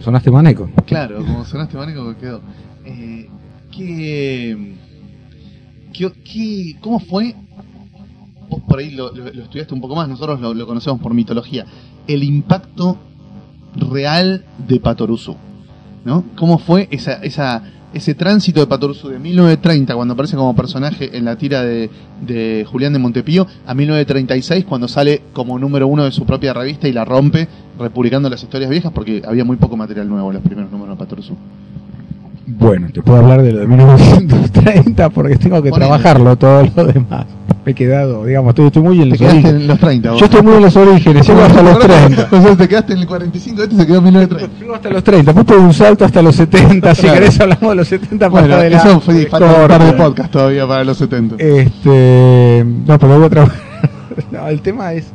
Sonaste 0.00 0.30
maneco. 0.30 0.68
Claro, 0.86 1.18
como 1.18 1.44
sonaste 1.44 1.76
que 1.76 2.16
quedó. 2.20 2.40
Eh, 2.84 3.28
¿qué, 3.76 4.76
qué, 5.92 6.12
qué- 6.24 6.76
cómo 6.80 7.00
fue? 7.00 7.34
Vos 8.48 8.60
por 8.68 8.78
ahí 8.78 8.90
lo, 8.90 9.12
estudiaste 9.14 9.74
un 9.74 9.80
poco 9.80 9.96
más, 9.96 10.08
nosotros 10.08 10.40
lo, 10.40 10.52
lo 10.54 10.66
conocemos 10.66 11.00
por 11.00 11.14
mitología. 11.14 11.64
El 12.06 12.22
impacto 12.22 12.98
real 13.74 14.44
de 14.68 14.78
Patoruzú. 14.80 15.36
¿no? 16.04 16.24
¿Cómo 16.36 16.58
fue 16.58 16.88
esa, 16.90 17.14
esa, 17.22 17.62
ese 17.94 18.14
tránsito 18.14 18.60
de 18.60 18.66
Patoruzú 18.66 19.08
de 19.08 19.18
1930, 19.18 19.94
cuando 19.94 20.14
aparece 20.14 20.36
como 20.36 20.54
personaje 20.54 21.16
en 21.16 21.24
la 21.24 21.36
tira 21.36 21.62
de, 21.62 21.88
de 22.26 22.66
Julián 22.70 22.92
de 22.92 22.98
Montepío, 22.98 23.46
a 23.66 23.72
1936, 23.74 24.64
cuando 24.64 24.88
sale 24.88 25.22
como 25.32 25.58
número 25.58 25.86
uno 25.86 26.04
de 26.04 26.10
su 26.12 26.26
propia 26.26 26.52
revista 26.52 26.88
y 26.88 26.92
la 26.92 27.04
rompe, 27.04 27.48
republicando 27.78 28.28
las 28.28 28.42
historias 28.42 28.68
viejas, 28.70 28.92
porque 28.92 29.22
había 29.26 29.44
muy 29.44 29.56
poco 29.56 29.76
material 29.76 30.08
nuevo 30.08 30.28
en 30.30 30.34
los 30.34 30.42
primeros 30.42 30.70
números 30.72 30.98
de 30.98 31.04
Patoruzú. 31.04 31.36
Bueno, 32.46 32.88
te 32.92 33.02
puedo 33.02 33.18
hablar 33.20 33.42
de 33.42 33.52
lo 33.52 33.60
de 33.60 33.66
1930 33.68 35.10
porque 35.10 35.36
tengo 35.36 35.62
que 35.62 35.70
trabajarlo 35.70 36.36
todo 36.36 36.62
lo 36.76 36.84
demás. 36.86 37.26
Me 37.64 37.70
he 37.70 37.74
quedado, 37.76 38.24
digamos, 38.24 38.50
estoy, 38.50 38.66
estoy 38.66 38.82
muy 38.82 38.96
en 39.00 39.04
Te 39.04 39.08
los 39.10 39.18
quedaste 39.18 39.38
orígenes. 39.38 39.60
en 39.62 39.66
los 39.68 39.78
30, 39.78 40.10
vos. 40.10 40.18
Yo 40.20 40.24
estoy 40.26 40.42
muy 40.42 40.54
en 40.54 40.62
los 40.62 40.76
orígenes, 40.76 41.26
llego 41.28 41.42
hasta 41.42 41.62
los 41.62 41.78
30. 41.78 42.28
O 42.32 42.42
sea, 42.42 42.56
te 42.56 42.68
quedaste 42.68 42.92
en 42.94 42.98
el 42.98 43.06
45, 43.06 43.62
este 43.62 43.76
se 43.76 43.86
quedó 43.86 43.98
en 43.98 44.04
1930. 44.04 44.58
Llego 44.60 44.74
hasta 44.74 44.90
los 44.90 45.04
30, 45.04 45.32
después 45.32 45.58
un 45.60 45.72
salto 45.74 46.04
hasta 46.04 46.22
los 46.22 46.34
70. 46.34 46.94
Si 46.96 47.02
Claro. 47.02 47.18
querés 47.20 47.40
hablamos 47.40 47.68
de 47.70 47.74
los 47.76 47.88
70 47.88 48.28
Bueno, 48.28 48.48
para 48.48 48.60
adelante. 48.60 48.88
eso 48.88 49.00
fue 49.00 49.26
falta 49.26 49.46
un 49.62 49.68
par 49.68 49.84
de 49.84 49.92
podcast 49.92 50.30
todavía 50.32 50.66
para 50.66 50.82
los 50.84 50.96
70. 50.98 51.36
Este, 51.38 52.64
no, 52.86 52.98
pero 52.98 53.16
voy 53.18 53.26
a 53.26 53.30
trabajar. 53.30 53.60
No, 54.30 54.46
el 54.48 54.60
tema 54.60 54.92
es 54.92 55.06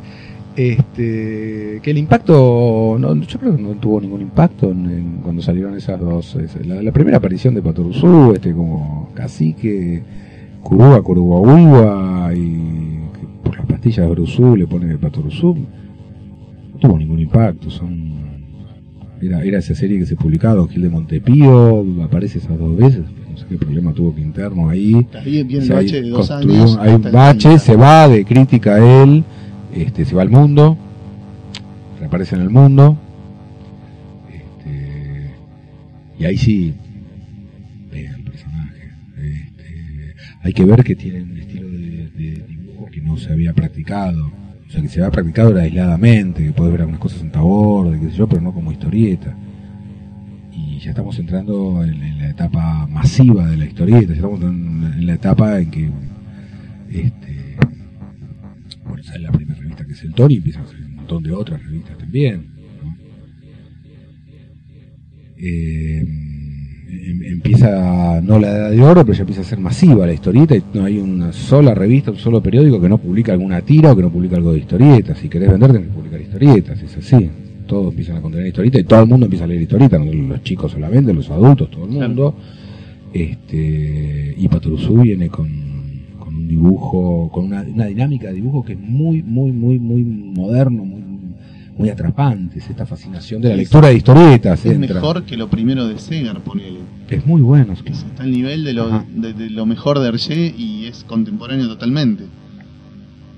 este 0.57 1.79
que 1.81 1.91
el 1.91 1.97
impacto, 1.97 2.97
no, 2.99 3.15
yo 3.15 3.39
creo 3.39 3.55
que 3.55 3.61
no 3.61 3.69
tuvo 3.75 4.01
ningún 4.01 4.21
impacto 4.21 4.71
en, 4.71 4.89
en 4.89 5.17
cuando 5.21 5.41
salieron 5.41 5.75
esas 5.75 5.99
dos. 5.99 6.35
La, 6.65 6.81
la 6.81 6.91
primera 6.91 7.17
aparición 7.17 7.53
de 7.53 7.61
Patoruzú, 7.61 8.33
este 8.33 8.53
como 8.53 9.09
cacique, 9.13 10.03
Curúa, 10.63 11.01
Curuguahuiwa 11.01 12.31
y 12.35 12.99
que 13.13 13.27
por 13.43 13.55
las 13.55 13.65
pastillas 13.67 14.05
de 14.05 14.11
Bruzú 14.11 14.55
le 14.55 14.67
pone 14.67 14.97
Patoruzú, 14.97 15.55
no 15.55 16.79
tuvo 16.79 16.97
ningún 16.97 17.19
impacto. 17.19 17.69
Son 17.69 18.17
era, 19.21 19.43
era 19.43 19.59
esa 19.59 19.73
serie 19.75 19.99
que 19.99 20.05
se 20.05 20.15
publicaba, 20.15 20.67
Gil 20.67 20.83
de 20.83 20.89
Montepío, 20.89 21.85
aparece 22.03 22.39
esas 22.39 22.57
dos 22.59 22.75
veces, 22.75 23.01
no 23.29 23.37
sé 23.37 23.45
qué 23.49 23.57
problema 23.57 23.93
tuvo 23.93 24.13
que 24.13 24.21
interno 24.21 24.69
ahí. 24.69 25.07
El 25.25 25.63
Se 25.63 25.73
bache 25.73 26.01
de 26.01 26.09
dos 26.09 26.29
años. 26.29 26.77
Hay 26.79 26.93
un 26.93 27.01
bache, 27.01 27.49
30. 27.49 27.59
se 27.59 27.75
va 27.75 28.07
de 28.07 28.25
crítica 28.25 28.75
a 28.75 29.03
él, 29.03 29.23
este, 29.81 30.05
se 30.05 30.15
va 30.15 30.23
al 30.23 30.29
mundo, 30.29 30.77
reaparece 31.99 32.35
en 32.35 32.41
el 32.41 32.49
mundo. 32.49 32.97
Este, 34.33 35.31
y 36.17 36.25
ahí 36.25 36.37
sí, 36.37 36.73
vean 37.91 38.15
el 38.15 38.23
personaje. 38.23 38.91
Este, 39.17 40.15
hay 40.41 40.53
que 40.53 40.65
ver 40.65 40.83
que 40.83 40.95
tiene 40.95 41.21
un 41.21 41.37
estilo 41.37 41.69
de, 41.69 42.43
dibujo 42.47 42.87
que 42.91 43.01
no 43.01 43.17
se 43.17 43.31
había 43.31 43.53
practicado. 43.53 44.31
O 44.67 44.69
sea, 44.69 44.81
que 44.81 44.89
se 44.89 44.99
había 44.99 45.11
practicado 45.11 45.57
aisladamente, 45.57 46.43
que 46.43 46.51
podés 46.51 46.71
ver 46.73 46.81
algunas 46.81 46.99
cosas 46.99 47.21
en 47.21 47.31
tabor, 47.31 47.97
qué 47.99 48.09
sé 48.09 48.17
yo, 48.17 48.27
pero 48.27 48.41
no 48.41 48.53
como 48.53 48.71
historieta. 48.71 49.33
Y 50.51 50.79
ya 50.79 50.89
estamos 50.89 51.17
entrando 51.19 51.83
en, 51.83 52.17
la 52.17 52.29
etapa 52.29 52.87
masiva 52.87 53.47
de 53.47 53.57
la 53.57 53.65
historieta, 53.65 54.09
ya 54.09 54.15
estamos 54.15 54.41
en, 54.41 54.93
en 54.97 55.05
la 55.05 55.13
etapa 55.13 55.59
en 55.59 55.71
que 55.71 55.89
sale 59.07 59.23
la 59.23 59.31
primera 59.31 59.46
revista 60.01 60.03
que 60.03 60.03
es 60.03 60.03
el 60.03 60.13
Tony, 60.13 60.37
a 60.37 60.67
salir 60.67 60.85
un 60.85 60.95
montón 60.95 61.23
de 61.23 61.31
otras 61.31 61.63
revistas 61.63 61.97
también. 61.97 62.47
¿no? 62.83 62.95
Eh, 65.37 65.99
em- 66.01 67.23
empieza 67.23 68.21
no 68.21 68.39
la 68.39 68.47
edad 68.47 68.71
de 68.71 68.81
oro, 68.81 69.05
pero 69.05 69.13
ya 69.13 69.21
empieza 69.21 69.41
a 69.41 69.45
ser 69.45 69.59
masiva 69.59 70.05
la 70.05 70.13
historieta 70.13 70.55
y 70.55 70.63
no 70.73 70.85
hay 70.85 70.97
una 70.97 71.31
sola 71.31 71.73
revista, 71.73 72.11
un 72.11 72.17
solo 72.17 72.41
periódico 72.41 72.81
que 72.81 72.89
no 72.89 72.97
publica 72.97 73.31
alguna 73.31 73.61
tira 73.61 73.91
o 73.91 73.95
que 73.95 74.01
no 74.01 74.11
publica 74.11 74.35
algo 74.37 74.53
de 74.53 74.59
historietas. 74.59 75.17
Si 75.19 75.29
querés 75.29 75.49
vender, 75.49 75.71
tenés 75.71 75.87
que 75.87 75.93
publicar 75.93 76.21
historietas, 76.21 76.81
es 76.81 76.97
así. 76.97 77.29
Todos 77.67 77.91
empiezan 77.91 78.17
a 78.17 78.21
contener 78.21 78.47
historietas 78.47 78.81
y 78.81 78.83
todo 78.85 79.01
el 79.01 79.07
mundo 79.07 79.25
empieza 79.25 79.43
a 79.43 79.47
leer 79.47 79.61
historietas, 79.61 79.99
no 79.99 80.13
los 80.13 80.43
chicos 80.43 80.71
solamente, 80.71 81.13
los 81.13 81.29
adultos, 81.29 81.69
todo 81.69 81.85
el 81.85 81.91
mundo. 81.91 82.35
Este, 83.13 84.35
y 84.37 84.47
Patoruzú 84.47 85.01
viene 85.01 85.29
con 85.29 85.66
un 86.37 86.47
dibujo, 86.47 87.29
con 87.31 87.45
una, 87.45 87.61
una 87.61 87.85
dinámica 87.85 88.27
de 88.27 88.33
dibujo 88.35 88.63
que 88.63 88.73
es 88.73 88.79
muy, 88.79 89.23
muy, 89.23 89.51
muy, 89.51 89.79
muy 89.79 90.03
moderno, 90.03 90.85
muy, 90.85 91.03
muy 91.77 91.89
atrapante. 91.89 92.59
Es 92.59 92.69
esta 92.69 92.85
fascinación 92.85 93.41
de 93.41 93.49
la 93.49 93.53
Es- 93.55 93.59
lectura 93.61 93.89
de 93.89 93.95
historietas. 93.95 94.65
Es 94.65 94.71
entra. 94.73 94.95
mejor 94.95 95.23
que 95.23 95.37
lo 95.37 95.49
primero 95.49 95.87
de 95.87 95.97
Segar, 95.99 96.39
ponele. 96.41 96.79
Es 97.09 97.25
muy 97.25 97.41
bueno. 97.41 97.73
es 97.73 97.81
Está 97.85 98.23
al 98.23 98.31
nivel 98.31 98.63
de 98.63 98.73
lo, 98.73 99.03
de, 99.15 99.33
de 99.33 99.49
lo 99.49 99.65
mejor 99.65 99.99
de 99.99 100.07
Hergé 100.09 100.53
y 100.57 100.85
es 100.85 101.03
contemporáneo 101.03 101.67
totalmente. 101.67 102.23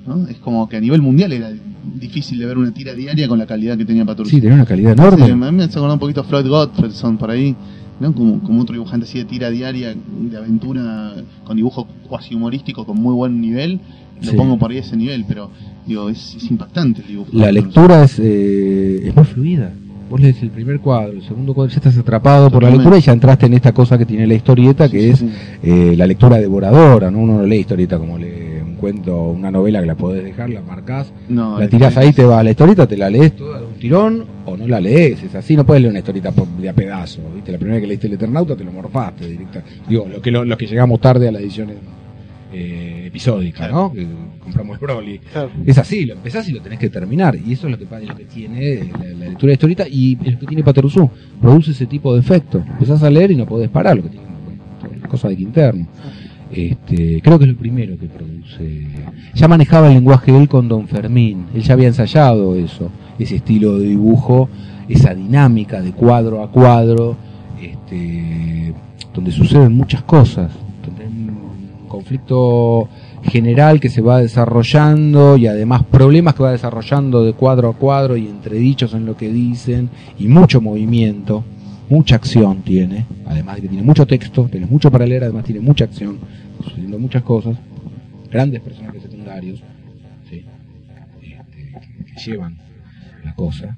¿no? 0.07 0.27
Es 0.27 0.37
como 0.37 0.67
que 0.69 0.77
a 0.77 0.81
nivel 0.81 1.01
mundial 1.01 1.33
era 1.33 1.51
difícil 1.99 2.39
de 2.39 2.45
ver 2.45 2.57
una 2.57 2.73
tira 2.73 2.93
diaria 2.93 3.27
con 3.27 3.37
la 3.37 3.45
calidad 3.45 3.77
que 3.77 3.85
tenía 3.85 4.05
Patoruzú. 4.05 4.35
Sí, 4.35 4.41
tenía 4.41 4.55
una 4.55 4.65
calidad 4.65 4.95
Sí, 4.95 5.01
enorme. 5.01 5.35
mí 5.51 5.57
me 5.57 5.63
acordar 5.65 5.91
un 5.91 5.99
poquito 5.99 6.23
Floyd 6.23 6.47
Gottfredson 6.47 7.17
por 7.17 7.29
ahí, 7.31 7.55
¿no? 7.99 8.13
Como, 8.13 8.39
como 8.41 8.61
otro 8.61 8.73
dibujante 8.73 9.05
así 9.05 9.17
de 9.19 9.25
tira 9.25 9.49
diaria, 9.49 9.93
de 9.95 10.37
aventura, 10.37 11.13
con 11.43 11.57
dibujo 11.57 11.87
cuasi 12.07 12.35
humorístico, 12.35 12.85
con 12.85 12.97
muy 13.01 13.13
buen 13.13 13.39
nivel. 13.41 13.79
Lo 14.21 14.31
Sí. 14.31 14.35
pongo 14.35 14.57
por 14.59 14.71
ahí 14.71 14.77
a 14.77 14.81
ese 14.81 14.97
nivel, 14.97 15.23
pero 15.27 15.49
digo, 15.87 16.09
es, 16.09 16.35
es 16.35 16.51
impactante 16.51 17.01
el 17.01 17.07
dibujo. 17.07 17.29
La 17.31 17.51
lectura 17.53 18.03
es, 18.03 18.19
eh, 18.19 19.07
es 19.07 19.15
muy 19.15 19.23
fluida. 19.25 19.71
Vos 20.09 20.19
lees 20.19 20.41
el 20.41 20.49
primer 20.49 20.79
cuadro, 20.79 21.13
el 21.13 21.21
segundo 21.23 21.53
cuadro, 21.53 21.69
ya 21.71 21.77
estás 21.77 21.97
atrapado 21.97 22.49
por 22.49 22.63
la 22.63 22.69
lectura 22.71 22.97
y 22.97 23.01
ya 23.01 23.13
entraste 23.13 23.45
en 23.45 23.53
esta 23.53 23.71
cosa 23.73 23.97
que 23.97 24.05
tiene 24.05 24.25
la 24.27 24.33
historieta, 24.33 24.89
que 24.89 24.99
sí, 25.01 25.09
es 25.11 25.19
sí. 25.19 25.29
eh, 25.63 25.93
la 25.95 26.05
lectura 26.07 26.37
devoradora. 26.37 27.09
¿no? 27.11 27.19
Uno 27.19 27.37
no 27.37 27.45
lee 27.45 27.57
historieta 27.59 27.97
como 27.97 28.17
lee 28.17 28.58
cuento, 28.79 29.29
una 29.29 29.51
novela 29.51 29.81
que 29.81 29.85
la 29.85 29.95
podés 29.95 30.23
dejar, 30.23 30.49
la 30.49 30.61
marcás, 30.61 31.11
No, 31.27 31.59
la 31.59 31.67
tirás 31.67 31.95
ahí, 31.97 32.13
te 32.13 32.23
vas 32.23 32.39
a 32.39 32.43
la 32.43 32.51
historieta, 32.51 32.87
te 32.87 32.97
la 32.97 33.09
lees 33.09 33.35
toda 33.35 33.59
de 33.59 33.65
un 33.65 33.73
tirón 33.73 34.25
o 34.45 34.57
no 34.57 34.67
la 34.67 34.79
lees. 34.79 35.21
Es 35.23 35.35
así, 35.35 35.55
no 35.55 35.65
puedes 35.65 35.81
leer 35.81 35.91
una 35.91 35.99
historieta 35.99 36.31
de 36.59 36.69
a 36.69 36.73
pedazo. 36.73 37.21
¿viste? 37.35 37.51
La 37.51 37.57
primera 37.57 37.75
vez 37.75 37.83
que 37.83 37.87
leíste 37.87 38.07
el 38.07 38.13
Eternauta 38.13 38.55
te 38.55 38.63
lo 38.63 38.71
morfaste 38.71 39.27
directa. 39.27 39.63
Digo, 39.87 40.07
lo 40.07 40.21
que, 40.21 40.31
lo, 40.31 40.45
los 40.45 40.57
que 40.57 40.67
llegamos 40.67 40.99
tarde 40.99 41.27
a 41.27 41.31
la 41.31 41.39
edición 41.39 41.69
eh, 42.51 43.03
episódica, 43.07 43.67
¿no? 43.67 43.91
Que 43.93 44.07
compramos 44.41 44.77
el 44.77 44.81
Broly. 44.81 45.21
Es 45.65 45.77
así, 45.77 46.05
lo 46.05 46.15
empezás 46.15 46.47
y 46.49 46.53
lo 46.53 46.61
tenés 46.61 46.79
que 46.79 46.89
terminar. 46.89 47.35
Y 47.35 47.53
eso 47.53 47.67
es 47.67 47.71
lo 47.71 47.77
que, 47.77 48.05
lo 48.05 48.15
que 48.15 48.25
tiene 48.25 48.89
la, 48.91 49.05
la 49.05 49.25
lectura 49.25 49.49
de 49.49 49.53
historieta 49.53 49.85
y 49.87 50.15
lo 50.15 50.39
que 50.39 50.47
tiene 50.47 50.63
Patoruzú. 50.63 51.09
Produce 51.41 51.71
ese 51.71 51.85
tipo 51.85 52.13
de 52.13 52.21
efecto. 52.21 52.63
Empezás 52.67 53.03
a 53.03 53.09
leer 53.09 53.31
y 53.31 53.35
no 53.35 53.45
podés 53.45 53.69
parar, 53.69 53.97
lo 53.97 54.03
que 54.03 54.09
tiene 54.09 54.29
cosa 55.09 55.27
de 55.27 55.35
Quinterno. 55.35 55.87
Este, 56.51 57.21
creo 57.21 57.37
que 57.37 57.45
es 57.45 57.51
lo 57.51 57.57
primero 57.57 57.97
que 57.97 58.07
produce. 58.07 58.87
Ya 59.35 59.47
manejaba 59.47 59.87
el 59.87 59.93
lenguaje 59.95 60.35
él 60.35 60.47
con 60.47 60.67
Don 60.67 60.87
Fermín. 60.87 61.45
Él 61.53 61.61
ya 61.61 61.73
había 61.73 61.87
ensayado 61.87 62.55
eso, 62.55 62.89
ese 63.19 63.37
estilo 63.37 63.77
de 63.77 63.87
dibujo, 63.87 64.49
esa 64.87 65.13
dinámica 65.13 65.81
de 65.81 65.91
cuadro 65.91 66.43
a 66.43 66.51
cuadro, 66.51 67.15
este, 67.61 68.73
donde 69.13 69.31
suceden 69.31 69.73
muchas 69.73 70.01
cosas. 70.03 70.51
Donde 70.85 71.03
hay 71.03 71.09
un 71.09 71.87
conflicto 71.87 72.89
general 73.23 73.79
que 73.79 73.89
se 73.89 74.01
va 74.01 74.19
desarrollando 74.19 75.37
y 75.37 75.47
además 75.47 75.83
problemas 75.83 76.33
que 76.33 76.43
va 76.43 76.51
desarrollando 76.51 77.23
de 77.23 77.33
cuadro 77.33 77.69
a 77.69 77.73
cuadro 77.73 78.17
y 78.17 78.27
entredichos 78.27 78.93
en 78.93 79.05
lo 79.05 79.17
que 79.17 79.29
dicen 79.29 79.89
y 80.17 80.27
mucho 80.27 80.61
movimiento, 80.61 81.43
mucha 81.89 82.15
acción 82.15 82.61
tiene, 82.61 83.05
además 83.25 83.55
de 83.55 83.61
que 83.63 83.67
tiene 83.67 83.83
mucho 83.83 84.05
texto, 84.05 84.47
tiene 84.51 84.65
mucho 84.65 84.91
para 84.91 85.05
leer, 85.05 85.23
además 85.23 85.43
tiene 85.45 85.61
mucha 85.61 85.85
acción, 85.85 86.17
sucediendo 86.63 86.99
muchas 86.99 87.23
cosas, 87.23 87.57
grandes 88.31 88.61
personajes 88.61 89.01
secundarios 89.01 89.61
sí, 90.29 90.45
este, 91.21 91.73
que, 92.05 92.21
llevan 92.31 92.57
la 93.23 93.33
cosa. 93.33 93.77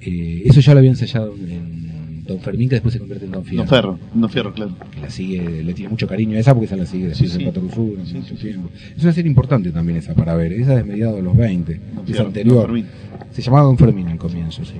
Eh, 0.00 0.42
eso 0.44 0.60
ya 0.60 0.72
lo 0.72 0.78
había 0.78 0.90
ensayado 0.90 1.34
en 1.34 2.24
Don 2.26 2.38
Fermín, 2.40 2.68
que 2.68 2.76
después 2.76 2.92
se 2.92 2.98
convierte 3.00 3.26
en 3.26 3.32
Don 3.32 3.44
Fierro 3.44 3.64
Don 3.64 3.68
Ferro, 3.68 3.98
Don 4.14 4.30
Fierro, 4.30 4.52
claro. 4.52 4.76
que 4.92 5.00
la 5.00 5.10
sigue, 5.10 5.62
le 5.62 5.74
tiene 5.74 5.90
mucho 5.90 6.06
cariño 6.06 6.36
a 6.36 6.40
esa 6.40 6.54
porque 6.54 6.66
esa 6.66 6.76
la 6.76 6.86
sigue 6.86 7.08
después 7.08 7.30
Sí, 7.30 7.36
sí. 7.36 7.42
en 7.42 7.48
Patoruzú 7.48 7.90
durante 7.90 8.10
Sí. 8.36 8.54
Es 8.96 9.02
una 9.02 9.12
serie 9.12 9.28
importante 9.28 9.70
también 9.70 9.98
esa 9.98 10.14
para 10.14 10.34
ver, 10.34 10.52
esa 10.52 10.76
de 10.76 10.84
mediados 10.84 11.16
de 11.16 11.22
los 11.22 11.36
20, 11.36 11.74
Don 11.74 11.98
es 11.98 12.06
Fierro, 12.06 12.26
anterior. 12.26 12.82
Se 13.32 13.42
llamaba 13.42 13.64
Don 13.64 13.78
Fermín 13.78 14.08
al 14.08 14.18
comienzo, 14.18 14.64
sí. 14.64 14.74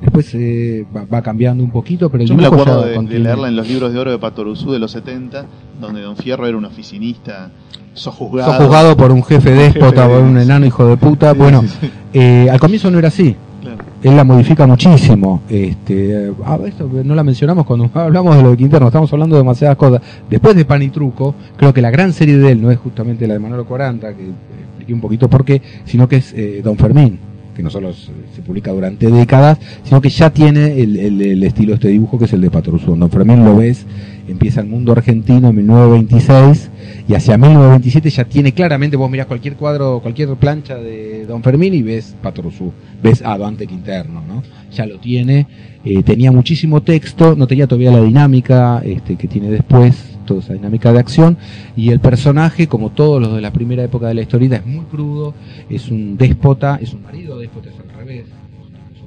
Después 0.00 0.34
eh, 0.34 0.86
va, 0.94 1.04
va 1.04 1.22
cambiando 1.22 1.64
un 1.64 1.70
poquito, 1.70 2.10
pero 2.10 2.22
el 2.22 2.28
Yo 2.28 2.36
me 2.36 2.46
acuerdo 2.46 2.82
de, 2.82 3.18
leerla 3.18 3.48
en 3.48 3.56
los 3.56 3.66
libros 3.68 3.92
de 3.92 3.98
oro 3.98 4.10
de 4.10 4.18
Patoruzú 4.18 4.72
de 4.72 4.78
los 4.78 4.90
70, 4.90 5.46
donde 5.80 6.02
Don 6.02 6.16
Fierro 6.16 6.46
era 6.46 6.56
un 6.56 6.64
oficinista 6.64 7.50
sojuzgado. 7.94 8.52
Fue 8.52 8.66
juzgado 8.66 8.96
por 8.96 9.10
un 9.10 9.24
jefe 9.24 9.50
déspota, 9.50 10.02
Jefe 10.02 10.14
por 10.14 10.22
un 10.22 10.38
enano 10.38 10.66
hijo 10.66 10.86
de 10.86 10.96
puta. 10.96 11.32
Sí, 11.32 11.38
bueno, 11.38 11.62
sí, 11.62 11.68
sí. 11.80 11.90
eh, 12.12 12.48
al 12.50 12.60
comienzo 12.60 12.90
no 12.90 12.98
era 12.98 13.08
así. 13.08 13.34
Claro. 13.62 13.84
Él 14.02 14.16
la 14.16 14.24
modifica 14.24 14.66
muchísimo. 14.66 15.42
Este, 15.48 16.30
ah, 16.44 16.58
esto 16.66 16.88
no 17.02 17.14
la 17.14 17.24
mencionamos 17.24 17.64
cuando 17.64 17.90
hablamos 17.98 18.36
de 18.36 18.42
lo 18.42 18.50
de 18.50 18.56
Quinterno, 18.58 18.88
estamos 18.88 19.12
hablando 19.12 19.36
de 19.36 19.42
demasiadas 19.42 19.76
cosas. 19.76 20.02
Después 20.28 20.54
de 20.54 20.64
Pan 20.64 20.82
y 20.82 20.90
Truco, 20.90 21.34
creo 21.56 21.72
que 21.72 21.80
la 21.80 21.90
gran 21.90 22.12
serie 22.12 22.36
de 22.36 22.52
él 22.52 22.62
no 22.62 22.70
es 22.70 22.78
justamente 22.78 23.26
la 23.26 23.34
de 23.34 23.40
Manolo 23.40 23.64
40, 23.64 24.14
que 24.14 24.30
expliqué 24.68 24.94
un 24.94 25.00
poquito 25.00 25.28
por 25.28 25.44
qué, 25.44 25.62
sino 25.84 26.06
que 26.06 26.16
es 26.16 26.32
eh, 26.34 26.60
Don 26.62 26.76
Fermín, 26.76 27.18
que 27.56 27.62
no 27.62 27.70
solo 27.70 27.92
se, 27.94 28.42
publica 28.42 28.70
durante 28.70 29.10
décadas, 29.10 29.58
sino 29.82 30.00
que 30.00 30.10
ya 30.10 30.30
tiene 30.30 30.80
el, 30.80 31.42
estilo 31.42 31.70
de 31.70 31.74
este 31.74 31.88
dibujo 31.88 32.18
que 32.18 32.26
es 32.26 32.32
el 32.34 32.42
de 32.42 32.50
Patoruzú. 32.50 32.94
Don 32.94 33.10
Fermín 33.10 33.44
lo 33.44 33.56
ves, 33.56 33.86
empieza 34.28 34.60
el 34.60 34.66
mundo 34.66 34.92
argentino 34.92 35.48
en 35.48 35.56
1926 35.56 36.70
y 37.08 37.14
hacia 37.14 37.38
1927 37.38 38.10
ya 38.10 38.24
tiene 38.24 38.52
claramente, 38.52 38.96
vos 38.96 39.10
mirás 39.10 39.26
cualquier 39.26 39.56
cuadro, 39.56 40.00
cualquier 40.00 40.28
plancha 40.36 40.76
de 40.76 41.24
Don 41.26 41.42
Fermín 41.42 41.72
y 41.72 41.82
ves 41.82 42.14
Patoruzú, 42.22 42.72
ves 43.02 43.22
a 43.24 43.38
Dante 43.38 43.66
Quinterno, 43.66 44.22
¿no? 44.26 44.42
Ya 44.72 44.84
lo 44.84 44.98
tiene, 44.98 45.46
eh, 45.84 46.02
tenía 46.02 46.30
muchísimo 46.32 46.82
texto, 46.82 47.34
no 47.36 47.46
tenía 47.46 47.66
todavía 47.66 47.92
la 47.92 48.02
dinámica 48.02 48.82
este, 48.84 49.16
que 49.16 49.28
tiene 49.28 49.50
después, 49.50 50.15
toda 50.26 50.40
esa 50.40 50.52
dinámica 50.52 50.92
de 50.92 50.98
acción, 50.98 51.38
y 51.76 51.90
el 51.90 52.00
personaje, 52.00 52.66
como 52.66 52.90
todos 52.90 53.22
los 53.22 53.34
de 53.34 53.40
la 53.40 53.52
primera 53.52 53.82
época 53.82 54.08
de 54.08 54.14
la 54.14 54.22
historieta, 54.22 54.56
es 54.56 54.66
muy 54.66 54.84
crudo, 54.84 55.34
es 55.70 55.88
un 55.88 56.16
déspota, 56.18 56.78
es 56.82 56.92
un 56.92 57.02
marido 57.02 57.38
déspota, 57.38 57.70
es 57.70 57.76
al 57.78 57.96
revés, 57.96 58.26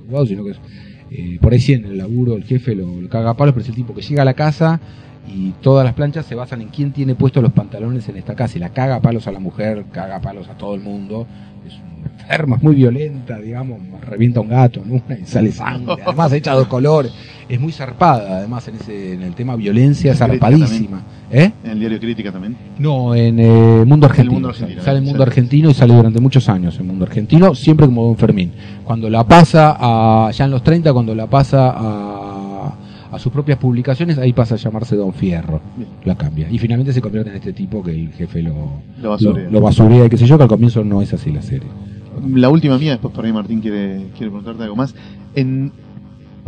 no 0.09 0.23
es 0.23 0.29
sino 0.29 0.43
que 0.43 0.51
es, 0.51 0.59
eh, 1.11 1.39
por 1.41 1.53
ahí 1.53 1.59
sí 1.59 1.73
en 1.73 1.85
el 1.85 1.97
laburo 1.97 2.35
el 2.35 2.43
jefe 2.43 2.75
lo, 2.75 2.87
caga 3.09 3.31
a 3.31 3.33
palos, 3.33 3.53
pero 3.53 3.63
es 3.63 3.69
el 3.69 3.75
tipo 3.75 3.93
que 3.93 4.01
llega 4.01 4.21
a 4.21 4.25
la 4.25 4.33
casa 4.33 4.79
y 5.27 5.51
todas 5.61 5.85
las 5.85 5.93
planchas 5.93 6.25
se 6.25 6.35
basan 6.35 6.61
en 6.61 6.69
quién 6.69 6.91
tiene 6.91 7.15
puestos 7.15 7.41
los 7.43 7.51
pantalones 7.51 8.07
en 8.09 8.17
esta 8.17 8.35
casa 8.35 8.57
y 8.57 8.59
la 8.59 8.69
caga 8.69 8.95
a 8.95 9.01
palos 9.01 9.27
a 9.27 9.31
la 9.31 9.39
mujer, 9.39 9.85
caga 9.91 10.17
a 10.17 10.21
palos 10.21 10.47
a 10.49 10.57
todo 10.57 10.75
el 10.75 10.81
mundo. 10.81 11.27
Es 11.67 11.73
una 11.75 12.11
enferma, 12.11 12.55
es 12.55 12.63
muy 12.63 12.75
violenta, 12.75 13.39
digamos, 13.39 13.79
revienta 14.01 14.39
un 14.39 14.49
gato 14.49 14.81
en 14.81 14.91
una 14.91 15.19
y 15.21 15.25
sale 15.25 15.51
sangre, 15.51 15.95
además 16.05 16.33
echa 16.33 16.53
dos 16.53 16.67
colores. 16.67 17.11
Es 17.49 17.59
muy 17.59 17.71
zarpada, 17.71 18.37
además, 18.37 18.67
en 18.67 18.75
ese 18.75 19.13
en 19.13 19.23
el 19.23 19.33
tema 19.33 19.55
violencia, 19.55 20.13
zarpadísima. 20.13 21.01
¿Eh? 21.31 21.51
En 21.63 21.71
el 21.71 21.79
diario 21.79 21.99
Crítica 21.99 22.31
también. 22.31 22.55
No, 22.77 23.15
en 23.15 23.39
eh, 23.39 23.83
Mundo 23.87 24.05
Argentino. 24.05 24.33
Mundo 24.33 24.49
Argentino, 24.49 24.81
sale 24.83 24.99
en. 24.99 25.03
Mundo 25.05 25.23
Argentino 25.23 25.69
y 25.71 25.73
sale 25.73 25.95
durante 25.95 26.19
muchos 26.19 26.47
años 26.47 26.79
en 26.79 26.85
Mundo 26.85 27.05
Argentino, 27.05 27.55
siempre 27.55 27.87
como 27.87 28.05
Don 28.05 28.17
Fermín. 28.17 28.51
Cuando 28.83 29.09
la 29.09 29.23
pasa 29.27 29.75
a, 29.79 30.29
ya 30.31 30.45
en 30.45 30.51
los 30.51 30.61
30, 30.61 30.93
cuando 30.93 31.15
la 31.15 31.27
pasa 31.27 31.73
a, 31.75 32.75
a 33.11 33.17
sus 33.19 33.31
propias 33.31 33.57
publicaciones, 33.57 34.19
ahí 34.19 34.31
pasa 34.31 34.53
a 34.53 34.57
llamarse 34.59 34.95
Don 34.95 35.11
Fierro. 35.13 35.59
Bien. 35.75 35.89
La 36.05 36.15
cambia. 36.15 36.47
Y 36.51 36.59
finalmente 36.59 36.93
se 36.93 37.01
convierte 37.01 37.31
en 37.31 37.37
este 37.37 37.53
tipo 37.53 37.81
que 37.83 37.91
el 37.91 38.13
jefe 38.13 38.43
lo, 38.43 38.81
Lo 39.01 39.09
basurea. 39.09 39.45
lo, 39.45 39.51
lo 39.51 39.61
basurea 39.61 40.05
y 40.05 40.09
qué 40.09 40.17
sé 40.17 40.27
yo, 40.27 40.37
que 40.37 40.43
al 40.43 40.49
comienzo 40.49 40.83
no 40.83 41.01
es 41.01 41.11
así 41.13 41.31
la 41.31 41.41
serie. 41.41 41.67
La 42.35 42.49
última 42.49 42.77
mía, 42.77 42.91
después 42.91 43.11
por 43.13 43.25
ahí 43.25 43.33
Martín 43.33 43.59
quiere, 43.61 44.07
quiere 44.15 44.27
preguntarte 44.29 44.61
algo 44.63 44.75
más. 44.75 44.93
En 45.35 45.71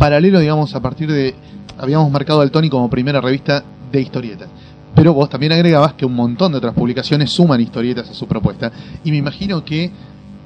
paralelo, 0.01 0.39
digamos, 0.39 0.73
a 0.73 0.79
partir 0.81 1.11
de. 1.11 1.35
Habíamos 1.77 2.11
marcado 2.11 2.41
al 2.41 2.49
Tony 2.49 2.69
como 2.69 2.89
primera 2.89 3.21
revista 3.21 3.63
de 3.91 4.01
historietas. 4.01 4.49
Pero 4.95 5.13
vos 5.13 5.29
también 5.29 5.51
agregabas 5.51 5.93
que 5.93 6.05
un 6.07 6.15
montón 6.15 6.51
de 6.51 6.57
otras 6.57 6.73
publicaciones 6.73 7.29
suman 7.29 7.61
historietas 7.61 8.09
a 8.09 8.13
su 8.15 8.25
propuesta. 8.27 8.71
Y 9.03 9.11
me 9.11 9.17
imagino 9.17 9.63
que 9.63 9.91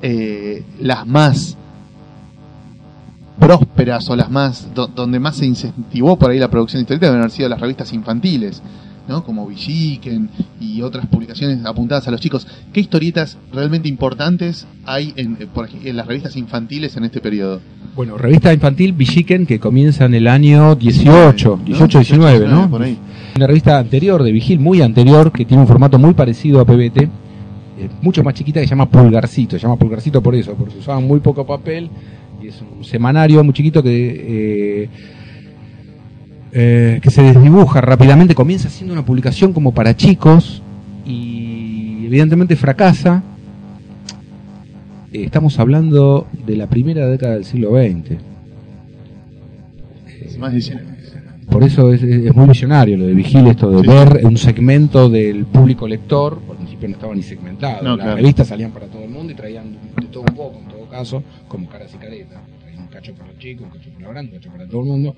eh, 0.01 0.63
las 0.81 1.07
más 1.07 1.57
prósperas 3.39 4.09
o 4.09 4.15
las 4.15 4.29
más 4.29 4.73
do- 4.73 4.87
donde 4.87 5.19
más 5.19 5.37
se 5.37 5.45
incentivó 5.45 6.17
por 6.17 6.31
ahí 6.31 6.39
la 6.39 6.49
producción 6.49 6.79
de 6.79 6.83
historietas 6.83 7.07
deben 7.09 7.21
haber 7.21 7.31
sido 7.31 7.47
las 7.49 7.59
revistas 7.61 7.93
infantiles. 7.93 8.61
¿No? 9.07 9.23
como 9.23 9.47
Villiquen 9.47 10.29
y 10.59 10.81
otras 10.81 11.05
publicaciones 11.07 11.63
apuntadas 11.65 12.07
a 12.07 12.11
los 12.11 12.19
chicos, 12.21 12.47
¿qué 12.73 12.79
historietas 12.81 13.37
realmente 13.53 13.87
importantes 13.89 14.67
hay 14.85 15.13
en, 15.15 15.37
eh, 15.39 15.47
por 15.53 15.67
ej- 15.67 15.85
en 15.85 15.95
las 15.97 16.07
revistas 16.07 16.35
infantiles 16.35 16.95
en 16.97 17.05
este 17.05 17.19
periodo? 17.21 17.61
Bueno, 17.95 18.17
revista 18.17 18.53
infantil 18.53 18.93
Villiquen 18.93 19.45
que 19.45 19.59
comienza 19.59 20.05
en 20.05 20.15
el 20.15 20.27
año 20.27 20.75
18, 20.75 21.57
¿no? 21.59 21.65
18, 21.65 21.99
19, 21.99 22.47
¿no? 22.47 22.69
Por 22.69 22.81
ahí. 22.81 22.97
Una 23.35 23.47
revista 23.47 23.77
anterior 23.79 24.21
de 24.23 24.31
Vigil, 24.31 24.59
muy 24.59 24.81
anterior, 24.81 25.31
que 25.31 25.45
tiene 25.45 25.61
un 25.61 25.67
formato 25.67 25.97
muy 25.99 26.13
parecido 26.13 26.59
a 26.59 26.65
PBT, 26.65 26.97
eh, 27.03 27.09
mucho 28.01 28.23
más 28.23 28.33
chiquita 28.33 28.59
que 28.61 28.65
se 28.67 28.71
llama 28.71 28.89
Pulgarcito. 28.89 29.57
Se 29.57 29.61
llama 29.61 29.77
Pulgarcito 29.77 30.21
por 30.21 30.35
eso, 30.35 30.53
porque 30.55 30.77
usaban 30.77 31.05
muy 31.05 31.19
poco 31.19 31.45
papel 31.45 31.89
y 32.41 32.47
es 32.47 32.61
un 32.61 32.83
semanario 32.83 33.43
muy 33.43 33.53
chiquito 33.53 33.81
que, 33.83 34.83
eh, 34.83 34.89
eh, 36.57 36.99
que 37.03 37.11
se 37.11 37.21
desdibuja 37.21 37.81
rápidamente. 37.81 38.33
Comienza 38.33 38.69
siendo 38.69 38.93
una 38.93 39.05
publicación 39.05 39.51
como 39.51 39.73
para 39.73 39.95
chicos 39.95 40.61
y 41.05 42.05
evidentemente 42.05 42.55
fracasa. 42.55 43.21
Eh, 45.11 45.23
estamos 45.25 45.59
hablando 45.59 46.27
de 46.47 46.55
la 46.55 46.67
primera 46.67 47.07
década 47.07 47.33
del 47.35 47.43
siglo 47.45 47.71
XX. 47.71 48.17
Hace 50.27 50.37
más 50.39 50.53
de 50.53 50.61
100 50.61 50.77
años. 50.79 50.91
Por 51.49 51.63
eso 51.63 51.93
es, 51.93 52.01
es 52.01 52.35
muy 52.35 52.47
visionario 52.47 52.97
lo 52.97 53.05
de 53.05 53.13
Vigil, 53.13 53.45
esto 53.47 53.69
de 53.69 53.81
Sí. 53.81 53.87
ver 53.87 54.25
un 54.25 54.35
segmento 54.37 55.09
del 55.09 55.45
público 55.45 55.87
lector, 55.87 56.41
al 56.49 56.57
principio 56.57 56.87
no 56.89 56.95
estaba 56.95 57.13
ni 57.15 57.21
segmentado, 57.21 57.83
No, 57.83 57.89
las 57.97 58.03
claro. 58.05 58.15
revistas 58.17 58.47
salían 58.47 58.71
para 58.71 58.87
todo 58.87 59.03
el 59.03 59.09
mundo 59.11 59.31
y 59.31 59.35
traían 59.35 59.65
de 59.95 60.07
todo 60.07 60.23
un 60.27 60.35
poco, 60.35 60.59
en 60.59 60.67
todo 60.69 60.89
caso, 60.89 61.21
como 61.47 61.67
caras 61.69 61.93
y 61.93 61.97
caretas, 61.97 62.39
traían 62.61 62.81
un 62.81 62.87
cacho 62.87 63.13
para 63.13 63.27
los 63.29 63.37
chicos, 63.37 63.67
un 63.71 63.77
cacho 63.77 63.89
para 63.91 64.01
los 64.05 64.11
grandes, 64.11 64.33
un 64.33 64.39
cacho 64.39 64.51
para 64.51 64.67
todo 64.67 64.81
el 64.81 64.87
mundo. 64.87 65.15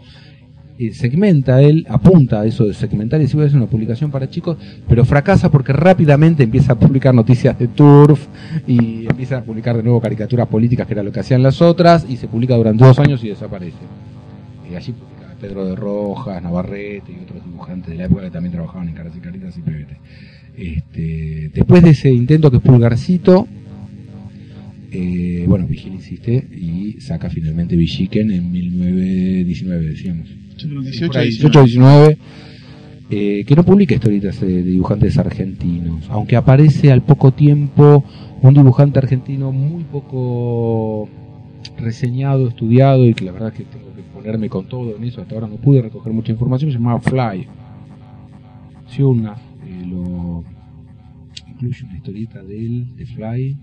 Y 0.79 0.91
segmenta 0.91 1.61
él, 1.61 1.87
apunta 1.89 2.41
a 2.41 2.45
eso 2.45 2.65
de 2.65 2.73
segmentar 2.73 3.19
y 3.19 3.23
decir 3.23 3.37
voy 3.37 3.45
a 3.45 3.47
hacer 3.47 3.57
una 3.57 3.69
publicación 3.69 4.11
para 4.11 4.29
chicos, 4.29 4.57
pero 4.87 5.05
fracasa 5.05 5.49
porque 5.49 5.73
rápidamente 5.73 6.43
empieza 6.43 6.73
a 6.73 6.75
publicar 6.79 7.15
noticias 7.15 7.57
de 7.57 7.67
turf 7.67 8.27
y 8.67 9.07
empieza 9.07 9.39
a 9.39 9.43
publicar 9.43 9.75
de 9.75 9.81
nuevo 9.81 9.99
caricaturas 9.99 10.47
políticas 10.47 10.85
que 10.85 10.93
era 10.93 11.01
lo 11.01 11.11
que 11.11 11.19
hacían 11.19 11.41
las 11.41 11.63
otras 11.63 12.05
y 12.07 12.17
se 12.17 12.27
publica 12.27 12.55
durante 12.55 12.83
dos 12.83 12.99
años 12.99 13.23
y 13.23 13.29
desaparece. 13.29 13.77
Y 14.71 14.75
allí 14.75 14.91
publicaba 14.91 15.33
Pedro 15.41 15.65
de 15.65 15.75
Rojas, 15.75 16.43
Navarrete 16.43 17.11
y 17.11 17.23
otros 17.23 17.43
dibujantes 17.43 17.89
de 17.89 17.95
la 17.95 18.05
época 18.05 18.23
que 18.23 18.31
también 18.31 18.53
trabajaban 18.53 18.87
en 18.87 18.93
Caras 18.93 19.13
y 19.15 19.19
Caritas 19.19 19.57
y 19.57 19.61
PBT. 19.61 19.97
Este, 20.57 21.51
después 21.55 21.83
de 21.83 21.89
ese 21.89 22.11
intento 22.11 22.51
que 22.51 22.57
es 22.57 22.63
Pulgarcito, 22.63 23.47
eh, 24.91 25.45
bueno, 25.47 25.65
Vigil 25.67 25.93
insiste 25.93 26.47
y 26.55 27.01
saca 27.01 27.31
finalmente 27.31 27.75
Villiquen 27.75 28.31
en 28.31 28.51
1919, 28.51 29.85
decíamos. 29.85 30.46
Yo 30.57 30.69
creo 30.69 30.81
que 30.81 30.89
Por 30.89 30.91
18 30.91 31.19
ahí, 31.19 31.29
19. 31.29 31.51
18 31.51 31.63
19, 31.63 32.17
eh, 33.09 33.45
que 33.45 33.55
no 33.55 33.63
publica 33.63 33.95
historietas 33.95 34.41
de 34.41 34.63
dibujantes 34.63 35.17
argentinos, 35.17 36.09
aunque 36.09 36.35
aparece 36.35 36.91
al 36.91 37.01
poco 37.01 37.31
tiempo 37.31 38.03
un 38.41 38.53
dibujante 38.53 38.99
argentino 38.99 39.51
muy 39.51 39.83
poco 39.85 41.07
reseñado, 41.77 42.47
estudiado 42.49 43.05
y 43.05 43.13
que 43.13 43.23
la 43.23 43.31
verdad 43.31 43.49
es 43.49 43.59
que 43.59 43.63
tengo 43.63 43.93
que 43.95 44.01
ponerme 44.13 44.49
con 44.49 44.67
todo 44.67 44.95
en 44.95 45.03
eso, 45.05 45.21
hasta 45.21 45.35
ahora 45.35 45.47
no 45.47 45.55
pude 45.55 45.81
recoger 45.81 46.11
mucha 46.11 46.33
información, 46.33 46.71
se 46.71 46.77
llamaba 46.77 46.99
Fly. 46.99 47.47
Ciuna 48.89 49.35
eh, 49.65 49.85
lo 49.85 50.43
incluye 51.47 51.85
una 51.85 51.97
historieta 51.97 52.43
de 52.43 52.57
él, 52.57 52.95
de 52.97 53.05
Fly, 53.05 53.57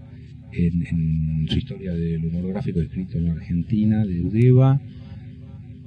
en, 0.52 0.86
en 0.86 1.46
su 1.48 1.58
historia 1.58 1.92
del 1.92 2.24
humor 2.24 2.48
gráfico 2.52 2.80
escrito 2.80 3.18
en 3.18 3.26
la 3.26 3.32
Argentina, 3.32 4.06
de 4.06 4.22
Udeva 4.22 4.80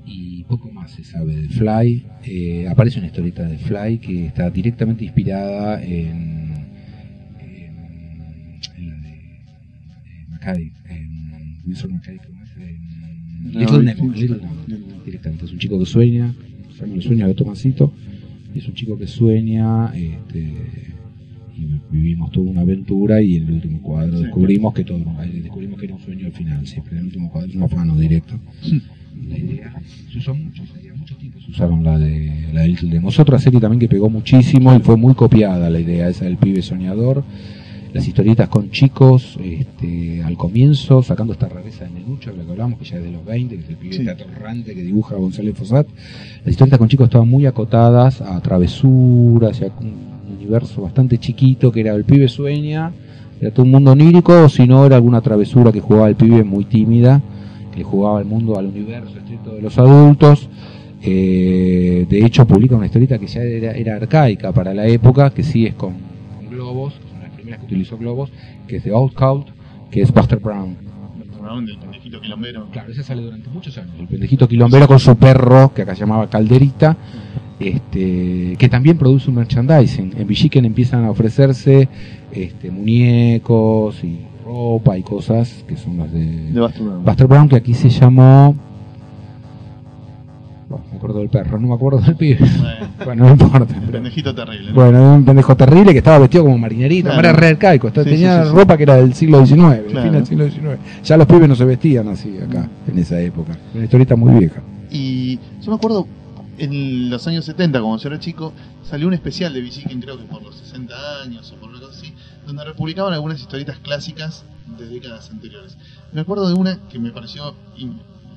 y 0.08 0.44
poco 0.46 0.72
más 0.72 0.92
se 0.92 1.04
sabe 1.04 1.36
de 1.36 1.50
Fly. 1.50 2.06
Eh, 2.26 2.68
aparece 2.70 3.00
una 3.00 3.08
historieta 3.08 3.44
de 3.48 3.58
Fly 3.58 3.98
que 4.00 4.26
está 4.28 4.50
directamente 4.50 5.04
inspirada 5.04 5.84
en, 5.84 6.66
en, 7.40 7.74
en 8.78 9.02
la 10.42 10.54
de, 10.54 10.60
de 10.60 10.72
en 10.90 11.58
Winsor 11.66 11.92
Mackay. 11.92 12.18
En 12.58 13.52
No, 13.54 13.60
Little 13.60 13.84
Nemo, 13.84 14.12
Little. 14.14 14.40
Nemo, 14.68 14.88
directamente. 15.06 15.46
Es 15.46 15.52
un 15.52 15.60
chico 15.60 15.78
que 15.80 15.86
sueña, 15.86 16.34
sueña, 16.78 17.02
sueña 17.02 17.28
de 17.28 17.34
Tomasito, 17.36 17.94
y 18.54 18.60
es 18.60 18.68
un 18.68 18.74
chico 18.74 18.98
que 18.98 19.08
sueña, 19.08 19.88
este, 19.96 20.54
y 21.56 21.66
vivimos 21.92 22.32
toda 22.32 22.50
una 22.52 22.62
aventura 22.62 23.22
y 23.22 23.36
en 23.36 23.44
el 23.48 23.54
último 23.56 23.82
cuadro 23.82 24.18
Sí. 24.18 24.24
descubrimos 24.24 24.74
que 24.74 24.84
todo 24.84 25.00
descubrimos 25.42 25.80
que 25.80 25.86
era 25.86 25.96
un 25.96 26.02
sueño 26.02 26.26
al 26.28 26.34
final, 26.34 26.66
siempre 26.68 26.94
en 26.94 27.00
el 27.00 27.06
último 27.06 27.30
cuadro 27.32 27.50
es 27.50 27.56
un 27.56 27.64
afano 27.64 27.98
directo. 27.98 28.40
La 29.28 29.38
idea, 29.38 29.74
se 30.12 30.18
usó 30.18 30.34
mucho, 30.36 30.64
muchos 30.96 31.18
tipos 31.18 31.48
usaron 31.48 31.84
la 31.84 31.98
de 31.98 32.48
la 32.54 32.62
de 32.62 32.68
Little 32.70 32.90
Demos. 32.90 33.20
Otra 33.20 33.40
serie 33.40 33.60
también 33.60 33.80
que 33.80 33.88
pegó 33.88 34.10
muchísimo 34.10 34.74
y 34.76 34.80
fue 34.80 34.98
muy 34.98 35.14
copiada 35.14 35.70
la 35.70 35.80
idea 35.80 36.10
esa 36.10 36.26
del 36.26 36.38
pibe 36.38 36.62
soñador. 36.62 37.24
Las 37.94 38.08
historietas 38.08 38.50
con 38.50 38.70
chicos, 38.70 39.40
este, 39.44 40.22
al 40.22 40.36
comienzo, 40.38 41.02
sacando 41.02 41.34
esta 41.34 41.48
rareza 41.48 41.86
de 41.86 41.92
Nenucho, 41.92 42.32
de 42.32 42.38
la 42.38 42.44
que 42.44 42.52
hablamos, 42.52 42.78
que 42.80 42.86
ya 42.86 42.98
es 42.98 43.04
de 43.04 43.12
los 43.12 43.26
20, 43.26 43.56
que 43.56 43.64
es 43.64 43.70
el 43.70 43.76
pibe 43.78 43.94
Sí. 43.96 44.08
atorrante 44.08 44.76
que 44.76 44.84
dibuja 44.84 45.16
González 45.16 45.56
Fossat. 45.58 45.88
Las 46.44 46.48
historietas 46.52 46.80
con 46.80 46.90
chicos 46.90 47.06
estaban 47.06 47.30
muy 47.30 47.46
acotadas 47.46 48.22
a 48.22 48.40
travesuras, 48.42 49.60
y 49.62 49.64
a 49.64 49.68
un 49.80 50.36
universo 50.38 50.82
bastante 50.82 51.18
chiquito, 51.18 51.72
que 51.72 51.80
era 51.80 51.96
el 51.96 52.04
pibe 52.04 52.28
sueña, 52.28 52.92
era 53.40 53.52
todo 53.52 53.66
un 53.66 53.72
mundo 53.72 53.92
onírico, 53.94 54.44
o 54.44 54.50
si 54.50 54.68
no, 54.68 54.86
era 54.86 54.98
alguna 54.98 55.22
travesura 55.22 55.72
que 55.72 55.80
jugaba 55.80 56.10
el 56.10 56.16
pibe 56.16 56.44
muy 56.44 56.66
tímida, 56.66 57.22
que 57.78 57.84
jugaba 57.84 58.18
al 58.18 58.26
mundo, 58.26 58.58
al 58.58 58.66
universo 58.66 59.20
estricto 59.20 59.54
de 59.54 59.62
los 59.62 59.78
adultos. 59.78 60.50
Eh, 61.04 62.08
de 62.10 62.26
hecho, 62.26 62.48
publica 62.48 62.76
una 62.76 62.88
historieta 62.88 63.20
que 63.20 63.28
ya 63.28 63.42
era, 63.42 63.72
era 63.74 63.96
arcaica 63.98 64.52
para 64.52 64.74
la 64.74 64.88
época, 64.88 65.30
que 65.30 65.44
sí 65.44 65.68
es 65.68 65.76
con, 65.76 65.94
con 66.36 66.50
globos, 66.50 66.96
que 66.96 67.08
son 67.08 67.22
las 67.22 67.32
primeras 67.32 67.60
que 67.60 67.66
utilizó 67.68 67.98
globos, 68.00 68.32
que 68.68 68.78
es 68.78 68.84
de 68.84 68.92
Outcast, 68.92 69.50
que 69.92 70.02
es 70.02 70.12
Buster 70.12 70.40
Brown. 70.40 70.76
del 71.68 71.78
pendejito 71.78 72.20
quilombero. 72.20 72.68
Claro, 72.72 72.92
ese 72.92 73.04
sale 73.04 73.22
durante 73.22 73.48
muchos 73.50 73.78
años. 73.78 73.94
El 74.00 74.08
pendejito 74.08 74.48
quilombero 74.48 74.88
con 74.88 75.00
su 75.00 75.16
perro, 75.16 75.72
que 75.76 75.84
acá 75.84 75.94
se 75.94 76.00
llamaba 76.00 76.28
Calderita, 76.32 76.98
este, 77.60 78.56
que 78.58 78.70
también 78.70 78.98
produce 78.98 79.30
un 79.30 79.36
merchandising. 79.36 80.16
En 80.18 80.26
Villiquen 80.26 80.66
empiezan 80.66 81.06
a 81.06 81.12
ofrecerse 81.12 81.88
este, 82.32 82.72
muñecos 82.72 84.04
y 84.04 84.22
ropa 84.48 84.98
y 84.98 85.04
cosas 85.04 85.64
que 85.68 85.76
son 85.76 85.98
las 85.98 86.12
de 86.12 86.52
De 86.52 86.60
Buster 86.60 86.82
Brown. 86.84 87.04
Buster 87.06 87.28
Brown, 87.28 87.50
que 87.50 87.56
aquí 87.58 87.74
se 87.74 87.90
llamó. 87.90 88.56
Bueno, 90.70 90.84
me 90.92 90.98
acuerdo 90.98 91.20
del 91.20 91.30
perro, 91.30 91.60
no 91.60 91.68
me 91.70 91.74
acuerdo 91.76 92.00
del 92.02 92.16
pibe. 92.16 92.40
Bueno, 92.40 92.88
Bueno, 93.06 93.26
no 93.26 93.32
importa. 93.32 93.74
pero- 93.80 93.92
pendejito 93.92 94.36
terrible. 94.36 94.70
¿no? 94.70 94.76
bueno, 94.76 94.90
era 94.98 95.12
un 95.14 95.24
pendejo 95.26 95.56
terrible 95.56 95.92
que 95.94 96.00
estaba 96.00 96.20
vestido 96.20 96.44
como 96.44 96.58
marinerito, 96.58 97.08
Claro. 97.10 97.20
era 97.22 97.34
re 97.34 97.48
arcaico, 97.50 97.88
estaba- 97.88 98.04
Sí, 98.04 98.10
tenía 98.12 98.40
sí, 98.40 98.44
sí, 98.44 98.50
sí. 98.52 98.56
ropa 98.60 98.76
que 98.78 98.84
era 98.84 98.96
del 98.98 99.14
siglo 99.14 99.46
XIX, 99.46 99.82
Claro. 99.90 100.04
fin 100.04 100.12
del 100.12 100.26
siglo 100.26 100.50
XIX. 100.50 100.80
Ya 101.06 101.16
los 101.18 101.26
pibes 101.28 101.48
no 101.48 101.56
se 101.56 101.64
vestían 101.66 102.08
así 102.10 102.38
acá, 102.38 102.68
en 102.88 103.00
esa 103.00 103.20
época. 103.22 103.58
Una 103.76 103.84
historieta 103.86 104.16
muy 104.18 104.34
vieja. 104.40 104.62
Y 104.92 105.36
yo 105.62 105.72
me 105.72 105.76
acuerdo 105.76 106.06
en 106.58 107.10
los 107.12 107.26
años 107.28 107.46
70, 107.46 107.80
cuando 107.80 107.98
yo 108.00 108.10
era 108.10 108.20
chico, 108.20 108.52
salió 108.84 109.08
un 109.08 109.14
especial 109.14 109.54
de 109.54 109.62
Villiquen, 109.62 110.02
creo 110.02 110.18
que 110.18 110.24
por 110.26 110.42
los 110.44 110.56
60 110.56 110.94
años 111.24 111.54
o 111.56 111.62
por 111.62 111.70
algo 111.74 111.88
así, 111.88 112.14
donde 112.48 112.64
republicaban 112.64 113.14
algunas 113.14 113.40
historietas 113.40 113.78
clásicas 113.80 114.44
de 114.80 114.88
décadas 114.88 115.30
anteriores. 115.30 115.78
Me 116.14 116.22
acuerdo 116.22 116.48
de 116.48 116.56
una 116.56 116.80
que 116.90 116.98
me 116.98 117.12
pareció 117.12 117.54
y, 117.78 117.90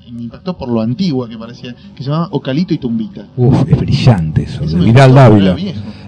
y 0.06 0.12
me 0.12 0.22
impactó 0.22 0.58
por 0.58 0.68
lo 0.68 0.80
antigua 0.80 1.28
que 1.28 1.38
parecía, 1.38 1.74
que 1.94 2.02
se 2.02 2.10
llamaba 2.10 2.28
Ocalito 2.32 2.74
y 2.74 2.78
Tumbita. 2.78 3.26
Uf, 3.36 3.62
es 3.68 3.78
brillante 3.78 4.42
eso, 4.42 4.64
Eso 4.64 4.78
Vidal 4.78 5.14
Dávila. 5.14 5.56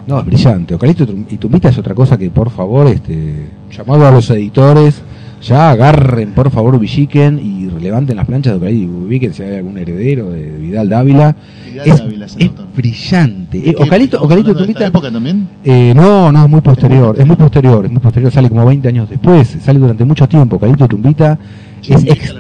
No, 0.06 0.18
es 0.18 0.26
brillante. 0.26 0.74
Ocalito 0.74 1.05
y 1.05 1.06
Tum- 1.06 1.26
y 1.31 1.36
Tumbita 1.39 1.68
es 1.68 1.78
otra 1.78 1.94
cosa 1.94 2.18
que, 2.18 2.28
por 2.31 2.51
favor, 2.51 2.89
este, 2.89 3.51
llamado 3.70 4.06
a 4.06 4.10
los 4.10 4.28
editores, 4.31 5.01
ya 5.40 5.70
agarren, 5.70 6.32
por 6.35 6.51
favor, 6.51 6.78
Villiquen 6.78 7.39
y 7.39 7.70
levanten 7.81 8.16
las 8.16 8.26
planchas 8.26 8.55
de 8.55 8.59
Ocalito 8.59 8.82
y 8.85 8.86
ubiquen 9.06 9.32
si 9.35 9.43
hay 9.44 9.56
algún 9.56 9.78
heredero 9.78 10.31
de 10.31 10.59
Vidal 10.59 10.89
Dávila. 10.89 11.36
Es, 11.85 12.03
es 12.39 12.51
brillante. 12.77 13.59
Eh, 13.59 13.74
¿Qué, 13.74 13.82
Ocalito, 13.82 14.20
Ocalito 14.23 14.49
de 14.49 14.53
esta 14.53 14.65
Tumbita... 14.65 14.86
época 14.86 15.11
también? 15.11 15.49
Eh, 15.65 15.93
no, 15.94 16.31
no, 16.32 16.44
es 16.44 16.51
muy 16.51 16.61
posterior, 16.61 17.16
es 17.19 17.27
muy 17.27 17.36
posterior, 17.36 17.85
es 17.85 17.90
muy 17.90 18.01
posterior, 18.01 18.31
sale 18.32 18.49
como 18.49 18.65
20 18.66 18.89
años 18.89 19.09
después, 19.11 19.57
sale 19.62 19.78
durante 19.78 20.05
mucho 20.05 20.28
tiempo. 20.28 20.59
Calito 20.59 20.85
y 20.85 20.89
Tumbita 20.89 21.39
es, 21.82 22.05
ex- 22.05 22.35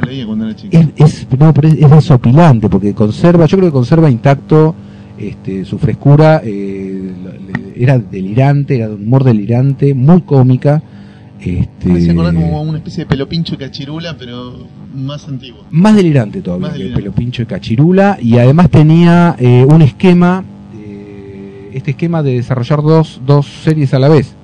es, 0.70 0.88
es- 0.96 1.26
no, 1.38 1.52
pero 1.54 1.68
es, 1.68 1.74
es 1.74 1.90
desopilante 1.90 2.68
porque 2.68 2.94
conserva, 2.94 3.46
yo 3.46 3.56
creo 3.58 3.68
que 3.70 3.74
conserva 3.74 4.10
intacto 4.10 4.74
este, 5.18 5.64
su 5.64 5.78
frescura, 5.78 6.40
eh, 6.44 7.12
era 7.76 7.98
delirante, 7.98 8.76
era 8.76 8.88
de 8.88 8.94
un 8.94 9.02
humor 9.06 9.24
delirante, 9.24 9.94
muy 9.94 10.22
cómica. 10.22 10.82
Este, 11.44 11.92
hacía 11.92 12.12
acordar 12.12 12.34
como 12.34 12.62
una 12.62 12.78
especie 12.78 13.04
de 13.04 13.08
pelo 13.08 13.28
pincho 13.28 13.54
y 13.54 13.58
cachirula, 13.58 14.16
pero 14.16 14.66
más 14.94 15.26
antiguo. 15.26 15.64
más 15.70 15.96
delirante 15.96 16.40
todavía 16.40 16.68
Más 16.68 16.76
que 16.76 16.82
el 16.82 16.88
delirante. 16.88 17.02
pelo 17.10 17.14
pincho 17.16 17.42
y 17.42 17.46
cachirula 17.46 18.18
y 18.20 18.38
además 18.38 18.70
tenía 18.70 19.34
eh, 19.38 19.64
un 19.68 19.82
esquema 19.82 20.44
eh, 20.76 21.70
este 21.74 21.92
esquema 21.92 22.22
de 22.22 22.34
desarrollar 22.34 22.82
dos, 22.82 23.20
dos 23.26 23.46
series 23.64 23.92
a 23.94 23.98
la 23.98 24.08
vez 24.08 24.34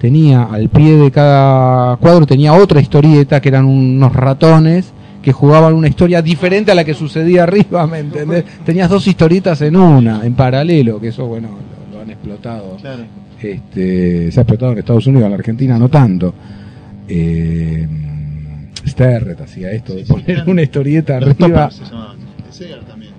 tenía 0.00 0.42
al 0.42 0.68
pie 0.68 0.96
de 0.96 1.10
cada 1.12 1.96
cuadro 1.98 2.26
tenía 2.26 2.54
otra 2.54 2.80
historieta 2.80 3.40
que 3.40 3.48
eran 3.48 3.66
unos 3.66 4.12
ratones 4.12 4.92
que 5.22 5.30
jugaban 5.32 5.74
una 5.74 5.86
historia 5.86 6.20
diferente 6.22 6.72
a 6.72 6.74
la 6.74 6.84
que 6.84 6.94
sucedía 6.94 7.44
arriba, 7.44 7.86
¿me 7.86 8.00
entendés? 8.00 8.44
Tenías 8.66 8.90
dos 8.90 9.06
historietas 9.06 9.62
en 9.62 9.76
una, 9.76 10.26
en 10.26 10.34
paralelo, 10.34 10.98
que 11.00 11.08
eso, 11.08 11.26
bueno, 11.26 11.50
lo, 11.92 11.96
lo 11.96 12.02
han 12.02 12.10
explotado. 12.10 12.76
Claro. 12.80 13.04
Este, 13.42 14.30
se 14.32 14.40
ha 14.40 14.42
explotado 14.42 14.72
en 14.72 14.78
Estados 14.78 15.06
Unidos, 15.06 15.24
en 15.24 15.30
la 15.30 15.36
Argentina 15.36 15.78
no 15.78 15.88
tanto. 15.88 16.34
Eh, 17.08 17.86
Sterret 18.86 19.40
hacía 19.40 19.70
esto 19.72 19.94
de 19.94 20.04
Sí, 20.04 20.12
poner 20.12 20.44
una 20.46 20.62
historieta 20.62 21.20
Los 21.20 21.30
arriba. 21.40 21.70
se 21.70 21.82
Segar 22.50 22.80
también, 22.80 23.12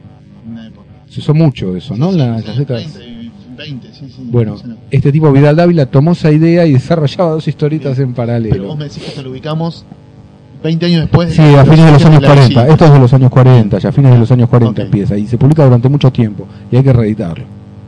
en 0.45 0.51
una 0.51 0.67
época. 0.67 0.87
Se 1.07 1.19
usó 1.19 1.33
mucho 1.33 1.75
eso, 1.75 1.95
¿no? 1.95 2.11
Sí, 2.11 2.17
Las 2.17 2.45
gacetas. 2.45 2.93
20, 2.97 3.31
20, 3.57 3.87
sí, 3.93 4.05
sí. 4.09 4.27
Bueno, 4.31 4.55
no. 4.65 4.75
este 4.91 5.11
tipo 5.11 5.31
Vidal 5.31 5.55
Dávila 5.55 5.85
tomó 5.87 6.11
esa 6.13 6.31
idea 6.31 6.65
y 6.65 6.73
desarrollaba 6.73 7.31
dos 7.31 7.47
historietas 7.47 7.97
Bien. 7.97 8.09
en 8.09 8.13
Pero 8.13 8.27
paralelo. 8.27 8.67
vos 8.67 8.77
me 8.77 8.85
decís 8.85 9.01
que 9.03 9.09
esto 9.09 9.21
lo 9.23 9.31
ubicamos 9.31 9.85
20 10.63 10.85
años 10.85 11.01
después. 11.01 11.29
de 11.29 11.35
Sí, 11.35 11.41
a 11.41 11.63
fines 11.63 11.85
de 11.85 11.91
los 11.91 12.05
años 12.05 12.21
la 12.21 12.27
40. 12.27 12.47
visita. 12.47 12.67
Esto 12.67 12.85
es 12.85 12.93
de 12.93 12.99
los 12.99 13.13
años 13.13 13.29
40, 13.31 13.77
ya 13.79 13.89
a 13.89 13.91
fines 13.91 14.11
de 14.11 14.19
los 14.19 14.31
años 14.31 14.49
40 14.49 14.81
Ok. 14.81 14.85
empieza. 14.85 15.17
Y 15.17 15.27
se 15.27 15.37
publica 15.37 15.63
durante 15.65 15.89
mucho 15.89 16.11
tiempo. 16.11 16.47
Y 16.71 16.75
hay 16.77 16.83
que 16.83 16.93
reeditarlo. 16.93 17.45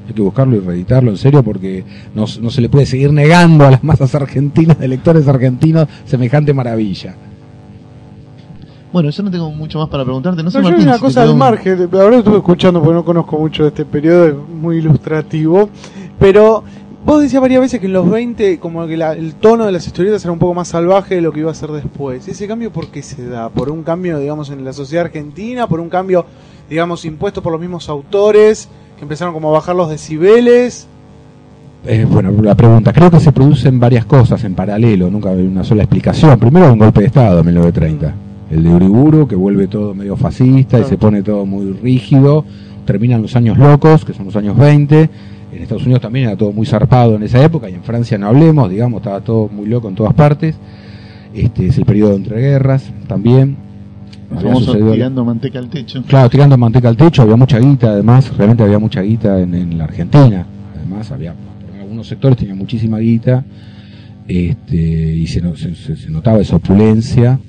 Hay 0.07 0.13
que 0.13 0.21
buscarlo 0.21 0.55
y 0.55 0.59
reeditarlo 0.59 1.09
en 1.11 1.17
serio 1.17 1.41
porque 1.43 1.83
no, 2.13 2.25
no 2.41 2.49
se 2.51 2.61
le 2.61 2.69
puede 2.69 2.85
seguir 2.85 3.11
negando 3.11 3.65
a 3.65 3.71
las 3.71 3.83
masas 3.83 4.13
argentinas, 4.15 4.77
de 4.79 4.87
lectores 4.87 5.27
argentinos, 5.27 5.87
semejante 6.05 6.53
maravilla. 6.53 7.15
Bueno, 8.93 9.09
yo 9.09 9.23
no 9.23 9.31
tengo 9.31 9.49
mucho 9.51 9.79
más 9.79 9.89
para 9.89 10.03
preguntarte. 10.05 10.41
No 10.41 10.49
sé, 10.51 10.59
No, 10.59 10.63
yo 10.65 10.69
Martín, 10.69 10.87
una 10.87 10.93
si 10.95 10.99
te 11.01 11.05
cosa 11.07 11.23
al 11.23 11.31
un- 11.31 11.37
margen, 11.37 11.89
ahora 11.93 12.17
estuve 12.17 12.37
escuchando 12.37 12.79
porque 12.81 12.93
no 12.95 13.03
conozco 13.05 13.37
mucho 13.37 13.63
de 13.63 13.69
este 13.69 13.83
periodo, 13.85 14.27
es 14.27 14.35
muy 14.35 14.77
ilustrativo, 14.77 15.69
pero 16.19 16.63
vos 17.03 17.21
decías 17.21 17.41
varias 17.41 17.59
veces 17.61 17.79
que 17.81 17.87
en 17.87 17.93
los 17.93 18.09
20 18.09 18.57
como 18.59 18.87
que 18.87 18.95
la- 18.95 19.13
el 19.13 19.33
tono 19.35 19.65
de 19.65 19.71
las 19.73 19.85
historietas 19.85 20.23
era 20.23 20.31
un 20.31 20.39
poco 20.39 20.53
más 20.53 20.69
salvaje 20.69 21.15
de 21.15 21.21
lo 21.21 21.33
que 21.33 21.41
iba 21.41 21.51
a 21.51 21.55
ser 21.55 21.71
después. 21.71 22.25
¿Ese 22.27 22.47
cambio 22.47 22.71
por 22.71 22.87
qué 22.87 23.01
se 23.03 23.27
da? 23.27 23.49
¿Por 23.49 23.69
un 23.69 23.83
cambio, 23.83 24.17
digamos, 24.19 24.49
en 24.49 24.63
la 24.63 24.71
sociedad 24.71 25.05
argentina? 25.05 25.67
¿Por 25.67 25.81
un 25.81 25.89
cambio, 25.89 26.25
digamos, 26.69 27.03
impuesto 27.03 27.41
por 27.43 27.51
los 27.51 27.59
mismos 27.59 27.89
autores 27.89 28.69
empezaron 29.03 29.33
como 29.33 29.49
a 29.49 29.53
bajar 29.53 29.75
los 29.75 29.89
decibeles? 29.89 30.87
Eh, 31.87 32.05
bueno, 32.09 32.31
la 32.41 32.55
pregunta, 32.55 32.91
creo 32.91 33.11
que 33.11 33.19
se 33.19 33.31
producen 33.31 33.79
varias 33.79 34.05
cosas 34.05 34.43
en 34.43 34.55
paralelo, 34.55 35.09
nunca 35.11 35.29
hay 35.29 35.45
una 35.45 35.63
sola 35.63 35.83
explicación. 35.83 36.39
Primero 36.39 36.73
un 36.73 36.79
golpe 36.79 37.01
de 37.01 37.07
Estado 37.07 37.39
en 37.39 37.45
1930, 37.45 38.13
el 38.49 38.63
de 38.63 38.69
Uriburu, 38.69 39.27
que 39.27 39.35
vuelve 39.35 39.67
todo 39.67 39.93
medio 39.93 40.15
fascista 40.15 40.79
y 40.79 40.85
se 40.85 40.97
pone 40.97 41.21
todo 41.21 41.45
muy 41.45 41.73
rígido. 41.73 42.43
Terminan 42.85 43.21
los 43.21 43.35
años 43.35 43.57
locos, 43.57 44.03
que 44.03 44.13
son 44.13 44.25
los 44.25 44.35
años 44.35 44.57
20. 44.57 45.09
En 45.53 45.61
Estados 45.61 45.83
Unidos 45.83 46.01
también 46.01 46.27
era 46.27 46.37
todo 46.37 46.51
muy 46.51 46.65
zarpado 46.65 47.15
en 47.15 47.23
esa 47.23 47.43
época, 47.43 47.69
y 47.69 47.75
en 47.75 47.83
Francia 47.83 48.17
no 48.17 48.27
hablemos, 48.27 48.69
digamos, 48.69 49.01
estaba 49.01 49.21
todo 49.21 49.47
muy 49.47 49.67
loco 49.67 49.87
en 49.87 49.95
todas 49.95 50.13
partes. 50.13 50.55
Este 51.35 51.67
es 51.67 51.77
el 51.77 51.85
periodo 51.85 52.11
de 52.11 52.15
entreguerras 52.17 52.91
también. 53.07 53.64
Famoso 54.41 54.71
tirando 54.93 55.25
manteca 55.25 55.59
al 55.59 55.69
techo. 55.69 56.03
Claro, 56.03 56.29
tirando 56.29 56.57
manteca 56.57 56.89
al 56.89 56.97
techo, 56.97 57.21
había 57.23 57.35
mucha 57.35 57.59
guita, 57.59 57.89
además, 57.91 58.35
realmente 58.37 58.63
había 58.63 58.79
mucha 58.79 59.01
guita 59.01 59.39
en, 59.39 59.53
en 59.55 59.77
la 59.77 59.83
Argentina. 59.85 60.45
Además, 60.75 61.11
había, 61.11 61.33
en 61.73 61.81
algunos 61.81 62.07
sectores 62.07 62.37
tenía 62.37 62.55
muchísima 62.55 62.99
guita, 62.99 63.43
este, 64.27 64.75
y 64.77 65.27
se, 65.27 65.41
no- 65.41 65.55
se- 65.55 65.75
se- 65.75 65.95
se 65.95 66.09
notaba 66.09 66.39
esa 66.39 66.55
opulencia. 66.55 67.39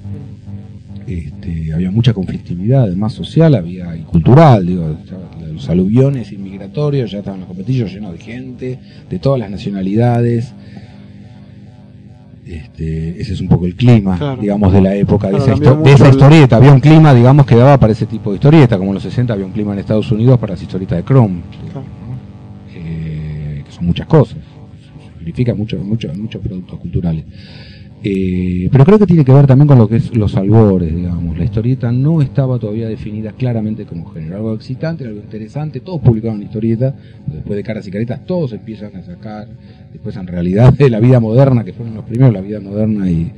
Este, 1.06 1.72
había 1.72 1.90
mucha 1.92 2.12
conflictividad, 2.12 2.82
además 2.82 3.12
social, 3.12 3.54
había 3.54 3.96
y 3.96 4.00
cultural, 4.00 4.66
digo, 4.66 4.96
los 5.52 5.68
aluviones 5.68 6.32
inmigratorios, 6.32 7.12
ya 7.12 7.18
estaban 7.18 7.40
los 7.40 7.48
copetillos 7.48 7.92
llenos 7.92 8.12
de 8.12 8.18
gente, 8.18 8.78
de 9.08 9.18
todas 9.20 9.38
las 9.38 9.48
nacionalidades. 9.50 10.52
Este, 12.47 13.20
ese 13.20 13.32
es 13.32 13.40
un 13.40 13.48
poco 13.48 13.66
el 13.66 13.74
clima, 13.74 14.16
Claro. 14.16 14.40
digamos, 14.40 14.73
de 14.73 14.81
la 14.81 14.94
época, 14.94 15.31
de, 15.31 15.39
esa, 15.39 15.55
de 15.56 15.93
esa 15.93 16.09
historieta. 16.09 16.56
Había 16.56 16.73
un 16.73 16.78
clima, 16.78 17.12
digamos, 17.12 17.44
que 17.44 17.56
daba 17.56 17.77
para 17.77 17.93
ese 17.93 18.06
tipo 18.06 18.31
de 18.31 18.36
historieta, 18.36 18.78
como 18.78 18.90
en 18.90 18.94
los 18.94 19.02
60 19.02 19.32
había 19.32 19.44
un 19.47 19.51
clima 19.52 19.73
en 19.73 19.81
Estados 19.81 20.10
Unidos 20.12 20.39
para 20.39 20.52
las 20.52 20.62
historietas 20.62 20.97
de 20.98 21.05
Chrome, 21.05 21.40
Claro. 21.73 21.81
¿no? 21.81 22.77
Eh, 22.78 23.62
que 23.66 23.73
son 23.73 23.86
muchas 23.86 24.06
cosas, 24.06 24.39
significa 25.18 25.55
muchos 25.56 25.82
muchos 25.85 26.16
muchos 26.16 26.40
productos 26.40 26.78
culturales. 26.78 27.24
Eh, 28.05 28.68
pero 28.70 28.85
creo 28.85 28.98
que 28.98 29.06
tiene 29.06 29.24
que 29.24 29.32
ver 29.32 29.47
también 29.47 29.66
con 29.66 29.78
lo 29.78 29.89
que 29.89 29.97
es 29.97 30.14
los 30.16 30.36
albores, 30.36 30.94
digamos. 30.94 31.36
La 31.36 31.44
historieta 31.44 31.90
no 31.90 32.23
estaba 32.23 32.59
todavía 32.59 32.89
definida 32.89 33.32
claramente 33.32 33.85
como 33.85 34.06
género. 34.06 34.36
Algo 34.36 34.55
excitante, 34.55 35.05
algo 35.05 35.20
interesante. 35.20 35.81
Todos 35.81 36.01
publicaban 36.01 36.43
historietas. 36.43 36.94
Después 37.27 37.56
de 37.56 37.62
Caras 37.62 37.86
y 37.89 37.90
Caretas, 37.90 38.24
todos 38.27 38.52
empiezan 38.52 38.94
a 38.97 39.02
sacar. 39.02 39.48
Después, 39.93 40.16
en 40.16 40.27
realidad, 40.27 40.73
de 40.73 40.90
la 40.90 41.01
vida 41.01 41.20
moderna, 41.20 41.64
que 41.64 41.73
fueron 41.73 41.94
los 41.94 42.05
primeros, 42.05 42.32
la 42.32 42.43
vida 42.43 42.60
moderna 42.60 43.10
y, 43.10 43.32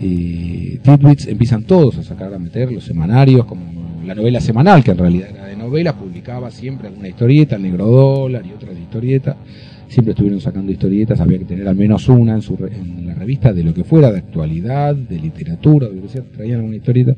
y 0.00 0.80
empiezan 1.28 1.64
todos 1.64 1.98
a 1.98 2.04
sacar, 2.04 2.32
a 2.32 2.38
meter 2.38 2.72
los 2.72 2.84
semanarios, 2.84 3.44
como 3.46 4.00
la 4.06 4.14
novela 4.14 4.40
semanal, 4.40 4.82
que 4.82 4.92
en 4.92 4.98
realidad 4.98 5.28
era 5.34 5.46
de 5.46 5.56
novela, 5.56 5.94
publicaba 5.94 6.50
siempre 6.50 6.88
alguna 6.88 7.08
historieta, 7.08 7.56
el 7.56 7.62
Negro 7.62 7.86
Dólar 7.86 8.46
y 8.46 8.52
otras 8.52 8.78
historietas 8.78 9.36
siempre 9.88 10.12
estuvieron 10.12 10.40
sacando 10.40 10.70
historietas, 10.70 11.20
había 11.20 11.38
que 11.38 11.44
tener 11.46 11.66
al 11.66 11.76
menos 11.76 12.08
una 12.08 12.34
en, 12.34 12.42
su 12.42 12.56
re- 12.56 12.70
en 12.76 13.06
la 13.06 13.14
revista 13.14 13.52
de 13.52 13.64
lo 13.64 13.72
que 13.74 13.84
fuera, 13.84 14.12
de 14.12 14.18
actualidad, 14.18 14.94
de 14.94 15.18
literatura, 15.18 15.88
de 15.88 15.96
lo 15.96 16.02
que 16.02 16.08
sea, 16.08 16.22
traían 16.22 16.58
alguna 16.60 16.76
historieta. 16.76 17.16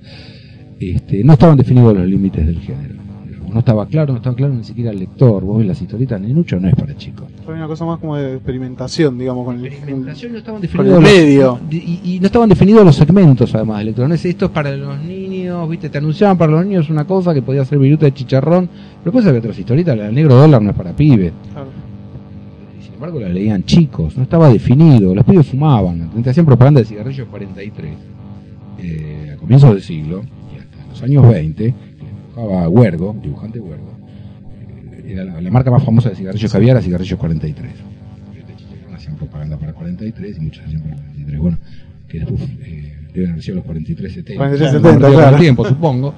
Este, 0.79 1.23
no 1.25 1.35
estaban 1.35 1.57
definidos 1.59 1.95
los 1.97 2.07
límites 2.07 2.47
del 2.47 2.59
género. 2.61 2.95
No 3.53 3.59
estaba 3.59 3.85
claro, 3.87 4.13
no 4.13 4.19
estaba 4.19 4.37
claro 4.37 4.55
ni 4.55 4.63
siquiera 4.63 4.93
el 4.93 5.01
lector. 5.01 5.43
Vos 5.45 5.59
ves 5.59 5.67
las 5.67 5.83
historietas, 5.83 6.21
Nenucho 6.21 6.61
no 6.61 6.69
es 6.69 6.75
para 6.77 6.97
chicos. 6.97 7.27
Fue 7.45 7.55
una 7.55 7.67
cosa 7.67 7.85
más 7.85 7.99
como 7.99 8.17
de 8.17 8.35
experimentación, 8.35 9.19
digamos, 9.19 9.45
con 9.45 9.59
el... 9.59 9.67
Experimentación 9.67 10.33
no 10.33 10.39
estaban 10.39 10.61
Con 10.61 10.71
definidos 10.71 10.99
el 10.99 11.03
los- 11.03 11.13
medio. 11.13 11.61
y, 11.69 12.01
y 12.15 12.21
no 12.21 12.27
estaban 12.27 12.49
definidos 12.49 12.85
los 12.85 12.95
segmentos 12.95 13.53
además 13.57 13.79
del 13.79 13.87
lector. 13.89 14.09
No 14.09 14.15
es 14.15 14.25
esto 14.25 14.45
es 14.45 14.51
para 14.53 14.71
los 14.77 15.03
niños, 15.03 15.69
viste, 15.69 15.89
te 15.91 15.99
anunciaban 15.99 16.39
para 16.39 16.53
los 16.53 16.65
niños 16.65 16.89
una 16.91 17.05
cosa 17.05 17.35
que 17.35 17.43
podía 17.43 17.65
ser 17.65 17.81
viruta 17.81 18.07
de 18.07 18.15
chicharrón, 18.15 18.67
pero 18.69 19.07
después 19.07 19.27
había 19.27 19.41
otras 19.41 19.59
historietas, 19.59 19.99
la 19.99 20.05
del 20.05 20.15
negro 20.15 20.37
dólar 20.37 20.63
no 20.63 20.71
es 20.71 20.77
para 20.77 20.93
pibes. 20.95 21.33
Claro. 21.53 21.69
Embargo 23.01 23.19
la 23.19 23.31
leían 23.31 23.65
chicos, 23.65 24.15
no 24.19 24.25
estaba 24.25 24.51
definido, 24.51 25.15
los 25.15 25.25
pibes 25.25 25.47
fumaban, 25.47 26.11
te 26.23 26.29
hacían 26.29 26.45
propaganda 26.45 26.81
de 26.81 26.87
cigarrillos 26.87 27.27
43 27.29 27.95
eh, 28.79 29.31
a 29.33 29.37
comienzos 29.39 29.71
del 29.73 29.81
siglo 29.83 30.21
y 30.55 30.59
hasta 30.59 30.87
los 30.87 31.03
años 31.03 31.27
20, 31.27 31.55
que 31.65 31.75
dibujaba 32.37 32.69
Huergo, 32.69 33.17
dibujante 33.23 33.59
Huergo, 33.59 33.95
eh, 34.93 35.13
era 35.15 35.25
la, 35.25 35.41
la 35.41 35.51
marca 35.51 35.71
más 35.71 35.83
famosa 35.83 36.11
de 36.11 36.17
cigarrillos 36.17 36.51
que 36.51 36.57
había 36.59 36.73
era 36.73 36.83
cigarrillos 36.83 37.19
43. 37.19 37.73
Este 38.39 38.55
chicharrón 38.57 38.95
hacían 38.95 39.17
propaganda 39.17 39.57
para 39.57 39.73
43 39.73 40.37
y 40.37 40.41
muchos 40.43 40.63
hacían 40.67 40.83
para 40.83 40.97
43, 40.97 41.41
bueno, 41.41 41.59
que 42.07 42.19
después 42.19 42.41
eh, 42.67 42.99
deben 43.15 43.31
haber 43.31 43.43
sido 43.43 43.55
los 43.57 43.65
43 43.65 44.13
70. 44.13 44.37
43, 44.39 44.71
Claro, 44.73 44.85
70, 44.85 45.07
con 45.07 45.15
el 45.15 45.19
claro. 45.23 45.39
tiempo, 45.39 45.65
supongo. 45.67 46.15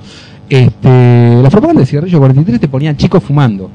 Este, 0.48 1.42
la 1.44 1.48
propaganda 1.48 1.82
de 1.82 1.86
cigarrillos 1.86 2.18
43 2.18 2.59
te 2.60 2.66
ponían 2.66 2.96
chicos 2.96 3.22
fumando. 3.22 3.70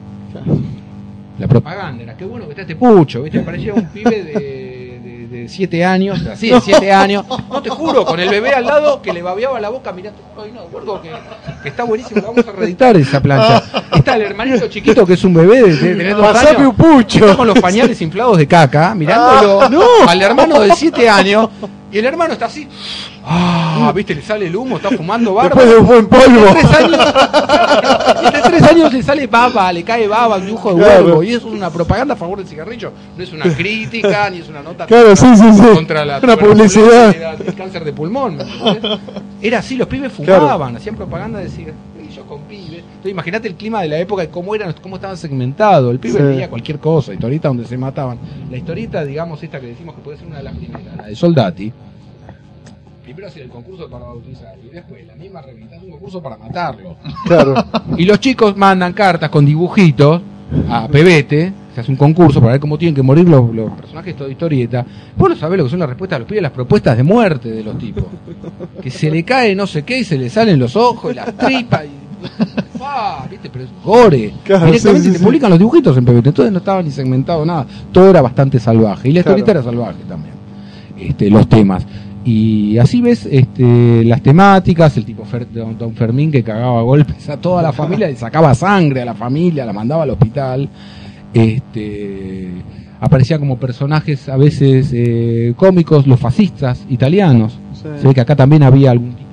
La 1.40 1.48
propaganda 1.48 2.04
era, 2.04 2.18
qué 2.18 2.26
bueno 2.26 2.46
que 2.46 2.52
está 2.52 2.62
este 2.64 2.76
pucho, 2.76 3.22
¿viste? 3.22 3.40
Parecía 3.42 3.74
un 3.74 3.86
pibe 3.86 4.24
de, 4.24 4.34
de, 4.34 5.28
de 5.30 5.50
siete 5.50 5.86
años, 5.86 6.26
así 6.26 6.50
de 6.50 6.60
siete 6.62 6.92
años. 6.92 7.26
No 7.50 7.62
te 7.62 7.70
juro, 7.70 8.06
con 8.06 8.20
el 8.20 8.28
bebé 8.30 8.52
al 8.54 8.66
lado 8.66 9.02
que 9.02 9.14
le 9.14 9.22
babeaba 9.22 9.60
la 9.60 9.70
boca 9.70 9.92
mirando. 9.92 10.20
Ay, 10.44 10.52
no, 10.52 10.68
gordo, 10.70 11.00
que, 11.02 11.12
que 11.62 11.70
está 11.70 11.84
buenísimo, 11.84 12.22
la 12.22 12.28
vamos 12.28 12.48
a 12.48 12.52
reeditar 12.52 12.98
esa 12.98 13.22
plancha. 13.22 13.64
Está 13.94 14.16
el 14.16 14.24
hermanito 14.24 14.68
chiquito 14.68 15.06
que 15.06 15.14
es 15.14 15.24
un 15.24 15.36
bebé 15.36 15.62
de, 15.74 15.96
de 15.96 16.14
dos 16.14 16.36
años. 16.36 16.62
un 16.70 16.76
pucho. 16.76 17.26
Está 17.26 17.38
con 17.38 17.48
los 17.48 17.60
pañales 17.60 18.02
inflados 18.02 18.38
de 18.38 18.48
caca, 18.48 18.96
mirándolo 18.96 19.62
al 20.08 20.22
hermano 20.22 20.60
de 20.60 20.74
siete 20.74 21.08
años. 21.08 21.50
Y 21.92 21.98
el 22.00 22.06
hermano 22.06 22.34
está 22.34 22.48
así. 22.48 22.68
Ah, 23.26 23.92
viste, 23.96 24.14
le 24.14 24.22
sale 24.22 24.48
el 24.48 24.56
humo, 24.56 24.76
está 24.78 24.90
fumando 24.92 25.34
barba. 25.34 25.64
Después 25.64 25.70
de 25.70 25.78
un 25.78 25.88
buen 25.88 26.08
polvo. 26.08 26.42
De 26.46 26.54
tres 26.54 26.74
años, 26.74 27.00
y 28.22 28.26
de 28.32 28.42
tres 28.42 28.64
años 28.64 28.94
le 28.94 29.04
sale 29.04 29.28
baba, 29.28 29.72
le 29.72 29.84
cae 29.84 30.08
baba, 30.08 30.36
un 30.36 30.46
dibujo 30.46 30.74
de 30.74 30.84
Claro. 30.84 31.06
huevo. 31.06 31.24
Y 31.24 31.30
eso 31.34 31.48
es 31.48 31.54
una 31.54 31.70
propaganda 31.70 32.14
a 32.14 32.18
favor 32.18 32.40
del 32.40 32.48
cigarrillo. 32.48 32.92
No 33.18 33.24
es 33.24 33.32
una 33.32 33.46
crítica, 33.56 34.30
ni 34.30 34.40
es 34.40 34.50
una 34.50 34.62
nota 34.62 34.86
Claro, 34.86 35.08
contra, 35.16 35.36
sí, 35.36 35.42
sí, 35.44 35.54
sí. 35.62 35.76
contra 35.76 36.06
la 36.06 36.20
Una 36.22 36.36
publicidad. 36.38 37.42
El 37.46 37.56
cáncer 37.56 37.86
de 37.86 37.94
pulmón. 37.94 38.38
Era 39.42 39.60
así, 39.60 39.76
los 39.78 39.88
pibes 39.88 40.12
fumaban, 40.12 40.76
hacían 40.76 40.96
propaganda 40.96 41.40
de 41.40 41.50
cigarrillos 41.50 41.76
con 42.28 42.42
pibes. 42.42 42.80
Entonces, 42.84 43.12
imagínate 43.12 43.48
el 43.48 43.56
clima 43.56 43.82
de 43.82 43.88
la 43.90 44.00
época 44.00 44.24
y 44.24 44.28
cómo 44.28 44.54
eran, 44.56 44.74
cómo 44.82 44.96
estaban 44.98 45.18
segmentados. 45.18 45.92
El 45.92 46.00
pibe 46.00 46.20
Sí. 46.20 46.24
leía 46.24 46.50
cualquier 46.50 46.80
cosa, 46.80 47.14
historieta 47.14 47.48
donde 47.48 47.66
se 47.66 47.78
mataban. 47.78 48.18
La 48.52 48.58
historieta, 48.58 49.04
digamos, 49.04 49.42
esta 49.44 49.60
que 49.60 49.68
decimos 49.68 49.96
que 49.96 50.02
puede 50.02 50.18
ser 50.18 50.28
una 50.28 50.38
de 50.38 50.44
las 50.44 50.56
primeras, 50.56 50.96
la 50.98 51.04
de 51.08 51.16
Soldati. 51.16 51.72
Primero 53.04 53.28
hacer 53.28 53.44
el 53.44 53.50
concurso 53.50 53.90
para 53.90 54.06
bautizarlo 54.06 54.64
y 54.66 54.70
después 54.76 55.08
la 55.08 55.16
misma 55.16 55.42
revista 55.42 55.78
hace 55.78 55.86
un 55.86 55.92
concurso 55.92 56.22
para 56.22 56.38
matarlo. 56.38 56.98
Claro. 57.26 57.56
Y 57.98 58.04
los 58.06 58.20
chicos 58.20 58.58
mandan 58.58 58.92
cartas 58.94 59.30
con 59.30 59.46
dibujitos 59.46 60.22
a 60.70 60.88
Pebete, 60.90 61.54
se 61.74 61.82
hace 61.82 61.92
un 61.92 61.98
concurso 61.98 62.40
para 62.42 62.54
ver 62.54 62.60
cómo 62.62 62.78
tienen 62.78 62.96
que 62.96 63.02
morir 63.02 63.28
los, 63.30 63.54
los 63.56 63.72
personajes 63.72 64.14
de 64.14 64.18
toda 64.18 64.30
historieta. 64.30 64.86
Vos 65.16 65.30
no 65.30 65.36
sabés 65.38 65.58
lo 65.58 65.64
que 65.66 65.70
son 65.70 65.80
las 65.80 65.88
respuestas 65.90 66.18
de 66.18 66.20
los 66.20 66.28
pibes, 66.28 66.42
las 66.44 66.52
propuestas 66.52 66.98
de 66.98 67.04
muerte 67.04 67.50
de 67.50 67.64
los 67.64 67.78
tipos. 67.78 68.04
Que 68.82 68.90
se 68.92 69.10
le 69.10 69.24
cae 69.24 69.56
no 69.56 69.68
sé 69.68 69.84
qué 69.84 70.00
y 70.00 70.04
se 70.04 70.18
le 70.18 70.30
salen 70.30 70.60
los 70.60 70.76
ojos 70.76 71.14
y 71.14 71.16
las 71.16 71.34
tripas 71.38 71.86
y. 71.86 72.07
¡Ah! 72.82 73.26
¿Viste? 73.30 73.50
Pero 73.52 73.66
es 73.66 73.72
gore. 73.84 74.34
Claro, 74.44 74.66
Directamente 74.68 75.02
sí, 75.04 75.08
sí, 75.08 75.14
te 75.14 75.20
sí. 75.20 75.24
publican 75.26 75.50
los 75.50 75.60
dibujitos 75.60 75.98
en 75.98 76.06
Pebete, 76.06 76.30
entonces 76.30 76.52
no 76.52 76.60
estaba 76.60 76.82
ni 76.84 76.92
segmentado 76.92 77.46
nada. 77.46 77.66
Todo 77.92 78.10
era 78.10 78.22
bastante 78.22 78.60
salvaje. 78.60 79.10
Y 79.10 79.14
la 79.14 79.24
Claro. 79.24 79.38
historieta 79.38 79.52
era 79.60 79.64
salvaje 79.64 80.04
también. 80.08 80.34
Este, 81.00 81.30
los 81.30 81.48
temas. 81.48 81.86
Y 82.26 82.78
así 82.78 83.02
ves 83.02 83.26
este, 83.30 84.04
las 84.04 84.22
temáticas, 84.22 84.98
el 84.98 85.06
tipo 85.06 85.24
Fer- 85.26 85.48
don, 85.48 85.78
don 85.78 85.94
Fermín 85.94 86.32
que 86.32 86.44
cagaba 86.44 86.82
golpes 86.82 87.30
a 87.30 87.38
toda 87.38 87.62
la 87.62 87.72
familia, 87.72 88.08
le 88.08 88.16
sacaba 88.18 88.54
sangre 88.54 89.02
a 89.02 89.06
la 89.06 89.14
familia, 89.14 89.66
la 89.66 89.74
mandaba 89.74 90.04
al 90.04 90.10
hospital. 90.12 90.68
este, 91.34 92.50
aparecían 93.00 93.40
como 93.40 93.58
personajes 93.58 94.28
a 94.28 94.38
veces 94.38 94.90
eh, 94.94 95.54
cómicos 95.56 96.08
los 96.08 96.20
fascistas 96.20 96.84
italianos. 96.90 97.58
Se 98.02 98.08
ve 98.08 98.14
que 98.14 98.22
acá 98.22 98.36
también 98.36 98.64
había 98.64 98.92
algún 98.92 99.14
tipo 99.14 99.27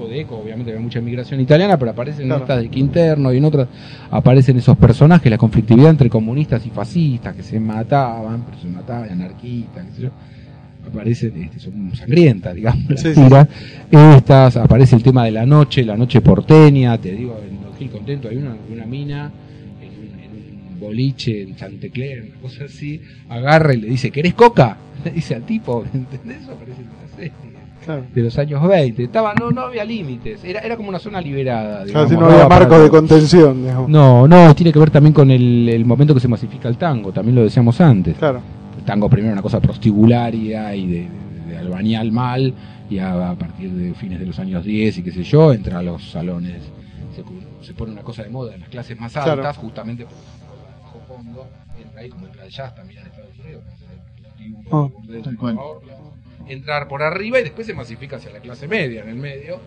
obviamente 0.64 0.72
había 0.72 0.82
mucha 0.82 0.98
inmigración 0.98 1.40
italiana, 1.40 1.78
pero 1.78 1.90
aparecen 1.90 2.26
Claro. 2.26 2.36
en 2.36 2.42
estas 2.42 2.62
de 2.62 2.68
Quinterno 2.68 3.32
y 3.32 3.36
en 3.38 3.44
otras 3.44 3.68
aparecen 4.10 4.56
esos 4.56 4.76
personajes, 4.76 5.30
la 5.30 5.38
conflictividad 5.38 5.90
entre 5.90 6.08
comunistas 6.08 6.64
y 6.66 6.70
fascistas 6.70 7.34
que 7.34 7.42
se 7.42 7.60
mataban, 7.60 8.42
pero 8.44 8.58
se 8.58 8.68
mataban, 8.68 9.10
anarquistas, 9.10 9.84
qué 9.86 9.92
sé 9.96 10.02
yo. 10.02 10.10
Aparecen, 10.86 11.42
este, 11.42 11.60
son 11.60 11.94
sangrientas, 11.96 12.54
digamos, 12.54 12.88
las 12.90 13.00
Sí, 13.00 13.14
sí. 13.14 13.20
tiras. 13.22 13.48
Estas, 13.90 14.56
aparece 14.58 14.96
el 14.96 15.02
tema 15.02 15.24
de 15.24 15.30
la 15.30 15.46
noche, 15.46 15.82
la 15.84 15.96
noche 15.96 16.20
porteña, 16.20 16.98
te 16.98 17.12
digo, 17.12 17.40
en 17.48 17.58
Gil 17.78 17.90
Contento 17.90 18.28
hay 18.28 18.36
una, 18.36 18.54
una 18.72 18.84
mina 18.86 19.32
boliche 20.80 21.42
en 21.42 21.56
Chantecler, 21.56 22.22
una 22.22 22.40
cosa 22.42 22.64
así, 22.64 23.00
agarra 23.28 23.74
y 23.74 23.80
le 23.80 23.86
dice, 23.88 24.10
¿querés 24.10 24.34
coca? 24.34 24.76
Le 25.04 25.10
dice 25.12 25.34
al 25.34 25.42
tipo, 25.44 25.84
¿entendés? 25.94 26.42
Eso 26.42 26.52
aparece 26.52 26.80
en 26.82 26.88
la 26.88 27.16
serie 27.16 27.32
Claro. 27.84 28.04
de 28.14 28.22
los 28.22 28.38
años 28.38 28.66
20. 28.66 29.04
Estaba, 29.04 29.34
no, 29.34 29.50
no 29.50 29.62
había 29.62 29.84
límites, 29.84 30.42
era, 30.44 30.60
era 30.60 30.76
como 30.76 30.88
una 30.88 30.98
zona 30.98 31.20
liberada. 31.20 31.84
Claro, 31.84 32.06
digamos, 32.06 32.08
si 32.10 32.16
no 32.16 32.26
había 32.26 32.48
marcos 32.48 32.82
de 32.82 32.88
contención, 32.90 33.62
digamos. 33.62 33.88
No, 33.88 34.26
no, 34.28 34.54
tiene 34.54 34.72
que 34.72 34.78
ver 34.78 34.90
también 34.90 35.12
con 35.12 35.30
el, 35.30 35.68
el 35.68 35.84
momento 35.84 36.14
que 36.14 36.20
se 36.20 36.28
masifica 36.28 36.68
el 36.68 36.76
tango, 36.78 37.12
también 37.12 37.34
lo 37.36 37.42
decíamos 37.42 37.80
antes. 37.80 38.16
Claro. 38.16 38.40
El 38.78 38.84
tango 38.84 39.08
primero 39.08 39.32
una 39.32 39.42
cosa 39.42 39.60
prostibularia 39.60 40.74
y 40.74 40.86
de, 40.86 41.08
de, 41.46 41.50
de 41.52 41.58
albañal 41.58 42.10
mal, 42.12 42.54
y 42.90 42.98
a, 42.98 43.30
a 43.30 43.34
partir 43.34 43.70
de 43.70 43.94
fines 43.94 44.18
de 44.20 44.26
los 44.26 44.38
años 44.38 44.64
10 44.64 44.98
y 44.98 45.02
qué 45.02 45.10
sé 45.12 45.22
yo, 45.22 45.52
entra 45.52 45.78
a 45.78 45.82
los 45.82 46.10
salones, 46.10 46.62
se, 47.62 47.72
pone 47.74 47.92
una 47.92 48.02
cosa 48.02 48.22
de 48.22 48.28
moda 48.30 48.54
en 48.54 48.60
las 48.60 48.68
clases 48.68 48.98
más 49.00 49.12
Claro. 49.12 49.32
altas, 49.32 49.56
justamente 49.56 50.04
bajo 50.04 51.00
fondo, 51.08 51.46
entra 51.82 52.00
ahí 52.00 52.08
como 52.10 52.26
entra 52.26 52.44
el 52.44 52.50
jazz 52.50 52.74
también 52.74 53.00
en 53.00 53.06
Estados 53.06 53.30
Unidos, 53.42 53.62
el- 54.38 54.54
Ah, 54.70 54.88
el- 55.08 55.22
tal 55.22 55.36
cual. 55.38 55.56
Entrar 56.48 56.88
por 56.88 57.02
arriba 57.02 57.40
y 57.40 57.42
después 57.42 57.66
se 57.66 57.74
masifica 57.74 58.16
hacia 58.16 58.30
la 58.32 58.38
clase 58.40 58.68
media 58.68 59.02
en 59.02 59.08
el 59.08 59.16
medio 59.16 59.58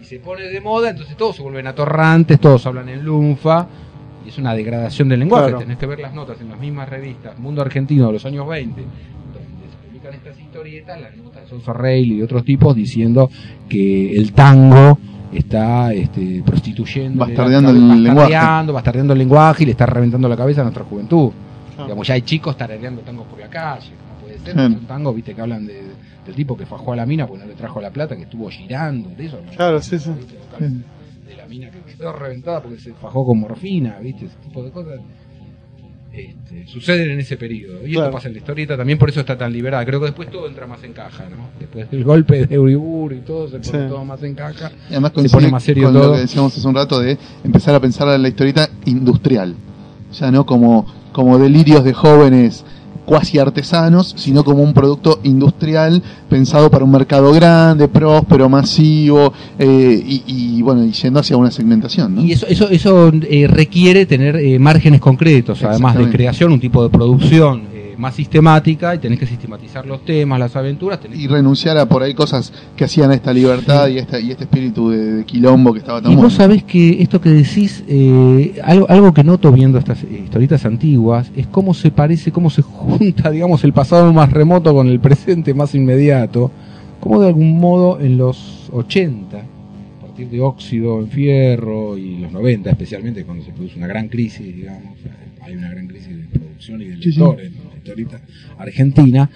y 0.00 0.04
se 0.04 0.18
pone 0.18 0.42
de 0.44 0.60
moda, 0.60 0.90
entonces 0.90 1.16
todos 1.16 1.36
se 1.36 1.42
vuelven 1.42 1.66
atorrantes, 1.66 2.40
todos 2.40 2.66
hablan 2.66 2.88
en 2.88 3.04
lunfa 3.04 3.66
y 4.24 4.28
es 4.30 4.38
una 4.38 4.54
degradación 4.54 5.08
del 5.08 5.20
lenguaje. 5.20 5.48
Claro. 5.48 5.58
Tenés 5.60 5.78
que 5.78 5.86
ver 5.86 6.00
las 6.00 6.12
notas 6.14 6.40
en 6.40 6.48
las 6.48 6.58
mismas 6.58 6.88
revistas, 6.88 7.38
Mundo 7.38 7.62
Argentino 7.62 8.06
de 8.08 8.12
los 8.14 8.24
años 8.26 8.46
20, 8.48 8.80
donde 8.80 8.90
se 9.70 9.88
publican 9.88 10.14
estas 10.14 10.38
historietas, 10.40 11.00
las 11.00 11.16
notas 11.16 11.42
de 11.42 11.48
Sonso 11.48 11.74
y 11.88 12.16
de 12.18 12.24
otros 12.24 12.44
tipos 12.44 12.74
diciendo 12.74 13.30
que 13.68 14.12
el 14.16 14.32
tango 14.32 14.98
está 15.32 15.92
este, 15.92 16.42
prostituyendo, 16.44 17.18
Bastardeando 17.24 17.70
el 17.70 18.02
lenguaje. 18.02 18.72
bastardeando 18.72 19.12
el 19.12 19.18
lenguaje 19.18 19.62
y 19.62 19.66
le 19.66 19.72
está 19.72 19.86
reventando 19.86 20.28
la 20.28 20.36
cabeza 20.36 20.60
a 20.60 20.64
nuestra 20.64 20.84
juventud. 20.84 21.30
Claro. 21.74 21.84
Digamos, 21.84 22.06
ya 22.06 22.14
hay 22.14 22.22
chicos 22.22 22.56
tarareando 22.56 23.00
tangos 23.02 23.26
por 23.26 23.38
la 23.38 23.48
calle, 23.48 23.90
no 23.90 24.20
puede 24.20 24.38
ser, 24.40 24.52
Claro. 24.52 24.74
son 24.74 24.86
tangos, 24.86 25.14
viste, 25.14 25.34
que 25.34 25.40
hablan 25.40 25.66
de, 25.66 25.80
del 26.26 26.34
tipo 26.34 26.56
que 26.56 26.66
fajó 26.66 26.92
a 26.92 26.96
la 26.96 27.06
mina 27.06 27.26
porque 27.26 27.42
no 27.44 27.48
le 27.48 27.54
trajo 27.56 27.80
la 27.80 27.90
plata, 27.90 28.16
que 28.16 28.22
estuvo 28.22 28.48
girando, 28.50 29.10
de 29.16 29.26
eso. 29.26 29.38
Claro, 29.56 29.80
sí, 29.82 29.98
sí. 29.98 30.10
De 31.26 31.36
la 31.36 31.46
mina 31.46 31.70
que 31.70 31.80
quedó 31.94 32.12
reventada 32.12 32.62
porque 32.62 32.78
se 32.78 32.92
fajó 32.94 33.24
con 33.26 33.40
morfina, 33.40 33.98
viste, 34.00 34.26
ese 34.26 34.36
tipo 34.44 34.62
de 34.62 34.70
cosas. 34.70 35.00
Este, 36.12 36.66
suceden 36.66 37.10
en 37.12 37.20
ese 37.20 37.38
periodo. 37.38 37.86
Y 37.86 37.92
Claro. 37.92 38.08
esto 38.08 38.16
pasa 38.16 38.28
en 38.28 38.34
la 38.34 38.40
historieta 38.40 38.76
también, 38.76 38.98
por 38.98 39.08
eso 39.08 39.20
está 39.20 39.38
tan 39.38 39.50
liberada. 39.50 39.82
Creo 39.86 39.98
que 39.98 40.06
después 40.06 40.30
todo 40.30 40.46
entra 40.46 40.66
más 40.66 40.84
en 40.84 40.92
caja, 40.92 41.24
¿no? 41.30 41.48
Después 41.58 41.90
del 41.90 42.04
golpe 42.04 42.46
de 42.46 42.58
Uribur 42.58 43.14
y 43.14 43.20
todo, 43.20 43.46
se 43.48 43.58
pone 43.60 43.64
Sí. 43.84 43.88
todo 43.88 44.04
más 44.04 44.22
en 44.22 44.34
caja. 44.34 44.70
Y 44.90 44.92
además 44.92 45.12
Se 45.16 45.28
pone 45.30 45.48
más 45.48 45.62
serio 45.62 45.84
con 45.84 45.94
todo. 45.94 46.08
lo 46.08 46.12
que 46.14 46.20
decíamos 46.20 46.54
hace 46.56 46.68
un 46.68 46.74
rato 46.74 47.00
de 47.00 47.16
empezar 47.44 47.74
a 47.74 47.80
pensar 47.80 48.08
en 48.08 48.20
la 48.20 48.28
historieta 48.28 48.68
industrial. 48.84 49.54
O 50.10 50.14
sea, 50.14 50.30
no 50.30 50.44
como, 50.44 50.84
como 51.12 51.38
delirios 51.38 51.82
de 51.82 51.94
jóvenes 51.94 52.62
cuasi 53.04 53.38
artesanos, 53.38 54.14
sino 54.16 54.44
como 54.44 54.62
un 54.62 54.72
producto 54.72 55.20
industrial 55.24 56.02
pensado 56.28 56.70
para 56.70 56.84
un 56.84 56.90
mercado 56.90 57.32
grande, 57.32 57.88
próspero, 57.88 58.48
masivo, 58.48 59.32
eh, 59.58 60.02
y, 60.04 60.22
y, 60.26 60.62
bueno, 60.62 60.84
y 60.84 60.92
yendo 60.92 61.20
hacia 61.20 61.36
una 61.36 61.50
segmentación. 61.50 62.14
¿no? 62.14 62.22
Y 62.22 62.32
eso, 62.32 62.46
eso, 62.46 62.68
eso 62.70 63.10
eh, 63.28 63.46
requiere 63.48 64.06
tener 64.06 64.36
eh, 64.36 64.58
márgenes 64.58 65.00
concretos, 65.00 65.62
además 65.62 65.96
de 65.98 66.08
creación, 66.10 66.52
un 66.52 66.60
tipo 66.60 66.82
de 66.82 66.90
producción 66.90 67.71
eh, 67.92 67.96
más 67.98 68.14
sistemática 68.14 68.94
y 68.94 68.98
tenés 68.98 69.18
que 69.18 69.26
sistematizar 69.26 69.86
los 69.86 70.04
temas, 70.04 70.38
las 70.38 70.54
aventuras. 70.56 71.00
Tenés 71.00 71.18
Y 71.18 71.26
renunciar 71.28 71.76
a 71.78 71.86
por 71.86 72.02
ahí 72.02 72.14
cosas 72.14 72.52
que 72.76 72.84
hacían 72.84 73.10
a 73.10 73.14
esta 73.14 73.32
libertad 73.32 73.88
y, 73.88 73.98
esta, 73.98 74.18
y 74.20 74.30
este 74.30 74.44
espíritu 74.44 74.90
de, 74.90 75.12
de 75.16 75.24
quilombo 75.24 75.72
que 75.72 75.80
estaba 75.80 76.00
tan 76.02 76.10
Y 76.12 76.14
bueno. 76.14 76.28
vos 76.28 76.34
sabés 76.34 76.64
que 76.64 77.02
esto 77.02 77.20
que 77.20 77.30
decís, 77.30 77.84
eh, 77.88 78.60
algo, 78.64 78.86
algo 78.88 79.12
que 79.14 79.24
noto 79.24 79.52
viendo 79.52 79.78
estas 79.78 80.02
eh, 80.04 80.22
historietas 80.24 80.64
antiguas, 80.64 81.30
es 81.36 81.46
cómo 81.46 81.74
se 81.74 81.90
parece, 81.90 82.32
cómo 82.32 82.50
se 82.50 82.62
junta, 82.62 83.30
digamos, 83.30 83.64
el 83.64 83.72
pasado 83.72 84.12
más 84.12 84.30
remoto 84.32 84.74
con 84.74 84.88
el 84.88 85.00
presente 85.00 85.54
más 85.54 85.74
inmediato, 85.74 86.50
como 87.00 87.20
de 87.20 87.28
algún 87.28 87.58
modo 87.58 88.00
en 88.00 88.16
los 88.16 88.68
80, 88.72 89.36
a 89.38 90.06
partir 90.06 90.28
de 90.28 90.40
óxido 90.40 91.00
en 91.00 91.08
fierro 91.08 91.98
y 91.98 92.18
los 92.18 92.30
90 92.32 92.70
especialmente, 92.70 93.24
cuando 93.24 93.44
se 93.44 93.52
produce 93.52 93.76
una 93.78 93.86
gran 93.88 94.08
crisis, 94.08 94.54
digamos, 94.54 94.98
hay 95.42 95.56
una 95.56 95.70
gran 95.70 95.88
crisis 95.88 96.08
de 96.16 96.38
producción 96.38 96.80
y 96.82 96.84
de 96.84 96.96
Sí, 96.96 97.12
sí. 97.12 97.18
lectores 97.20 97.50
historieta 97.82 98.20
argentina, 98.58 99.28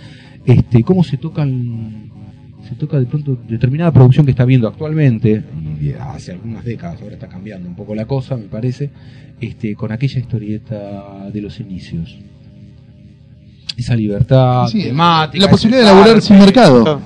este, 0.44 0.82
cómo 0.82 1.02
se 1.04 1.16
tocan 1.16 2.10
se 2.68 2.74
toca 2.74 2.98
de 2.98 3.06
pronto 3.06 3.38
determinada 3.48 3.92
producción 3.92 4.24
que 4.26 4.32
está 4.32 4.44
viendo 4.44 4.66
actualmente, 4.66 5.44
y 5.80 5.92
hace 5.92 6.32
algunas 6.32 6.64
décadas, 6.64 7.00
ahora 7.00 7.14
está 7.14 7.28
cambiando 7.28 7.68
un 7.68 7.76
poco 7.76 7.94
la 7.94 8.06
cosa, 8.06 8.36
me 8.36 8.46
parece, 8.48 8.90
este, 9.40 9.76
con 9.76 9.92
aquella 9.92 10.18
historieta 10.18 11.30
de 11.32 11.40
los 11.42 11.60
inicios. 11.60 12.18
Esa 13.76 13.94
libertad 13.94 14.66
Sí, 14.66 14.82
temática. 14.82 15.44
la 15.44 15.50
posibilidad 15.50 15.82
de 15.84 15.86
laburar 15.94 16.20
sin 16.22 16.38
mercado. 16.40 16.82
Claro. 16.82 17.00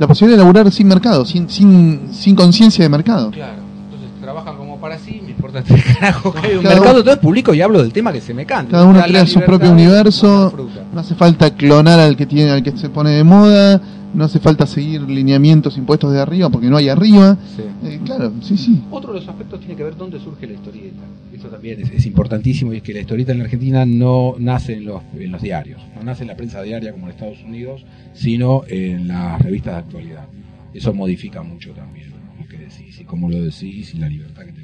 La 0.00 0.06
posibilidad 0.08 0.38
de 0.38 0.42
laburar 0.44 0.72
sin 0.72 0.88
mercado, 0.88 1.24
sin, 1.24 1.48
sin, 1.48 2.12
sin 2.12 2.34
conciencia 2.34 2.82
de 2.82 2.88
mercado. 2.88 3.30
Claro, 3.30 3.62
entonces 3.84 4.08
trabajan 4.20 4.56
como 4.56 4.80
para 4.80 4.98
sí, 4.98 5.20
que 5.62 5.74
hay 5.74 6.56
un 6.56 6.62
Cada 6.62 6.74
mercado, 6.74 6.90
uno- 6.90 6.98
entonces 6.98 7.18
publico 7.18 7.54
y 7.54 7.60
hablo 7.60 7.82
del 7.82 7.92
tema 7.92 8.12
que 8.12 8.20
se 8.20 8.34
me 8.34 8.44
canta. 8.46 8.72
Cada 8.72 8.84
uno 8.86 9.02
crea 9.06 9.26
su 9.26 9.40
propio 9.40 9.70
universo. 9.70 10.52
No 10.92 11.00
hace 11.00 11.14
falta 11.14 11.54
clonar 11.54 12.00
al 12.00 12.16
que 12.16 12.26
tiene, 12.26 12.50
al 12.50 12.62
que 12.62 12.76
se 12.76 12.88
pone 12.88 13.10
de 13.10 13.24
moda. 13.24 13.80
No 14.14 14.22
hace 14.26 14.38
falta 14.38 14.64
seguir 14.64 15.02
lineamientos 15.02 15.76
impuestos 15.76 16.12
de 16.12 16.20
arriba 16.20 16.48
porque 16.48 16.68
no 16.68 16.76
hay 16.76 16.88
arriba. 16.88 17.36
Sí. 17.56 17.62
Eh, 17.84 18.00
claro, 18.04 18.32
sí, 18.42 18.56
sí. 18.56 18.80
Otro 18.92 19.12
de 19.12 19.18
los 19.18 19.28
aspectos 19.28 19.58
tiene 19.58 19.74
que 19.74 19.82
ver 19.82 19.96
dónde 19.96 20.20
surge 20.20 20.46
la 20.46 20.52
historieta. 20.52 21.02
Esto 21.32 21.48
también 21.48 21.82
es, 21.82 21.90
es 21.90 22.06
importantísimo 22.06 22.72
y 22.72 22.76
es 22.76 22.82
que 22.84 22.92
la 22.94 23.00
historieta 23.00 23.32
en 23.32 23.38
la 23.38 23.44
Argentina 23.44 23.84
no 23.84 24.34
nace 24.38 24.74
en 24.74 24.84
los, 24.84 25.02
en 25.18 25.32
los 25.32 25.42
diarios, 25.42 25.80
no 25.96 26.04
nace 26.04 26.22
en 26.22 26.28
la 26.28 26.36
prensa 26.36 26.62
diaria 26.62 26.92
como 26.92 27.06
en 27.06 27.10
Estados 27.12 27.42
Unidos, 27.44 27.84
sino 28.12 28.62
en 28.68 29.08
las 29.08 29.42
revistas 29.42 29.72
de 29.74 29.78
actualidad. 29.80 30.26
Eso 30.72 30.94
modifica 30.94 31.42
mucho 31.42 31.72
también 31.72 32.12
lo 32.40 32.46
que 32.46 32.56
decís 32.58 33.00
y 33.00 33.04
cómo 33.04 33.28
lo 33.28 33.42
decís 33.42 33.94
y 33.94 33.98
la 33.98 34.08
libertad 34.08 34.42
que 34.44 34.52
tenés 34.52 34.63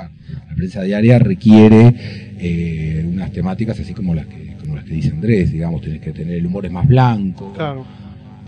trabajar. 0.00 0.10
La 0.48 0.54
prensa 0.54 0.82
diaria 0.82 1.18
requiere 1.18 1.94
eh, 2.38 3.08
unas 3.12 3.32
temáticas 3.32 3.78
así 3.80 3.94
como 3.94 4.14
las 4.14 4.26
que 4.26 4.56
como 4.60 4.74
las 4.76 4.84
que 4.84 4.94
dice 4.94 5.10
Andrés, 5.10 5.52
digamos, 5.52 5.80
tenés 5.80 6.00
que 6.00 6.12
tener 6.12 6.34
el 6.34 6.46
humor 6.46 6.66
es 6.66 6.72
más 6.72 6.86
blanco, 6.88 7.52
Claro. 7.54 7.84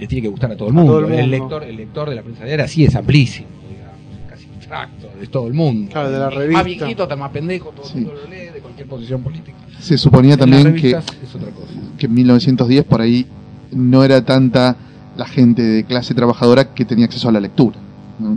le 0.00 0.06
tiene 0.08 0.22
que 0.22 0.28
gustar 0.28 0.50
a 0.52 0.56
todo 0.56 0.68
el 0.68 0.74
mundo. 0.74 0.98
todo 1.00 1.08
el 1.14 1.30
lector, 1.30 1.62
el 1.62 1.76
lector 1.76 2.08
de 2.10 2.16
la 2.16 2.22
prensa 2.22 2.44
diaria 2.44 2.66
sí 2.66 2.84
es 2.84 2.94
amplísimo, 2.96 3.46
digamos, 3.70 4.28
casi 4.28 4.46
abstracto, 4.56 5.08
de 5.20 5.26
todo 5.28 5.46
el 5.46 5.54
mundo. 5.54 5.92
Claro, 5.92 6.10
de 6.10 6.18
la 6.18 6.24
El 6.28 6.30
Más 6.34 6.38
revista. 6.38 6.62
viejito 6.64 7.02
hasta 7.04 7.14
más 7.16 7.30
pendejo, 7.30 7.70
todo 7.70 7.84
el 7.84 7.88
Sí. 7.92 7.94
mundo 7.98 8.14
lo 8.14 8.28
lee, 8.28 8.46
de 8.52 8.58
cualquier 8.60 8.88
posición 8.88 9.22
política. 9.22 9.56
Se 9.78 9.96
suponía 9.96 10.32
En 10.34 10.40
también 10.40 10.62
que, 10.64 10.70
revistas 10.92 11.04
es 11.22 11.34
otra 11.36 11.50
cosa. 11.52 11.72
que 11.96 12.06
en 12.06 12.14
1910 12.14 12.84
por 12.84 13.00
ahí 13.00 13.26
no 13.70 14.02
era 14.02 14.24
tanta 14.24 14.76
la 15.16 15.26
gente 15.26 15.62
de 15.62 15.84
clase 15.84 16.14
trabajadora 16.14 16.74
que 16.74 16.84
tenía 16.84 17.04
acceso 17.06 17.28
a 17.28 17.32
la 17.32 17.38
lectura. 17.40 17.76
¿no? 18.18 18.32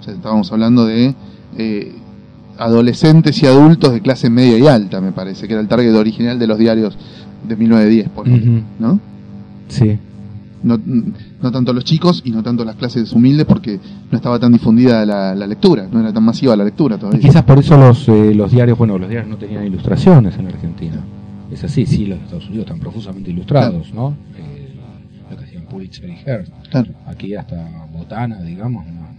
O 0.00 0.02
sea, 0.02 0.14
estábamos 0.14 0.50
hablando 0.50 0.84
de 0.86 1.14
eh, 1.56 1.92
adolescentes 2.58 3.42
y 3.42 3.46
adultos 3.46 3.92
de 3.92 4.00
clase 4.00 4.30
media 4.30 4.58
y 4.58 4.66
alta, 4.66 5.00
me 5.00 5.12
parece, 5.12 5.46
que 5.46 5.54
era 5.54 5.60
el 5.62 5.68
target 5.68 5.94
original 5.94 6.38
de 6.38 6.46
los 6.46 6.58
diarios 6.58 6.96
de 7.46 7.56
1910, 7.56 8.08
por 8.10 8.28
ejemplo, 8.28 8.52
Ujú. 8.52 8.62
¿no? 8.78 9.00
Sí. 9.68 9.98
No, 10.62 10.80
no 11.42 11.52
tanto 11.52 11.74
los 11.74 11.84
chicos 11.84 12.22
y 12.24 12.30
no 12.30 12.42
tanto 12.42 12.64
las 12.64 12.76
clases 12.76 13.12
humildes 13.12 13.44
porque 13.44 13.78
no 14.10 14.16
estaba 14.16 14.38
tan 14.38 14.50
difundida 14.52 15.04
la, 15.04 15.34
la 15.34 15.46
lectura, 15.46 15.86
no 15.92 16.00
era 16.00 16.10
tan 16.10 16.22
masiva 16.22 16.56
la 16.56 16.64
lectura 16.64 16.96
Y 16.96 16.98
todavía. 17.00 17.20
quizás 17.20 17.42
por 17.42 17.58
eso 17.58 17.76
los, 17.76 18.08
eh, 18.08 18.34
los 18.34 18.50
diarios, 18.50 18.78
bueno, 18.78 18.96
los 18.98 19.10
diarios 19.10 19.28
no 19.30 19.36
tenían 19.36 19.66
ilustraciones 19.66 20.38
en 20.38 20.46
Argentina. 20.46 20.96
Es 21.52 21.62
así, 21.64 21.84
sí, 21.84 22.06
los 22.06 22.18
de 22.18 22.24
Estados 22.24 22.46
Unidos 22.48 22.64
están 22.66 22.80
profusamente 22.80 23.30
ilustrados, 23.30 23.92
¿no? 23.92 24.16
Eh, 24.38 24.74
lo 25.30 25.36
que 25.36 25.44
hacían 25.44 25.64
Pulitzer 25.66 26.08
y 26.08 26.16
Hearst. 26.24 26.52
Claro. 26.70 26.90
Aquí 27.06 27.34
hasta 27.34 27.86
Botana, 27.92 28.40
digamos, 28.40 28.86
No 28.86 29.13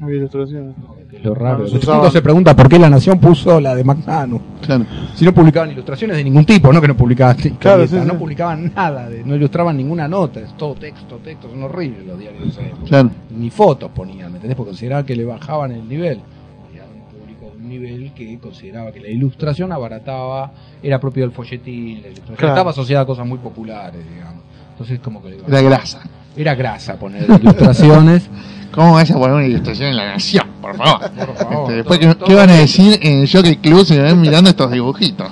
había 0.00 0.16
ilustraciones. 0.16 0.74
lo 1.22 1.34
raro. 1.34 1.64
No, 1.86 2.10
se 2.10 2.20
pregunta 2.22 2.54
por 2.56 2.68
qué 2.68 2.78
la 2.78 2.90
Nación 2.90 3.18
puso 3.20 3.60
la 3.60 3.74
de 3.74 3.84
Magnano. 3.84 4.40
Claro. 4.60 4.84
Si 5.14 5.24
no 5.24 5.32
publicaban 5.32 5.70
ilustraciones 5.70 6.16
de 6.16 6.24
ningún 6.24 6.44
tipo, 6.44 6.72
no 6.72 6.80
que 6.80 6.88
no 6.88 6.96
publicaban 6.96 7.36
Claro, 7.58 7.86
sí, 7.86 7.96
no 7.96 8.04
sí. 8.12 8.18
publicaban 8.18 8.72
nada, 8.74 9.08
de- 9.08 9.24
no 9.24 9.34
ilustraban 9.36 9.76
ninguna 9.76 10.08
nota, 10.08 10.40
es 10.40 10.56
todo 10.56 10.74
texto, 10.74 11.16
texto, 11.18 11.48
son 11.48 11.62
horribles 11.62 12.06
los 12.06 12.18
diarios 12.18 12.42
de 12.42 12.48
esa 12.50 12.62
época. 12.62 12.84
Claro. 12.86 13.10
Ni 13.30 13.50
fotos 13.50 13.90
ponían, 13.92 14.30
¿me 14.32 14.36
entendés? 14.38 14.56
Porque 14.56 14.70
consideraban 14.70 15.04
que 15.06 15.16
le 15.16 15.24
bajaban 15.24 15.72
el 15.72 15.88
nivel. 15.88 16.20
Era 16.74 16.84
un 16.84 17.18
público 17.20 17.50
de 17.56 17.62
un 17.62 17.68
nivel 17.68 18.12
que 18.14 18.38
consideraba 18.38 18.90
que 18.92 19.00
la 19.00 19.08
ilustración 19.08 19.72
abarataba, 19.72 20.52
era 20.82 20.98
propio 21.00 21.22
del 21.24 21.32
folletín, 21.32 22.02
la 22.02 22.08
ilustración 22.08 22.36
Claro. 22.36 22.54
estaba 22.54 22.70
asociada 22.70 23.02
a 23.04 23.06
cosas 23.06 23.26
muy 23.26 23.38
populares, 23.38 24.00
digamos. 24.12 24.42
Entonces 24.72 24.98
como 24.98 25.22
que 25.22 25.38
La 25.46 25.60
grasa. 25.62 26.00
era 26.36 26.54
grasa 26.54 26.98
poner 26.98 27.24
ilustraciones. 27.30 28.28
¿Cómo 28.74 28.92
vas 28.94 29.10
a 29.10 29.14
poner 29.14 29.32
una 29.36 29.46
ilustración 29.46 29.88
en 29.90 29.96
la 29.96 30.06
nación, 30.12 30.44
por 30.60 30.76
favor? 30.76 31.10
Por 31.10 31.36
favor. 31.36 31.62
Este, 31.62 31.72
después, 31.76 32.00
Todo- 32.00 32.08
¿qué, 32.10 32.14
todo- 32.16 32.28
qué 32.28 32.34
van 32.34 32.50
a 32.50 32.54
decir 32.54 32.98
en 33.02 33.18
el 33.20 33.30
Jockey 33.30 33.56
Club 33.56 33.84
si 33.84 33.94
me 33.94 34.02
ven 34.02 34.20
mirando 34.20 34.50
estos 34.50 34.70
dibujitos? 34.70 35.28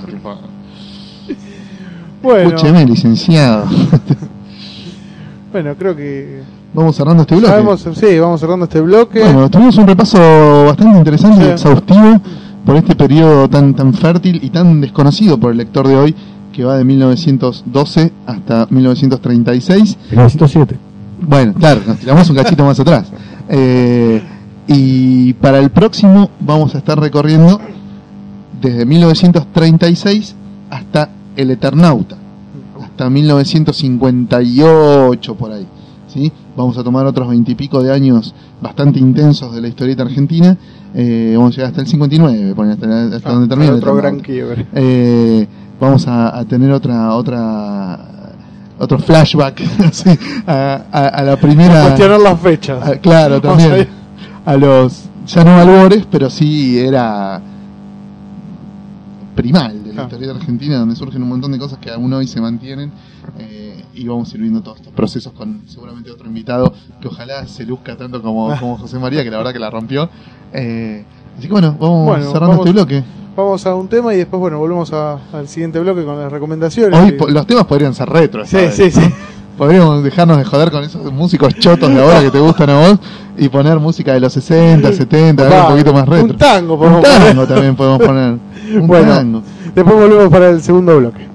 Bueno, 2.23 2.49
Escúcheme, 2.51 2.85
licenciado. 2.87 3.65
bueno, 5.53 5.75
creo 5.77 5.97
que 5.97 6.43
Vamos 6.75 6.97
cerrando 6.97 7.23
este 7.23 7.35
bloque. 7.35 7.49
sabemos, 7.53 7.87
sí, 7.95 8.19
vamos 8.19 8.41
cerrando 8.41 8.65
este 8.65 8.81
bloque. 8.81 9.21
Bueno, 9.21 9.51
tuvimos 9.51 9.77
un 9.77 9.87
repaso 9.87 10.65
bastante 10.67 10.99
interesante 10.99 11.43
Sí. 11.43 11.49
y 11.49 11.51
exhaustivo 11.51 12.21
por 12.65 12.77
este 12.77 12.95
periodo 12.95 13.49
tan, 13.51 13.75
tan 13.75 13.93
fértil 13.93 14.39
y 14.43 14.49
tan 14.51 14.81
desconocido 14.81 15.39
por 15.39 15.51
el 15.51 15.59
lector 15.59 15.87
de 15.87 15.97
hoy, 15.97 16.15
que 16.53 16.65
va 16.65 16.77
de 16.79 16.85
1912 16.85 18.13
hasta 18.27 18.67
1936. 18.71 19.99
1907. 20.11 20.77
Bueno, 21.21 21.53
claro, 21.55 21.81
nos 21.87 21.99
tiramos 21.99 22.31
un 22.31 22.37
cachito 22.37 22.65
más 22.65 22.79
atrás. 22.81 23.11
Eh, 23.49 24.23
y 24.69 25.33
para 25.35 25.59
el 25.59 25.71
próximo 25.71 26.31
vamos 26.41 26.75
a 26.75 26.79
estar 26.79 26.99
recorriendo 26.99 27.61
desde 28.61 28.87
1936 28.87 30.35
hasta 30.71 31.11
El 31.37 31.51
Eternauta, 31.51 32.17
hasta 32.81 33.11
1958 33.11 35.35
por 35.35 35.53
ahí. 35.53 35.67
¿sí? 36.09 36.33
Vamos 36.57 36.79
a 36.79 36.85
tomar 36.85 37.07
otros 37.07 37.29
veintipico 37.29 37.83
de 37.83 37.93
años 37.93 38.35
bastante 38.61 38.99
intensos 38.99 39.55
de 39.55 39.61
la 39.61 39.69
historieta 39.69 40.03
argentina. 40.03 40.57
Eh, 40.95 41.35
vamos 41.37 41.55
a 41.55 41.57
llegar 41.57 41.69
hasta 41.71 41.81
el 41.81 41.87
59, 41.89 42.55
poner 42.55 42.73
hasta, 42.75 43.05
hasta 43.17 43.31
Ah, 43.31 43.33
donde 43.33 43.49
termina. 43.49 43.71
El 43.73 43.79
otro 43.79 43.95
gran 43.97 44.21
quiebre. 44.21 44.67
Eh, 44.75 45.47
vamos 45.81 46.07
a, 46.07 46.39
a 46.39 46.45
tener 46.45 46.71
otra 46.71 47.15
otra 47.15 48.22
otro 48.83 48.99
flashback 48.99 49.61
sí, 49.93 50.11
a, 50.47 50.83
a- 50.93 51.09
a 51.09 51.23
la 51.23 51.37
primera 51.37 51.83
Cuestionar 51.83 52.21
las 52.21 52.41
fechas. 52.41 52.87
a- 52.87 52.97
claro 52.99 53.41
Vamos 53.43 53.63
también 53.63 53.89
a 54.45 54.57
los 54.57 55.05
ya 55.27 55.45
no 55.45 55.57
albores 55.57 56.07
pero 56.11 56.29
sí 56.29 56.79
era 56.79 57.41
primal 59.35 59.83
de 59.85 59.95
la 59.95 60.03
Ah. 60.03 60.05
historia 60.05 60.31
argentina 60.33 60.79
donde 60.79 60.95
surgen 60.97 61.23
un 61.23 61.29
montón 61.31 61.53
de 61.53 61.59
cosas 61.59 61.79
que 61.79 61.91
aún 61.91 62.13
hoy 62.13 62.27
se 62.27 62.41
mantienen 62.41 62.93
eh, 63.39 63.83
y 63.95 64.07
vamos 64.07 64.31
a 64.33 64.37
ir 64.37 64.43
viendo 64.43 64.63
todos 64.63 64.79
estos 64.79 64.93
procesos 64.93 65.33
con 65.33 65.63
seguramente 65.69 66.11
otro 66.11 66.27
invitado 66.27 66.73
que 67.01 67.09
ojalá 67.09 67.47
se 67.47 67.65
luzca 67.65 67.97
tanto 67.97 68.21
como, 68.21 68.55
como 68.59 68.77
José 68.79 68.99
María 68.99 69.23
que 69.25 69.31
la 69.31 69.39
verdad 69.39 69.53
que 69.53 69.59
la 69.59 69.71
rompió 69.71 70.09
Eh, 70.53 71.05
así 71.39 71.47
que 71.47 71.53
bueno 71.53 71.77
vamos 71.81 72.07
Bueno, 72.07 72.25
cerrando 72.27 72.49
vamos- 72.59 72.67
este 72.67 72.73
bloque 72.73 73.05
Vamos 73.35 73.67
a 73.67 73.75
un 73.75 73.89
tema 73.89 74.13
y 74.13 74.19
después, 74.19 74.41
bueno, 74.41 74.59
volvemos 74.59 74.93
a- 74.93 75.19
al 75.33 75.49
siguiente 75.49 75.79
bloque 75.81 76.05
con 76.05 76.19
las 76.19 76.31
recomendaciones. 76.31 76.99
Hoy 77.01 77.17
Y- 77.29 77.33
los 77.33 77.47
temas 77.47 77.65
podrían 77.65 77.95
ser 77.95 78.09
retro. 78.09 78.45
Sí, 78.47 78.57
vez, 78.57 78.75
sí, 78.75 78.85
¿no? 78.85 78.91
sí. 78.91 79.15
Podríamos 79.57 80.03
dejarnos 80.03 80.39
de 80.39 80.45
joder 80.45 80.71
con 80.71 80.83
esos 80.85 81.11
músicos 81.13 81.55
chotos 81.55 81.89
de 81.95 82.03
ahora 82.03 82.21
que 82.23 82.31
te 82.31 82.39
gustan 82.41 82.71
a 82.71 82.79
vos 82.89 82.99
y 83.39 83.49
poner 83.49 83.79
música 83.79 84.13
de 84.15 84.21
los 84.21 84.33
60, 84.33 84.93
70, 84.93 85.47
algo 85.47 85.61
un 85.69 85.73
poquito 85.73 85.93
más 85.95 86.09
retro. 86.09 86.33
Un 86.33 86.37
tango, 86.39 86.75
Un 86.75 87.03
tango 87.03 87.03
poner. 87.03 87.47
también 87.49 87.77
podemos 87.77 87.99
poner. 88.01 88.35
Un 88.75 88.87
Bueno. 88.87 89.15
tango. 89.15 89.43
Después 89.75 89.97
volvemos 89.97 90.29
para 90.29 90.51
el 90.51 90.63
segundo 90.63 90.99
bloque. 90.99 91.29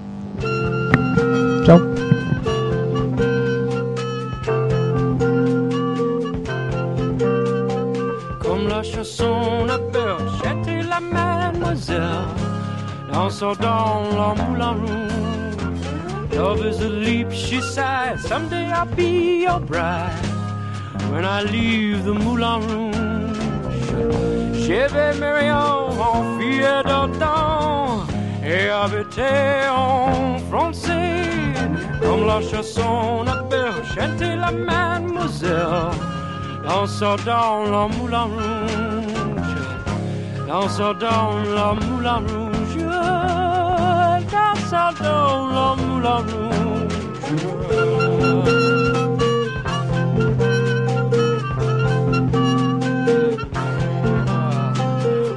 Dansant 13.27 13.55
dans 13.59 14.03
la 14.15 14.41
moulin 14.41 14.71
rouge 14.71 16.33
Love 16.33 16.65
is 16.65 16.79
a 16.79 16.87
leap, 16.87 17.29
she 17.29 17.59
sighs 17.59 18.25
Someday 18.25 18.71
I'll 18.71 18.85
be 18.95 19.41
your 19.43 19.59
bride. 19.59 20.15
When 21.11 21.25
I 21.25 21.41
leave 21.41 22.05
the 22.05 22.13
moulin 22.13 22.61
rouge 22.61 22.95
Je 24.53 24.87
vais 24.93 25.13
marier 25.19 25.51
en 25.51 26.39
fille 26.39 26.63
d'antan 26.85 28.05
Et 28.45 28.69
habiter 28.69 29.67
en 29.75 30.37
français. 30.49 31.25
Comme 32.01 32.27
la 32.27 32.39
chanson 32.41 33.25
appelle 33.27 33.73
chanter 33.93 34.37
la 34.37 34.51
mademoiselle 34.53 35.91
Dansant 36.65 37.17
dans 37.25 37.65
la 37.69 37.87
moulin 37.89 38.29
rouge 38.35 39.13
Dansant 40.47 40.93
dans 40.93 41.35
la 41.53 41.73
moulin 41.73 42.19
rouge 42.19 42.46
Rouge 44.69 45.07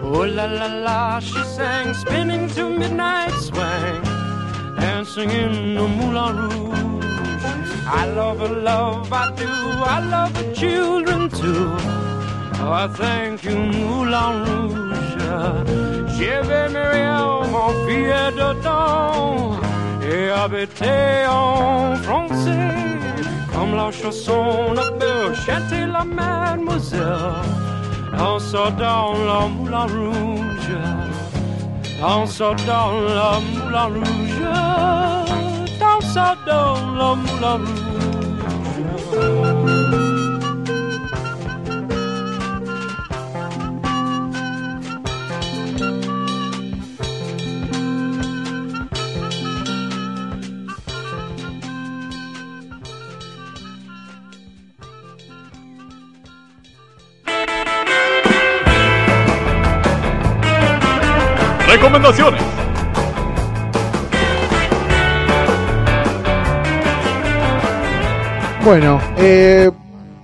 Oh 0.02 0.24
la 0.26 0.46
la 0.46 0.66
la, 0.66 1.20
she 1.20 1.42
sang, 1.44 1.94
spinning 1.94 2.48
to 2.48 2.68
midnight 2.70 3.30
swing, 3.34 4.02
dancing 4.76 5.30
in 5.30 5.74
the 5.76 5.86
Moulin 5.86 6.36
Rouge. 6.36 7.04
I 7.86 8.06
love 8.06 8.40
her, 8.40 8.48
love, 8.48 9.12
I 9.12 9.30
do, 9.36 9.46
I 9.46 10.00
love 10.10 10.34
the 10.34 10.52
children 10.54 11.28
too. 11.28 11.76
Oh, 12.62 12.72
I 12.72 12.88
thank 12.88 13.44
you, 13.44 13.56
Moulin 13.56 14.44
Rouge. 14.44 15.99
J'aimerais 16.20 16.70
mon 17.50 17.86
billet 17.86 18.30
dedans 18.32 19.56
et 20.02 20.30
habiter 20.30 21.26
en 21.26 21.94
français. 21.96 22.68
Comme 23.54 23.74
la 23.74 23.90
chanson 23.90 24.74
la 24.74 24.90
peut 25.00 25.32
chanter 25.34 25.86
la 25.86 26.04
mademoiselle 26.04 27.40
en 28.18 28.38
sortant 28.38 29.14
la 29.30 29.48
moulin 29.48 29.86
rouge, 29.86 30.76
en 32.02 32.26
sortant 32.26 32.90
la 33.18 33.40
moulin 33.48 33.88
rouge, 33.96 34.42
en 35.80 36.00
sortant 36.02 36.74
la 36.98 37.14
moulin 37.14 37.56
rouge. 37.64 39.49
Recomendaciones. 61.90 62.40
Bueno, 68.64 69.00
eh, 69.18 69.68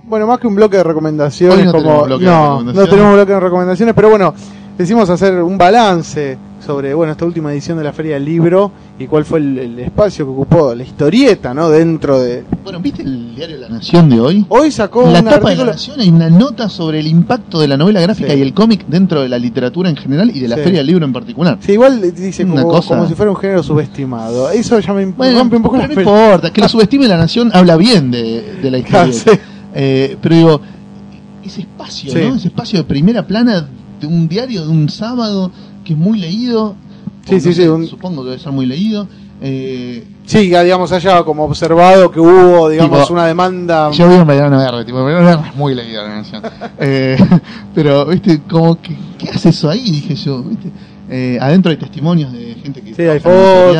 bueno, 0.03 0.27
más 0.27 0.39
que 0.39 0.47
un 0.47 0.55
bloque 0.55 0.77
de 0.77 0.83
recomendaciones, 0.83 1.65
no 1.65 1.71
como 1.73 1.83
tenemos 1.83 2.07
bloque 2.07 2.23
de 2.23 2.31
no, 2.31 2.43
recomendaciones. 2.43 2.75
no 2.75 2.89
tenemos 2.89 3.15
bloque 3.15 3.33
de 3.33 3.39
recomendaciones, 3.41 3.95
pero 3.95 4.09
bueno, 4.09 4.33
decimos 4.77 5.09
hacer 5.09 5.43
un 5.43 5.57
balance 5.57 6.37
sobre 6.65 6.93
bueno 6.93 7.11
esta 7.11 7.25
última 7.25 7.51
edición 7.51 7.77
de 7.77 7.83
la 7.83 7.91
Feria 7.91 8.13
del 8.13 8.23
Libro 8.23 8.71
y 8.99 9.05
cuál 9.05 9.25
fue 9.25 9.37
el, 9.39 9.59
el 9.59 9.79
espacio 9.79 10.25
que 10.25 10.31
ocupó 10.31 10.73
la 10.73 10.81
historieta, 10.83 11.53
¿no? 11.53 11.69
Dentro 11.69 12.19
de 12.19 12.43
Bueno, 12.63 12.79
¿viste 12.79 13.03
el 13.03 13.35
diario 13.35 13.57
La 13.57 13.69
Nación 13.69 14.09
de 14.09 14.19
hoy? 14.19 14.45
hoy 14.49 14.71
sacó 14.71 15.07
la 15.11 15.21
tapa 15.21 15.51
de 15.51 15.55
La. 15.57 15.65
Nación 15.65 15.99
hay 15.99 16.09
una 16.09 16.29
nota 16.31 16.67
sobre 16.67 16.99
el 16.99 17.05
impacto 17.07 17.59
de 17.59 17.67
la 17.67 17.77
novela 17.77 18.01
gráfica 18.01 18.33
Sí. 18.33 18.39
y 18.39 18.41
el 18.41 18.53
cómic 18.55 18.85
dentro 18.87 19.21
de 19.21 19.29
la 19.29 19.37
literatura 19.37 19.89
en 19.91 19.97
general 19.97 20.31
y 20.35 20.39
de 20.39 20.47
la 20.47 20.55
Sí. 20.55 20.63
Feria 20.63 20.79
del 20.79 20.87
Libro 20.87 21.05
en 21.05 21.13
particular. 21.13 21.57
Sí, 21.61 21.73
igual 21.73 22.01
dice 22.15 22.43
Una 22.43 22.61
como, 22.63 22.73
cosa- 22.73 22.95
como 22.95 23.07
si 23.07 23.13
fuera 23.13 23.31
un 23.31 23.37
género 23.37 23.61
subestimado. 23.61 24.49
Eso 24.49 24.79
ya 24.79 24.93
me 24.93 25.05
Bueno, 25.05 25.37
rompe 25.39 25.57
un 25.57 25.61
poco 25.63 25.75
pero 25.77 25.87
la 25.89 25.93
no 25.93 26.01
importa, 26.01 26.51
que 26.51 26.61
lo 26.61 26.67
subestime 26.69 27.07
La 27.07 27.17
Nación 27.17 27.51
habla 27.53 27.77
bien 27.77 28.09
de, 28.09 28.57
de 28.63 28.71
la 28.71 28.77
Ah, 28.77 29.07
historia. 29.07 29.13
sí. 29.35 29.39
Eh, 29.75 30.17
pero 30.19 30.35
digo, 30.35 30.61
ese 31.45 31.61
espacio. 31.61 32.13
¿no? 32.29 32.35
Ese 32.35 32.47
espacio 32.47 32.79
de 32.79 32.83
primera 32.85 33.27
plana 33.27 33.67
de 34.01 34.07
un 34.07 34.27
diario 34.27 34.63
de 34.65 34.69
un 34.71 34.89
sábado 34.89 35.51
que 35.85 35.93
es 35.93 35.99
muy 35.99 36.17
leído. 36.19 36.75
Sí, 37.29 37.39
sí, 37.39 37.47
no 37.49 37.53
sí, 37.55 37.61
sé, 37.63 37.69
un- 37.69 37.87
Supongo 37.87 38.23
que 38.23 38.29
debe 38.31 38.41
ser 38.41 38.51
muy 38.51 38.65
leído. 38.65 39.07
Eh, 39.41 40.03
Sí, 40.25 40.49
ya, 40.49 40.61
digamos 40.63 40.91
allá 40.91 41.23
como 41.23 41.45
observado 41.45 42.11
que 42.11 42.19
hubo, 42.19 42.67
digamos, 42.69 43.01
Tipo, 43.01 43.13
una 43.13 43.27
demanda. 43.27 43.91
yo 43.91 44.09
vi 44.09 44.15
en 44.15 44.27
Belgrano 44.27 44.57
Verde, 44.57 44.83
tipo, 44.83 45.03
Verde 45.05 45.37
es 45.49 45.55
muy 45.55 45.73
leído 45.75 46.03
La 46.03 46.15
Nación. 46.17 46.41
Eh, 46.79 47.17
pero, 47.73 48.05
viste, 48.07 48.41
como 48.49 48.81
que, 48.81 48.95
¿qué 49.17 49.29
hace 49.29 49.49
eso 49.49 49.69
ahí? 49.69 49.89
Dije 49.91 50.15
yo, 50.15 50.41
viste. 50.43 50.69
Eh, 51.09 51.37
adentro 51.39 51.71
hay 51.71 51.77
testimonios 51.77 52.33
de 52.33 52.55
gente 52.55 52.81
que 52.81 52.93
Sí, 52.93 53.01
hay 53.03 53.19
fotos, 53.21 53.77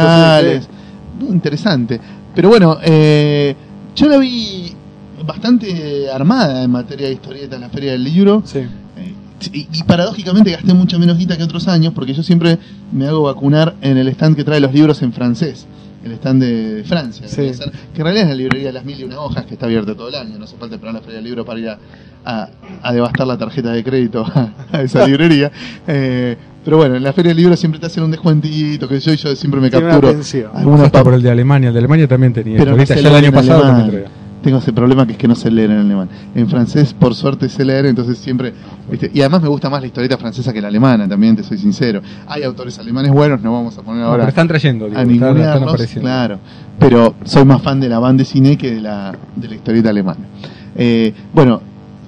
sí, 0.61 0.67
Muy 1.25 1.31
interesante. 1.33 1.99
Pero 2.33 2.47
bueno, 2.49 2.77
eh, 2.83 3.53
yo 3.95 4.07
la 4.07 4.17
vi 4.17 4.71
bastante 5.25 6.09
armada 6.09 6.63
en 6.63 6.71
materia 6.71 7.07
de 7.07 7.13
historieta 7.13 7.55
en 7.55 7.61
la 7.63 7.69
Feria 7.69 7.91
del 7.91 8.03
Libro. 8.03 8.43
Sí. 8.45 8.59
Y, 9.53 9.67
y 9.71 9.83
paradójicamente 9.83 10.51
gasté 10.51 10.73
mucha 10.73 10.97
menos 10.97 11.17
guita 11.17 11.37
que 11.37 11.43
otros 11.43 11.67
años 11.67 11.93
porque 11.93 12.13
yo 12.13 12.23
siempre 12.23 12.57
me 12.91 13.07
hago 13.07 13.21
vacunar 13.23 13.75
en 13.81 13.97
el 13.97 14.07
stand 14.09 14.35
que 14.35 14.43
trae 14.43 14.59
los 14.59 14.73
libros 14.73 15.01
en 15.03 15.13
francés. 15.13 15.67
El 16.03 16.11
stand 16.13 16.41
de, 16.41 16.73
de 16.75 16.83
Francia, 16.83 17.27
Sí. 17.27 17.51
que 17.93 17.99
en 17.99 18.03
realidad 18.03 18.23
es 18.25 18.29
la 18.29 18.35
librería 18.35 18.67
de 18.67 18.73
las 18.73 18.85
mil 18.85 18.97
y 18.99 19.03
una 19.03 19.19
hojas 19.19 19.45
que 19.45 19.55
está 19.55 19.65
abierta 19.65 19.93
todo 19.93 20.07
el 20.09 20.15
año. 20.15 20.37
No 20.37 20.45
hace 20.45 20.55
falta 20.55 20.75
esperar 20.75 20.93
la 20.93 21.01
feria 21.01 21.15
del 21.17 21.25
libro 21.25 21.43
para 21.45 21.59
ir 21.59 21.69
a, 21.69 21.77
a- 22.25 22.49
a 22.81 22.93
devastar 22.93 23.27
la 23.27 23.37
tarjeta 23.37 23.71
de 23.73 23.83
crédito 23.83 24.23
a, 24.33 24.53
a 24.71 24.81
esa 24.83 25.05
librería. 25.07 25.51
Eh, 25.87 26.37
pero 26.63 26.77
bueno, 26.77 26.95
en 26.95 27.03
la 27.03 27.13
feria 27.13 27.29
del 27.29 27.37
libro 27.37 27.55
siempre 27.57 27.79
te 27.79 27.87
hacen 27.87 28.03
un 28.03 28.11
descuentito, 28.11 28.87
que 28.87 28.99
yo, 28.99 29.11
y 29.13 29.17
yo 29.17 29.35
siempre 29.35 29.59
me 29.61 29.69
capturo 29.69 30.15
alguna 30.53 30.89
por 30.91 31.13
el 31.13 31.21
de 31.21 31.31
Alemania. 31.31 31.67
El 31.69 31.73
de 31.73 31.79
Alemania 31.79 32.07
también 32.07 32.33
tenía. 32.33 32.57
Pero 32.57 32.75
no 32.75 32.83
ya 32.83 32.95
el 32.95 33.07
año 33.07 33.31
pasado 33.31 33.61
también 33.61 33.89
traía. 33.89 34.07
Tengo 34.41 34.59
ese 34.59 34.71
problema 34.71 35.05
que 35.05 35.13
es 35.13 35.17
que 35.17 35.27
no 35.27 35.35
sé 35.35 35.49
leer 35.49 35.71
en 35.71 35.79
alemán. 35.79 36.09
En 36.35 36.47
francés, 36.47 36.93
por 36.93 37.15
suerte, 37.15 37.49
sé 37.49 37.65
leer, 37.65 37.87
entonces 37.87 38.17
siempre. 38.17 38.53
¿viste? 38.89 39.09
Y 39.13 39.21
además 39.21 39.41
me 39.41 39.47
gusta 39.47 39.69
más 39.69 39.81
la 39.81 39.87
historieta 39.87 40.17
francesa 40.17 40.53
que 40.53 40.61
la 40.61 40.67
alemana, 40.67 41.07
también 41.07 41.35
te 41.35 41.43
soy 41.43 41.57
sincero. 41.57 42.01
Hay 42.27 42.43
autores 42.43 42.77
alemanes 42.79 43.11
buenos, 43.11 43.41
no 43.41 43.51
vamos 43.51 43.77
a 43.77 43.81
poner 43.81 44.01
No, 44.01 44.07
ahora 44.07 44.23
pero 44.23 44.29
están 44.29 44.47
trayendo, 44.47 44.85
digo, 44.85 44.99
a 44.99 45.03
están, 45.03 45.37
están 45.37 45.63
apareciendo. 45.63 46.01
claro. 46.01 46.39
Pero 46.79 47.15
soy 47.23 47.45
más 47.45 47.61
fan 47.61 47.79
de 47.79 47.89
la 47.89 47.99
banda 47.99 48.21
de 48.21 48.25
cine 48.25 48.57
que 48.57 48.75
de 48.75 48.81
la, 48.81 49.15
de 49.35 49.47
la 49.47 49.55
historieta 49.55 49.89
alemana. 49.89 50.19
Eh, 50.75 51.13
bueno, 51.33 51.61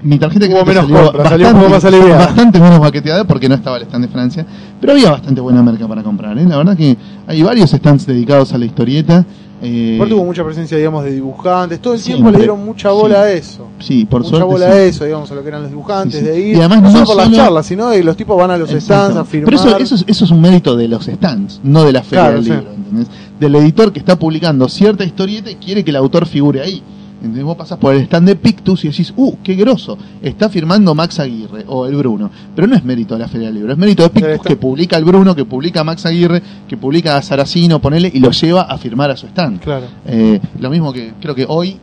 mi 0.04 0.18
tarjeta 0.18 0.46
crédito 0.46 0.66
menos 0.66 0.86
salió 0.86 1.06
compras, 1.06 1.30
salió 1.30 1.48
un 1.48 1.54
poco 1.56 1.70
más 1.70 1.86
aliviada. 1.86 2.18
bastante 2.26 2.60
menos 2.60 2.80
baqueteada 2.80 3.24
porque 3.26 3.50
no 3.50 3.56
estaba 3.56 3.78
el 3.78 3.84
stand 3.84 4.06
de 4.06 4.12
Francia, 4.12 4.46
pero 4.80 4.94
había 4.94 5.12
bastante 5.12 5.42
buena 5.42 5.62
merca 5.62 5.88
para 5.88 6.04
comprar. 6.04 6.38
¿eh? 6.38 6.46
La 6.46 6.58
verdad 6.58 6.78
que 6.78 6.96
hay 7.28 7.42
varios 7.42 7.72
stands 7.72 8.06
dedicados 8.06 8.54
a 8.54 8.58
la 8.58 8.66
historieta. 8.66 9.26
Eh, 9.62 9.96
Aparte 9.98 10.14
hubo 10.14 10.24
mucha 10.26 10.44
presencia, 10.44 10.78
digamos, 10.78 11.04
de 11.04 11.12
dibujantes. 11.12 11.80
Todo 11.82 11.94
el 11.94 12.02
tiempo 12.02 12.32
le 12.32 12.38
dieron 12.38 12.64
mucha 12.64 12.92
bola 12.92 13.16
Sí. 13.16 13.22
a 13.22 13.32
eso. 13.34 13.68
sí, 13.80 14.06
por 14.06 14.22
mucha 14.22 14.30
suerte. 14.30 14.46
bola 14.48 14.66
sí. 14.68 14.72
a 14.72 14.84
eso, 14.84 15.06
digamos, 15.06 15.32
a 15.32 15.36
lo 15.36 15.42
que 15.42 15.48
eran 15.50 15.62
los 15.64 15.72
dibujantes, 15.72 16.20
Sí, 16.22 16.26
de 16.26 16.40
ir. 16.40 16.56
Y 16.56 16.60
además 16.60 16.82
no, 16.82 16.88
no 16.88 16.92
solo 16.94 17.06
por 17.06 17.16
las 17.18 17.32
charlas, 17.32 17.66
sino 17.66 17.92
que 17.92 18.04
los 18.04 18.16
tipos 18.16 18.38
van 18.38 18.52
a 18.52 18.58
los 18.58 18.70
stands 18.70 19.18
a 19.18 19.26
firmar. 19.26 19.46
Pero 19.54 19.58
eso, 19.58 19.78
eso, 19.78 19.96
es, 19.96 20.06
eso 20.08 20.26
es 20.26 20.32
un 20.32 20.40
mérito 20.42 20.76
de 20.78 20.88
los 20.88 21.06
stands, 21.06 21.60
no 21.64 21.84
de 21.84 21.92
la 21.92 22.04
feria 22.04 22.26
Claro, 22.26 22.42
del 22.42 22.46
libro, 22.46 22.72
¿entendés? 22.74 23.08
Del 23.40 23.56
editor 23.56 23.92
que 23.92 24.00
está 24.00 24.18
publicando 24.18 24.68
cierta 24.70 25.04
historieta 25.04 25.52
y 25.52 25.56
quiere 25.56 25.84
que 25.84 25.90
el 25.92 25.98
autor 25.98 26.26
figure 26.26 26.62
ahí. 26.62 26.82
Entonces 27.22 27.44
vos 27.44 27.58
pasás 27.58 27.78
por 27.78 27.94
el 27.94 28.02
stand 28.04 28.28
de 28.28 28.36
Pictus 28.36 28.86
y 28.86 28.90
decís, 28.90 29.14
uh, 29.16 29.38
qué 29.44 29.56
grosso, 29.56 29.98
está 30.22 30.50
firmando 30.50 30.96
Max 30.96 31.20
Aguirre 31.20 31.66
o 31.68 31.86
el 31.86 31.96
Bruno. 31.96 32.30
Pero 32.56 32.68
no 32.68 32.76
es 32.76 32.84
mérito 32.84 33.16
de 33.16 33.20
la 33.20 33.28
Feria 33.28 33.48
del 33.48 33.56
Libro, 33.56 33.74
es 33.74 33.78
mérito 33.78 34.04
de 34.04 34.10
Pictus 34.10 34.42
que 34.42 34.56
publica 34.56 34.96
el 34.98 35.04
Bruno, 35.04 35.36
que 35.36 35.46
publica 35.46 35.84
Max 35.84 36.06
Aguirre, 36.06 36.42
que 36.68 36.78
publica 36.78 37.18
a 37.18 37.22
Saracino, 37.22 37.80
ponele, 37.80 38.10
y 38.14 38.20
lo 38.20 38.32
lleva 38.32 38.62
a 38.62 38.78
firmar 38.78 39.12
a 39.12 39.18
su 39.18 39.28
stand. 39.28 39.60
Claro. 39.60 39.86
Eh, 40.06 40.40
lo 40.60 40.70
mismo 40.70 40.94
que 40.94 41.14
creo 41.20 41.36
que 41.36 41.46
hoy, 41.48 41.78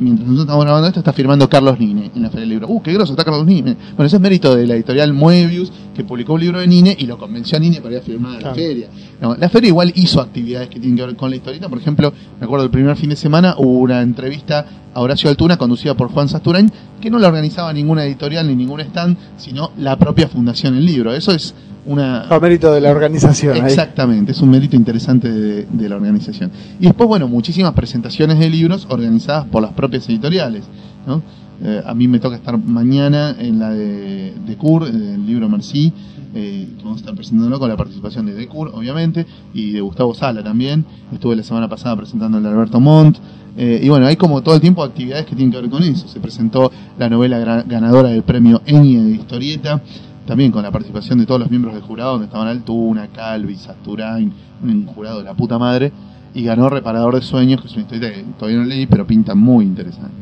mientras 0.00 0.26
nosotros 0.26 0.46
estamos 0.46 0.64
grabando 0.64 0.88
esto, 0.88 1.00
está 1.00 1.12
firmando 1.12 1.48
Carlos 1.48 1.78
Nine 1.78 2.10
en 2.14 2.22
la 2.22 2.30
Feria 2.30 2.40
del 2.40 2.48
Libro. 2.48 2.68
¡Uh, 2.68 2.82
qué 2.82 2.92
groso 2.92 3.12
está 3.12 3.24
Carlos 3.24 3.46
Nine! 3.46 3.76
Bueno, 3.96 4.06
eso 4.06 4.16
es 4.16 4.22
mérito 4.22 4.56
de 4.56 4.66
la 4.66 4.74
editorial 4.74 5.12
Moebius, 5.12 5.70
que 5.94 6.02
publicó 6.02 6.34
un 6.34 6.40
libro 6.40 6.60
de 6.60 6.66
Nine 6.66 6.96
y 6.98 7.06
lo 7.06 7.18
convenció 7.18 7.58
a 7.58 7.60
Nine 7.60 7.80
para 7.80 7.94
ir 7.94 8.00
a 8.00 8.02
firmar 8.02 8.36
a 8.38 8.40
la 8.40 8.54
feria. 8.54 8.88
No, 9.20 9.36
la 9.36 9.48
feria 9.48 9.68
igual 9.68 9.92
hizo 9.94 10.20
actividades 10.20 10.68
que 10.68 10.80
tienen 10.80 10.96
que 10.96 11.06
ver 11.06 11.16
con 11.16 11.30
la 11.30 11.36
historieta. 11.36 11.68
Por 11.68 11.78
ejemplo, 11.78 12.12
me 12.38 12.44
acuerdo 12.44 12.64
el 12.64 12.70
primer 12.70 12.96
fin 12.96 13.10
de 13.10 13.16
semana 13.16 13.54
hubo 13.58 13.78
una 13.78 14.00
entrevista 14.00 14.66
a 14.94 15.00
Horacio 15.00 15.30
Altuna 15.30 15.56
conducida 15.56 15.94
por 15.94 16.08
Juan 16.10 16.28
Sasturain, 16.28 16.70
que 17.00 17.10
no 17.10 17.18
la 17.18 17.28
organizaba 17.28 17.72
ninguna 17.72 18.04
editorial 18.04 18.48
ni 18.48 18.56
ningún 18.56 18.80
stand, 18.80 19.16
sino 19.36 19.70
la 19.76 19.96
propia 19.98 20.28
Fundación 20.28 20.76
El 20.76 20.86
Libro. 20.86 21.12
Eso 21.12 21.32
es 21.32 21.54
una... 21.86 22.22
A 22.22 22.40
mérito 22.40 22.72
de 22.72 22.80
la 22.80 22.90
organización. 22.90 23.54
ahí. 23.54 23.60
Exactamente, 23.60 24.32
es 24.32 24.40
un 24.40 24.50
mérito 24.50 24.76
interesante 24.76 25.30
de, 25.30 25.66
de 25.66 25.88
la 25.88 25.96
organización. 25.96 26.50
Y 26.78 26.84
después, 26.84 27.08
bueno, 27.08 27.28
muchísimas 27.28 27.72
presentaciones 27.74 28.38
de 28.38 28.50
libros 28.50 28.86
organizadas 28.90 29.46
por 29.46 29.62
las 29.62 29.72
propias 29.72 30.08
editoriales. 30.08 30.64
¿no? 31.06 31.22
Eh, 31.62 31.82
a 31.84 31.94
mí 31.94 32.08
me 32.08 32.18
toca 32.18 32.36
estar 32.36 32.56
mañana 32.58 33.36
en 33.38 33.58
la 33.58 33.70
de, 33.70 34.34
de 34.46 34.56
CUR, 34.56 34.86
el 34.86 35.26
libro 35.26 35.48
Merci, 35.48 35.92
eh, 36.32 36.68
que 36.78 36.84
vamos 36.84 36.98
a 36.98 37.00
estar 37.00 37.14
presentándolo 37.14 37.58
con 37.58 37.68
la 37.68 37.76
participación 37.76 38.24
de 38.26 38.34
Decur, 38.34 38.70
obviamente, 38.72 39.26
y 39.52 39.72
de 39.72 39.80
Gustavo 39.80 40.14
Sala 40.14 40.44
también. 40.44 40.84
Estuve 41.12 41.34
la 41.34 41.42
semana 41.42 41.68
pasada 41.68 41.96
presentando 41.96 42.38
el 42.38 42.44
de 42.44 42.50
Alberto 42.50 42.78
Montt. 42.78 43.18
Eh, 43.56 43.80
y 43.82 43.88
bueno, 43.88 44.06
hay 44.06 44.14
como 44.14 44.40
todo 44.42 44.54
el 44.54 44.60
tiempo 44.60 44.82
actividades 44.84 45.26
que 45.26 45.34
tienen 45.34 45.50
que 45.50 45.60
ver 45.60 45.68
con 45.68 45.82
eso. 45.82 46.06
Se 46.06 46.20
presentó 46.20 46.70
la 46.98 47.08
novela 47.10 47.64
ganadora 47.66 48.10
del 48.10 48.22
premio 48.22 48.62
Eni 48.64 48.96
de 48.96 49.10
historieta, 49.10 49.82
también 50.30 50.52
con 50.52 50.62
la 50.62 50.70
participación 50.70 51.18
de 51.18 51.26
todos 51.26 51.40
los 51.40 51.50
miembros 51.50 51.74
del 51.74 51.82
jurado, 51.82 52.12
donde 52.12 52.26
estaban 52.26 52.46
Altuna, 52.46 53.08
Calvi, 53.08 53.56
Sasturain, 53.56 54.32
un 54.62 54.86
jurado 54.86 55.18
de 55.18 55.24
la 55.24 55.34
puta 55.34 55.58
madre, 55.58 55.90
y 56.32 56.44
ganó 56.44 56.68
Reparador 56.70 57.16
de 57.16 57.22
Sueños, 57.22 57.60
que 57.60 57.66
es 57.66 57.72
una 57.74 57.82
historieta 57.82 58.14
que 58.14 58.22
todavía 58.38 58.60
no 58.60 58.64
leí, 58.66 58.86
pero 58.86 59.04
pinta 59.04 59.34
muy 59.34 59.64
interesante. 59.64 60.14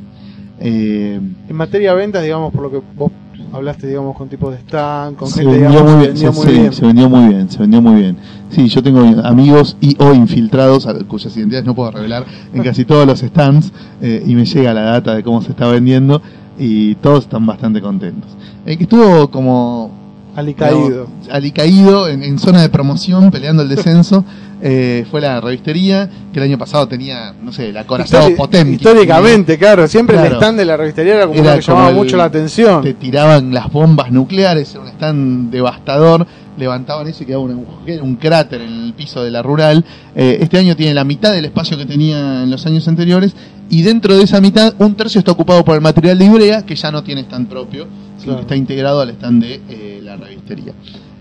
Eh, 0.60 1.20
En 1.48 1.56
materia 1.56 1.90
de 1.92 1.96
ventas, 1.98 2.22
digamos, 2.22 2.52
por 2.54 2.62
lo 2.62 2.70
que 2.70 2.80
vos 2.96 3.12
hablaste, 3.52 3.86
digamos, 3.86 4.16
con 4.16 4.28
tipos 4.30 4.50
de 4.52 4.58
stand, 4.60 5.16
con 5.16 5.28
se 5.28 5.42
gente, 5.42 5.58
vendió 5.58 5.70
digamos, 5.70 5.92
muy 5.92 6.00
bien, 6.00 6.12
vendió 6.14 6.32
se, 6.32 6.38
muy 6.38 6.46
sí, 6.54 6.58
bien. 6.60 6.72
se 6.72 6.86
vendió 6.86 7.08
muy 7.10 7.28
bien, 7.28 7.50
se 7.50 7.58
vendió 7.58 7.82
muy 7.82 8.00
bien. 8.00 8.16
Sí, 8.48 8.68
yo 8.68 8.82
tengo 8.82 9.00
amigos 9.24 9.76
y 9.82 9.94
o 10.02 10.14
infiltrados 10.14 10.86
a- 10.86 10.94
cuyas 11.04 11.36
identidades 11.36 11.66
no 11.66 11.74
puedo 11.74 11.90
revelar 11.90 12.24
en 12.54 12.62
casi 12.62 12.84
todos 12.86 13.06
los 13.06 13.20
stands 13.20 13.72
eh, 14.00 14.22
y 14.26 14.34
me 14.34 14.46
llega 14.46 14.72
la 14.72 14.80
data 14.82 15.14
de 15.14 15.22
cómo 15.22 15.42
se 15.42 15.50
está 15.50 15.68
vendiendo 15.68 16.22
y 16.58 16.94
todos 16.96 17.24
están 17.24 17.44
bastante 17.46 17.80
contentos. 17.82 18.30
El 18.66 18.76
que 18.78 18.84
estuvo 18.84 19.30
como 19.30 19.92
Alicaído. 20.38 20.88
digamos, 21.06 21.28
alicaído 21.30 22.08
en, 22.08 22.22
en 22.22 22.38
zona 22.38 22.62
de 22.62 22.68
promoción 22.68 23.30
peleando 23.30 23.62
el 23.62 23.68
descenso 23.68 24.24
eh, 24.62 25.04
fue 25.10 25.20
la 25.20 25.40
revistería 25.40 26.08
que 26.32 26.38
el 26.38 26.44
año 26.44 26.58
pasado 26.58 26.86
tenía, 26.88 27.34
no 27.42 27.52
sé, 27.52 27.72
la 27.72 27.84
corazón 27.86 28.22
Histori- 28.32 28.36
potente. 28.36 28.72
Históricamente, 28.76 29.58
claro, 29.58 29.86
siempre 29.88 30.16
el 30.16 30.32
stand 30.34 30.58
de 30.58 30.64
la 30.64 30.76
revistería 30.76 31.14
era 31.16 31.26
como 31.26 31.40
Era 31.40 31.56
que 31.58 31.62
como 31.64 31.74
llamaba 31.76 31.90
el- 31.90 31.96
mucho 31.96 32.16
la 32.16 32.24
atención. 32.24 32.82
te 32.82 32.94
tiraban 32.94 33.52
las 33.52 33.70
bombas 33.70 34.10
nucleares, 34.12 34.70
era 34.72 34.80
un 34.82 34.88
stand 34.88 35.50
devastador, 35.50 36.26
levantaban 36.56 37.06
eso 37.06 37.22
y 37.22 37.26
quedaba 37.26 37.44
un 37.44 38.16
cráter 38.16 38.60
en 38.62 38.72
el 38.86 38.94
piso 38.94 39.22
de 39.22 39.30
la 39.30 39.42
rural. 39.42 39.84
Eh, 40.16 40.38
este 40.40 40.58
año 40.58 40.74
tiene 40.76 40.92
la 40.94 41.04
mitad 41.04 41.32
del 41.32 41.44
espacio 41.44 41.76
que 41.78 41.86
tenía 41.86 42.42
en 42.42 42.50
los 42.50 42.66
años 42.66 42.88
anteriores 42.88 43.34
y 43.70 43.82
dentro 43.82 44.16
de 44.16 44.24
esa 44.24 44.40
mitad 44.40 44.74
un 44.78 44.94
tercio 44.96 45.20
está 45.20 45.30
ocupado 45.30 45.64
por 45.64 45.76
el 45.76 45.80
material 45.80 46.18
de 46.18 46.24
Ibrea, 46.24 46.66
que 46.66 46.74
ya 46.74 46.90
no 46.90 47.04
tiene 47.04 47.20
stand 47.22 47.48
propio, 47.48 47.86
sino 48.16 48.24
Claro. 48.32 48.36
que 48.38 48.42
está 48.42 48.56
integrado 48.56 49.00
al 49.00 49.10
stand 49.10 49.42
de 49.44 49.60
eh, 49.68 49.97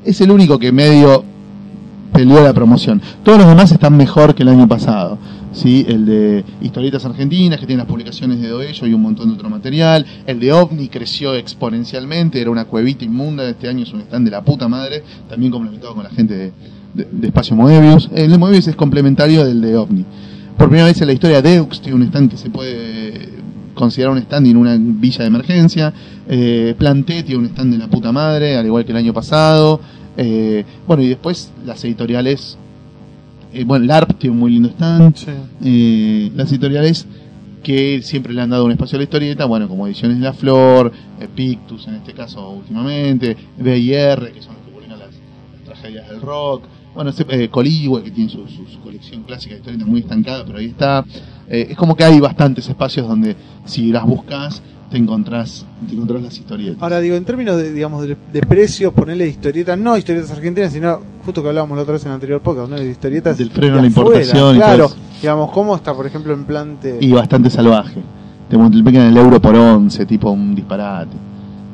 Es 0.06 0.22
el 0.22 0.32
único 0.32 0.58
que 0.60 0.72
medio 0.72 1.24
peleó 2.14 2.42
la 2.44 2.54
promoción. 2.54 3.02
Todos 3.24 3.38
los 3.40 3.48
demás 3.48 3.72
están 3.72 3.96
mejor 3.96 4.34
que 4.34 4.44
el 4.44 4.50
año 4.50 4.68
pasado. 4.68 5.18
¿sí? 5.54 5.86
El 5.88 6.06
de 6.06 6.44
Historietas 6.62 7.06
Argentinas, 7.06 7.60
que 7.60 7.66
tiene 7.66 7.80
las 7.82 7.88
publicaciones 7.88 8.42
de 8.42 8.48
Doello 8.48 8.88
y 8.88 8.94
un 8.94 9.02
montón 9.02 9.30
de 9.30 9.36
otro 9.36 9.50
material. 9.50 10.06
El 10.26 10.40
de 10.40 10.52
OVNI 10.54 10.88
creció 10.90 11.36
exponencialmente, 11.36 12.40
era 12.42 12.50
una 12.50 12.66
cuevita 12.66 13.06
inmunda. 13.06 13.48
Este 13.48 13.68
año 13.68 13.84
es 13.84 13.94
un 13.94 14.02
stand 14.02 14.26
de 14.26 14.32
la 14.32 14.42
puta 14.44 14.68
madre, 14.68 15.04
también 15.30 15.52
complementado 15.52 15.94
con 15.94 16.04
la 16.04 16.10
gente 16.10 16.34
de, 16.36 16.52
de- 16.94 17.08
de 17.12 17.28
Espacio 17.28 17.56
Moebius. 17.56 18.10
El 18.16 18.32
de 18.32 18.38
Moebius 18.38 18.68
es 18.68 18.76
complementario 18.76 19.46
del 19.46 19.62
de 19.62 19.76
OVNI. 19.76 20.06
Por 20.58 20.70
primera 20.70 20.88
vez 20.88 21.00
en 21.02 21.08
la 21.08 21.14
historia, 21.14 21.42
Deux 21.42 21.82
tiene 21.82 21.96
un 21.98 22.04
stand 22.04 22.32
que 22.32 22.38
se 22.38 22.50
puede 22.50 23.30
considerar 23.76 24.12
un 24.14 24.18
stand 24.20 24.48
en 24.48 24.58
una 24.58 24.76
villa 24.80 25.20
de 25.20 25.28
emergencia. 25.28 25.94
Eh, 26.30 26.76
Planté 26.78 27.24
tiene 27.24 27.40
un 27.40 27.46
stand 27.48 27.72
de 27.74 27.78
la 27.80 27.88
puta 27.88 28.12
madre, 28.12 28.58
al 28.58 28.66
igual 28.66 28.86
que 28.86 28.92
el 28.92 28.98
año 28.98 29.14
pasado. 29.14 29.80
Eh, 30.18 30.64
bueno, 30.88 31.04
y 31.04 31.08
después 31.10 31.52
las 31.66 31.84
editoriales. 31.86 32.58
eh, 33.54 33.64
bueno, 33.64 33.86
LARP 33.86 34.18
tiene 34.18 34.34
un 34.34 34.40
muy 34.40 34.52
lindo 34.52 34.70
stand. 34.70 35.16
Sí. 35.16 35.32
Eh, 35.64 36.32
las 36.36 36.52
editoriales 36.52 37.06
que 37.64 38.02
siempre 38.02 38.34
le 38.34 38.42
han 38.42 38.50
dado 38.50 38.66
un 38.66 38.72
espacio 38.72 38.96
a 38.98 39.00
la 39.00 39.04
historieta, 39.04 39.46
bueno, 39.46 39.68
como 39.68 39.88
Ediciones 39.88 40.20
de 40.20 40.24
la 40.24 40.34
Flor, 40.34 40.92
Pictus 41.36 41.88
en 41.88 41.96
este 41.96 42.14
caso 42.14 42.50
últimamente, 42.52 43.36
BIR, 43.58 44.32
que 44.34 44.42
son 44.42 44.54
los 44.56 44.64
que 44.66 44.72
publican 44.72 45.00
las, 45.00 45.10
las 45.54 45.64
tragedias 45.66 46.10
del 46.10 46.22
rock, 46.22 46.64
bueno, 46.96 47.10
ese, 47.10 47.26
eh, 47.30 47.50
Coligüe, 47.50 48.04
que 48.04 48.12
tiene 48.12 48.30
su, 48.30 48.48
su- 48.48 48.66
su 48.68 48.80
colección 48.80 49.24
clásica 49.24 49.54
de 49.56 49.60
historietas 49.60 49.88
muy 49.88 50.00
estancada, 50.00 50.46
pero 50.46 50.60
ahí 50.60 50.68
está. 50.68 51.04
Eh, 51.50 51.68
es 51.72 51.78
como 51.78 51.96
que 51.96 52.04
hay 52.06 52.20
bastantes 52.20 52.68
espacios 52.70 53.08
donde 53.08 53.36
si 53.66 53.92
las 53.92 54.06
buscas 54.06 54.62
te 54.90 54.98
encontrás, 54.98 55.66
te 55.88 55.94
encontrás 55.94 56.22
las 56.22 56.38
historietas. 56.38 56.82
Ahora 56.82 57.00
digo, 57.00 57.16
en 57.16 57.26
términos 57.26 57.58
de, 57.58 57.74
digamos, 57.74 58.08
de, 58.08 58.16
de 58.32 58.42
precios, 58.42 58.94
ponerle 58.94 59.28
historietas, 59.28 59.78
no 59.78 59.98
historietas 59.98 60.32
argentinas, 60.32 60.72
sino 60.72 61.00
justo 61.26 61.42
que 61.42 61.50
hablábamos 61.50 61.76
la 61.76 61.84
otra 61.84 61.94
vez 61.94 62.04
en 62.04 62.10
el 62.10 62.16
anterior 62.16 62.42
podcast, 62.42 62.70
¿no? 62.70 62.78
De 62.78 62.90
historietas 62.90 63.38
Del 63.38 63.52
freno 63.52 63.74
de 63.76 63.80
a 63.80 63.82
la 63.84 63.88
afuera, 63.90 64.10
importación 64.10 64.56
y 64.56 64.60
Claro, 64.60 64.88
todo 64.88 64.98
digamos, 65.22 65.52
¿cómo 65.52 65.76
está, 65.76 65.94
por 65.94 66.06
ejemplo, 66.06 66.34
en 66.34 66.46
plante? 66.46 66.98
y 67.02 67.12
bastante 67.12 67.50
salvaje. 67.50 68.02
Te 68.50 68.58
multiplican 68.58 69.08
el 69.08 69.18
euro 69.18 69.42
por 69.42 69.56
11, 69.56 70.06
tipo 70.06 70.32
un 70.32 70.56
disparate. 70.56 71.18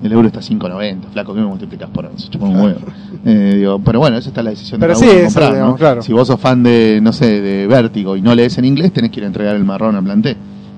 El 0.02 0.12
euro 0.12 0.28
está 0.28 0.40
a 0.40 0.44
5.90, 0.44 1.12
flaco, 1.14 1.34
que 1.34 1.40
me 1.40 1.46
multiplicas 1.46 1.90
por 1.90 2.06
11? 2.06 2.30
Chupa 2.30 2.46
un 2.46 2.60
huevo. 2.60 2.80
Eh, 3.26 3.54
digo, 3.58 3.80
pero 3.80 4.00
bueno, 4.00 4.18
esa 4.18 4.30
está 4.30 4.44
la 4.44 4.50
decisión 4.50 4.82
Pero 4.82 4.96
de 4.96 5.00
sí, 5.00 5.06
de 5.06 5.24
comprar, 5.26 5.54
digamos, 5.54 5.72
¿no? 5.74 5.78
claro. 5.78 6.02
Si 6.02 6.12
vos 6.12 6.28
sos 6.28 6.40
fan 6.40 6.62
de, 6.62 7.00
no 7.02 7.14
sé, 7.14 7.40
de 7.40 7.68
Vértigo 7.68 8.18
y 8.18 8.22
no 8.22 8.36
lees 8.36 8.58
en 8.58 8.66
inglés, 8.66 8.92
tenés 8.92 9.12
que 9.12 9.22
ir 9.22 9.24
a 9.24 9.28
entregar 9.28 9.56
el 9.56 9.64
marrón 9.64 9.96
al 9.96 10.04
planté. 10.04 10.36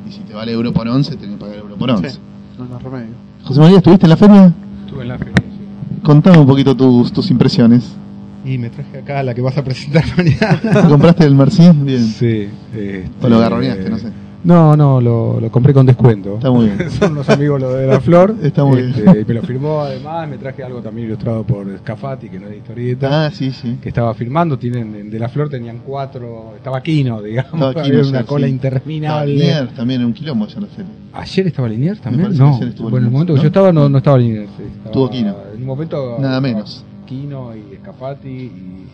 Y 0.08 0.12
si 0.12 0.20
te 0.20 0.34
vale 0.34 0.52
euro 0.52 0.72
por 0.74 0.88
11, 0.88 1.16
tenés 1.16 1.38
que 1.38 1.42
pagar 1.42 1.58
euro 1.76 1.80
por 1.80 1.90
11. 1.92 2.10
Sí, 2.10 2.20
no 2.58 2.64
hay 2.66 2.70
más 2.72 2.84
remedio. 2.84 3.14
José 3.44 3.60
María, 3.60 3.78
¿estuviste 3.78 4.06
en 4.06 4.10
la 4.10 4.18
feria? 4.18 4.54
Estuve 4.86 5.02
en 5.04 5.08
la 5.10 5.18
feria, 5.18 5.34
sí. 5.38 6.00
Contame 6.04 6.38
un 6.40 6.48
poquito 6.48 6.76
tus, 6.76 7.12
tus 7.12 7.30
impresiones. 7.32 7.96
Y 8.44 8.58
me 8.60 8.70
traje 8.70 9.00
acá 9.00 9.24
la 9.24 9.34
que 9.34 9.42
vas 9.42 9.58
a 9.58 9.64
presentar 9.64 10.04
mañana. 10.18 10.60
¿Te 10.62 10.88
¿Compraste 10.88 11.26
el 11.26 11.36
Merci? 11.36 11.70
Bien. 11.74 12.04
Sí. 12.06 12.48
este, 12.74 13.10
O 13.22 13.28
lo 13.28 13.40
garroneaste, 13.40 13.90
no 13.90 13.98
sé. 13.98 14.10
No, 14.46 14.78
no, 14.78 15.02
lo, 15.02 15.40
lo 15.42 15.50
compré 15.52 15.74
con 15.74 15.86
descuento. 15.88 16.36
Está 16.36 16.52
muy 16.52 16.68
bien. 16.68 16.90
Son 16.92 17.16
los 17.16 17.28
amigos 17.30 17.60
los 17.60 17.74
de 17.76 17.88
la 17.88 18.00
Flor. 18.00 18.36
Está 18.44 18.64
muy 18.64 18.80
Este, 18.80 19.02
bien. 19.02 19.22
y 19.22 19.26
me 19.26 19.34
lo 19.34 19.42
firmó 19.42 19.82
además, 19.82 20.30
me 20.30 20.38
traje 20.38 20.64
algo 20.64 20.82
también 20.82 21.08
ilustrado 21.08 21.44
por 21.44 21.66
Scafati, 21.80 22.30
que 22.30 22.40
no 22.40 22.46
es 22.46 22.52
de 22.52 22.58
historieta. 22.58 23.26
Ah, 23.26 23.32
sí, 23.32 23.52
sí. 23.52 23.78
que 23.82 23.90
estaba 23.90 24.14
firmando, 24.14 24.58
tienen 24.60 24.94
en 24.96 25.10
de 25.10 25.18
la 25.20 25.30
Flor 25.30 25.50
tenían 25.50 25.80
cuatro, 25.86 26.54
estaba 26.56 26.82
Quino, 26.84 27.22
digamos, 27.24 27.54
Estaba 27.70 27.74
Quino, 27.84 28.08
una 28.08 28.20
sí, 28.22 28.26
cola 28.28 28.46
sí. 28.48 28.54
interminable. 28.54 29.34
Linier 29.34 29.68
también 29.70 30.06
un 30.06 30.14
quilombo 30.14 30.46
esa 30.46 30.62
la 30.62 30.68
serie. 30.68 30.92
¿Ayer 31.14 31.48
estaba 31.48 31.68
Linier 31.68 31.98
también? 31.98 32.38
No, 32.38 32.56
ayer 32.56 32.68
estuvo 32.70 32.90
bueno, 32.92 32.98
en 33.00 33.08
el 33.08 33.12
momento 33.12 33.34
que 33.34 33.42
yo 33.42 33.48
estaba 33.48 33.74
no, 33.74 33.90
no 33.90 33.98
estaba 33.98 34.18
Linier. 34.20 34.46
sí, 34.58 34.64
estaba- 34.64 34.86
Estuvo 34.86 35.10
Quino. 35.10 35.36
En 35.56 35.60
un 35.62 35.66
momento 35.66 36.18
Nada 36.20 36.40
menos. 36.40 36.86
Quino 37.08 37.56
y 37.56 37.78
Scafati 37.78 38.30
y 38.30 38.86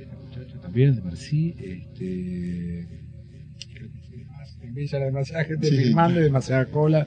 este 0.00 0.16
muchacho 0.26 0.58
también 0.60 0.96
de 0.96 1.02
Merci, 1.02 1.54
este 1.60 2.97
era 4.92 5.04
demasiada 5.06 5.44
gente 5.44 5.66
Sí. 5.68 5.76
firmando 5.76 6.20
y 6.20 6.22
demasiada 6.24 6.66
cola. 6.66 7.06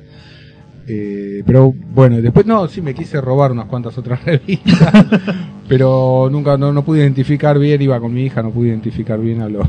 Eh, 0.87 1.43
pero 1.45 1.73
bueno, 1.93 2.19
después 2.21 2.45
no, 2.47 2.67
sí 2.67 2.81
me 2.81 2.93
quise 2.95 3.21
robar 3.21 3.51
unas 3.51 3.65
cuantas 3.65 3.95
otras 3.99 4.19
revistas, 4.25 5.05
pero 5.67 6.27
nunca 6.31 6.57
no, 6.57 6.73
no 6.73 6.83
pude 6.83 6.99
identificar 7.01 7.57
bien, 7.59 7.81
iba 7.81 7.99
con 7.99 8.11
mi 8.13 8.23
hija, 8.25 8.41
no 8.41 8.49
pude 8.49 8.69
identificar 8.69 9.19
bien 9.19 9.41
a 9.41 9.47
los 9.47 9.67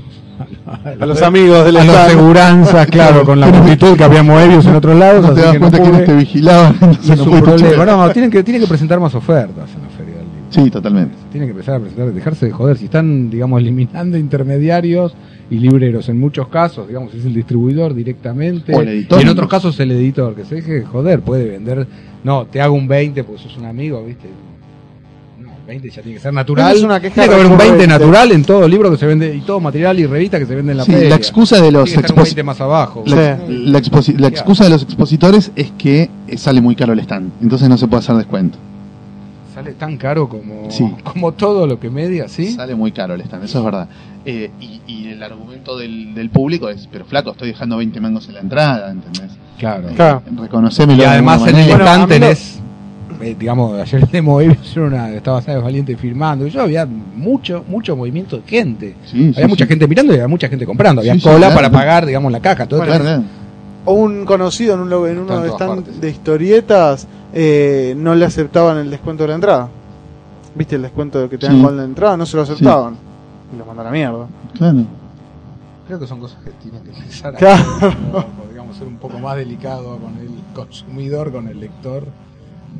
A 0.98 1.06
los 1.06 1.20
amigos 1.22 1.64
del 1.66 1.76
a 1.76 1.84
los 1.84 1.96
seguranzas, 2.10 2.86
claro, 2.86 3.24
con 3.24 3.38
la 3.38 3.48
multitud 3.48 3.94
que 3.96 4.04
había 4.04 4.22
moebios 4.22 4.64
en 4.66 4.74
otros 4.74 4.98
lados, 4.98 5.22
No 5.22 5.34
te 5.34 5.40
das 5.42 5.52
que 5.52 5.58
no 5.58 5.68
cuenta 5.70 5.78
quiénes 5.82 6.00
pude. 6.02 6.06
te 6.06 6.16
vigilaban. 6.16 6.74
Entonces 6.80 7.18
no 7.18 7.24
un 7.24 7.42
problema. 7.42 7.84
No, 7.84 8.10
tienen 8.12 8.30
que, 8.30 8.42
tienen 8.42 8.62
que 8.62 8.68
presentar 8.68 8.98
más 8.98 9.14
ofertas 9.14 9.70
en 9.74 9.82
la 9.82 9.88
Feria 9.90 10.14
del 10.16 10.24
Libro. 10.24 10.46
Sí, 10.48 10.70
totalmente. 10.70 11.14
Tienen 11.30 11.48
que 11.48 11.52
empezar 11.52 11.74
a 11.74 11.80
presentar, 11.80 12.10
dejarse 12.12 12.46
de 12.46 12.52
joder. 12.52 12.78
Si 12.78 12.86
están, 12.86 13.28
digamos, 13.30 13.60
eliminando 13.60 14.16
intermediarios 14.16 15.14
y 15.52 15.58
libreros 15.58 16.08
en 16.08 16.18
muchos 16.18 16.48
casos, 16.48 16.88
digamos, 16.88 17.12
es 17.14 17.24
el 17.26 17.34
distribuidor 17.34 17.92
directamente. 17.94 18.74
O 18.74 18.80
el 18.80 18.88
editor, 18.88 19.18
y 19.20 19.22
en 19.22 19.28
otros 19.28 19.48
casos 19.50 19.78
el 19.80 19.90
editor, 19.90 20.34
que 20.34 20.44
se 20.46 20.54
deje 20.56 20.72
de 20.80 20.84
joder, 20.86 21.20
puede 21.20 21.44
vender. 21.50 21.86
No, 22.24 22.46
te 22.46 22.60
hago 22.62 22.74
un 22.74 22.88
20 22.88 23.22
porque 23.24 23.42
sos 23.42 23.56
un 23.58 23.66
amigo, 23.66 24.02
¿viste? 24.04 24.28
No, 25.40 25.50
20 25.66 25.90
ya 25.90 26.00
tiene 26.00 26.16
que 26.16 26.22
ser 26.22 26.32
natural. 26.32 26.74
Es 26.76 26.82
una 26.82 27.00
queja 27.00 27.14
tiene 27.14 27.28
que 27.28 27.34
haber 27.34 27.46
un 27.46 27.58
20 27.58 27.64
recurrente. 27.72 27.86
natural 28.04 28.32
en 28.32 28.44
todo 28.44 28.66
libro 28.66 28.90
que 28.90 28.96
se 28.96 29.06
vende 29.06 29.34
y 29.36 29.40
todo 29.40 29.60
material 29.60 29.98
y 30.00 30.06
revista 30.06 30.38
que 30.38 30.46
se 30.46 30.54
vende 30.54 30.72
en 30.72 30.78
la 30.78 30.84
Sí, 30.84 30.92
la 30.92 31.16
excusa 31.16 31.60
de 31.60 31.70
los 31.70 31.84
tiene 31.84 32.02
que 32.02 32.06
estar 32.06 32.16
un 32.18 32.22
expos- 32.24 32.28
20 32.28 32.42
más 32.44 32.60
abajo. 32.62 33.04
La, 33.06 33.36
Sí. 33.46 33.52
la 33.66 33.80
la 34.18 34.28
excusa 34.28 34.64
de 34.64 34.70
los 34.70 34.82
expositores 34.84 35.52
es 35.54 35.70
que 35.76 36.08
eh, 36.28 36.38
sale 36.38 36.60
muy 36.62 36.74
caro 36.76 36.92
el 36.94 37.00
stand, 37.00 37.30
entonces 37.42 37.68
no 37.68 37.76
se 37.76 37.86
puede 37.88 37.98
hacer 37.98 38.16
descuento. 38.16 38.56
Tan 39.82 39.96
caro 39.96 40.28
como, 40.28 40.70
Sí. 40.70 40.88
como 41.02 41.32
todo 41.32 41.66
lo 41.66 41.80
que 41.80 41.90
media, 41.90 42.28
¿sí? 42.28 42.52
Sale 42.52 42.76
muy 42.76 42.92
caro 42.92 43.14
el 43.14 43.20
stand, 43.22 43.42
eso 43.44 43.58
es 43.58 43.64
verdad. 43.64 43.88
Eh, 44.24 44.48
y, 44.60 44.80
y 44.86 45.08
el 45.08 45.20
argumento 45.20 45.76
del, 45.76 46.14
del 46.14 46.30
público 46.30 46.68
es, 46.68 46.88
pero 46.92 47.04
flaco, 47.04 47.32
estoy 47.32 47.48
dejando 47.48 47.76
20 47.78 48.00
mangos 48.00 48.28
en 48.28 48.34
la 48.34 48.40
entrada, 48.40 48.92
¿entendés? 48.92 49.32
Claro. 49.58 49.88
Claro. 49.96 50.22
Reconocémelo. 50.40 50.98
Y 50.98 51.00
de 51.04 51.06
además 51.10 51.44
en 51.48 51.56
el 51.56 51.68
stand 51.70 52.08
tenés, 52.08 52.60
eh, 53.20 53.34
digamos, 53.36 53.76
ayer 53.80 54.06
de 54.08 54.22
Moebius 54.22 54.76
era 54.76 54.86
una, 54.86 55.08
estaba 55.10 55.42
Sáenz 55.42 55.64
Valiente 55.64 55.96
firmando, 55.96 56.46
y 56.46 56.50
yo 56.50 56.62
había 56.62 56.86
mucho, 56.86 57.64
mucho 57.66 57.96
movimiento 57.96 58.36
de 58.36 58.42
gente. 58.46 58.94
Sí, 59.06 59.18
sí, 59.18 59.32
había 59.34 59.48
mucha 59.48 59.64
sí. 59.64 59.68
gente 59.70 59.88
mirando 59.88 60.12
y 60.12 60.16
había 60.18 60.28
mucha 60.28 60.48
gente 60.48 60.64
comprando. 60.64 61.00
Había 61.00 61.14
Sí, 61.14 61.18
sí, 61.20 61.24
cola 61.26 61.38
claro. 61.38 61.54
para 61.56 61.70
pagar, 61.72 62.06
digamos, 62.06 62.30
la 62.30 62.38
caja. 62.40 62.66
Todo 62.66 62.78
Claro, 62.84 62.92
esto. 62.94 63.04
claro. 63.04 63.22
O 63.84 63.94
un 63.94 64.24
conocido 64.24 64.74
en, 64.74 64.80
un, 64.80 64.90
lo- 64.90 65.06
en 65.06 65.18
uno 65.18 65.40
de 65.40 65.48
stand 65.50 65.76
partes. 65.84 66.00
de 66.00 66.10
historietas 66.10 67.06
eh, 67.32 67.94
no 67.96 68.14
le 68.14 68.24
aceptaban 68.24 68.78
el 68.78 68.90
descuento 68.90 69.24
de 69.24 69.28
la 69.30 69.34
entrada. 69.34 69.68
¿Viste 70.54 70.76
el 70.76 70.82
descuento 70.82 71.28
que 71.28 71.38
te 71.38 71.46
dan 71.46 71.56
Sí. 71.56 71.62
con 71.62 71.76
la 71.76 71.84
entrada? 71.84 72.16
No 72.16 72.26
se 72.26 72.36
lo 72.36 72.42
aceptaban. 72.42 72.94
Y 73.52 73.56
lo 73.58 73.64
mandan 73.66 73.86
a 73.86 73.88
la 73.90 73.92
mierda. 73.92 74.26
Claro. 74.56 74.78
Creo 75.86 75.98
que 75.98 76.06
son 76.06 76.20
cosas 76.20 76.38
que 76.44 76.50
tienen 76.52 76.82
que 76.84 77.26
a 77.26 77.32
Claro. 77.32 77.64
como, 78.12 78.50
digamos, 78.50 78.76
ser 78.76 78.86
un 78.86 78.96
poco 78.98 79.18
más 79.18 79.36
delicado 79.36 79.98
con 79.98 80.16
el 80.18 80.30
consumidor, 80.54 81.32
con 81.32 81.48
el 81.48 81.58
lector. 81.58 82.04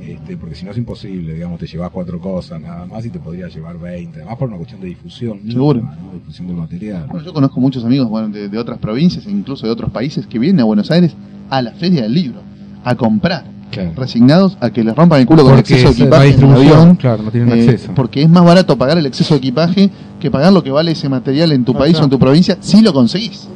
Este, 0.01 0.37
porque 0.37 0.55
si 0.55 0.65
no 0.65 0.71
es 0.73 0.79
imposible, 0.79 1.35
digamos, 1.35 1.59
te 1.61 1.67
llevas 1.67 1.91
cuatro 1.91 2.19
cosas 2.21 2.61
nada 2.61 2.87
más 2.87 3.05
y 3.07 3.11
te 3.11 3.19
podría 3.21 3.49
llevar 3.49 3.79
20, 3.79 4.19
además 4.19 4.37
por 4.37 4.49
una 4.49 4.57
cuestión 4.57 4.81
de 4.81 4.89
difusión, 4.89 5.41
Seguro. 5.47 5.81
¿no? 5.81 6.13
difusión 6.15 6.47
del 6.49 6.57
material. 6.57 7.07
Bueno, 7.11 7.25
yo 7.27 7.33
conozco 7.33 7.61
muchos 7.61 7.85
amigos 7.85 8.09
bueno, 8.09 8.29
de, 8.29 8.49
de 8.49 8.59
otras 8.59 8.79
provincias 8.79 9.27
e 9.27 9.31
incluso 9.31 9.67
de 9.67 9.73
otros 9.73 9.91
países 9.91 10.27
que 10.27 10.39
vienen 10.39 10.61
a 10.61 10.65
Buenos 10.65 10.91
Aires 10.91 11.15
a 11.51 11.63
la 11.63 11.73
feria 11.73 12.03
del 12.03 12.15
libro, 12.15 12.41
a 12.85 12.95
comprar, 12.95 13.45
Claro. 13.71 13.93
resignados 13.97 14.59
a 14.61 14.69
que 14.71 14.85
les 14.85 14.95
rompan 14.95 15.21
el 15.21 15.27
culo 15.27 15.45
con 15.45 15.55
Porque 15.55 15.73
exceso 15.73 15.95
de 15.95 16.03
equipaje 16.03 16.35
en 16.35 16.43
el 16.45 16.53
avión. 16.53 16.97
claro, 16.97 17.23
no 17.23 17.31
tienen 17.31 17.51
eh, 17.59 17.63
acceso. 17.63 17.93
Porque 17.95 18.23
es 18.23 18.29
más 18.29 18.45
barato 18.45 18.77
pagar 18.77 18.99
el 18.99 19.07
exceso 19.07 19.33
de 19.35 19.39
equipaje 19.39 19.89
que 20.21 20.31
pagar 20.31 20.53
lo 20.53 20.63
que 20.63 20.71
vale 20.71 20.91
ese 20.93 21.09
material 21.09 21.53
en 21.53 21.65
tu 21.65 21.73
Ah, 21.73 21.79
país 21.79 21.93
claro. 21.93 22.05
o 22.05 22.07
en 22.07 22.11
tu 22.11 22.19
provincia 22.19 22.59
si 22.61 22.83
lo 22.83 22.93
conseguís. 22.93 23.49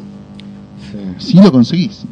Sí. 1.19 1.33
Si 1.33 1.37
lo 1.43 1.53
conseguís. 1.53 2.05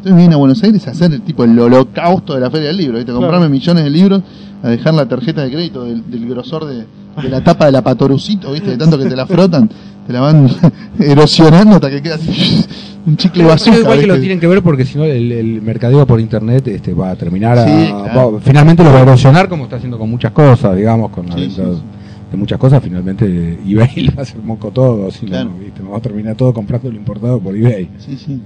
Entonces 0.00 0.16
vienen 0.16 0.32
a 0.32 0.36
Buenos 0.38 0.62
Aires 0.62 0.86
a 0.88 0.92
hacer 0.92 1.12
el 1.12 1.20
tipo 1.20 1.44
el 1.44 1.58
holocausto 1.58 2.32
de 2.34 2.40
la 2.40 2.50
feria 2.50 2.68
del 2.68 2.78
libro, 2.78 2.96
¿viste? 2.96 3.12
comprarme 3.12 3.38
Claro. 3.40 3.50
millones 3.52 3.84
de 3.84 3.90
libros, 3.90 4.22
a 4.62 4.68
dejar 4.70 4.94
la 4.94 5.06
tarjeta 5.06 5.42
de 5.44 5.50
crédito 5.50 5.84
del, 5.84 6.10
del 6.10 6.26
grosor 6.28 6.64
de, 6.66 6.86
de 7.22 7.28
la 7.28 7.42
tapa 7.44 7.66
de 7.66 7.72
la 7.72 7.82
patorucito, 7.82 8.50
¿viste? 8.52 8.70
de 8.70 8.76
tanto 8.78 8.98
que 8.98 9.04
te 9.04 9.14
la 9.16 9.26
frotan, 9.26 9.68
te 10.06 10.12
la 10.12 10.20
van 10.20 10.48
erosionando 10.98 11.74
hasta 11.74 11.90
que 11.90 12.00
queda 12.00 12.14
así, 12.14 12.64
un 13.06 13.16
chicle 13.18 13.44
bazooka. 13.44 13.78
igual 13.78 14.00
que 14.00 14.06
lo 14.06 14.18
tienen 14.18 14.40
que 14.40 14.46
ver 14.46 14.62
porque 14.62 14.84
si 14.86 14.96
no 14.96 15.04
el, 15.04 15.30
el 15.32 15.60
mercadeo 15.62 16.06
por 16.06 16.18
internet 16.20 16.66
este 16.68 16.94
va 16.94 17.10
a 17.10 17.16
terminar 17.16 17.58
a, 17.58 17.64
Sí, 17.66 17.92
claro. 17.92 18.32
va- 18.34 18.40
finalmente 18.40 18.82
lo 18.82 18.92
va 18.92 19.00
a 19.00 19.02
erosionar 19.02 19.48
como 19.48 19.64
está 19.64 19.76
haciendo 19.76 19.98
con 19.98 20.08
muchas 20.10 20.32
cosas 20.32 20.76
digamos 20.76 21.10
con 21.10 21.26
la 21.26 21.34
Sí, 21.34 21.40
venta 21.42 21.62
sí, 21.62 21.82
de 22.30 22.36
muchas 22.36 22.58
cosas 22.58 22.82
finalmente 22.82 23.58
eBay 23.66 24.08
va 24.16 24.20
a 24.20 24.22
hacer 24.22 24.40
moco 24.42 24.70
todo 24.70 25.08
no, 25.08 25.28
Claro. 25.28 25.50
¿viste? 25.60 25.82
vamos 25.82 25.98
a 25.98 26.00
terminar 26.02 26.36
todo 26.36 26.52
comprando 26.54 26.90
lo 26.90 26.96
importado 26.96 27.38
por 27.40 27.54
eBay 27.56 27.88
Sí, 27.98 28.16
sí. 28.16 28.40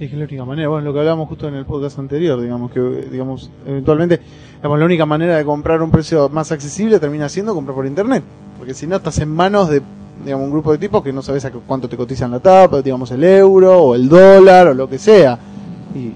Es 0.00 0.10
que 0.10 0.16
la 0.16 0.24
única 0.24 0.44
manera, 0.44 0.68
bueno, 0.68 0.86
lo 0.86 0.92
que 0.92 0.98
hablábamos 0.98 1.28
justo 1.28 1.46
en 1.46 1.54
el 1.54 1.64
podcast 1.64 1.98
anterior, 2.00 2.40
digamos 2.40 2.72
que, 2.72 2.80
digamos, 2.80 3.48
eventualmente, 3.64 4.20
digamos, 4.56 4.78
la 4.78 4.84
única 4.84 5.06
manera 5.06 5.36
de 5.36 5.44
comprar 5.44 5.80
un 5.82 5.90
precio 5.92 6.28
más 6.28 6.50
accesible 6.50 6.98
termina 6.98 7.28
siendo 7.28 7.54
comprar 7.54 7.76
por 7.76 7.86
internet, 7.86 8.24
porque 8.58 8.74
si 8.74 8.88
no 8.88 8.96
estás 8.96 9.18
en 9.20 9.28
manos 9.30 9.68
de, 9.68 9.82
digamos, 10.24 10.46
un 10.46 10.52
grupo 10.52 10.72
de 10.72 10.78
tipos 10.78 11.02
que 11.02 11.12
no 11.12 11.22
sabes 11.22 11.44
a 11.44 11.52
cu- 11.52 11.62
cuánto 11.64 11.88
te 11.88 11.96
cotizan 11.96 12.32
la 12.32 12.40
tapa, 12.40 12.82
digamos, 12.82 13.10
el 13.12 13.22
euro 13.22 13.78
o 13.82 13.94
el 13.94 14.08
dólar 14.08 14.66
o 14.68 14.74
lo 14.74 14.88
que 14.88 14.98
sea, 14.98 15.38
y 15.94 16.12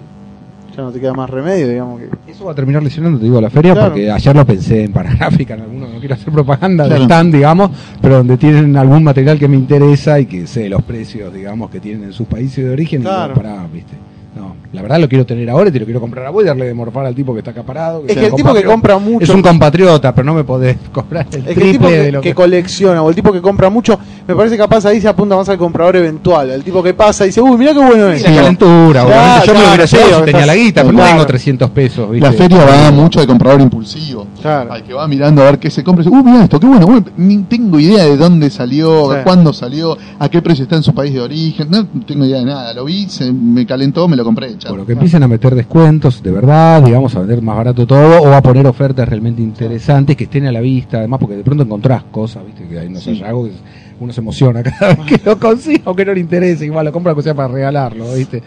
ya 0.78 0.84
no 0.84 0.92
te 0.92 1.00
queda 1.00 1.12
más 1.12 1.28
remedio, 1.28 1.68
digamos 1.68 2.00
que... 2.00 2.30
eso 2.30 2.44
va 2.44 2.52
a 2.52 2.55
terminar 2.55 2.82
lesionando 2.82 3.18
te 3.18 3.24
digo 3.24 3.40
la 3.40 3.50
feria 3.50 3.72
Claro. 3.72 3.88
porque 3.88 4.10
ayer 4.10 4.34
lo 4.36 4.46
pensé 4.46 4.84
en 4.84 4.92
Paragráfica 4.92 5.55
en 5.55 5.60
alguno 5.62 5.88
no 5.88 5.98
quiero 5.98 6.14
hacer 6.14 6.32
propaganda 6.32 6.84
Claro. 6.86 7.00
de 7.00 7.05
stand 7.05 7.34
digamos 7.34 7.70
pero 8.00 8.18
donde 8.18 8.36
tienen 8.36 8.76
algún 8.76 9.02
material 9.05 9.38
que 9.38 9.48
me 9.48 9.56
interesa 9.56 10.18
y 10.20 10.26
que 10.26 10.46
sé 10.46 10.68
los 10.68 10.82
precios 10.82 11.32
digamos 11.34 11.70
que 11.70 11.80
tienen 11.80 12.05
en 12.05 12.12
sus 12.12 12.26
países 12.28 12.64
de 12.64 12.70
origen 12.70 13.02
Claro. 13.02 13.32
y 13.34 13.36
pará, 13.36 13.66
viste 13.72 13.94
no, 14.36 14.55
la 14.72 14.82
verdad 14.82 15.00
lo 15.00 15.09
quiero 15.09 15.26
tener 15.26 15.48
ahora 15.50 15.68
y 15.70 15.72
te 15.72 15.80
lo 15.80 15.84
quiero 15.84 16.00
comprar 16.00 16.26
a 16.26 16.30
vos 16.30 16.44
y 16.44 16.46
darle 16.46 16.66
de 16.66 16.74
morfar 16.74 17.06
al 17.06 17.14
tipo 17.14 17.32
que 17.32 17.38
está 17.38 17.50
acá 17.50 17.62
parado. 17.62 18.05
Es 18.06 18.16
que 18.16 18.26
el 18.26 18.34
tipo 18.34 18.52
que 18.55 18.62
compra 18.62 18.98
mucho... 18.98 19.24
Es 19.24 19.30
un 19.30 19.42
compatriota, 19.42 20.14
pero 20.14 20.26
no 20.26 20.34
me 20.34 20.44
podés 20.44 20.76
cobrar 20.92 21.26
el 21.32 21.38
Es 21.38 21.44
que 21.44 21.50
el 21.50 21.55
triple 21.55 21.72
tipo 21.72 21.88
de 21.88 22.05
que, 22.05 22.12
lo 22.12 22.20
que 22.20 22.28
que... 22.30 22.34
colecciona 22.34 23.02
o 23.02 23.09
el 23.09 23.14
tipo 23.16 23.32
que 23.32 23.40
compra 23.40 23.68
mucho, 23.70 23.98
me 24.26 24.34
parece 24.36 24.56
que 24.56 24.62
capaz 24.62 24.84
ahí 24.86 25.00
se 25.00 25.09
apunta 25.09 25.34
más 25.34 25.48
al 25.48 25.59
comprador 25.59 25.96
eventual, 25.96 26.50
el 26.50 26.62
tipo 26.62 26.82
que 26.82 26.94
pasa 26.94 27.24
y 27.24 27.28
dice, 27.28 27.40
uy, 27.40 27.56
mira 27.56 27.72
qué 27.72 27.78
bueno 27.80 28.09
es. 28.10 28.22
Sí, 28.22 28.28
la 28.28 28.36
calentura, 28.36 29.05
Claro. 29.05 29.46
Yo 29.46 29.55
me 29.55 29.60
lo 29.60 29.66
hubiera 29.68 29.86
si 29.86 29.96
tenía 30.24 30.46
la 30.46 30.55
guita, 30.55 30.82
pero 30.82 30.92
no 30.92 31.05
tengo 31.05 31.26
300 31.26 31.70
pesos, 31.70 32.10
¿viste? 32.10 32.26
La 32.26 32.32
feria 32.32 32.64
va 32.64 32.90
mucho 32.90 33.20
al 33.20 33.26
comprador 33.26 33.60
impulsivo. 33.62 34.26
Claro. 34.40 34.72
Al 34.72 34.82
que 34.84 34.92
va 34.92 35.09
mirando 35.09 35.42
a 35.42 35.46
ver 35.46 35.59
qué 35.59 35.70
se 35.70 35.82
compra. 35.82 36.02
y 36.05 36.06
dice, 36.06 36.16
Uh, 36.18 36.22
mira 36.24 36.44
esto, 36.44 36.60
qué 36.60 36.66
bueno. 36.66 36.86
bueno, 36.86 37.05
Ni 37.16 37.38
tengo 37.44 37.80
idea 37.80 38.05
de 38.05 38.16
dónde 38.16 38.50
salió, 38.50 39.12
Sí. 39.12 39.18
cuándo 39.24 39.52
salió, 39.52 39.96
a 40.18 40.28
qué 40.28 40.42
precio 40.42 40.64
está 40.64 40.76
en 40.76 40.82
su 40.82 40.92
país 40.94 41.12
de 41.14 41.20
origen. 41.20 41.68
No 41.70 41.86
tengo 42.06 42.24
idea 42.24 42.38
de 42.40 42.44
nada. 42.44 42.74
Lo 42.74 42.84
vi, 42.84 43.06
se 43.09 43.32
me 43.32 43.64
calentó, 43.66 44.06
me 44.09 44.16
lo 44.19 44.24
compré. 44.24 44.59
chao. 44.59 44.73
Bueno, 44.73 44.85
que 44.86 44.93
empiecen 44.93 45.23
a 45.23 45.28
meter 45.28 45.55
descuentos 45.55 46.23
de 46.23 46.31
verdad, 46.31 46.82
digamos, 46.82 47.15
a 47.16 47.20
vender 47.20 47.40
más 47.40 47.57
barato 47.57 47.86
todo, 47.86 48.20
o 48.23 48.32
a 48.35 48.43
poner 48.43 48.66
ofertas 48.66 49.09
realmente 49.09 49.40
interesantes 49.40 50.15
que 50.16 50.24
estén 50.24 50.47
a 50.47 50.53
la 50.53 50.61
vista, 50.61 50.99
además, 50.99 51.19
porque 51.20 51.36
de 51.36 51.43
pronto 51.45 51.62
encontrás 51.65 52.03
cosas, 52.11 52.45
¿viste? 52.45 52.66
Que 52.69 52.78
hay 52.81 52.89
unos 52.89 53.03
Sí. 53.03 53.19
hallazgos 53.19 53.49
que 53.49 53.55
uno 54.01 54.12
se 54.12 54.20
emociona 54.20 54.62
cada 54.62 54.95
vez 54.95 55.07
que 55.07 55.20
lo 55.24 55.39
consigue, 55.39 55.81
aunque 55.86 56.05
no 56.05 56.12
le 56.12 56.20
interese, 56.20 56.66
igual 56.66 56.85
lo 56.85 56.93
compra 56.93 57.15
que 57.15 57.23
sea 57.23 57.35
para 57.35 57.49
regalarlo, 57.49 58.12
¿viste? 58.15 58.43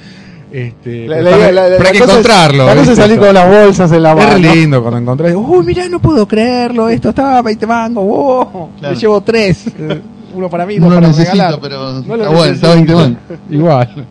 Este, 0.51 1.07
La- 1.07 1.21
la- 1.21 1.51
la- 1.51 1.69
la 1.69 1.77
que 1.91 1.97
es- 1.97 2.03
encontrarlo. 2.03 2.69
Es 2.69 2.79
¿viste? 2.81 2.95
salir 2.97 3.17
con 3.19 3.33
las 3.33 3.47
bolsas 3.49 3.89
en 3.93 4.03
la 4.03 4.11
Es 4.11 4.17
mano. 4.17 4.31
re 4.49 4.55
lindo 4.55 4.81
cuando 4.81 4.99
encontrás, 4.99 5.33
uy, 5.33 5.65
mirá, 5.65 5.87
no 5.87 6.01
puedo 6.01 6.27
creerlo, 6.27 6.89
esto 6.89 7.09
estaba 7.09 7.37
a 7.37 7.41
20 7.41 7.65
mangos, 7.65 8.03
wow, 8.03 8.69
Claro. 8.77 8.93
me 8.95 8.99
llevo 8.99 9.21
tres, 9.21 9.65
eh, 9.79 10.01
uno 10.33 10.49
para 10.49 10.65
mí, 10.65 10.75
No 10.77 10.85
dos 10.85 10.93
lo 10.95 10.95
para 10.97 11.07
necesito, 11.07 11.31
regalar. 11.33 11.59
pero 11.61 11.79
No 11.79 11.99
está 12.15 12.29
bueno, 12.29 12.43
está 12.53 12.73
20 12.73 12.93
necesito. 12.93 12.97
man. 12.97 13.39
Igual. 13.49 14.05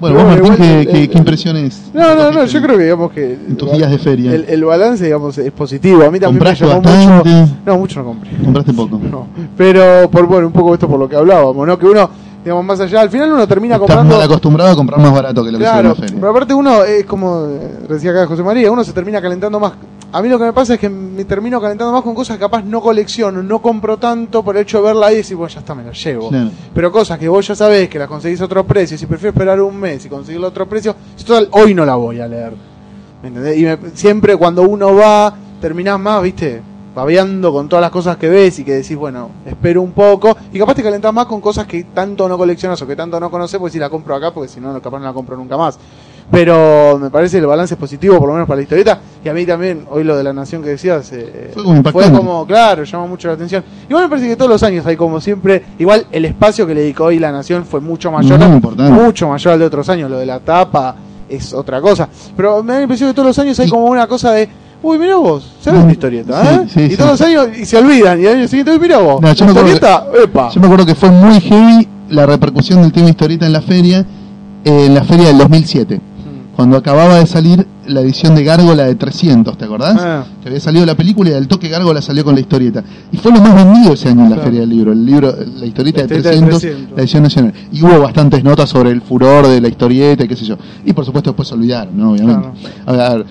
Bueno, 0.00 0.16
vos, 0.24 0.48
Martín, 0.48 0.56
¿qué, 0.56 0.86
qué- 0.90 1.10
qué 1.10 1.18
impresiones? 1.18 1.90
No, 1.92 2.14
no, 2.14 2.24
no, 2.24 2.30
tuviste 2.32 2.52
yo 2.58 2.62
creo 2.62 2.76
que 2.78 2.82
digamos 2.84 3.12
que 3.12 3.32
En 3.34 3.56
tus 3.56 3.70
días 3.72 3.90
de 3.90 3.98
feria. 3.98 4.34
el, 4.34 4.46
el 4.48 4.64
balance 4.64 5.04
digamos 5.04 5.36
es 5.38 5.52
positivo. 5.52 6.02
A 6.04 6.10
mí 6.10 6.18
también 6.18 6.42
me 6.42 6.50
¿Compraste 6.56 6.64
llamó 6.66 6.80
bastante? 6.82 7.28
mucho. 7.30 7.52
No, 7.66 7.78
mucho 7.78 8.00
no 8.00 8.06
compré. 8.06 8.30
Compraste 8.42 8.72
poco. 8.72 8.98
No. 9.10 9.26
Pero 9.56 10.08
por 10.10 10.26
bueno, 10.26 10.46
un 10.46 10.52
poco 10.52 10.72
esto 10.74 10.88
por 10.88 10.98
lo 10.98 11.08
que 11.08 11.16
hablábamos, 11.16 11.66
¿no? 11.66 11.78
Que 11.78 11.86
uno, 11.86 12.08
digamos, 12.42 12.64
más 12.64 12.80
allá, 12.80 13.02
al 13.02 13.10
final 13.10 13.30
uno 13.32 13.46
termina 13.46 13.74
Estás 13.74 13.86
comprando 13.88 14.16
mal 14.16 14.24
acostumbrado 14.24 14.70
a 14.70 14.76
comprar 14.76 15.00
más 15.00 15.12
barato 15.12 15.44
que 15.44 15.52
lo 15.52 15.58
que 15.58 15.64
se 15.64 15.70
ve 15.70 15.76
en 15.76 15.82
Claro, 15.82 15.88
la 15.90 15.94
feria. 15.94 16.16
pero 16.18 16.30
aparte 16.30 16.54
uno 16.54 16.84
es 16.84 17.04
como 17.04 17.46
eh, 17.46 17.70
decía 17.88 18.12
acá 18.12 18.26
José 18.26 18.42
María, 18.42 18.70
uno 18.70 18.82
se 18.84 18.92
termina 18.92 19.20
calentando 19.20 19.60
más 19.60 19.72
a 20.12 20.22
mí 20.22 20.28
lo 20.28 20.38
que 20.38 20.44
me 20.44 20.52
pasa 20.52 20.74
es 20.74 20.80
que 20.80 20.88
me 20.88 21.24
termino 21.24 21.60
calentando 21.60 21.92
más 21.92 22.02
con 22.02 22.14
cosas 22.14 22.36
que 22.36 22.40
capaz 22.40 22.62
no 22.64 22.80
colecciono, 22.80 23.42
no 23.42 23.60
compro 23.62 23.96
tanto 23.98 24.42
por 24.42 24.56
el 24.56 24.62
hecho 24.62 24.78
de 24.78 24.84
verla 24.84 25.06
ahí 25.06 25.14
y 25.14 25.18
decir, 25.18 25.36
bueno, 25.36 25.52
ya 25.54 25.60
está, 25.60 25.74
me 25.74 25.84
la 25.84 25.92
llevo. 25.92 26.28
Claro. 26.30 26.50
Pero 26.74 26.90
cosas 26.92 27.18
que 27.18 27.28
vos 27.28 27.46
ya 27.46 27.54
sabés 27.54 27.88
que 27.88 27.98
las 27.98 28.08
conseguís 28.08 28.40
a 28.40 28.44
otro 28.46 28.64
precio, 28.66 28.98
si 28.98 29.06
prefiero 29.06 29.30
esperar 29.30 29.60
un 29.60 29.76
mes 29.78 30.04
y 30.04 30.08
conseguirlo 30.08 30.46
a 30.48 30.50
otro 30.50 30.68
precio, 30.68 30.94
si 31.16 31.24
total, 31.24 31.48
hoy 31.52 31.74
no 31.74 31.84
la 31.84 31.94
voy 31.94 32.20
a 32.20 32.26
leer. 32.26 32.52
¿Me 33.22 33.28
entendés? 33.28 33.58
Y 33.58 33.62
me- 33.64 33.78
siempre 33.94 34.36
cuando 34.36 34.62
uno 34.62 34.94
va, 34.94 35.34
terminás 35.60 36.00
más, 36.00 36.22
viste, 36.22 36.62
babeando 36.94 37.52
con 37.52 37.68
todas 37.68 37.80
las 37.82 37.90
cosas 37.92 38.16
que 38.16 38.28
ves 38.28 38.58
y 38.58 38.64
que 38.64 38.72
decís, 38.72 38.96
bueno, 38.96 39.30
espero 39.46 39.80
un 39.80 39.92
poco. 39.92 40.36
Y 40.52 40.58
capaz 40.58 40.74
te 40.74 40.82
calentás 40.82 41.12
más 41.14 41.26
con 41.26 41.40
cosas 41.40 41.66
que 41.66 41.84
tanto 41.84 42.28
no 42.28 42.36
coleccionas 42.36 42.80
o 42.82 42.86
que 42.86 42.96
tanto 42.96 43.20
no 43.20 43.30
conoces, 43.30 43.60
pues 43.60 43.72
si 43.72 43.78
la 43.78 43.88
compro 43.88 44.14
acá, 44.14 44.32
porque 44.34 44.48
si 44.48 44.60
no, 44.60 44.72
capaz 44.82 44.98
no 44.98 45.04
la 45.04 45.12
compro 45.12 45.36
nunca 45.36 45.56
más. 45.56 45.78
Pero 46.30 46.98
me 47.00 47.10
parece 47.10 47.36
que 47.38 47.40
el 47.40 47.46
balance 47.46 47.74
es 47.74 47.80
positivo, 47.80 48.18
por 48.18 48.28
lo 48.28 48.34
menos 48.34 48.46
para 48.46 48.56
la 48.58 48.62
historieta. 48.62 49.00
Y 49.24 49.28
a 49.28 49.34
mí 49.34 49.44
también, 49.44 49.84
hoy 49.90 50.04
lo 50.04 50.16
de 50.16 50.22
la 50.22 50.32
nación 50.32 50.62
que 50.62 50.70
decías, 50.70 51.10
eh, 51.12 51.50
Fue 51.52 51.62
como 51.64 51.76
impactante. 51.76 52.16
como, 52.16 52.46
claro, 52.46 52.84
llama 52.84 53.06
mucho 53.06 53.28
la 53.28 53.34
atención. 53.34 53.64
Igual 53.88 54.04
me 54.04 54.08
parece 54.10 54.28
que 54.28 54.36
todos 54.36 54.50
los 54.50 54.62
años 54.62 54.86
hay 54.86 54.96
como 54.96 55.20
siempre, 55.20 55.62
igual 55.78 56.06
el 56.12 56.24
espacio 56.24 56.66
que 56.66 56.74
le 56.74 56.82
dedicó 56.82 57.04
hoy 57.04 57.18
la 57.18 57.32
nación 57.32 57.64
fue 57.64 57.80
mucho 57.80 58.12
mayor, 58.12 58.38
mucho 58.90 59.28
mayor 59.28 59.52
al 59.54 59.58
de 59.58 59.64
otros 59.64 59.88
años. 59.88 60.10
Lo 60.10 60.18
de 60.18 60.26
la 60.26 60.38
tapa 60.40 60.94
es 61.28 61.52
otra 61.52 61.80
cosa. 61.80 62.08
Pero 62.36 62.62
me 62.62 62.72
da 62.74 62.78
la 62.78 62.82
impresión 62.84 63.10
que 63.10 63.14
todos 63.14 63.26
los 63.28 63.38
años 63.38 63.58
hay 63.58 63.68
como 63.68 63.86
una 63.86 64.06
cosa 64.06 64.30
de, 64.32 64.48
uy, 64.82 64.98
mira 64.98 65.16
vos, 65.16 65.56
¿sabes 65.60 65.84
la 65.84 65.90
historieta? 65.92 66.54
Eh? 66.54 66.66
sí, 66.72 66.80
y 66.82 66.90
sí. 66.90 66.96
todos 66.96 67.10
los 67.12 67.20
años 67.22 67.48
y 67.58 67.66
se 67.66 67.76
olvidan. 67.76 68.20
Y 68.22 68.26
al 68.26 68.36
año 68.38 68.46
siguiente, 68.48 68.70
uy, 68.72 68.78
mira 68.78 68.98
vos, 68.98 69.20
No, 69.20 69.28
la 69.28 69.34
yo 69.34 69.44
me 69.46 69.50
historieta, 69.52 70.06
epa. 70.22 70.48
Yo 70.50 70.60
me 70.60 70.66
acuerdo 70.66 70.86
que 70.86 70.94
fue 70.94 71.10
muy 71.10 71.40
heavy 71.40 71.88
la 72.08 72.24
repercusión 72.26 72.82
del 72.82 72.92
tema 72.92 73.08
historieta 73.08 73.46
en 73.46 73.52
la 73.52 73.60
feria, 73.62 74.06
eh, 74.64 74.86
en 74.86 74.94
la 74.94 75.02
feria 75.04 75.26
del 75.28 75.38
2007, 75.38 75.96
Mm. 75.96 76.09
Cuando 76.56 76.76
acababa 76.76 77.16
de 77.18 77.26
salir 77.26 77.66
la 77.86 78.00
edición 78.02 78.34
de 78.34 78.44
Gárgola 78.44 78.84
de 78.84 78.94
300, 78.94 79.56
¿te 79.56 79.64
acordás? 79.64 79.96
Ah. 79.98 80.24
Que 80.42 80.48
había 80.48 80.60
salido 80.60 80.84
la 80.84 80.94
película 80.94 81.30
y 81.30 81.32
al 81.32 81.48
toque 81.48 81.68
Gárgola 81.68 82.02
salió 82.02 82.24
con 82.24 82.34
la 82.34 82.40
historieta. 82.40 82.84
Y 83.10 83.16
fue 83.16 83.32
lo 83.32 83.40
más 83.40 83.54
vendido 83.54 83.94
ese 83.94 84.08
año 84.10 84.24
en 84.24 84.30
la 84.30 84.36
Claro. 84.36 84.42
feria 84.44 84.60
del 84.60 84.68
libro, 84.70 84.92
el 84.92 85.04
libro, 85.06 85.34
la 85.58 85.66
historieta 85.66 86.02
La 86.02 86.06
de 86.06 86.16
historieta 86.16 86.28
de 86.30 86.36
300, 86.36 86.60
300. 86.60 86.96
la 86.96 87.02
edición 87.02 87.22
nacional. 87.22 87.54
Y 87.72 87.82
hubo 87.82 88.00
bastantes 88.00 88.44
notas 88.44 88.68
sobre 88.68 88.90
el 88.90 89.00
furor 89.00 89.46
de 89.48 89.60
la 89.60 89.68
historieta 89.68 90.24
y 90.24 90.28
qué 90.28 90.36
sé 90.36 90.44
yo. 90.44 90.56
Y 90.84 90.92
por 90.92 91.04
supuesto 91.04 91.30
después 91.30 91.48
se 91.48 91.54
olvidaron, 91.54 91.96
¿no? 91.96 92.12
Obviamente. 92.12 92.48
A 92.86 92.92
ver, 92.92 93.00
a 93.00 93.14
ver, 93.14 93.26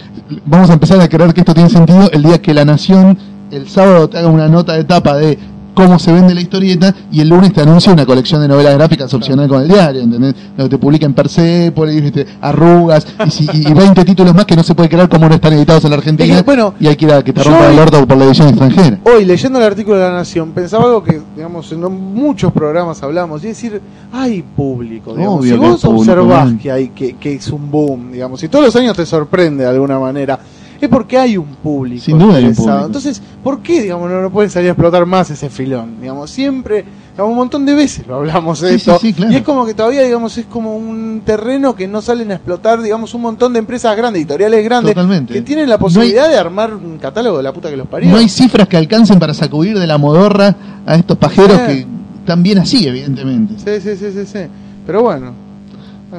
vamos 0.46 0.70
a 0.70 0.74
empezar 0.74 1.00
a 1.00 1.08
creer 1.08 1.34
que 1.34 1.42
esto 1.42 1.54
tiene 1.54 1.70
sentido 1.70 2.10
el 2.12 2.24
día 2.24 2.42
que 2.42 2.54
la 2.54 2.66
Nación 2.66 3.18
el 3.52 3.68
sábado 3.70 4.08
te 4.10 4.18
haga 4.18 4.28
una 4.28 4.48
nota 4.48 4.74
de 4.74 4.84
tapa 4.84 5.16
de 5.18 5.38
cómo 5.80 5.98
se 6.00 6.12
vende 6.12 6.34
la 6.36 6.42
historieta 6.42 6.94
y 7.12 7.22
el 7.22 7.30
lunes 7.30 7.54
te 7.54 7.62
anuncia 7.62 7.92
una 7.94 8.06
colección 8.06 8.42
de 8.42 8.48
novelas 8.48 8.76
gráficas 8.76 9.14
opcional 9.14 9.48
con 9.48 9.62
el 9.62 9.68
diario, 9.68 10.02
¿entendés? 10.02 10.36
Donde 10.58 10.70
te 10.70 10.78
publiquen 10.78 11.14
Persepolis, 11.14 12.02
¿viste? 12.02 12.26
arrugas 12.42 13.06
y, 13.26 13.30
si- 13.32 13.48
y 13.54 13.74
20 13.74 14.04
títulos 14.06 14.34
más 14.36 14.46
que 14.46 14.56
no 14.56 14.64
se 14.64 14.76
puede 14.76 14.90
creer 14.90 15.08
cómo 15.10 15.28
no 15.30 15.36
están 15.36 15.54
editados 15.54 15.84
en 15.86 15.92
la 15.92 15.98
Argentina 15.98 16.34
Es 16.34 16.40
que, 16.42 16.46
bueno, 16.46 16.74
y 16.80 16.88
hay 16.88 16.96
que 16.96 17.06
ir 17.06 17.14
a 17.14 17.24
que 17.24 17.32
te 17.34 17.44
rompa 17.44 17.72
el 17.72 17.80
orto 17.80 18.06
por 18.08 18.18
la 18.18 18.26
edición 18.26 18.50
extranjera. 18.50 19.00
Hoy, 19.06 19.26
leyendo 19.26 19.60
el 19.60 19.66
artículo 19.66 19.98
de 19.98 20.04
La 20.04 20.14
Nación, 20.14 20.52
pensaba 20.52 20.84
algo 20.86 21.04
que, 21.04 21.22
digamos, 21.36 21.72
en 21.72 21.82
muchos 22.14 22.52
programas 22.52 23.02
hablamos, 23.04 23.44
y 23.44 23.48
es 23.48 23.56
decir, 23.62 23.82
hay 24.12 24.42
público, 24.42 25.14
digamos. 25.16 25.40
Obvio 25.40 25.54
si 25.56 25.60
que 25.60 25.66
vos 25.68 25.82
público, 25.82 26.00
observás 26.02 26.54
que, 26.62 26.72
hay, 26.72 26.90
que, 26.90 27.14
que 27.14 27.34
es 27.36 27.48
un 27.50 27.72
boom, 27.72 28.12
digamos, 28.12 28.44
y 28.44 28.48
todos 28.50 28.66
los 28.66 28.76
años 28.76 28.96
te 28.98 29.06
sorprende 29.06 29.64
de 29.64 29.70
alguna 29.70 29.98
manera, 30.00 30.40
es 30.86 30.92
porque 30.92 31.18
hay 31.18 31.38
un 31.38 31.48
público 31.56 32.04
Sin 32.06 32.18
duda 32.20 32.36
hay 32.38 32.44
un 32.44 32.50
interesado. 32.50 32.68
público. 32.68 32.86
Entonces, 32.88 33.22
¿por 33.44 33.60
qué, 33.62 33.82
digamos, 33.82 34.10
no, 34.10 34.22
no 34.22 34.30
pueden 34.30 34.50
salir 34.50 34.70
a 34.70 34.72
explotar 34.74 35.06
más 35.06 35.30
ese 35.30 35.50
filón? 35.50 36.00
Digamos, 36.02 36.30
siempre, 36.30 36.86
digamos, 37.12 37.32
un 37.32 37.38
montón 37.38 37.66
de 37.66 37.74
veces 37.76 38.08
lo 38.08 38.16
hablamos 38.16 38.62
de 38.62 38.70
Sí, 38.70 38.76
esto, 38.76 38.98
sí, 39.00 39.08
sí, 39.08 39.14
claro. 39.14 39.32
y 39.32 39.36
es 39.38 39.42
como 39.44 39.66
que 39.66 39.74
todavía, 39.74 40.02
digamos, 40.04 40.38
es 40.38 40.46
como 40.46 40.76
un 40.76 41.22
terreno 41.26 41.76
que 41.76 41.88
no 41.88 42.02
salen 42.02 42.32
a 42.32 42.36
explotar, 42.36 42.82
digamos, 42.82 43.14
un 43.14 43.22
montón 43.22 43.54
de 43.54 43.60
empresas 43.60 43.96
grandes, 43.98 44.22
editoriales 44.22 44.64
grandes, 44.64 44.94
Totalmente. 44.94 45.34
que 45.34 45.42
tienen 45.42 45.68
la 45.70 45.76
No 45.78 45.86
hay- 45.88 45.94
posibilidad 45.94 46.30
de 46.30 46.38
armar 46.38 46.74
un 46.74 46.98
catálogo 46.98 47.38
de 47.38 47.44
la 47.44 47.54
puta 47.54 47.70
que 47.70 47.78
los 47.78 47.88
parió. 47.88 48.10
No 48.10 48.18
hay 48.18 48.30
cifras 48.30 48.68
que 48.68 48.78
alcancen 48.78 49.20
para 49.20 49.34
sacudir 49.34 49.78
de 49.78 49.88
la 49.88 49.98
modorra 49.98 50.56
a 50.86 50.96
estos 50.96 51.18
pajeros 51.18 51.60
que 51.62 51.86
están 52.20 52.42
bien 52.44 52.60
así, 52.60 52.88
evidentemente. 52.88 53.56
Sí, 53.58 53.82
sí, 53.82 53.98
sí, 53.98 54.12
sí, 54.14 54.26
sí. 54.26 54.40
Pero 54.86 55.02
bueno. 55.04 55.49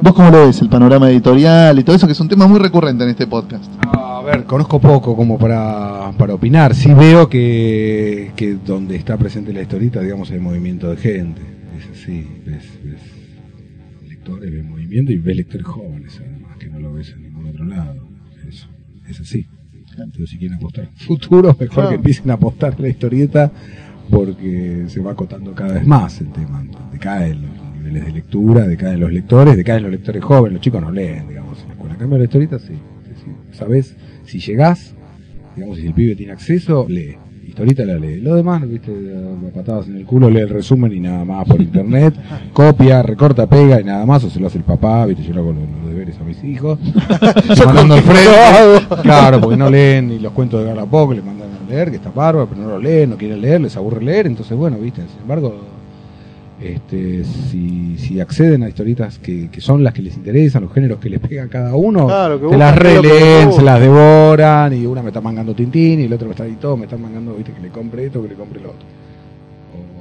¿Vos 0.01 0.13
cómo 0.13 0.29
lo 0.29 0.47
ves? 0.47 0.61
El 0.61 0.69
panorama 0.69 1.09
editorial 1.09 1.77
y 1.77 1.83
todo 1.83 1.95
eso, 1.95 2.05
que 2.07 2.13
es 2.13 2.19
un 2.19 2.29
tema 2.29 2.47
muy 2.47 2.59
recurrente 2.59 3.03
en 3.03 3.09
este 3.09 3.27
podcast. 3.27 3.71
A 3.93 4.21
ver, 4.23 4.45
conozco 4.45 4.79
poco 4.79 5.15
como 5.15 5.37
para, 5.37 6.11
para 6.17 6.33
opinar. 6.35 6.73
Sí 6.75 6.93
veo 6.93 7.27
que, 7.27 8.31
que 8.35 8.55
donde 8.65 8.95
está 8.95 9.17
presente 9.17 9.51
la 9.51 9.61
historieta, 9.61 9.99
digamos, 10.01 10.31
hay 10.31 10.39
movimiento 10.39 10.89
de 10.89 10.97
gente. 10.97 11.41
Es 11.77 11.99
así, 12.01 12.25
ves, 12.45 12.63
ves 12.83 13.01
lectores, 14.07 14.51
ves 14.51 14.63
movimiento 14.65 15.11
y 15.11 15.17
ves 15.17 15.35
lectores 15.35 15.65
jóvenes, 15.67 16.19
además, 16.19 16.57
que 16.57 16.67
no 16.69 16.79
lo 16.79 16.93
ves 16.93 17.09
en 17.15 17.23
ningún 17.23 17.47
otro 17.49 17.65
lado. 17.65 17.95
Eso, 18.47 18.67
es 19.09 19.19
así. 19.19 19.45
Pero 20.13 20.25
si 20.25 20.37
quieren 20.37 20.57
apostar 20.57 20.87
futuro, 20.95 21.49
mejor 21.59 21.67
Claro. 21.69 21.89
que 21.89 21.95
empiecen 21.95 22.31
a 22.31 22.35
apostar 22.35 22.73
en 22.77 22.81
la 22.83 22.89
historieta 22.89 23.51
porque 24.09 24.85
se 24.87 24.99
va 25.01 25.11
acotando 25.11 25.53
cada 25.53 25.73
vez 25.73 25.85
más 25.85 26.21
el 26.21 26.31
tema. 26.31 26.63
Decaen 26.93 27.41
los 27.41 27.51
niveles 27.91 28.05
de 28.05 28.19
lectura, 28.19 28.67
decaen 28.67 28.99
los 28.99 29.11
lectores, 29.11 29.57
decaen 29.57 29.83
los 29.83 29.91
lectores 29.91 30.23
jóvenes, 30.23 30.53
los 30.53 30.61
chicos 30.61 30.81
no 30.81 30.91
leen, 30.91 31.27
digamos, 31.27 31.59
en 31.61 31.67
la 31.67 31.73
escuela. 31.73 31.95
Cambio, 31.97 32.17
la 32.17 32.23
historieta 32.23 32.59
sí. 32.59 32.73
sí. 33.23 33.31
Sabes, 33.51 33.95
si 34.25 34.39
llegás, 34.39 34.93
digamos, 35.55 35.77
si 35.77 35.87
el 35.87 35.93
pibe 35.93 36.15
tiene 36.15 36.33
acceso, 36.33 36.85
lee. 36.87 37.17
Historieta 37.45 37.83
la 37.83 37.95
lee. 37.95 38.21
Lo 38.21 38.35
demás, 38.35 38.65
viste, 38.65 38.93
patadas 39.53 39.87
en 39.87 39.97
el 39.97 40.05
culo, 40.05 40.29
lee 40.29 40.39
el 40.39 40.49
resumen 40.49 40.93
y 40.93 41.01
nada 41.01 41.25
más 41.25 41.45
por 41.45 41.61
internet, 41.61 42.13
copia, 42.53 43.03
recorta, 43.03 43.45
pega 43.47 43.81
y 43.81 43.83
nada 43.83 44.05
más, 44.05 44.23
o 44.23 44.29
se 44.29 44.39
lo 44.39 44.47
hace 44.47 44.59
el 44.59 44.63
papá, 44.63 45.05
viste, 45.05 45.23
yo 45.23 45.33
lo 45.33 45.41
hago 45.41 45.51
los, 45.51 45.69
los 45.69 45.89
deberes 45.89 46.17
a 46.19 46.23
mis 46.23 46.41
hijos. 46.45 46.79
Yo 47.55 47.65
mandando 47.65 47.95
al 47.95 48.03
que 48.03 48.09
frente. 48.09 49.01
Claro, 49.01 49.41
porque 49.41 49.57
no 49.57 49.69
leen 49.69 50.07
ni 50.07 50.19
los 50.19 50.31
cuentos 50.31 50.61
de 50.61 50.67
Garlapoc, 50.67 51.13
les 51.13 51.25
mandan 51.25 51.49
a 51.49 51.69
leer, 51.69 51.89
que 51.89 51.97
está 51.97 52.09
bárbaro, 52.09 52.47
pero 52.47 52.61
no 52.61 52.69
lo 52.69 52.79
leen, 52.79 53.09
no 53.09 53.17
quieren 53.17 53.41
leer, 53.41 53.59
les 53.59 53.75
aburre 53.75 54.01
leer, 54.01 54.27
entonces 54.27 54.57
bueno, 54.57 54.77
viste, 54.77 55.01
sin 55.01 55.21
embargo, 55.21 55.70
este, 56.61 57.23
si, 57.23 57.97
si 57.97 58.19
acceden 58.19 58.63
a 58.63 58.69
historietas 58.69 59.17
que, 59.17 59.49
que 59.49 59.61
son 59.61 59.83
las 59.83 59.93
que 59.93 60.03
les 60.03 60.15
interesan, 60.15 60.61
los 60.61 60.73
géneros 60.73 60.99
que 60.99 61.09
les 61.09 61.19
pega 61.19 61.47
cada 61.47 61.75
uno, 61.75 62.05
Claro, 62.05 62.49
se 62.49 62.57
las 62.57 62.75
releen, 62.77 63.51
se 63.51 63.63
las 63.63 63.79
devoran, 63.79 64.73
y 64.73 64.85
una 64.85 65.01
me 65.01 65.09
está 65.09 65.21
mangando 65.21 65.55
Tintín, 65.55 65.99
y 66.01 66.03
el 66.03 66.13
otro 66.13 66.27
me 66.27 66.33
está 66.33 66.45
todo, 66.59 66.77
me 66.77 66.85
están 66.85 67.01
mangando, 67.01 67.33
viste, 67.33 67.51
que 67.51 67.61
le 67.61 67.69
compre 67.69 68.05
esto, 68.05 68.21
que 68.21 68.29
le 68.29 68.35
compre 68.35 68.61
lo 68.61 68.69
otro. 68.69 68.85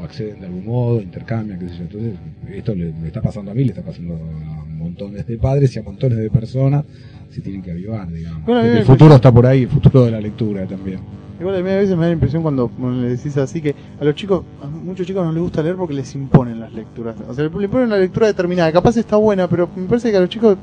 O 0.01 0.05
acceden 0.05 0.41
de 0.41 0.47
algún 0.47 0.67
modo, 0.67 1.01
intercambian, 1.01 1.59
qué 1.59 1.69
sé 1.69 1.77
yo. 1.79 1.83
Entonces, 1.85 2.15
esto 2.53 2.75
le, 2.75 2.93
está 3.07 3.23
pasando 3.23 3.53
a 3.53 3.55
mí, 3.55 3.65
le 3.65 3.71
está 3.71 3.83
pasando 3.83 4.15
a 4.15 4.65
montones 4.67 5.27
de 5.27 5.39
padres 5.39 5.75
y 5.77 5.79
a 5.79 5.83
montones 5.83 6.19
de 6.19 6.31
personas, 6.31 6.85
se 7.31 7.41
tienen 7.41 7.63
que 7.63 7.71
avivar, 7.71 8.07
digamos. 8.13 8.45
Bueno, 8.45 8.63
el 8.63 8.75
me 8.75 8.85
futuro 8.85 9.15
está 9.15 9.33
por 9.33 9.47
ahí, 9.47 9.63
el 9.63 9.69
futuro 9.69 10.05
de 10.05 10.11
la 10.11 10.21
lectura 10.21 10.67
también. 10.67 11.01
Igual 11.41 11.57
a 11.57 11.61
mí 11.61 11.71
a 11.71 11.77
veces 11.77 11.97
me 11.97 12.03
da 12.03 12.09
la 12.09 12.13
impresión 12.13 12.43
cuando 12.43 12.71
le 12.79 13.09
decís 13.09 13.35
así 13.39 13.63
que 13.63 13.75
a 14.01 14.05
los 14.05 14.15
chicos, 14.15 14.43
a 14.63 14.67
muchos 14.67 15.07
chicos 15.07 15.25
no 15.25 15.33
les 15.33 15.43
gusta 15.43 15.63
leer 15.63 15.75
porque 15.77 15.95
les 15.95 16.15
imponen 16.15 16.61
las 16.61 16.71
lecturas. 16.73 17.17
O 17.29 17.33
sea, 17.33 17.45
le 17.45 17.65
imponen 17.65 17.87
una 17.87 17.97
lectura 17.97 18.27
determinada. 18.27 18.71
Capaz 18.73 18.97
está 18.99 19.17
buena, 19.17 19.49
pero 19.49 19.69
me 19.75 19.87
parece 19.87 20.11
que 20.11 20.19
a 20.19 20.21
los 20.21 20.29
chicos, 20.29 20.59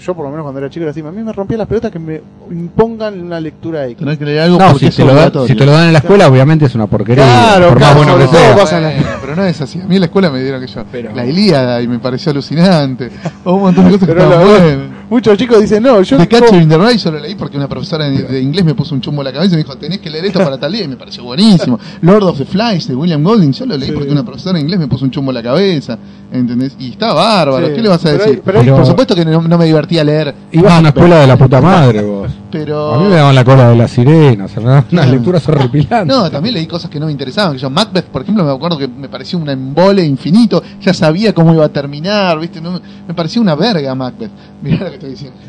yo 0.00 0.14
por 0.14 0.24
lo 0.24 0.30
menos 0.30 0.44
cuando 0.44 0.58
era 0.58 0.70
chico 0.70 0.84
era 0.84 0.90
así, 0.90 1.00
a 1.00 1.10
mí 1.10 1.22
me 1.22 1.32
rompía 1.34 1.58
las 1.58 1.68
pelotas 1.68 1.90
que 1.92 1.98
me 1.98 2.22
impongan 2.50 3.20
una 3.20 3.38
lectura 3.40 3.84
X. 3.88 3.98
Tener 3.98 4.18
que 4.18 4.24
leer 4.24 4.40
algo 4.40 4.58
No, 4.58 4.78
si 4.78 4.86
es 4.86 4.96
te, 4.96 5.04
lo 5.04 5.46
si 5.46 5.54
te 5.54 5.66
lo 5.66 5.72
dan 5.72 5.88
en 5.88 5.92
la 5.92 5.98
escuela, 5.98 6.28
obviamente 6.28 6.64
es 6.64 6.74
una 6.74 6.86
porquería. 6.86 7.24
Claro, 7.24 7.68
por 7.68 7.76
claro, 7.78 7.94
más 7.98 8.06
bueno 8.06 8.26
que 8.30 8.36
sea. 8.36 8.56
pasa 8.56 8.80
la- 8.80 8.92
pero 9.20 9.36
no 9.36 9.44
es 9.44 9.60
así. 9.60 9.80
A 9.80 9.86
mí 9.86 9.96
en 9.96 10.00
la 10.00 10.06
escuela 10.06 10.30
me 10.30 10.40
dieron 10.42 10.60
que 10.62 10.66
yo. 10.66 10.82
Pero- 10.90 11.14
La 11.14 11.26
Ilíada 11.26 11.82
y 11.82 11.88
me 11.88 11.98
pareció 11.98 12.32
alucinante. 12.32 13.10
O 13.44 13.52
un 13.54 13.60
montón 13.62 13.84
de 13.84 13.90
cosas 13.92 14.08
que 14.08 14.14
Pero 14.14 14.24
estaban 14.24 14.46
la- 14.46 14.58
buenas. 14.60 14.91
Muchos 15.10 15.36
chicos 15.38 15.60
dicen, 15.60 15.82
no, 15.82 16.00
yo 16.02 16.16
The 16.16 16.28
Catcher 16.28 16.62
in 16.62 16.68
the 16.68 16.78
Rye 16.78 16.96
yo 16.98 17.10
lo 17.10 17.18
leí 17.18 17.34
porque 17.34 17.56
una 17.56 17.68
profesora 17.68 18.08
de, 18.08 18.40
inglés 18.40 18.64
me 18.64 18.74
puso 18.74 18.94
un 18.94 19.00
chumbo 19.00 19.22
en 19.22 19.26
la 19.26 19.32
cabeza 19.32 19.54
y 19.54 19.56
me 19.58 19.62
dijo, 19.64 19.76
tenés 19.76 19.98
que 20.00 20.10
leer 20.10 20.24
esto 20.26 20.38
para 20.40 20.58
tal 20.58 20.72
día, 20.72 20.84
y 20.84 20.88
me 20.88 20.96
pareció 20.96 21.24
buenísimo. 21.24 21.78
Lord 22.02 22.22
of 22.24 22.38
the 22.38 22.44
Flies 22.44 22.88
de 22.88 22.94
William 22.94 23.22
Golding, 23.22 23.52
yo 23.52 23.66
lo 23.66 23.76
leí 23.76 23.88
Sí. 23.88 23.94
porque 23.94 24.10
una 24.10 24.24
profesora 24.24 24.54
de 24.54 24.60
inglés 24.60 24.78
me 24.80 24.86
puso 24.88 25.04
un 25.04 25.10
chumbo 25.10 25.30
en 25.30 25.34
la 25.36 25.42
cabeza, 25.42 25.98
¿entendés? 26.32 26.76
Y 26.78 26.90
está 26.92 27.12
bárbaro, 27.12 27.66
Sí, 27.68 27.72
¿qué 27.74 27.82
le 27.82 27.88
vas 27.88 28.00
a 28.00 28.04
pero 28.04 28.18
decir? 28.18 28.34
hay- 28.36 28.42
pero 28.44 28.60
hay- 28.60 28.70
Por 28.70 28.86
supuesto 28.86 29.14
que 29.14 29.24
no, 29.24 29.42
no 29.42 29.58
me 29.58 29.64
divertía 29.66 30.04
leer. 30.04 30.34
Ibas 30.52 30.72
a 30.72 30.78
una 30.80 30.88
escuela 30.88 31.16
de 31.20 31.26
la 31.26 31.36
puta 31.36 31.60
madre 31.60 32.02
vos. 32.02 32.30
Pero... 32.50 32.94
A 32.94 32.98
mí 32.98 33.04
me 33.08 33.14
daban 33.16 33.34
la 33.34 33.44
cola 33.44 33.70
de 33.70 33.76
la 33.76 33.88
sirena, 33.88 34.44
o 34.44 34.48
sea, 34.48 34.84
unas 34.90 35.08
lecturas 35.10 35.48
horripilantes. 35.48 36.06
No, 36.14 36.30
también 36.30 36.54
leí 36.54 36.66
cosas 36.66 36.90
que 36.90 37.00
no 37.00 37.06
me 37.06 37.12
interesaban. 37.12 37.54
Que 37.54 37.58
yo, 37.58 37.70
Macbeth, 37.70 38.04
por 38.06 38.20
ejemplo, 38.22 38.44
me 38.44 38.50
acuerdo 38.52 38.76
que 38.76 38.86
me 38.88 39.08
parecía 39.08 39.38
un 39.38 39.48
embole 39.48 40.04
infinito. 40.04 40.62
Ya 40.82 40.92
sabía 40.92 41.32
cómo 41.32 41.54
iba 41.54 41.64
a 41.64 41.70
terminar, 41.70 42.38
¿viste? 42.38 42.60
No, 42.60 42.78
me 43.08 43.14
parecía 43.14 43.40
una 43.40 43.54
verga 43.54 43.94
Macbeth. 43.94 44.30
Mirá 44.62 44.90
lo 44.90 44.98
que 44.98 45.01
estoy 45.06 45.10
diciendo. 45.10 45.38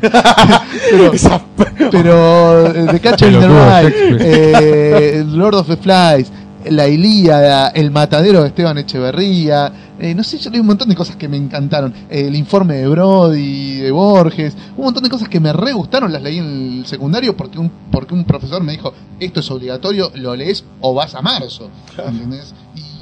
pero, 0.90 1.90
pero 1.90 2.86
The 2.90 3.00
Catcher 3.00 3.32
in 3.32 3.40
the 3.40 3.48
Rye, 3.48 4.16
eh, 4.20 5.24
Lord 5.28 5.54
of 5.54 5.68
the 5.68 5.76
Flies, 5.76 6.30
La 6.70 6.88
Ilíada, 6.88 7.68
El 7.68 7.90
Matadero 7.90 8.42
de 8.42 8.48
Esteban 8.48 8.78
Echeverría. 8.78 9.72
eh, 9.98 10.14
no 10.14 10.24
sé, 10.24 10.38
yo 10.38 10.50
leí 10.50 10.60
un 10.60 10.66
montón 10.66 10.88
de 10.88 10.94
cosas 10.94 11.16
que 11.16 11.28
me 11.28 11.36
encantaron. 11.36 11.94
Eh, 12.10 12.26
el 12.26 12.34
informe 12.34 12.76
de 12.76 12.88
Brody, 12.88 13.78
de 13.78 13.90
Borges. 13.90 14.56
Un 14.76 14.84
montón 14.86 15.04
de 15.04 15.10
cosas 15.10 15.28
que 15.28 15.40
me 15.40 15.52
re 15.52 15.72
gustaron. 15.72 16.12
Las 16.12 16.22
leí 16.22 16.38
en 16.38 16.78
el 16.78 16.86
secundario 16.86 17.36
porque 17.36 17.58
un, 17.58 17.70
porque 17.90 18.14
un 18.14 18.24
profesor 18.24 18.62
me 18.62 18.72
dijo: 18.72 18.92
Esto 19.20 19.40
es 19.40 19.50
obligatorio, 19.50 20.10
lo 20.14 20.34
lees 20.34 20.64
o 20.80 20.94
vas 20.94 21.14
a 21.14 21.22
marzo. 21.22 21.70
¿Entendés? 21.98 22.54
Y 22.74 22.93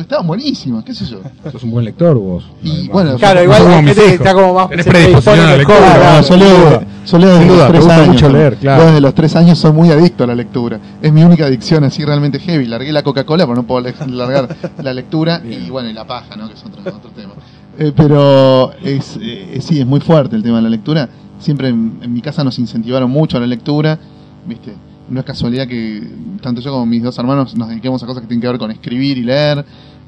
estaban 0.00 0.26
buenísimas, 0.26 0.84
qué 0.84 0.94
sé 0.94 1.04
yo. 1.06 1.20
Sos 1.50 1.62
un 1.62 1.70
buen 1.70 1.84
lector 1.84 2.16
vos. 2.16 2.44
Y 2.62 2.70
además. 2.70 2.88
bueno, 2.92 3.16
Claro, 3.16 3.42
igual 3.42 3.88
está 3.88 4.34
como 4.34 4.54
más 4.54 4.68
Tenés 4.68 4.86
predisposición 4.86 5.40
a 5.40 5.50
la 5.50 5.56
lectura. 5.56 5.78
Claro, 5.78 6.26
yo 6.28 6.36
leo, 6.36 6.82
Yo 7.06 7.18
leo 7.18 7.28
desde 7.30 7.46
Sin 7.48 7.56
los 7.58 7.68
tres 7.68 7.86
años. 7.88 8.08
mucho 8.08 8.28
leer, 8.28 8.56
claro. 8.56 8.82
Yo 8.82 8.86
desde 8.88 9.00
los 9.00 9.14
tres 9.14 9.36
años 9.36 9.58
soy 9.58 9.72
muy 9.72 9.90
adicto 9.90 10.24
a 10.24 10.26
la 10.26 10.34
lectura. 10.34 10.80
Es 11.02 11.12
mi 11.12 11.22
única 11.22 11.46
adicción 11.46 11.84
así 11.84 12.04
realmente 12.04 12.38
heavy. 12.38 12.66
Largué 12.66 12.92
la 12.92 13.02
Coca-Cola, 13.02 13.44
pero 13.46 13.56
no 13.56 13.62
puedo 13.66 13.80
largar 14.08 14.48
la 14.82 14.94
lectura. 14.94 15.42
Y 15.44 15.70
bueno, 15.70 15.88
y 15.88 15.92
la 15.92 16.06
paja, 16.06 16.36
¿no? 16.36 16.48
Que 16.48 16.54
es 16.54 16.64
otro, 16.64 16.80
otro 16.82 17.10
tema. 17.10 17.32
Eh, 17.78 17.92
pero 17.96 18.72
es, 18.82 19.18
eh, 19.20 19.58
sí, 19.60 19.80
es 19.80 19.86
muy 19.86 20.00
fuerte 20.00 20.34
el 20.36 20.42
tema 20.42 20.56
de 20.56 20.62
la 20.62 20.70
lectura. 20.70 21.08
Siempre 21.38 21.68
en, 21.68 21.98
en 22.02 22.12
mi 22.12 22.20
casa 22.20 22.42
nos 22.42 22.58
incentivaron 22.58 23.10
mucho 23.10 23.36
a 23.36 23.40
la 23.40 23.46
lectura. 23.46 23.98
¿Viste? 24.46 24.72
No 25.10 25.20
es 25.20 25.26
casualidad 25.26 25.66
que 25.66 26.02
tanto 26.42 26.60
yo 26.60 26.70
como 26.72 26.84
mis 26.86 27.02
dos 27.02 27.18
hermanos 27.18 27.54
nos 27.56 27.68
dediquemos 27.68 28.02
a 28.02 28.06
cosas 28.06 28.20
que 28.22 28.28
tienen 28.28 28.42
que 28.42 28.48
ver 28.48 28.58
con 28.58 28.70
escribir 28.70 29.18
y 29.18 29.22
leer. 29.22 29.64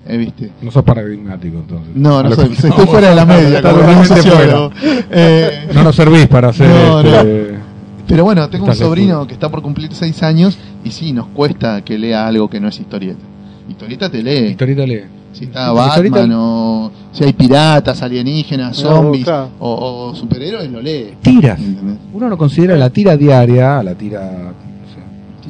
eh, 0.07 0.17
¿Viste? 0.17 0.51
No 0.63 0.71
sos 0.71 0.83
paradigmático, 0.85 1.59
entonces. 1.59 1.95
No, 1.95 2.23
no 2.23 2.31
soy, 2.35 2.49
que- 2.49 2.55
estoy 2.55 2.71
no, 2.71 2.87
fuera 2.87 3.11
de 3.11 3.15
la 3.17 3.25
media, 3.27 3.61
fuera. 3.63 4.71
Eh, 5.11 5.69
No 5.75 5.83
nos 5.85 5.97
servís 5.97 6.27
para 6.27 6.49
hacer. 6.49 6.69
No, 6.69 7.01
este, 7.01 7.55
pero 8.07 8.25
bueno, 8.25 8.49
tengo 8.51 8.67
un 8.67 8.75
sobrino 8.75 9.27
que 9.27 9.35
está 9.35 9.49
por 9.49 9.63
cumplir 9.63 9.93
seis 9.95 10.23
años 10.23 10.59
y 10.85 10.91
sí, 10.91 11.13
nos 11.13 11.27
cuesta 11.29 11.83
que 11.85 11.99
lea 11.99 12.27
algo 12.27 12.49
que 12.51 12.61
no 12.61 12.69
es 12.69 12.79
historieta. 12.81 13.21
Historieta 13.69 14.11
te 14.11 14.23
lee. 14.23 14.49
Historieta 14.51 14.87
lee. 14.87 15.03
Si 15.33 15.45
está 15.45 15.73
Historieta- 15.73 16.19
Batman 16.19 16.33
o 16.35 16.91
si 17.13 17.23
hay 17.25 17.33
piratas, 17.33 18.03
alienígenas, 18.03 18.83
No, 18.83 18.91
zombies 18.91 19.25
claro. 19.25 19.51
o, 19.61 20.09
o 20.11 20.15
superhéroes, 20.17 20.69
lo 20.71 20.81
lee. 20.83 21.15
Tiras. 21.23 21.61
¿Entendés? 21.61 21.99
Uno 22.13 22.29
no 22.29 22.37
considera 22.37 22.75
la 22.77 22.91
tira 22.91 23.17
diaria, 23.17 23.81
la 23.83 23.95
tira. 23.95 24.53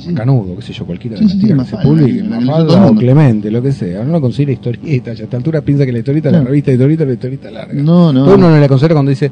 Sí. 0.00 0.14
Canudo, 0.14 0.56
qué 0.56 0.62
sé 0.62 0.72
yo, 0.72 0.84
cualquiera 0.86 1.16
de 1.16 1.22
las 1.22 1.32
sí, 1.32 1.38
tiras 1.38 1.68
que 1.68 1.76
Mafalda, 1.76 2.86
o. 2.86 2.94
Clemente, 2.94 3.50
lo 3.50 3.62
que 3.62 3.72
sea. 3.72 4.00
Uno 4.00 4.12
no 4.12 4.20
considera 4.20 4.52
historieta, 4.52 5.12
ya 5.14 5.22
a 5.22 5.24
esta 5.24 5.36
altura 5.36 5.60
piensa 5.60 5.84
que 5.86 5.92
la 5.92 5.98
historieta 5.98 6.28
es 6.30 6.34
la 6.34 6.42
revista 6.44 6.70
de 6.70 6.74
historieta, 6.76 7.04
la 7.04 7.12
historieta 7.12 7.50
larga. 7.50 7.74
No, 7.74 8.12
no. 8.12 8.24
Uno 8.24 8.50
no 8.50 8.58
la 8.58 8.68
considera 8.68 8.94
cuando 8.94 9.10
dice, 9.10 9.30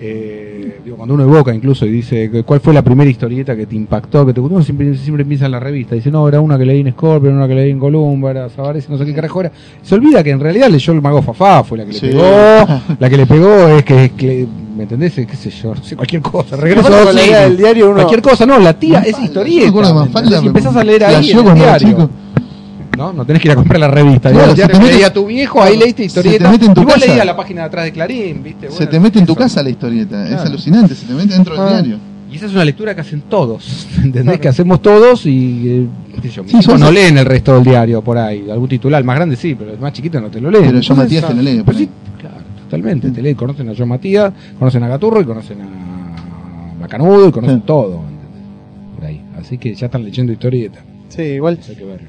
eh, 0.00 0.80
digo, 0.84 0.96
cuando 0.96 1.14
uno 1.14 1.22
evoca 1.24 1.54
incluso 1.54 1.86
y 1.86 1.90
dice, 1.90 2.30
¿cuál 2.44 2.60
fue 2.60 2.74
la 2.74 2.82
primera 2.82 3.08
historieta 3.10 3.56
que 3.56 3.66
te 3.66 3.76
impactó, 3.76 4.26
que 4.26 4.32
te 4.32 4.40
gustó? 4.40 4.56
Uno 4.56 4.64
siempre, 4.64 4.94
siempre 4.96 5.24
piensa 5.24 5.46
en 5.46 5.52
la 5.52 5.60
revista. 5.60 5.94
Dice, 5.94 6.10
no, 6.10 6.28
era 6.28 6.40
una 6.40 6.58
que 6.58 6.64
leí 6.66 6.80
en 6.80 6.90
Scorpion, 6.92 7.34
una 7.34 7.48
que 7.48 7.54
leí 7.54 7.70
en 7.70 7.78
Columba, 7.78 8.30
era 8.30 8.48
Savares, 8.48 8.88
no 8.90 8.98
sé 8.98 9.04
qué 9.06 9.14
carajo 9.14 9.40
era. 9.40 9.52
Se 9.82 9.94
olvida 9.94 10.22
que 10.22 10.30
en 10.30 10.40
realidad 10.40 10.68
leyó 10.68 10.92
el 10.92 11.00
Mago 11.00 11.22
Fafá, 11.22 11.62
fue 11.64 11.78
la 11.78 11.84
que 11.86 11.92
le 11.92 11.98
Sí. 11.98 12.06
pegó. 12.08 12.22
La 12.98 13.10
que 13.10 13.16
le 13.16 13.26
pegó 13.26 13.68
es 13.68 13.84
que, 13.84 14.04
es 14.06 14.12
que- 14.12 14.46
¿me 14.76 14.82
entendés? 14.84 15.12
Qué 15.14 15.36
sé 15.36 15.50
yo, 15.50 15.74
no 15.74 15.82
sé, 15.82 15.96
cualquier 15.96 16.22
cosa. 16.22 16.56
Regreso 16.56 16.88
a 16.88 17.04
con 17.04 17.14
la 17.14 17.24
idea 17.24 17.40
del 17.42 17.56
diario 17.56 17.86
uno- 17.86 17.94
Cualquier 17.96 18.22
cosa, 18.22 18.44
no, 18.46 18.58
la 18.58 18.78
tira 18.78 19.00
es 19.00 19.18
historieta. 19.18 19.72
me- 19.72 20.46
empezás 20.46 20.76
a 20.76 20.84
leer 20.84 21.04
ahí 21.04 21.30
en 21.30 21.38
el 21.48 21.54
diario. 21.54 21.88
chico. 21.88 22.10
¿no? 22.96 23.12
No 23.12 23.24
tenés 23.26 23.42
que 23.42 23.48
ir 23.48 23.52
a 23.52 23.56
comprar 23.56 23.80
la 23.80 23.88
revista. 23.88 24.30
Claro, 24.30 24.54
se 24.54 24.66
te 24.68 24.72
mete- 24.78 24.92
leía 24.92 25.12
tu 25.12 25.26
viejo, 25.26 25.60
ahí 25.60 25.76
leíste 25.76 26.02
se 26.02 26.06
historieta. 26.06 26.44
te 26.44 26.50
mete 26.50 26.66
en 26.66 26.74
tu 26.74 26.82
y 26.82 26.84
vos 26.84 26.94
casa. 26.94 27.06
leías 27.06 27.26
la 27.26 27.36
página 27.36 27.62
de 27.62 27.66
atrás 27.66 27.84
de 27.86 27.92
Clarín, 27.92 28.42
¿viste? 28.44 28.70
se 28.70 28.86
te 28.86 29.00
mete 29.00 29.18
en 29.18 29.26
tu 29.26 29.34
casa 29.34 29.62
la 29.64 29.70
historieta. 29.70 30.28
Es 30.28 30.40
alucinante, 30.40 30.94
se 30.94 31.04
te 31.06 31.12
mete 31.12 31.34
dentro 31.34 31.54
del 31.54 31.62
Ah. 31.62 31.70
diario. 31.72 31.96
Y 32.30 32.36
esa 32.36 32.46
es 32.46 32.52
una 32.52 32.64
lectura 32.64 32.94
que 32.94 33.00
hacen 33.00 33.22
todos, 33.28 33.86
¿entendés? 34.02 34.38
Que 34.40 34.46
hacemos 34.48 34.80
todos 34.82 35.26
y, 35.26 35.62
eh, 35.68 35.86
qué 36.20 36.28
sé 36.28 36.34
yo, 36.36 36.42
Sí, 36.46 36.56
no 36.78 36.90
leen 36.92 37.18
el 37.18 37.24
resto 37.26 37.54
del 37.54 37.64
diario 37.64 38.00
por 38.02 38.16
ahí. 38.18 38.46
Algún 38.50 38.68
titular, 38.68 39.02
más 39.02 39.16
grande 39.16 39.34
sí, 39.36 39.56
pero 39.56 39.72
el 39.72 39.78
más 39.80 39.92
chiquito 39.92 40.20
no 40.20 40.28
te 40.28 40.40
lo 40.40 40.50
leen. 40.50 40.64
Pero 40.66 40.80
yo 40.80 40.94
Matías 40.94 41.26
te 41.26 41.34
lo 41.34 41.42
lee. 41.42 41.62
Sí, 42.76 42.82
totalmente. 42.82 43.10
Te 43.10 43.22
leen, 43.22 43.34
conocen 43.36 43.68
a 43.68 43.72
John 43.76 43.88
Matías, 43.88 44.32
conocen 44.58 44.82
a 44.82 44.88
Gaturro 44.88 45.20
y 45.20 45.24
conocen 45.24 45.58
a 45.62 46.74
Macanudo 46.80 47.28
y 47.28 47.32
conocen 47.32 47.58
Sí. 47.58 47.62
todo. 47.66 48.00
Por 48.96 49.04
ahí. 49.04 49.22
Así 49.38 49.58
que 49.58 49.74
ya 49.74 49.86
están 49.86 50.04
leyendo 50.04 50.32
historieta. 50.32 50.80
Sí, 51.08 51.22
igual. 51.22 51.58
Eso 51.60 51.72
hay 51.72 51.76
que 51.78 51.84
verlo. 51.84 52.08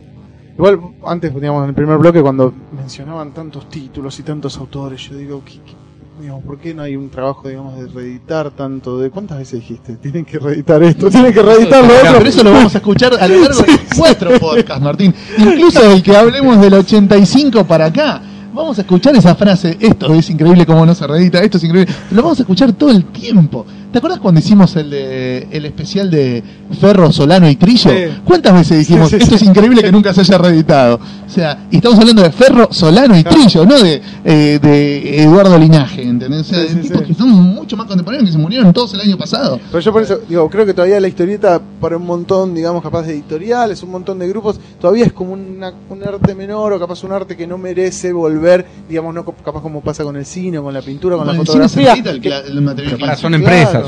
Igual, 0.57 0.79
antes, 1.05 1.33
digamos, 1.35 1.63
en 1.63 1.69
el 1.69 1.75
primer 1.75 1.97
bloque, 1.97 2.21
cuando 2.21 2.53
mencionaban 2.75 3.31
tantos 3.33 3.69
títulos 3.69 4.17
y 4.19 4.23
tantos 4.23 4.57
autores, 4.57 5.01
yo 5.09 5.17
digo, 5.17 5.41
¿qué, 5.45 5.53
qué- 5.65 5.73
digamos, 6.21 6.45
¿por 6.45 6.57
qué 6.59 6.73
no 6.73 6.81
hay 6.81 6.95
un 6.95 7.09
trabajo, 7.09 7.49
digamos, 7.49 7.77
de 7.77 7.87
reeditar 7.87 8.49
tanto? 8.51 8.97
de 8.99 9.09
¿Cuántas 9.09 9.37
veces 9.37 9.59
dijiste? 9.59 9.97
Tienen 9.97 10.23
que 10.23 10.39
reeditar 10.39 10.81
esto, 10.81 11.09
tienen 11.09 11.33
que 11.33 11.41
reeditar 11.41 11.83
lo 11.83 11.93
otro. 11.93 12.13
pero 12.19 12.29
eso 12.29 12.41
lo 12.41 12.51
vamos 12.53 12.73
a 12.73 12.77
escuchar 12.77 13.13
a 13.19 13.27
lo 13.27 13.37
largo 13.41 13.61
de 13.63 13.97
nuestro 13.97 14.39
podcast, 14.39 14.81
Martín. 14.81 15.13
Incluso 15.37 15.91
el 15.91 16.01
que 16.01 16.15
hablemos 16.15 16.61
del 16.61 16.73
85 16.75 17.65
para 17.65 17.87
acá. 17.87 18.21
Vamos 18.55 18.77
a 18.77 18.83
escuchar 18.83 19.13
esa 19.17 19.35
frase, 19.35 19.75
esto 19.81 20.13
es 20.13 20.29
increíble 20.29 20.65
cómo 20.65 20.85
no 20.85 20.95
se 20.95 21.05
reedita, 21.05 21.39
esto 21.39 21.57
es 21.57 21.65
increíble. 21.65 21.93
Lo 22.11 22.21
vamos 22.21 22.39
a 22.39 22.43
escuchar 22.43 22.71
todo 22.71 22.89
el 22.89 23.03
tiempo. 23.03 23.65
¿Te 23.95 23.99
acuerdas 23.99 24.19
cuando 24.19 24.41
hicimos 24.41 24.75
el, 24.75 24.89
de- 24.89 25.47
el 25.51 25.65
especial 25.65 26.11
de 26.11 26.43
Ferro, 26.81 27.13
Solano 27.13 27.49
y 27.49 27.55
Trillo? 27.55 27.91
Sí. 27.91 28.13
¿Cuántas 28.25 28.53
veces 28.53 28.79
dijimos, 28.79 29.09
Sí, 29.09 29.15
sí, 29.15 29.23
esto 29.23 29.37
sí. 29.37 29.45
es 29.45 29.49
increíble 29.49 29.81
que 29.81 29.89
nunca 29.89 30.13
se 30.13 30.19
haya 30.19 30.37
reeditado? 30.37 30.99
O 31.25 31.29
sea, 31.29 31.65
y 31.71 31.77
estamos 31.77 31.97
hablando 31.99 32.21
de 32.21 32.29
Ferro, 32.29 32.67
Solano 32.71 33.17
y 33.17 33.23
Claro. 33.23 33.37
Trillo, 33.37 33.65
no 33.65 33.79
de, 33.81 34.01
eh, 34.25 34.59
de 34.61 35.23
Eduardo 35.23 35.57
Linaje, 35.57 36.03
¿entendés? 36.03 36.41
O 36.41 36.43
sea, 36.43 36.59
Sí, 36.67 36.75
de 36.75 36.81
sí, 36.83 36.89
tipos 36.89 37.03
sí. 37.03 37.07
que 37.07 37.13
son 37.13 37.29
mucho 37.31 37.77
más 37.77 37.85
contemporáneos, 37.87 38.27
que 38.27 38.33
se 38.33 38.37
murieron 38.37 38.73
todos 38.73 38.93
el 38.95 38.99
año 38.99 39.17
pasado. 39.17 39.61
Pero 39.71 39.79
yo 39.79 39.93
por 39.93 40.01
eso, 40.03 40.19
digo, 40.27 40.49
creo 40.49 40.65
que 40.65 40.73
todavía 40.73 40.99
la 40.99 41.07
historieta, 41.07 41.61
para 41.79 41.95
un 41.95 42.05
montón, 42.05 42.53
digamos, 42.53 42.83
capaz 42.83 43.03
de 43.03 43.13
editoriales, 43.13 43.81
un 43.81 43.91
montón 43.91 44.19
de 44.19 44.27
grupos, 44.27 44.59
todavía 44.81 45.05
es 45.05 45.13
como 45.13 45.31
una- 45.31 45.71
un 45.89 46.03
arte 46.03 46.35
menor 46.35 46.73
o 46.73 46.79
capaz 46.81 47.01
un 47.05 47.13
arte 47.13 47.37
que 47.37 47.47
no 47.47 47.57
merece 47.57 48.11
volver, 48.11 48.65
digamos, 48.89 49.15
no 49.15 49.23
capaz 49.23 49.61
como 49.61 49.79
pasa 49.79 50.03
con 50.03 50.17
el 50.17 50.25
cine, 50.25 50.57
o 50.57 50.63
con 50.63 50.73
la 50.73 50.81
pintura, 50.81 51.15
con 51.15 51.27
Bueno, 51.27 51.37
la 51.37 51.41
el 51.43 51.47
cine 51.47 51.69
se 51.69 51.75
fotografía. 51.79 52.11
el, 52.11 52.19
que- 52.19 52.29
cla- 52.29 52.45
el 52.45 52.61
material 52.61 52.85
Pero 52.91 52.99
para, 52.99 53.11
clásico. 53.13 53.21
son 53.29 53.33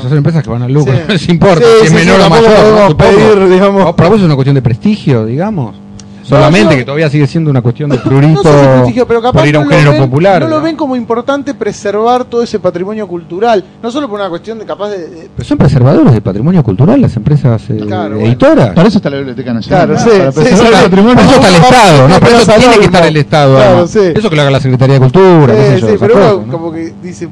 Claro. 0.00 0.08
empresas, 0.08 0.08
son 0.10 0.18
empresas 0.18 0.42
que 0.44 0.50
van 0.50 0.62
al 0.62 0.72
lucro, 0.72 0.92
Sí. 0.94 1.00
no 1.06 1.12
les 1.14 1.28
importa 1.28 1.64
Sí, 1.64 1.70
si 1.80 1.84
es 1.86 1.90
sí, 1.90 1.94
menor 2.06 2.16
sí, 2.20 2.26
o 2.26 2.30
mayor. 2.30 2.50
supongo. 2.88 2.96
pedir, 2.96 3.48
digamos. 3.50 3.84
Oh, 3.86 3.96
para 3.96 4.08
vos 4.08 4.18
es 4.18 4.24
una 4.24 4.34
cuestión 4.34 4.54
de 4.54 4.62
prestigio, 4.62 5.24
digamos. 5.26 5.76
Solamente 6.22 6.74
yo- 6.74 6.78
que 6.80 6.84
todavía 6.84 7.08
sigue 7.08 7.26
siendo 7.26 7.50
una 7.50 7.62
cuestión 7.62 7.88
de 7.88 7.96
no 7.96 8.02
prurito 8.02 8.42
sé 8.42 8.50
prestigio, 8.50 9.06
pero 9.08 9.22
capaz 9.22 9.38
por 9.40 9.48
ir 9.48 9.56
a 9.56 9.60
un 9.60 9.64
no 9.64 9.70
lo 9.70 9.76
género 9.78 9.92
ven- 9.92 10.00
popular. 10.10 10.42
No 10.42 10.48
lo 10.48 10.56
¿no? 10.58 10.62
ven 10.62 10.76
como 10.76 10.94
importante 10.94 11.54
preservar 11.54 12.26
todo 12.26 12.42
ese 12.42 12.58
patrimonio 12.58 13.08
cultural, 13.08 13.64
no 13.82 13.90
solo 13.90 14.10
por 14.10 14.20
una 14.20 14.28
cuestión 14.28 14.58
de 14.58 14.66
capaz 14.66 14.90
de... 14.90 15.08
de- 15.08 15.30
Pero 15.34 15.48
son 15.48 15.56
preservadores 15.56 16.12
del 16.12 16.20
patrimonio 16.20 16.62
cultural 16.62 17.00
las 17.00 17.16
empresas 17.16 17.62
eh, 17.70 17.78
Claro, 17.80 18.16
bueno. 18.16 18.26
editoras. 18.26 18.74
Para 18.74 18.88
eso 18.88 18.98
está 18.98 19.08
la 19.08 19.16
Biblioteca 19.16 19.54
Nacional. 19.54 19.86
Claro, 19.86 19.94
¿no? 20.04 20.04
sí, 20.12 20.18
Para 20.18 20.32
preservar 20.32 20.58
sí, 20.58 20.66
el 20.68 20.74
sí. 20.76 20.82
patrimonio. 20.84 21.14
Para 21.14 21.26
eso 21.28 21.34
está 21.36 21.48
el 21.48 21.54
Estado, 21.54 22.08
¿no? 22.08 22.20
Para 22.20 22.36
eso 22.42 22.52
tiene 22.58 22.76
que 22.78 22.84
estar 22.84 23.06
el 23.06 23.16
Estado. 23.16 23.54
Claro, 23.56 23.70
además. 23.70 23.90
sí. 23.90 24.00
Eso 24.14 24.28
que 24.30 24.36
lo 24.36 24.42
haga 24.42 24.50
la 24.50 24.60
Secretaría 24.60 24.94
de 24.96 25.00
Cultura, 25.00 25.54
Sí, 25.54 25.80
yo, 25.80 25.88
sí, 25.88 25.94
pero 25.98 26.14
uno 26.36 26.46
¿no? 26.46 26.52
como 26.52 26.72
que 26.72 26.92
dice, 27.02 27.26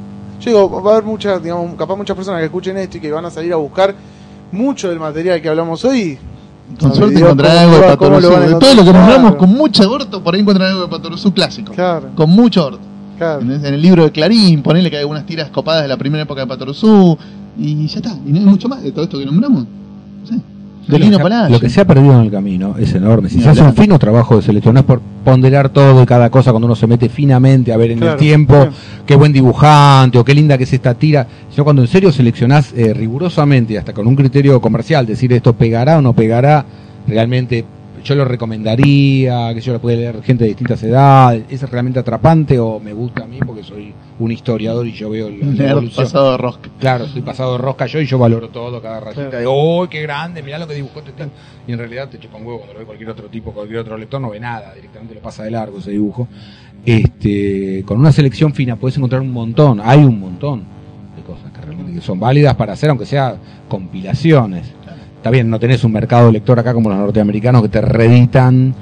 yo 0.50 0.62
digo, 0.68 0.82
va 0.82 0.90
a 0.90 0.94
haber 0.94 1.04
muchas, 1.04 1.42
digamos, 1.42 1.74
capaz 1.76 1.96
muchas 1.96 2.16
personas 2.16 2.40
que 2.40 2.46
escuchen 2.46 2.76
esto 2.78 2.98
y 2.98 3.00
que 3.00 3.10
van 3.12 3.24
a 3.24 3.30
salir 3.30 3.52
a 3.52 3.56
buscar 3.56 3.94
mucho 4.52 4.88
del 4.88 4.98
material 5.00 5.40
que 5.42 5.48
hablamos 5.48 5.84
hoy. 5.84 6.18
Con 6.80 6.88
Sabe 6.92 6.94
suerte 6.96 7.20
encontrarán 7.20 7.58
algo 7.58 7.76
de 7.76 7.82
Patoruzú. 7.82 8.28
De 8.28 8.54
todo 8.56 8.74
lo 8.74 8.84
que 8.84 8.92
nombramos 8.92 9.36
con 9.36 9.50
mucho 9.50 9.90
orto, 9.90 10.22
por 10.22 10.34
ahí 10.34 10.40
encuentran 10.40 10.70
algo 10.70 10.82
de 10.82 10.88
Patoruzú 10.88 11.32
clásico. 11.32 11.72
Claro, 11.72 12.08
Con 12.14 12.30
mucho 12.30 12.66
orto. 12.66 12.80
claro. 13.18 13.40
En 13.40 13.64
el 13.64 13.80
libro 13.80 14.04
de 14.04 14.10
Clarín, 14.12 14.62
ponele 14.62 14.90
que 14.90 14.96
hay 14.96 15.02
algunas 15.02 15.24
tiras 15.26 15.50
copadas 15.50 15.82
de 15.82 15.88
la 15.88 15.96
primera 15.96 16.24
época 16.24 16.40
de 16.40 16.46
Patoruzú. 16.46 17.16
Y 17.58 17.86
ya 17.86 17.98
está. 17.98 18.10
Y 18.26 18.32
no 18.32 18.38
hay 18.40 18.44
mucho 18.44 18.68
más 18.68 18.82
de 18.82 18.90
todo 18.92 19.04
esto 19.04 19.18
que 19.18 19.24
nombramos. 19.26 19.64
Sí. 20.28 20.40
De 20.86 20.98
Lino 20.98 21.12
Lo 21.12 21.18
que- 21.18 21.22
Palacio. 21.24 21.54
Lo 21.54 21.60
que 21.60 21.68
se 21.68 21.80
ha 21.80 21.84
perdido 21.86 22.14
en 22.14 22.20
el 22.26 22.30
camino 22.30 22.76
es 22.78 22.94
enorme. 22.94 23.28
Si 23.28 23.36
Ni 23.38 23.42
se 23.42 23.48
hace 23.48 23.62
un 23.62 23.74
fino 23.74 23.98
trabajo 23.98 24.36
de 24.36 24.42
selección, 24.42 24.74
no 24.74 24.80
es 24.80 24.86
por 24.86 25.00
ponderar 25.24 25.68
todo 25.70 26.02
y 26.02 26.06
cada 26.06 26.30
cosa 26.30 26.52
cuando 26.52 26.66
uno 26.66 26.76
se 26.76 26.86
mete 26.86 27.08
finamente 27.08 27.72
a 27.72 27.76
ver 27.76 27.90
en 27.90 27.98
Claro, 27.98 28.12
el 28.12 28.18
tiempo 28.18 28.54
claro. 28.54 28.72
qué 29.04 29.16
buen 29.16 29.32
dibujante 29.32 30.18
o 30.18 30.24
qué 30.24 30.32
linda 30.34 30.56
que 30.56 30.64
es 30.64 30.72
esta 30.72 30.94
tira, 30.94 31.26
sino 31.50 31.64
cuando 31.64 31.82
en 31.82 31.88
serio 31.88 32.12
seleccionás 32.12 32.72
eh, 32.76 32.94
rigurosamente, 32.94 33.72
y 33.72 33.76
hasta 33.76 33.92
con 33.92 34.06
un 34.06 34.14
criterio 34.14 34.60
comercial, 34.60 35.04
decir 35.06 35.32
esto 35.32 35.54
pegará 35.54 35.98
o 35.98 36.02
no 36.02 36.12
pegará, 36.12 36.64
realmente 37.08 37.64
yo 38.04 38.14
lo 38.14 38.24
recomendaría, 38.24 39.52
que 39.54 39.60
yo 39.60 39.72
lo 39.72 39.80
puede 39.80 39.96
leer 39.96 40.22
gente 40.22 40.44
de 40.44 40.48
distintas 40.48 40.82
edades, 40.82 41.42
es 41.48 41.68
realmente 41.68 41.98
atrapante 41.98 42.58
o 42.60 42.78
me 42.78 42.92
gusta 42.92 43.24
a 43.24 43.26
mí 43.26 43.38
porque 43.44 43.64
soy 43.64 43.92
un 44.18 44.32
historiador 44.32 44.86
y 44.86 44.92
yo 44.92 45.10
veo 45.10 45.28
la, 45.28 45.46
la 45.46 45.70
evolución. 45.72 46.04
pasado 46.04 46.32
de 46.32 46.38
rosca. 46.38 46.70
Claro, 46.78 47.04
estoy 47.04 47.22
pasado 47.22 47.52
de 47.52 47.58
rosca 47.58 47.86
yo 47.86 48.00
y 48.00 48.06
yo 48.06 48.18
valoro 48.18 48.48
todo 48.48 48.80
cada 48.80 49.00
ratita. 49.00 49.28
Claro. 49.28 49.38
Digo, 49.38 49.52
¡oh, 49.54 49.88
qué 49.88 50.02
grande! 50.02 50.42
Mirá 50.42 50.58
lo 50.58 50.66
que 50.66 50.74
dibujó 50.74 51.00
este 51.00 51.12
tipo. 51.12 51.30
Y 51.66 51.72
en 51.72 51.78
realidad 51.78 52.08
te 52.08 52.18
chupa 52.18 52.38
un 52.38 52.46
huevo 52.46 52.58
cuando 52.58 52.74
lo 52.74 52.80
ve 52.80 52.86
cualquier 52.86 53.10
otro 53.10 53.28
tipo, 53.28 53.52
cualquier 53.52 53.80
otro 53.80 53.98
lector, 53.98 54.20
no 54.20 54.30
ve 54.30 54.40
nada, 54.40 54.72
directamente 54.74 55.14
lo 55.14 55.20
pasa 55.20 55.42
de 55.44 55.50
largo 55.50 55.78
ese 55.78 55.90
dibujo. 55.90 56.28
Este, 56.84 57.82
con 57.84 57.98
una 57.98 58.12
selección 58.12 58.54
fina 58.54 58.76
puedes 58.76 58.96
encontrar 58.96 59.20
un 59.20 59.32
montón, 59.32 59.80
hay 59.82 60.04
un 60.04 60.20
montón 60.20 60.64
de 61.16 61.22
cosas 61.22 61.50
que 61.52 61.60
realmente 61.60 62.00
son 62.00 62.20
válidas 62.20 62.54
para 62.54 62.74
hacer, 62.74 62.90
aunque 62.90 63.06
sea 63.06 63.36
compilaciones. 63.68 64.72
Está 65.16 65.30
bien, 65.30 65.50
no 65.50 65.58
tenés 65.58 65.82
un 65.82 65.92
mercado 65.92 66.30
lector 66.30 66.58
acá 66.60 66.72
como 66.72 66.88
los 66.88 66.98
norteamericanos 66.98 67.62
que 67.62 67.68
te 67.68 67.80
reeditan 67.80 68.74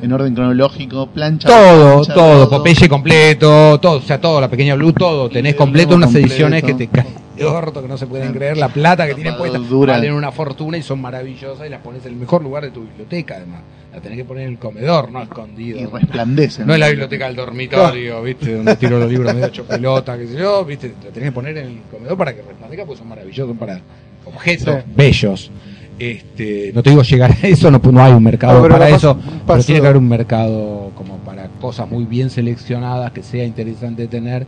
En 0.00 0.12
orden 0.12 0.34
cronológico, 0.34 1.08
plancha. 1.08 1.48
todo, 1.48 1.94
plancha, 2.04 2.14
todo, 2.14 2.50
Popeye 2.50 2.88
completo, 2.88 3.78
todo, 3.80 3.98
o 3.98 4.02
sea, 4.02 4.20
todo, 4.20 4.40
la 4.40 4.48
pequeña 4.48 4.74
Blue, 4.74 4.92
todo, 4.92 5.28
tenés 5.28 5.54
completo 5.56 5.94
unas 5.96 6.08
completo. 6.08 6.28
ediciones 6.28 6.62
que 6.62 6.74
te 6.74 6.86
caen 6.88 7.06
de 7.36 7.44
orto, 7.44 7.80
que 7.82 7.88
no 7.88 7.96
se 7.96 8.06
pueden 8.08 8.32
creer, 8.32 8.56
la 8.56 8.68
plata 8.68 9.06
que 9.06 9.14
tienen 9.14 9.36
puesta, 9.36 9.58
dura. 9.58 9.92
valen 9.94 10.12
una 10.12 10.32
fortuna 10.32 10.76
y 10.76 10.82
son 10.82 11.00
maravillosas 11.00 11.66
y 11.66 11.70
las 11.70 11.80
pones 11.80 12.04
en 12.04 12.12
el 12.14 12.18
mejor 12.18 12.42
lugar 12.42 12.64
de 12.64 12.70
tu 12.70 12.80
biblioteca, 12.82 13.36
además. 13.36 13.60
La 13.92 14.00
tenés 14.00 14.18
que 14.18 14.24
poner 14.24 14.44
en 14.46 14.52
el 14.54 14.58
comedor, 14.58 15.10
no 15.10 15.22
escondido. 15.22 15.78
Y 15.80 15.86
resplandece. 15.86 16.64
No 16.64 16.74
es 16.74 16.80
la 16.80 16.88
biblioteca 16.88 17.26
del 17.26 17.36
dormitorio, 17.36 18.22
¿viste? 18.22 18.54
Donde 18.56 18.76
tiro 18.76 18.98
los 18.98 19.08
libros 19.10 19.32
medio 19.34 19.46
hecho 19.48 19.64
pelota, 19.64 20.18
qué 20.18 20.26
sé 20.26 20.36
yo, 20.36 20.64
¿viste? 20.64 20.94
La 21.04 21.10
tenés 21.10 21.28
que 21.30 21.32
poner 21.32 21.56
en 21.58 21.66
el 21.66 21.78
comedor 21.90 22.16
para 22.18 22.34
que 22.34 22.42
resplandezca, 22.42 22.84
porque 22.84 22.98
son 22.98 23.08
maravillosos, 23.08 23.48
son 23.48 23.56
para 23.56 23.80
objetos 24.26 24.74
Sí. 24.84 24.92
bellos. 24.94 25.50
Este, 25.98 26.70
no 26.74 26.82
te 26.82 26.90
digo 26.90 27.02
llegar 27.02 27.32
a 27.32 27.46
eso, 27.46 27.70
no, 27.70 27.78
no 27.78 28.02
hay 28.02 28.12
un 28.12 28.22
mercado 28.22 28.62
No, 28.62 28.68
para 28.68 28.88
eso, 28.88 29.18
pero 29.46 29.62
tiene 29.64 29.80
que 29.80 29.86
haber 29.88 29.98
un 29.98 30.08
mercado 30.08 30.92
como 30.94 31.16
para 31.18 31.48
cosas 31.60 31.90
muy 31.90 32.04
bien 32.04 32.30
seleccionadas, 32.30 33.10
que 33.10 33.22
sea 33.22 33.44
interesante 33.44 34.06
tener, 34.06 34.46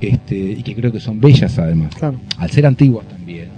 este, 0.00 0.36
y 0.36 0.62
que 0.62 0.74
creo 0.74 0.90
que 0.90 1.00
son 1.00 1.20
bellas 1.20 1.56
además. 1.58 1.94
Claro. 1.94 2.18
Al 2.38 2.50
ser 2.50 2.66
antiguas 2.66 3.06
también, 3.06 3.48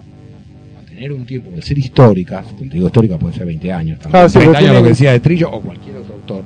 tener 0.87 1.13
un 1.13 1.25
tiempo 1.25 1.51
de 1.51 1.63
ser 1.63 1.79
históricas, 1.79 2.45
cuando 2.57 2.75
digo 2.75 2.87
histórica 2.89 3.19
puede 3.19 3.35
ser 3.35 3.47
20 3.47 3.73
años, 3.73 3.99
también, 4.01 4.11
Claro, 4.11 4.29
sí, 4.29 4.39
30 4.39 4.53
pero 4.53 4.59
años 4.59 4.77
lo 4.77 4.83
que 4.83 4.89
decía 4.91 5.13
de 5.13 5.21
Trillo 5.21 5.51
o 5.51 5.61
cualquier 5.63 5.97
otro 5.97 6.15
autor. 6.15 6.43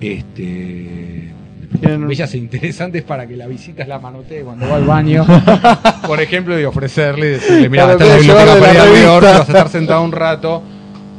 Este, 0.00 1.32
Tienen 1.80 2.06
bellas 2.08 2.32
e 2.34 2.38
interesantes 2.38 3.02
para 3.02 3.26
que 3.26 3.36
la 3.36 3.46
visita 3.46 3.84
la 3.86 3.98
manotee 3.98 4.42
cuando 4.42 4.68
va 4.68 4.76
al 4.76 4.84
baño. 4.84 5.24
Por 6.06 6.20
ejemplo, 6.20 6.54
de 6.56 6.66
ofrecerle, 6.66 7.26
decirle, 7.30 7.68
mira, 7.68 7.84
Claro, 7.84 7.98
esta 7.98 8.04
es 8.04 8.10
la 8.10 8.34
biblioteca 8.34 8.60
para 8.60 8.72
ir 8.72 8.78
la 8.78 8.82
a 8.82 8.86
New 8.86 9.02
York, 9.02 9.22
revista". 9.22 9.38
vas 9.38 9.48
a 9.48 9.52
estar 9.52 9.68
sentado 9.68 10.02
un 10.04 10.12
rato, 10.12 10.62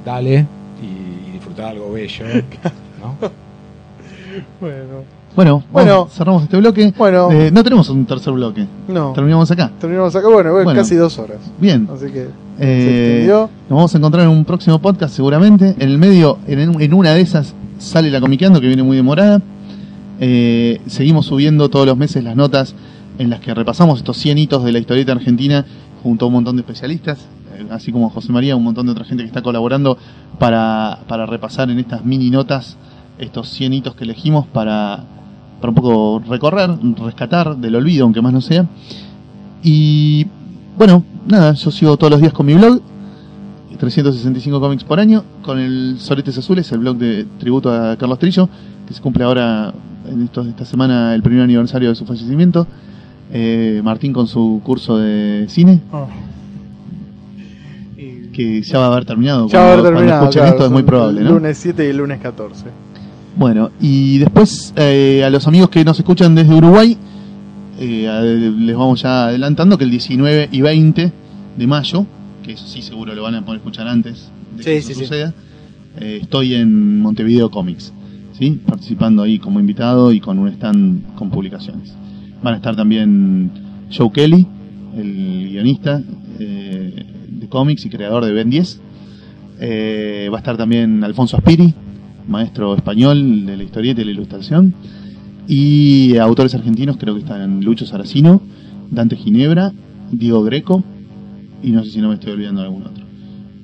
dale 0.06 0.45
y 0.82 1.32
disfrutar 1.34 1.65
algo 1.68 1.91
bello. 1.91 2.26
¿no? 3.02 3.15
Bueno, 4.60 4.76
Bueno, 5.36 5.64
Bueno. 5.72 5.95
vamos, 5.95 6.14
cerramos 6.14 6.44
este 6.44 6.57
bloque. 6.57 6.94
Bueno. 6.98 7.30
Eh, 7.32 7.52
no 7.52 7.64
tenemos 7.64 7.90
un 7.90 8.06
tercer 8.06 8.34
bloque. 8.34 8.65
no. 8.88 9.11
Terminamos 9.14 9.52
acá. 9.52 9.69
Terminamos 9.80 10.15
acá, 10.15 10.27
bueno, 10.30 10.53
Bueno. 10.53 10.73
casi 10.73 10.95
dos 10.95 11.18
horas. 11.19 11.38
Bien. 11.60 11.88
Así 11.94 12.06
que 12.07 12.23
se 12.23 12.30
Eh, 12.60 13.27
nos 13.27 13.49
vamos 13.69 13.94
a 13.94 13.98
encontrar 13.98 14.23
en 14.23 14.30
un 14.30 14.45
próximo 14.45 14.80
podcast 14.80 15.14
seguramente. 15.14 15.76
En 15.77 15.90
el 15.90 15.98
medio, 15.98 16.38
en, 16.48 16.82
en 16.82 16.94
una 16.94 17.14
de 17.14 17.22
esas, 17.22 17.53
sale 17.77 18.10
la 18.10 18.22
Comiqueando 18.22 18.61
que 18.61 18.68
viene 18.68 18.84
muy 18.84 18.95
demorada. 18.95 19.41
Eh, 20.19 20.81
seguimos 20.87 21.25
subiendo 21.25 21.69
todos 21.69 21.85
los 21.85 21.97
meses 21.97 22.23
las 22.23 22.35
notas 22.35 22.73
en 23.17 23.29
las 23.29 23.39
que 23.39 23.53
repasamos 23.53 23.99
estos 23.99 24.17
100 24.17 24.37
hitos 24.37 24.63
de 24.63 24.71
la 24.71 24.79
historieta 24.79 25.11
argentina 25.11 25.65
junto 26.03 26.25
a 26.25 26.27
un 26.27 26.35
montón 26.35 26.55
de 26.55 26.61
especialistas, 26.61 27.19
eh, 27.57 27.65
así 27.71 27.91
como 27.91 28.09
José 28.09 28.31
María, 28.31 28.55
un 28.55 28.63
montón 28.63 28.85
de 28.85 28.91
otra 28.93 29.05
gente 29.05 29.23
que 29.23 29.27
está 29.27 29.41
colaborando 29.41 29.97
para, 30.39 30.99
para 31.07 31.25
repasar 31.25 31.69
en 31.69 31.79
estas 31.79 32.05
mini 32.05 32.29
notas 32.29 32.77
estos 33.17 33.49
100 33.49 33.73
hitos 33.73 33.95
que 33.95 34.03
elegimos 34.03 34.45
para, 34.47 35.03
para 35.59 35.69
un 35.69 35.75
poco 35.75 36.21
recorrer, 36.27 36.69
rescatar 37.03 37.57
del 37.57 37.75
olvido, 37.75 38.03
aunque 38.03 38.21
más 38.21 38.33
no 38.33 38.41
sea. 38.41 38.67
Y 39.63 40.27
bueno, 40.77 41.03
nada, 41.27 41.53
yo 41.53 41.71
sigo 41.71 41.97
todos 41.97 42.11
los 42.11 42.21
días 42.21 42.33
con 42.33 42.45
mi 42.45 42.53
blog, 42.53 42.81
365 43.77 44.59
cómics 44.59 44.83
por 44.83 44.99
año, 44.99 45.23
con 45.41 45.59
el 45.59 45.97
Soletes 45.99 46.37
Azules, 46.37 46.71
el 46.71 46.79
blog 46.79 46.97
de 46.97 47.25
tributo 47.39 47.71
a 47.71 47.95
Carlos 47.97 48.19
Trillo, 48.19 48.49
que 48.88 48.94
se 48.94 49.02
cumple 49.02 49.24
ahora 49.24 49.74
en 50.10 50.24
estos- 50.24 50.48
esta 50.48 50.66
semana 50.66 51.14
el 51.16 51.22
primer 51.24 51.44
aniversario 51.44 51.90
de 51.90 51.95
su 51.95 52.06
fallecimiento. 52.06 52.68
Eh, 53.32 53.82
Martín 53.84 54.14
con 54.14 54.28
su 54.28 54.62
curso 54.64 54.98
de 54.98 55.45
cine, 55.49 55.82
Oh. 55.91 56.07
Y- 57.98 58.28
que 58.32 58.62
ya 58.62 58.80
va 58.80 58.86
a 58.86 58.91
haber 58.91 59.06
terminado. 59.06 59.48
Ya 59.48 59.60
va 59.60 59.66
a 59.66 59.68
haber 59.74 59.82
cuando- 59.82 59.99
cuando 59.99 59.99
terminado. 60.10 60.30
claro, 60.32 60.49
esto 60.49 60.66
es 60.66 60.72
muy 60.72 60.84
probable, 60.84 61.20
el 61.22 61.26
¿no? 61.28 61.34
Lunes 61.34 61.57
7 61.57 61.86
y 61.86 61.90
el 61.90 61.98
lunes 61.98 62.20
14. 62.22 62.66
Bueno, 63.38 63.72
y 63.82 64.18
después 64.20 64.74
eh, 64.78 65.24
a 65.26 65.30
los 65.30 65.48
amigos 65.48 65.70
que 65.70 65.84
nos 65.84 65.98
escuchan 65.99 66.36
desde 66.36 66.53
Uruguay, 66.53 66.98
eh, 67.80 68.52
les 68.57 68.76
vamos 68.76 69.02
ya 69.02 69.26
adelantando 69.28 69.78
que 69.78 69.84
el 69.86 69.91
19 69.91 70.48
y 70.52 70.62
20 70.62 71.12
de 71.57 71.68
mayo, 71.68 72.06
que 72.44 72.53
eso 72.53 72.66
sí 72.68 72.82
seguro 72.82 73.14
lo 73.16 73.24
van 73.24 73.36
a 73.36 73.41
poder 73.44 73.57
escuchar 73.60 73.88
antes 73.88 74.30
de 74.56 74.64
Sí, 74.64 74.70
que 74.70 74.82
sí, 74.82 74.94
suceda, 74.94 75.34
estoy 75.99 76.56
en 76.56 77.02
Montevideo 77.02 77.49
Comics, 77.52 77.91
¿sí? 78.38 78.62
participando 78.66 79.24
ahí 79.24 79.40
como 79.40 79.60
invitado 79.60 80.12
y 80.12 80.20
con 80.20 80.40
un 80.40 80.48
stand 80.49 81.16
con 81.16 81.30
publicaciones. 81.30 81.94
Van 82.44 82.53
a 82.53 82.57
estar 82.57 82.76
también 82.76 83.52
Joe 83.95 84.12
Kelly, 84.12 84.45
el 84.95 85.49
guionista 85.49 86.02
eh, 86.40 87.06
de 87.30 87.48
cómics 87.48 87.86
y 87.86 87.90
creador 87.90 88.26
de 88.26 88.34
Ben 88.34 88.49
10. 88.49 88.82
Eh, 89.60 90.30
va 90.32 90.38
a 90.38 90.40
estar 90.40 90.57
también 90.57 91.03
Alfonso 91.03 91.38
Aspiri, 91.38 91.74
maestro 92.28 92.76
español 92.76 93.45
de 93.45 93.57
la 93.57 93.64
historieta 93.64 94.02
y 94.02 94.06
la 94.06 94.12
ilustración. 94.12 94.74
Y 95.48 96.18
autores 96.18 96.56
argentinos, 96.56 96.98
creo 96.98 97.14
que 97.14 97.22
están 97.22 97.64
Lucho 97.64 97.86
Saracino, 97.86 98.41
Dante 98.90 99.16
Ginebra, 99.16 99.72
Diego 100.12 100.44
Greco, 100.44 100.84
y 101.64 101.72
no 101.72 101.84
sé 101.84 101.91
si 101.91 102.02
no 102.02 102.10
me 102.10 102.16
estoy 102.16 102.34
olvidando 102.34 102.62
de 102.62 102.68
algún 102.68 102.84
otro. 102.84 103.06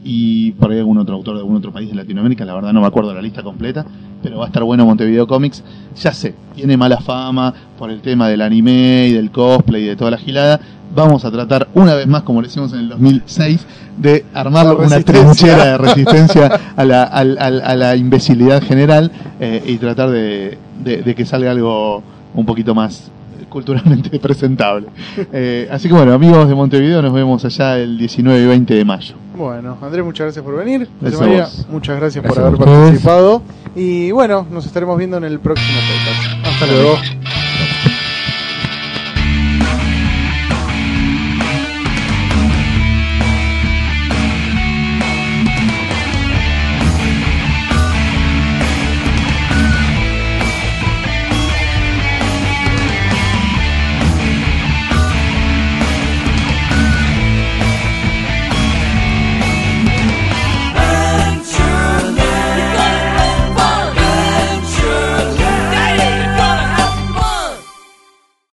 Y 0.03 0.51
por 0.53 0.71
ahí 0.71 0.79
algún 0.79 0.97
otro 0.97 1.15
autor 1.15 1.35
de 1.35 1.41
algún 1.41 1.55
otro 1.55 1.71
país 1.71 1.89
de 1.89 1.95
Latinoamérica, 1.95 2.45
la 2.45 2.53
verdad 2.53 2.73
no 2.73 2.81
me 2.81 2.87
acuerdo 2.87 3.13
la 3.13 3.21
lista 3.21 3.43
completa, 3.43 3.85
pero 4.21 4.37
va 4.39 4.45
a 4.45 4.47
estar 4.47 4.63
bueno 4.63 4.85
Montevideo 4.85 5.27
Comics. 5.27 5.63
Ya 6.01 6.13
sé, 6.13 6.33
tiene 6.55 6.77
mala 6.77 6.97
fama 6.99 7.53
por 7.77 7.89
el 7.91 8.01
tema 8.01 8.27
del 8.29 8.41
anime 8.41 9.07
y 9.09 9.13
del 9.13 9.31
cosplay 9.31 9.83
y 9.83 9.87
de 9.87 9.95
toda 9.95 10.11
la 10.11 10.17
gilada. 10.17 10.59
Vamos 10.93 11.23
a 11.23 11.31
tratar 11.31 11.69
una 11.73 11.95
vez 11.95 12.05
más, 12.07 12.23
como 12.23 12.41
lo 12.41 12.47
hicimos 12.47 12.73
en 12.73 12.79
el 12.79 12.89
2006, 12.89 13.65
de 13.97 14.25
armar 14.33 14.65
una 14.75 14.99
trinchera 15.05 15.65
de 15.65 15.77
resistencia 15.77 16.59
a 16.75 16.83
la, 16.85 17.03
al- 17.03 17.37
al- 17.39 17.61
a 17.61 17.75
la 17.75 17.95
imbecilidad 17.95 18.61
general 18.61 19.11
eh, 19.39 19.63
y 19.65 19.77
tratar 19.77 20.09
de, 20.09 20.57
de- 20.83 21.01
de 21.01 21.15
que 21.15 21.25
salga 21.25 21.51
algo 21.51 22.03
un 22.33 22.45
poquito 22.45 22.75
más 22.75 23.09
culturalmente 23.51 24.17
presentable. 24.19 24.87
Eh, 25.31 25.67
así 25.69 25.87
que 25.87 25.93
bueno, 25.93 26.13
amigos 26.13 26.47
de 26.49 26.55
Montevideo, 26.55 27.03
nos 27.03 27.13
vemos 27.13 27.45
allá 27.45 27.77
el 27.77 27.99
19 27.99 28.41
y 28.41 28.47
20 28.47 28.73
de 28.73 28.85
mayo. 28.85 29.15
Bueno, 29.37 29.77
Andrés, 29.81 30.03
muchas 30.03 30.25
gracias 30.25 30.43
por 30.43 30.55
venir. 30.55 30.87
Gracias 30.99 31.21
María, 31.21 31.47
muchas 31.69 31.97
gracias, 31.97 32.23
Gracias 32.23 32.25
por 32.25 32.39
haber 32.39 32.59
participado. 32.59 33.41
Y 33.75 34.11
bueno, 34.11 34.47
nos 34.51 34.65
estaremos 34.65 34.97
viendo 34.97 35.17
en 35.17 35.25
el 35.25 35.39
próximo 35.39 35.77
podcast. 35.79 36.47
Hasta 36.47 36.65
luego. 36.65 37.40